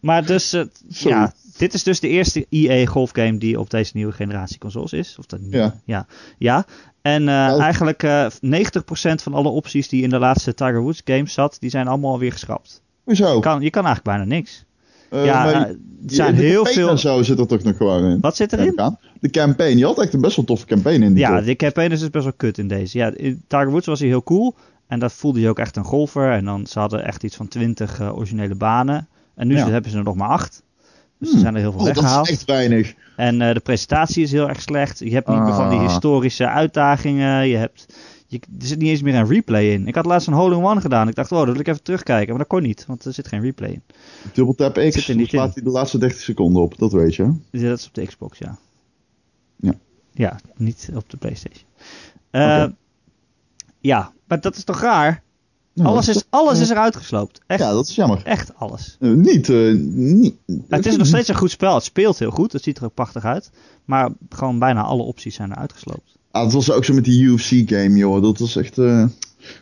Maar 0.00 0.26
dus, 0.26 0.52
eh, 0.52 0.64
ja, 0.88 1.32
dit 1.56 1.74
is 1.74 1.82
dus 1.82 2.00
de 2.00 2.08
eerste 2.08 2.46
EA 2.48 2.86
golfgame 2.86 3.38
die 3.38 3.60
op 3.60 3.70
deze 3.70 3.90
nieuwe 3.94 4.12
generatie 4.12 4.58
consoles 4.58 4.92
is. 4.92 5.16
Of 5.18 5.26
dat, 5.26 5.40
Ja. 5.50 5.80
ja. 5.84 6.06
Ja. 6.38 6.66
En 7.02 7.20
eh, 7.20 7.26
Nou. 7.34 7.60
eigenlijk 7.60 8.02
eh 8.02 8.26
90% 8.40 9.22
van 9.22 9.34
alle 9.34 9.48
opties 9.48 9.88
die 9.88 10.02
in 10.02 10.10
de 10.10 10.18
laatste 10.18 10.54
Tiger 10.54 10.80
Woods 10.80 11.00
games 11.04 11.32
zat, 11.32 11.56
die 11.60 11.70
zijn 11.70 11.88
allemaal 11.88 12.12
alweer 12.12 12.32
geschrapt. 12.32 12.82
Hoezo? 13.04 13.34
Je 13.34 13.40
kan, 13.40 13.60
je 13.62 13.70
kan 13.70 13.84
eigenlijk 13.86 14.16
bijna 14.16 14.34
niks. 14.34 14.64
Eh, 15.10 15.24
ja, 15.24 15.44
maar 15.44 15.54
er 15.54 15.76
zijn 16.06 16.34
de 16.34 16.42
heel 16.42 16.64
veel... 16.64 16.88
en 16.88 16.98
zo 16.98 17.22
zit 17.22 17.38
er 17.38 17.46
toch 17.46 17.62
nog 17.62 17.76
gewoon 17.76 18.04
in. 18.04 18.20
Wat 18.20 18.36
zit 18.36 18.52
erin? 18.52 18.80
aan. 18.80 18.98
De 19.20 19.30
campaign. 19.30 19.78
Je 19.78 19.84
had 19.84 20.00
echt 20.02 20.12
een 20.14 20.20
best 20.20 20.36
wel 20.36 20.44
toffe 20.44 20.66
campaign 20.66 21.02
in 21.02 21.12
die 21.14 21.22
Ja, 21.22 21.40
de 21.40 21.56
campaign 21.56 21.92
is 21.92 22.00
dus 22.00 22.10
best 22.10 22.24
wel 22.24 22.32
kut 22.36 22.58
in 22.58 22.68
deze. 22.68 22.98
Ja, 22.98 23.12
in 23.16 23.42
Tiger 23.46 23.70
Woods 23.70 23.86
was 23.86 23.98
hij 24.00 24.08
heel 24.08 24.22
cool. 24.22 24.54
En 24.86 24.98
dat 24.98 25.12
voelde 25.12 25.40
je 25.40 25.48
ook 25.48 25.58
echt 25.58 25.76
een 25.76 25.84
golfer. 25.84 26.32
En 26.32 26.44
dan, 26.44 26.66
ze 26.66 26.78
hadden 26.78 27.04
echt 27.04 27.22
iets 27.24 27.36
van 27.36 27.48
20 27.48 28.00
eh, 28.00 28.16
originele 28.16 28.54
banen. 28.54 29.08
En 29.34 29.46
nu 29.46 29.56
Ja. 29.56 29.68
hebben 29.70 29.90
ze 29.90 29.96
er 29.98 30.04
nog 30.04 30.16
maar 30.16 30.28
acht. 30.28 30.62
Dus 31.18 31.28
er 31.28 31.34
Hmm. 31.34 31.42
zijn 31.42 31.54
er 31.54 31.60
heel 31.60 31.70
veel 31.72 31.80
Oh, 31.80 31.86
dat 31.86 31.94
weggehaald. 31.94 32.26
is 32.28 32.32
echt 32.34 32.44
weinig. 32.44 32.94
En 33.16 33.40
eh, 33.42 33.54
de 33.54 33.60
presentatie 33.60 34.22
is 34.22 34.32
heel 34.32 34.48
erg 34.48 34.60
slecht. 34.60 34.98
Je 34.98 35.10
hebt 35.12 35.28
niet 35.28 35.42
meer 35.42 35.54
van 35.54 35.68
die 35.70 35.78
Ah. 35.78 35.86
historische 35.86 36.48
uitdagingen. 36.48 37.48
Je 37.48 37.56
hebt, 37.56 37.86
je, 38.30 38.38
er 38.60 38.66
zit 38.66 38.78
niet 38.78 38.88
eens 38.88 39.02
meer 39.02 39.14
een 39.14 39.26
replay 39.28 39.72
in. 39.72 39.86
Ik 39.86 39.94
had 39.94 40.06
laatst 40.06 40.28
een 40.28 40.34
hole-in-one 40.34 40.80
gedaan. 40.80 41.08
Ik 41.08 41.14
dacht, 41.14 41.32
oh, 41.32 41.38
dat 41.38 41.46
wil 41.48 41.60
ik 41.60 41.66
even 41.68 41.82
terugkijken. 41.82 42.28
Maar 42.28 42.38
dat 42.38 42.46
kon 42.46 42.62
niet, 42.62 42.86
want 42.86 43.04
er 43.04 43.12
zit 43.12 43.28
geen 43.28 43.40
replay 43.40 43.70
in. 43.70 43.82
Dubbel 44.32 44.54
tap 44.54 44.74
X, 44.74 44.94
Zit 44.94 45.08
er 45.08 45.16
niet 45.16 45.28
slaat 45.28 45.46
in. 45.46 45.52
hij 45.54 45.62
de 45.62 45.70
laatste 45.70 45.98
30 45.98 46.20
seconden 46.20 46.62
op. 46.62 46.78
Dat 46.78 46.92
weet 46.92 47.14
je. 47.14 47.32
dat 47.50 47.78
is 47.78 47.86
op 47.86 47.94
de 47.94 48.06
Xbox, 48.06 48.38
ja. 48.38 48.58
Ja. 49.56 49.74
Ja, 50.12 50.40
niet 50.56 50.90
op 50.94 51.10
de 51.10 51.16
PlayStation. 51.16 51.64
Eh. 52.30 52.64
Ja, 53.80 54.12
maar 54.26 54.40
dat 54.40 54.56
is 54.56 54.64
toch 54.64 54.80
raar? 54.80 55.22
Nou, 55.72 55.88
alles 55.88 56.08
is, 56.08 56.24
alles 56.30 56.60
is 56.60 56.70
eruit 56.70 56.96
gesloopt. 56.96 57.40
Echt, 57.46 57.60
Ja, 57.60 57.72
dat 57.72 57.88
is 57.88 57.94
jammer. 57.94 58.20
echt 58.24 58.54
alles. 58.54 58.96
Eh, 59.00 59.10
niet, 59.10 59.48
eh, 59.48 59.72
niet. 59.76 60.34
Het 60.68 60.86
is 60.86 60.96
nog 60.96 61.06
steeds 61.16 61.28
een 61.28 61.34
goed 61.34 61.50
spel. 61.50 61.74
Het 61.74 61.84
speelt 61.84 62.18
heel 62.18 62.30
goed. 62.30 62.52
Het 62.52 62.62
ziet 62.62 62.78
er 62.78 62.84
ook 62.84 62.94
prachtig 62.94 63.24
uit. 63.24 63.50
Maar 63.84 64.10
gewoon 64.28 64.58
bijna 64.58 64.82
alle 64.82 65.02
opties 65.02 65.34
zijn 65.34 65.50
eruit 65.52 65.72
gesloopt. 65.72 66.17
Ah, 66.30 66.42
het 66.44 66.52
was 66.52 66.70
ook 66.70 66.84
zo 66.84 66.94
met 66.94 67.04
die 67.04 67.22
UFC-game, 67.24 67.96
joh. 67.96 68.22
Dat 68.22 68.38
was 68.38 68.56
echt. 68.56 68.74
dat 68.74 69.10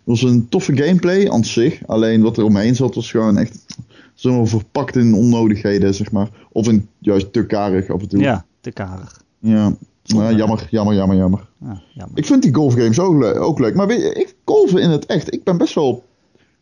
was 0.04 0.22
een 0.22 0.48
toffe 0.48 0.76
gameplay 0.76 1.28
aan 1.28 1.44
zich. 1.44 1.86
Alleen 1.86 2.22
wat 2.22 2.36
er 2.38 2.44
omheen 2.44 2.74
zat, 2.74 2.94
was 2.94 3.10
gewoon 3.10 3.38
echt. 3.38 3.66
Zo 4.14 4.44
verpakt 4.44 4.96
in 4.96 5.14
onnodigheden, 5.14 5.94
zeg 5.94 6.10
maar. 6.12 6.28
Of 6.52 6.68
in 6.68 6.88
juist 6.98 7.32
te 7.32 7.46
karig 7.46 7.90
af 7.90 8.00
en 8.00 8.08
toe. 8.08 8.20
Ja, 8.20 8.44
te 8.60 8.70
karig. 8.70 9.22
Ja. 9.38 9.76
Nou, 10.04 10.36
jammer, 10.36 10.66
jammer, 10.70 10.94
jammer, 10.94 11.16
jammer. 11.16 11.48
Ja, 11.60 11.82
jammer. 11.94 12.18
Ik 12.18 12.26
vind 12.26 12.42
die 12.42 12.54
golfgames 12.54 12.98
ook, 12.98 13.18
le- 13.22 13.38
ook 13.38 13.58
leuk. 13.58 13.74
Maar 13.74 13.86
weet 13.86 14.00
je, 14.02 14.12
ik 14.14 14.34
golven 14.44 14.80
in 14.80 14.90
het 14.90 15.06
echt. 15.06 15.34
Ik 15.34 15.44
ben 15.44 15.56
best 15.58 15.74
wel. 15.74 16.04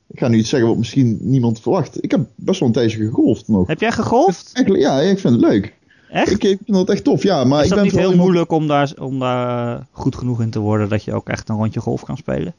Ik 0.07 0.19
ga 0.19 0.29
nu 0.29 0.37
iets 0.39 0.49
zeggen 0.49 0.69
wat 0.69 0.79
misschien 0.79 1.19
niemand 1.21 1.61
verwacht. 1.61 2.03
Ik 2.05 2.11
heb 2.11 2.27
best 2.35 2.61
wel 2.61 2.69
een 2.69 2.75
tijdje 2.75 3.05
gegolfd 3.07 3.49
nog. 3.49 3.67
Heb 3.67 3.81
jij 3.81 3.93
gegolfd? 3.93 4.51
Ja, 4.65 5.01
ik 5.01 5.19
vind 5.19 5.33
het 5.35 5.43
leuk. 5.43 5.75
Echt? 6.15 6.31
Ik, 6.31 6.45
ik 6.45 6.59
vind 6.65 6.77
dat 6.77 6.91
echt 6.91 7.05
tof, 7.05 7.23
ja. 7.23 7.45
Maar 7.45 7.61
is 7.65 7.69
ik 7.69 7.75
ben 7.75 7.83
niet 7.83 7.93
heel 7.93 8.01
iemand- 8.01 8.21
moeilijk 8.21 8.53
om 8.53 8.67
daar, 8.67 8.93
om 9.01 9.19
daar 9.19 9.75
eh, 9.77 9.81
goed 9.91 10.17
genoeg 10.17 10.41
in 10.43 10.51
te 10.51 10.59
worden 10.59 10.89
dat 10.89 11.05
je 11.05 11.13
ook 11.13 11.29
echt 11.29 11.49
een 11.49 11.57
rondje 11.57 11.81
golf 11.81 12.05
kan 12.05 12.17
spelen? 12.17 12.55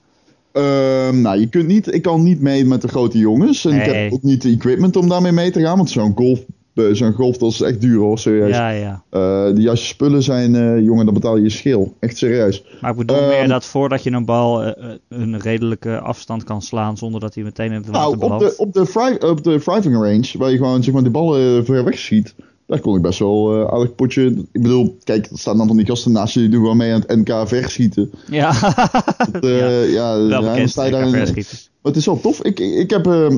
Ehm, 0.51 1.21
nou, 1.21 1.39
je 1.39 1.47
kunt 1.49 1.67
niet, 1.67 1.93
ik 1.93 2.01
kan 2.01 2.23
niet 2.23 2.41
mee 2.41 2.65
met 2.65 2.81
de 2.81 2.87
grote 2.87 3.17
jongens. 3.17 3.65
En 3.65 3.75
ik 3.75 3.85
heb 3.85 4.11
ook 4.11 4.21
niet 4.23 4.41
de 4.41 4.49
equipment 4.49 4.95
om 4.95 5.09
daarmee 5.09 5.31
mee 5.31 5.51
te 5.51 5.61
gaan. 5.61 5.77
Want 5.77 5.89
zo'n 5.89 6.11
golf, 6.15 6.39
eh, 6.73 6.85
zo'n 6.91 7.13
golf 7.13 7.37
dat 7.37 7.51
is 7.51 7.61
echt 7.61 7.81
duur 7.81 7.99
hoor, 7.99 8.19
serieus. 8.19 8.55
Ja, 8.55 8.69
ja. 8.69 9.03
Eh, 9.09 9.55
de 9.55 9.61
juiste 9.61 9.85
spullen 9.85 10.23
zijn, 10.23 10.55
eh, 10.55 10.79
jongen, 10.79 11.05
dan 11.05 11.13
betaal 11.13 11.35
je 11.37 11.43
je 11.43 11.49
schil. 11.49 11.93
Echt 11.99 12.17
serieus. 12.17 12.63
Maar 12.81 12.91
ik 12.91 12.97
bedoel 12.97 13.17
Ehm, 13.17 13.27
meer 13.27 13.47
dat 13.47 13.65
voordat 13.65 14.03
je 14.03 14.11
een 14.11 14.25
bal 14.25 14.63
eh, 14.63 14.91
eh, 14.91 14.97
een 15.09 15.39
redelijke 15.39 15.99
afstand 15.99 16.43
kan 16.43 16.61
slaan 16.61 16.97
zonder 16.97 17.19
dat 17.21 17.35
hij 17.35 17.43
meteen 17.43 17.71
in 17.71 17.73
het 17.77 17.85
water 17.87 18.17
Nou, 18.17 18.33
op 18.33 18.39
de, 18.39 18.53
op, 18.57 18.73
de 18.73 19.27
op 19.27 19.43
de 19.43 19.59
driving 19.59 19.95
range, 19.95 20.31
waar 20.37 20.51
je 20.51 20.57
gewoon 20.57 20.83
zeg 20.83 20.93
maar, 20.93 21.03
die 21.03 21.11
ballen 21.11 21.57
eh, 21.59 21.65
ver 21.65 21.83
weg 21.83 21.97
schiet. 21.97 22.35
Daar 22.67 22.79
kon 22.79 22.95
ik 22.95 23.01
best 23.01 23.19
wel 23.19 23.53
eh 23.61 23.73
aardig 23.73 23.95
potje. 23.95 24.25
Ik 24.51 24.61
bedoel, 24.61 24.97
kijk, 25.03 25.25
er 25.31 25.37
staan 25.37 25.57
dan 25.57 25.67
van 25.67 25.77
die 25.77 25.85
gasten 25.85 26.11
naast 26.11 26.33
je, 26.33 26.39
die 26.39 26.49
doen 26.49 26.61
gewoon 26.61 26.77
mee 26.77 26.93
aan 26.93 27.03
het 27.07 27.15
NK 27.27 27.47
verschieten. 27.47 28.11
Ja, 28.29 28.51
Dat, 29.31 29.43
eh, 29.43 29.91
ja, 29.93 30.13
ja, 30.15 30.27
wel 30.27 30.41
dan 30.41 30.67
sta 30.69 30.83
je 30.83 30.91
daar 30.91 31.01
in-. 31.07 31.11
Maar 31.11 31.93
het 31.93 31.95
is 31.95 32.05
wel 32.05 32.19
tof. 32.19 32.41
Ik, 32.43 32.59
ik, 32.59 32.73
ik 32.73 32.89
heb. 32.89 33.07
ehm, 33.07 33.37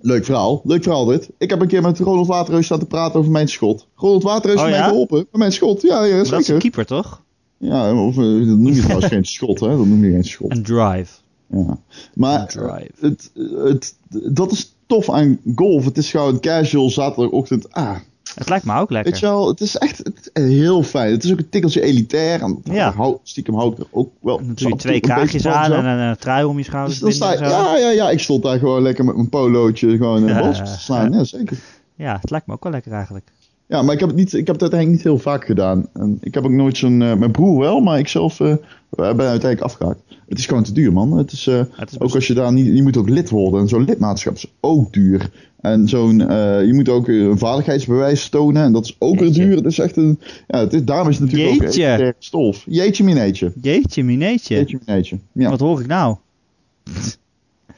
leuk 0.00 0.24
verhaal. 0.24 0.60
Leuk 0.64 0.82
verhaal 0.82 1.04
dit. 1.04 1.30
Ik 1.38 1.50
heb 1.50 1.60
een 1.60 1.66
keer 1.68 1.82
met 1.82 1.98
Ronald 1.98 2.26
Waterreus 2.26 2.64
staan 2.64 2.78
te 2.78 2.86
praten 2.86 3.18
over 3.18 3.32
mijn 3.32 3.48
schot. 3.48 3.86
Ronald 3.94 4.22
Waterreus 4.22 4.58
Oh, 4.58 4.64
heeft 4.64 4.76
ja? 4.76 4.82
mij 4.82 4.90
geholpen 4.90 5.18
met 5.18 5.36
mijn 5.40 5.52
schot. 5.52 5.82
Ja, 5.82 6.04
ja 6.04 6.14
Maar 6.14 6.16
dat 6.16 6.26
is 6.26 6.32
een 6.32 6.42
zeker. 6.44 6.60
keeper, 6.62 6.86
toch? 6.86 7.22
Ja, 7.58 8.04
of, 8.06 8.16
eh, 8.16 8.22
dat 8.22 8.58
noem 8.58 8.72
je 8.72 8.80
trouwens 8.80 9.06
geen 9.06 9.24
schot, 9.24 9.60
hè? 9.60 9.68
Dat 9.68 9.86
noem 9.86 10.04
je 10.04 10.10
geen 10.10 10.24
schot. 10.24 10.50
Een 10.50 10.62
drive. 10.62 11.12
Ja. 11.46 11.78
Maar 12.14 12.46
drive. 12.48 12.90
het, 13.00 13.30
het, 13.64 13.94
dat 14.34 14.52
is 14.52 14.74
tof 14.86 15.10
aan 15.10 15.38
golf. 15.54 15.84
Het 15.84 15.98
is 15.98 16.10
gewoon 16.10 16.40
casual 16.40 16.90
zaterdagochtend. 16.90 17.72
Ah, 17.72 17.96
Het 18.34 18.48
lijkt 18.48 18.64
me 18.64 18.78
ook 18.78 18.90
lekker. 18.90 19.10
weet 19.12 19.20
je 19.20 19.26
wel, 19.26 19.48
het 19.48 19.60
is 19.60 19.76
echt 19.76 19.98
het 19.98 20.30
is 20.32 20.42
heel 20.42 20.82
fijn. 20.82 21.10
Het 21.12 21.24
is 21.24 21.32
ook 21.32 21.38
een 21.38 21.48
tikkeltje 21.48 21.82
elitair. 21.82 22.42
En 22.42 22.60
Ja. 22.64 22.92
hou- 22.92 23.18
stiekem 23.22 23.54
hou 23.54 23.72
ik 23.72 23.78
er 23.78 23.86
ook 23.90 24.10
wel. 24.20 24.36
Dan 24.36 24.46
doe 24.54 24.66
je 24.66 24.72
en 24.72 24.78
twee 24.78 25.00
kraagjes 25.00 25.46
aan 25.46 25.72
en 25.72 25.84
een, 25.84 26.16
trui 26.16 26.44
om 26.44 26.58
je 26.58 26.64
schouders. 26.64 26.98
Dus 26.98 27.14
sta 27.14 27.34
en 27.34 27.48
ja, 27.48 27.76
ja, 27.76 27.90
ja, 27.90 28.10
ik 28.10 28.20
stond 28.20 28.42
daar 28.42 28.58
gewoon 28.58 28.82
lekker 28.82 29.04
met 29.04 29.14
mijn 29.16 29.28
polootje 29.28 29.96
gewoon 29.96 30.28
een 30.28 30.38
bal 30.42 30.52
te 30.52 30.76
slaan. 30.78 31.12
Ja, 31.12 31.24
zeker. 31.24 31.58
Ja, 31.94 32.18
het 32.20 32.30
lijkt 32.30 32.46
me 32.46 32.52
ook 32.52 32.62
wel 32.62 32.72
lekker 32.72 32.92
eigenlijk. 32.92 33.26
Ja, 33.68 33.82
maar 33.82 33.94
ik 33.94 34.00
heb 34.00 34.08
het, 34.08 34.18
niet, 34.18 34.32
ik 34.32 34.46
heb 34.46 34.54
het 34.54 34.60
uiteindelijk 34.62 34.90
niet 35.00 35.12
heel 35.12 35.18
vaak 35.22 35.44
gedaan. 35.44 35.86
En 35.92 36.18
ik 36.20 36.34
heb 36.34 36.44
ook 36.44 36.50
nooit 36.50 36.76
zo'n... 36.76 37.02
eh, 37.02 37.14
mijn 37.14 37.30
broer 37.30 37.58
wel, 37.60 37.80
maar 37.80 37.98
ik 37.98 38.08
zelf 38.08 38.40
eh, 38.40 38.54
ben 38.90 39.06
uiteindelijk 39.06 39.60
afgehaakt. 39.60 40.00
Het 40.28 40.38
is 40.38 40.46
gewoon 40.46 40.62
te 40.62 40.72
duur, 40.72 40.92
man. 40.92 41.16
Het 41.18 41.32
is, 41.32 41.46
eh, 41.46 41.62
Het 41.70 41.90
is 41.90 42.00
ook 42.00 42.14
als 42.14 42.26
je 42.26 42.34
daar 42.34 42.52
niet... 42.52 42.66
Je 42.76 42.82
moet 42.82 42.96
ook 42.96 43.08
lid 43.08 43.30
worden. 43.30 43.60
En 43.60 43.68
zo'n 43.68 43.84
lidmaatschap 43.84 44.34
is 44.34 44.46
ook 44.60 44.92
duur. 44.92 45.30
En 45.60 45.88
zo'n... 45.88 46.18
je 46.66 46.70
moet 46.72 46.88
ook 46.88 47.08
een 47.08 47.38
vaardigheidsbewijs 47.38 48.28
tonen. 48.28 48.62
En 48.62 48.72
dat 48.72 48.84
is 48.84 48.96
ook 48.98 49.18
weer 49.18 49.32
duur. 49.32 49.56
Het 49.56 49.64
is 49.64 49.78
echt 49.78 49.96
een... 49.96 50.18
Ja, 50.46 50.58
het 50.58 50.72
is, 50.72 50.84
daarom 50.84 51.08
is 51.08 51.18
het 51.18 51.24
natuurlijk 51.30 51.60
Jeetje. 51.60 51.92
ook 51.92 51.98
echt 51.98 52.14
stof. 52.18 52.64
Jeetje 52.66 53.04
mineetje. 53.04 53.52
Jeetje, 53.62 54.04
mineetje. 54.04 54.54
Jeetje 54.54 54.78
mineetje. 54.86 55.18
Ja, 55.32 55.50
Wat 55.50 55.60
hoor 55.60 55.80
ik 55.80 55.86
nou? 55.86 56.16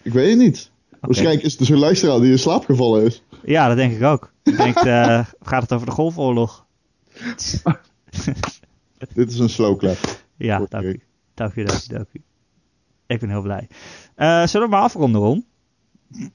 ik 0.03 0.13
weet 0.13 0.29
het 0.31 0.39
niet. 0.39 0.71
Waarschijnlijk 1.01 1.43
is 1.43 1.51
het 1.51 1.59
dus 1.59 1.69
een 1.69 1.79
luisteraar 1.79 2.21
die 2.21 2.31
in 2.31 2.39
slaap 2.39 2.65
gevallen 2.65 3.05
is. 3.05 3.23
Ja, 3.45 3.69
dat 3.69 3.77
denk 3.77 3.93
ik 3.93 4.03
ook. 4.03 4.33
Ik 4.43 4.57
denk, 4.57 4.77
eh, 4.77 5.27
gaat 5.41 5.63
het 5.63 5.73
over 5.73 5.87
de 5.87 5.93
golfoorlog? 5.93 6.67
Dit 9.15 9.31
is 9.31 9.39
een 9.39 9.49
slow 9.51 9.79
clap. 9.79 9.99
Ja, 10.37 10.67
dank 10.69 10.85
u. 10.85 11.03
Dank 11.35 11.55
u, 11.55 11.65
dank 11.65 11.83
u, 11.83 11.87
dank 11.87 12.07
u. 12.13 12.23
Ik 13.07 13.21
ben 13.21 13.29
heel 13.29 13.43
blij. 13.43 13.69
Eh, 14.15 14.47
zullen 14.47 14.69
we 14.69 14.75
maar 14.75 14.83
afronden, 14.83 15.21
Ron? 15.21 15.47
Er 16.11 16.29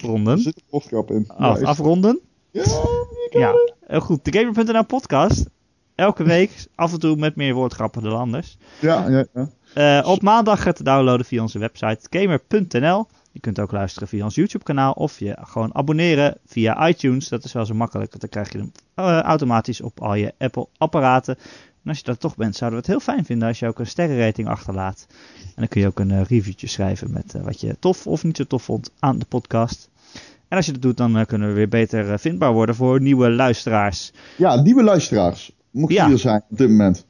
Ronden? 0.00 0.38
zit 0.38 0.56
een 0.56 0.62
postgrap 0.70 1.10
in. 1.10 1.24
Af, 1.28 1.60
Ja, 1.60 1.66
afronden? 1.66 2.20
Ja, 2.50 2.62
Ja, 3.30 3.52
heel 3.86 4.00
goed. 4.00 4.24
De 4.24 4.38
Gamer.nl 4.38 4.84
podcast. 4.84 5.50
Elke 5.94 6.24
week, 6.24 6.66
af 6.74 6.92
en 6.92 7.00
toe 7.00 7.16
met 7.16 7.36
meer 7.36 7.54
woordgrappen 7.54 8.02
dan 8.02 8.16
anders. 8.18 8.56
ja, 8.80 9.08
ja. 9.08 9.24
ja. 9.32 9.48
Eh, 9.74 10.08
op 10.08 10.22
maandag 10.22 10.72
te 10.72 10.82
downloaden 10.84 11.26
via 11.26 11.42
onze 11.42 11.58
website 11.58 12.06
gamer.nl. 12.10 13.06
Je 13.32 13.40
kunt 13.40 13.60
ook 13.60 13.72
luisteren 13.72 14.08
via 14.08 14.24
ons 14.24 14.34
YouTube 14.34 14.64
kanaal 14.64 14.92
of 14.92 15.18
je 15.18 15.36
gewoon 15.40 15.74
abonneren 15.74 16.36
via 16.46 16.88
iTunes. 16.88 17.28
Dat 17.28 17.44
is 17.44 17.52
wel 17.52 17.66
zo 17.66 17.74
makkelijk, 17.74 18.20
dan 18.20 18.28
krijg 18.28 18.52
je 18.52 18.58
hem 18.58 18.72
eh, 18.94 19.20
automatisch 19.20 19.80
op 19.80 20.00
al 20.00 20.14
je 20.14 20.34
Apple 20.38 20.66
apparaten. 20.78 21.36
En 21.82 21.88
als 21.88 21.98
je 21.98 22.04
dat 22.04 22.20
toch 22.20 22.36
bent, 22.36 22.56
zouden 22.56 22.80
we 22.80 22.86
het 22.86 22.94
heel 22.96 23.14
fijn 23.14 23.24
vinden 23.24 23.48
als 23.48 23.58
je 23.58 23.66
ook 23.66 23.78
een 23.78 23.86
sterrenrating 23.86 24.48
achterlaat. 24.48 25.06
En 25.44 25.52
dan 25.56 25.68
kun 25.68 25.80
je 25.80 25.86
ook 25.86 25.98
een 25.98 26.10
eh, 26.10 26.22
reviewtje 26.24 26.66
schrijven 26.66 27.12
met 27.12 27.34
eh, 27.34 27.42
wat 27.42 27.60
je 27.60 27.76
tof 27.78 28.06
of 28.06 28.24
niet 28.24 28.36
zo 28.36 28.44
tof 28.44 28.62
vond 28.62 28.90
aan 28.98 29.18
de 29.18 29.24
podcast. 29.24 29.90
En 30.48 30.56
als 30.56 30.66
je 30.66 30.72
dat 30.72 30.82
doet, 30.82 30.96
dan 30.96 31.26
kunnen 31.26 31.48
we 31.48 31.54
weer 31.54 31.68
beter 31.68 32.18
vindbaar 32.18 32.52
worden 32.52 32.74
voor 32.74 33.00
nieuwe 33.00 33.30
luisteraars. 33.30 34.12
Ja, 34.36 34.60
nieuwe 34.62 34.82
luisteraars. 34.82 35.52
Mocht 35.70 35.92
Ja. 35.92 36.06
je 36.06 36.12
er 36.12 36.18
zijn 36.18 36.42
op 36.50 36.58
dit 36.58 36.68
moment. 36.68 37.06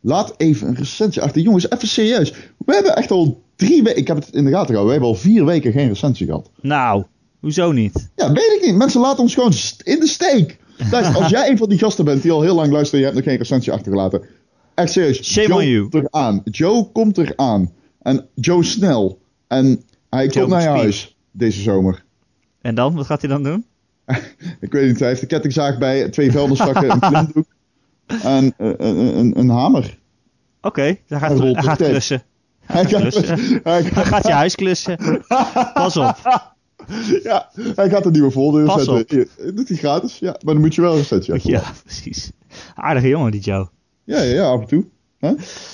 Laat 0.00 0.34
even 0.36 0.68
een 0.68 0.74
recensie 0.74 1.22
achter. 1.22 1.42
Jongens, 1.42 1.70
even 1.70 1.88
serieus. 1.88 2.30
We 2.58 2.74
hebben 2.74 2.96
echt 2.96 3.10
al 3.10 3.42
drie 3.66 3.82
weken. 3.82 4.00
Ik 4.00 4.06
heb 4.06 4.16
het 4.16 4.28
in 4.34 4.44
de 4.44 4.50
gaten 4.50 4.66
gehouden. 4.66 4.86
We 4.86 5.00
hebben 5.00 5.08
al 5.08 5.14
vier 5.14 5.44
weken 5.44 5.72
geen 5.72 5.88
recensie 5.88 6.26
gehad. 6.26 6.50
Nou, 6.60 7.04
hoezo 7.40 7.72
niet? 7.72 8.10
Ja, 8.16 8.32
weet 8.32 8.58
ik 8.58 8.62
niet. 8.66 8.76
Mensen 8.76 9.00
laten 9.00 9.22
ons 9.22 9.34
gewoon 9.34 9.52
in 9.84 10.00
de 10.00 10.06
steek. 10.06 10.58
Luister, 10.90 11.16
als 11.16 11.30
jij 11.30 11.50
een 11.50 11.56
van 11.56 11.68
die 11.68 11.78
gasten 11.78 12.04
bent 12.04 12.22
die 12.22 12.32
al 12.32 12.42
heel 12.42 12.54
lang 12.54 12.72
luistert 12.72 12.92
en 12.92 12.98
je 12.98 13.04
hebt 13.04 13.16
nog 13.16 13.24
geen 13.24 13.36
recensie 13.36 13.72
achtergelaten. 13.72 14.22
Echt 14.74 14.92
serieus. 14.92 15.32
Shame 15.32 15.48
Joe 15.48 15.58
on 15.58 15.68
you. 15.68 15.88
komt 15.88 15.94
eraan. 15.94 16.42
Joe 16.44 16.92
komt 16.92 17.18
eraan. 17.18 17.72
En 18.02 18.26
Joe 18.34 18.64
snel. 18.64 19.20
En 19.46 19.82
hij 20.10 20.26
Joe 20.26 20.32
komt 20.32 20.48
naar 20.48 20.62
je 20.62 20.68
huis 20.68 21.16
deze 21.30 21.60
zomer. 21.60 22.04
En 22.60 22.74
dan, 22.74 22.94
wat 22.94 23.06
gaat 23.06 23.20
hij 23.20 23.30
dan 23.30 23.42
doen? 23.42 23.64
Ik 24.60 24.72
weet 24.72 24.86
niet, 24.86 24.98
hij 24.98 25.08
heeft 25.08 25.22
een 25.22 25.28
kettingzaag 25.28 25.78
bij, 25.78 26.08
twee 26.08 26.30
vuilniszakken, 26.30 26.90
een 26.90 27.00
klimdoek 27.00 27.46
en 28.22 28.54
eh, 28.56 28.68
een, 28.76 29.18
een, 29.18 29.38
een 29.38 29.48
hamer. 29.48 29.98
Oké, 30.60 30.96
dan 31.06 31.20
gaat 31.20 31.38
Hij 31.38 31.54
gaat 31.54 31.78
de 31.78 31.88
klussen. 31.88 32.22
Hij 32.66 32.84
gaat, 32.84 33.00
klussen. 33.00 33.60
hij 33.62 33.82
gaat, 33.84 34.04
gaat 34.06 34.26
je 34.26 34.32
huis 34.32 34.54
klussen. 34.54 34.98
Pas 35.74 35.96
op. 35.96 36.16
ja, 37.22 37.50
hij 37.74 37.90
gaat 37.90 38.06
een 38.06 38.12
nieuwe 38.12 38.30
voordeur 38.30 38.66
Pas 38.66 38.84
zetten. 38.84 39.20
op. 39.20 39.56
Doet 39.56 39.68
hij 39.68 39.76
gratis, 39.76 40.18
ja. 40.18 40.30
Maar 40.30 40.54
dan 40.54 40.60
moet 40.62 40.74
je 40.74 40.80
wel 40.80 40.92
een 40.92 40.98
recensie 40.98 41.32
Ja, 41.32 41.38
achterlaten. 41.38 41.82
precies. 41.82 42.30
Aardige 42.74 43.08
jongen, 43.08 43.30
die 43.30 43.40
Joe. 43.40 43.68
Ja, 44.04 44.20
ja, 44.20 44.34
ja, 44.34 44.44
af 44.44 44.60
en 44.60 44.66
toe. 44.66 44.84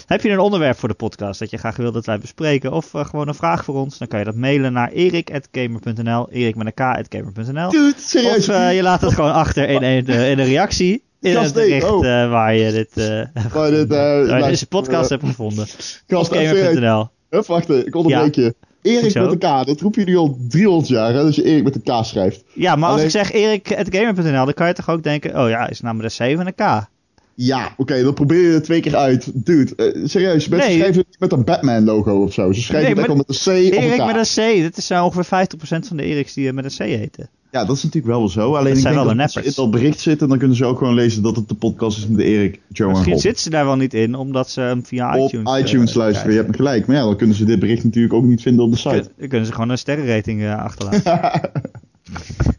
Heb 0.06 0.22
je 0.22 0.30
een 0.30 0.38
onderwerp 0.38 0.78
voor 0.78 0.88
de 0.88 0.94
podcast 0.94 1.38
dat 1.38 1.50
je 1.50 1.56
graag 1.56 1.76
wil 1.76 1.92
dat 1.92 2.06
wij 2.06 2.18
bespreken? 2.18 2.72
Of 2.72 2.94
eh, 2.94 3.04
gewoon 3.04 3.28
een 3.28 3.34
vraag 3.34 3.64
voor 3.64 3.74
ons? 3.74 3.98
Dan 3.98 4.08
kan 4.08 4.18
je 4.18 4.24
dat 4.24 4.34
mailen 4.34 4.72
naar 4.72 4.90
erik.gamer.nl. 4.90 6.30
Erik 6.30 6.56
met 6.56 6.66
een 6.66 6.72
k.gamer.nl. 7.06 7.68
Of 7.68 8.48
eh, 8.48 8.74
je 8.74 8.82
laat 8.82 9.00
het 9.00 9.12
gewoon 9.12 9.32
achter 9.32 9.68
in 9.68 9.82
eh, 9.82 10.30
in 10.30 10.38
een 10.38 10.44
reactie. 10.46 11.02
In 11.20 11.32
Gast, 11.32 11.54
het 11.54 11.84
oh. 11.84 12.22
eh, 12.22 12.30
waar 12.30 12.54
je 12.54 12.72
dit, 12.72 12.96
eh, 12.96 13.44
Maar 13.54 13.70
dit, 13.70 13.90
eh, 13.90 14.28
waar 14.28 14.48
deze 14.48 14.66
podcast 14.66 15.08
hebt 15.10 15.24
gevonden. 15.24 15.66
Gast, 16.06 16.32
even 16.32 16.56
serieus. 16.56 16.74
Gamer.nl. 16.74 17.08
Hup, 17.28 17.46
wacht, 17.46 17.70
ik 17.70 17.94
onderbreek 17.94 18.34
je. 18.34 18.54
Erik 18.82 19.10
Zo. 19.10 19.20
met 19.20 19.30
een 19.32 19.38
K, 19.62 19.66
dat 19.66 19.80
roepen 19.80 20.00
jullie 20.04 20.18
al 20.18 20.38
300 20.48 20.88
jaar, 20.88 21.14
hè, 21.14 21.22
dat 21.22 21.34
je 21.34 21.44
Erik 21.44 21.64
met 21.64 21.74
een 21.74 21.82
K 21.82 22.04
schrijft. 22.04 22.44
Ja, 22.54 22.76
maar 22.76 22.90
als 22.90 23.02
ik 23.02 23.10
zeg 23.10 23.32
erik.gamer.nl, 23.32 24.44
dan 24.44 24.54
kan 24.54 24.66
je 24.66 24.72
toch 24.72 24.90
ook 24.90 25.02
denken, 25.02 25.42
oh 25.42 25.48
ja, 25.48 25.68
is 25.68 25.80
namelijk 25.80 26.16
de 26.16 26.24
C 26.24 26.36
van 26.36 26.46
een 26.46 26.54
K. 26.54 26.86
Ja, 27.34 27.74
oké, 27.76 28.02
dan 28.02 28.14
probeer 28.14 28.42
je 28.42 28.52
het 28.52 28.64
twee 28.64 28.80
keer 28.80 28.96
uit. 28.96 29.30
Dude, 29.34 30.00
serieus, 30.04 30.48
mensen 30.48 30.68
Nee. 30.68 30.78
schrijven 30.78 31.04
het 31.08 31.20
met 31.20 31.32
een 31.32 31.44
Batman-logo 31.44 32.22
of 32.22 32.32
zo. 32.32 32.52
Ze 32.52 32.60
schrijven 32.60 32.94
Nee, 32.94 33.04
het 33.04 33.10
echt 33.10 33.16
met 33.16 33.28
een 33.28 33.70
C 33.70 33.74
of 33.74 33.82
Erik 33.82 33.98
een 33.98 34.06
K. 34.06 34.12
met 34.12 34.36
een 34.36 34.60
C, 34.60 34.62
dat 34.62 34.76
is 34.76 34.90
uh, 34.90 35.04
ongeveer 35.04 35.46
50% 35.56 35.58
van 35.86 35.96
de 35.96 36.02
Eriks 36.02 36.32
die 36.34 36.52
met 36.52 36.64
een 36.64 36.86
C 36.86 36.90
heten. 36.98 37.28
Ja, 37.50 37.64
dat 37.64 37.76
is 37.76 37.82
natuurlijk 37.82 38.14
wel 38.14 38.28
zo. 38.28 38.54
Alleen 38.54 38.76
zijn 38.76 38.94
denk 38.94 39.06
wel 39.06 39.16
dat 39.16 39.22
als 39.22 39.32
ze 39.32 39.44
in 39.44 39.52
dat 39.54 39.70
bericht 39.70 40.00
zitten, 40.00 40.28
dan 40.28 40.38
kunnen 40.38 40.56
ze 40.56 40.64
ook 40.64 40.78
gewoon 40.78 40.94
lezen 40.94 41.22
dat 41.22 41.36
het 41.36 41.48
de 41.48 41.54
podcast 41.54 41.98
is 41.98 42.06
met 42.06 42.20
Erik, 42.20 42.60
Joe 42.68 42.86
en 42.86 42.92
Misschien 42.92 43.12
Rob. 43.12 43.22
zitten 43.22 43.42
ze 43.42 43.50
daar 43.50 43.64
wel 43.64 43.76
niet 43.76 43.94
in, 43.94 44.14
omdat 44.14 44.50
ze 44.50 44.60
hem 44.60 44.84
via 44.84 45.16
Op 45.16 45.32
iTunes... 45.32 45.58
iTunes, 45.58 45.90
eh, 45.90 45.96
luisteren, 45.96 46.30
je 46.30 46.36
hebt 46.36 46.50
me 46.50 46.56
gelijk. 46.56 46.86
Maar 46.86 46.96
ja, 46.96 47.02
dan 47.02 47.16
kunnen 47.16 47.36
ze 47.36 47.44
dit 47.44 47.58
bericht 47.58 47.84
natuurlijk 47.84 48.14
ook 48.14 48.24
niet 48.24 48.42
vinden 48.42 48.64
op 48.64 48.70
de 48.70 48.76
site. 48.76 49.10
Dan 49.18 49.28
kunnen 49.28 49.46
ze 49.46 49.52
gewoon 49.52 49.68
een 49.68 49.78
sterrenrating 49.78 50.42
eh, 50.42 50.58
achterlaten. 50.58 51.40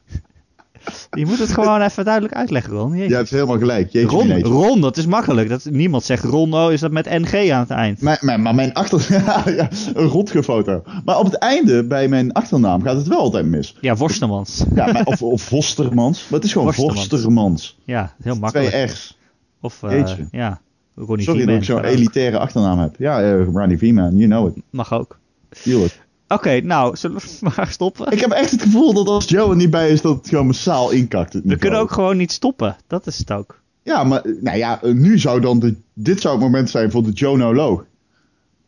je 1.11 1.25
moet 1.25 1.39
het 1.39 1.53
gewoon 1.53 1.81
even 1.81 2.05
duidelijk 2.05 2.33
uitleggen, 2.33 2.73
Ron. 2.73 2.91
Jeetje. 2.91 3.09
Je 3.09 3.15
hebt 3.15 3.29
helemaal 3.29 3.57
gelijk. 3.57 3.91
Jeetje, 3.91 4.17
Ron. 4.17 4.41
Ron, 4.41 4.81
dat 4.81 4.97
is 4.97 5.05
makkelijk. 5.05 5.49
Dat, 5.49 5.65
niemand 5.71 6.03
zegt 6.03 6.23
Ron, 6.23 6.53
oh, 6.53 6.71
is 6.71 6.79
dat 6.79 6.91
met 6.91 7.05
NG 7.05 7.49
aan 7.51 7.59
het 7.59 7.69
eind? 7.69 8.01
Maar, 8.01 8.17
maar, 8.21 8.39
maar 8.39 8.55
mijn 8.55 8.73
achter... 8.73 9.05
ja, 9.55 9.69
een 9.93 10.07
rotgefoto. 10.07 10.83
Maar 11.05 11.19
op 11.19 11.25
het 11.25 11.37
einde, 11.37 11.83
bij 11.83 12.07
mijn 12.07 12.31
achternaam, 12.31 12.81
gaat 12.81 12.95
het 12.95 13.07
wel 13.07 13.19
altijd 13.19 13.45
mis. 13.45 13.75
Ja, 13.81 13.95
Worstemans. 13.95 14.63
Ja, 14.75 14.91
maar, 14.91 15.05
of, 15.05 15.21
of 15.21 15.41
Vostermans. 15.41 16.21
Maar 16.29 16.39
het 16.39 16.43
is 16.43 16.53
gewoon. 16.53 16.73
Vostermans. 16.73 17.77
Ja, 17.85 18.01
heel 18.01 18.35
Twee 18.35 18.39
makkelijk. 18.39 18.91
R's. 18.91 19.17
Of, 19.61 19.83
eh, 19.83 20.07
ja, 20.31 20.61
Ronnie 20.95 21.25
Sorry 21.25 21.45
dat 21.45 21.55
ik 21.55 21.63
zo'n 21.63 21.83
elitaire 21.83 22.39
achternaam 22.39 22.79
heb. 22.79 22.95
Ja, 22.97 23.21
eh, 23.21 23.43
Ronnie 23.43 23.77
V-Man, 23.77 24.17
you 24.17 24.29
know 24.29 24.47
it. 24.47 24.63
Mag 24.69 24.93
ook. 24.93 25.19
Tuurlijk. 25.63 26.07
Oké, 26.29 26.61
nou, 26.61 26.95
zullen 26.95 27.17
we 27.17 27.37
maar 27.55 27.67
stoppen? 27.69 28.11
Ik 28.11 28.19
heb 28.19 28.31
echt 28.31 28.51
het 28.51 28.61
gevoel 28.61 28.93
dat 28.93 29.07
als 29.07 29.25
Joe 29.29 29.49
er 29.49 29.55
niet 29.55 29.69
bij 29.69 29.89
is, 29.89 30.01
dat 30.01 30.17
het 30.17 30.29
gewoon 30.29 30.45
massaal 30.45 30.91
inkakt. 30.91 31.33
We 31.43 31.55
kunnen 31.57 31.79
ook 31.79 31.91
gewoon 31.91 32.17
niet 32.17 32.31
stoppen. 32.31 32.77
Dat 32.87 33.07
is 33.07 33.17
het 33.17 33.31
ook. 33.31 33.61
Ja, 33.83 34.03
maar 34.03 34.21
nou 34.41 34.57
ja, 34.57 34.79
nu 34.83 35.19
zou 35.19 35.41
dan 35.41 35.59
de, 35.59 35.75
dit 35.93 36.21
zou 36.21 36.33
het 36.35 36.43
moment 36.43 36.69
zijn 36.69 36.91
voor 36.91 37.03
de 37.03 37.11
Jonoloog. 37.11 37.85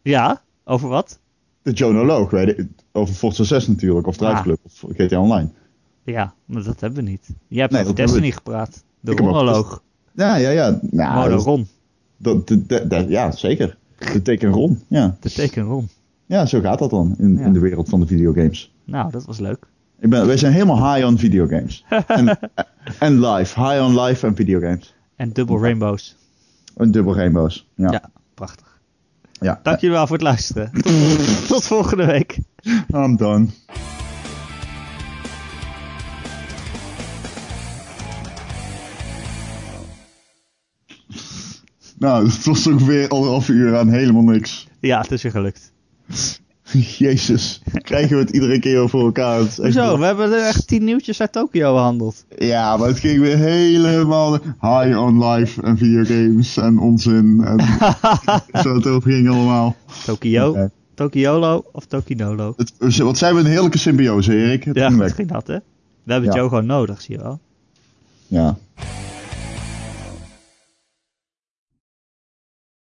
Ja, 0.01 0.41
over 0.63 0.89
wat? 0.89 1.19
De 1.61 1.71
Jonoloog, 1.71 2.29
weet 2.31 2.55
je, 2.57 2.67
over 2.91 3.15
Forza 3.15 3.43
6 3.43 3.67
natuurlijk, 3.67 4.07
of 4.07 4.17
Drive 4.17 4.33
Ah. 4.33 4.41
Club, 4.41 4.57
of 4.63 4.83
GTA 4.95 5.19
Online. 5.19 5.49
Ja, 6.03 6.33
maar 6.45 6.63
dat 6.63 6.79
hebben 6.79 7.03
we 7.03 7.09
niet. 7.09 7.27
Jij 7.47 7.61
hebt 7.61 7.73
Nee, 7.73 7.81
over 7.81 7.95
Destiny 7.95 8.31
gepraat. 8.31 8.83
De 8.99 9.11
Ronoloog. 9.11 9.83
Ja, 10.13 10.35
ja, 10.35 10.49
ja. 10.49 10.79
Nou, 10.91 11.13
Mono 11.15 11.29
dat- 11.35 11.45
Ron. 11.45 11.67
dat, 12.17 12.47
dat, 12.47 12.69
dat- 12.69 12.89
dat- 12.89 13.09
ja, 13.09 13.31
zeker. 13.31 13.77
De 14.13 14.21
teken 14.21 14.51
Ron. 14.51 14.81
Ja. 14.87 15.17
De 15.19 15.31
teken 15.31 15.63
Ron. 15.63 15.89
Ja, 16.31 16.45
zo 16.45 16.61
gaat 16.61 16.79
dat 16.79 16.89
dan 16.89 17.15
in, 17.17 17.37
Ja. 17.37 17.45
in 17.45 17.53
de 17.53 17.59
wereld 17.59 17.89
van 17.89 17.99
de 17.99 18.05
videogames. 18.07 18.73
Nou, 18.83 19.11
dat 19.11 19.25
was 19.25 19.39
leuk. 19.39 19.65
Ik 19.99 20.09
ben, 20.09 20.27
wij 20.27 20.37
zijn 20.37 20.53
helemaal 20.53 20.93
high 20.93 21.07
on 21.07 21.17
videogames. 21.17 21.85
en, 22.07 22.39
en 22.99 23.19
live. 23.25 23.59
High 23.63 23.83
on 23.83 23.99
live 24.01 24.27
en 24.27 24.35
videogames. 24.35 24.95
En 25.15 25.29
dubbel 25.33 25.61
rainbows. 25.61 26.15
Een 26.75 26.91
dubbel 26.91 27.15
rainbows. 27.15 27.67
Ja. 27.75 27.91
Ja, 27.91 28.09
prachtig. 28.33 28.79
ja. 29.31 29.59
Dank 29.63 29.79
jullie 29.79 29.95
wel 29.95 30.07
voor 30.07 30.15
het 30.15 30.25
luisteren. 30.25 30.71
Tot 31.47 31.63
volgende 31.63 32.05
week. 32.05 32.39
I'm 32.93 33.15
done. 33.17 33.47
Nou, 41.97 42.25
het 42.25 42.45
was 42.45 42.67
ongeveer 42.67 43.07
anderhalf 43.07 43.47
uur 43.49 43.77
aan 43.77 43.89
helemaal 43.89 44.21
niks. 44.23 44.67
Ja, 44.79 45.01
het 45.01 45.11
is 45.11 45.21
weer 45.23 45.31
gelukt. 45.31 45.70
Jezus, 46.97 47.61
krijgen 47.71 48.15
we 48.17 48.21
het 48.23 48.29
iedere 48.29 48.59
keer 48.59 48.79
over 48.79 48.99
elkaar? 48.99 49.39
Het 49.39 49.51
Zo, 49.73 49.97
we 49.99 50.05
hebben 50.05 50.31
er 50.31 50.45
echt 50.47 50.67
tien 50.67 50.83
nieuwtjes 50.83 51.21
uit 51.21 51.31
Tokio 51.31 51.73
behandeld. 51.73 52.25
Ja, 52.37 52.77
maar 52.77 52.87
het 52.87 52.99
ging 52.99 53.19
weer 53.19 53.37
helemaal 53.37 54.33
high 54.61 54.99
on 54.99 55.25
life 55.25 55.61
en 55.61 55.77
videogames 55.77 56.57
en 56.57 56.79
onzin. 56.79 57.41
En 57.45 57.59
zo 58.63 58.75
het 58.75 58.87
over 58.87 59.11
ging 59.11 59.29
allemaal. 59.29 59.75
Tokio, 60.05 60.53
Ja. 60.57 60.69
Tokiolo 60.93 61.63
of 61.71 61.85
Tokinolo. 61.85 62.53
Het, 62.57 62.97
wat 62.97 63.17
zijn 63.17 63.33
we 63.35 63.39
een 63.39 63.45
heerlijke 63.45 63.77
symbiose, 63.77 64.35
Erik? 64.35 64.63
Het 64.63 64.75
Ja, 64.75 64.87
ging 64.87 64.97
dat 64.99 65.07
weg. 65.07 65.15
ging 65.15 65.31
dat, 65.31 65.47
hè? 65.47 65.57
We 66.03 66.11
hebben 66.11 66.29
Ja. 66.31 66.35
Joe 66.37 66.49
gewoon 66.49 66.65
nodig, 66.65 67.01
zie 67.01 67.15
je 67.17 67.21
wel. 67.23 67.39
Ja. 68.27 68.57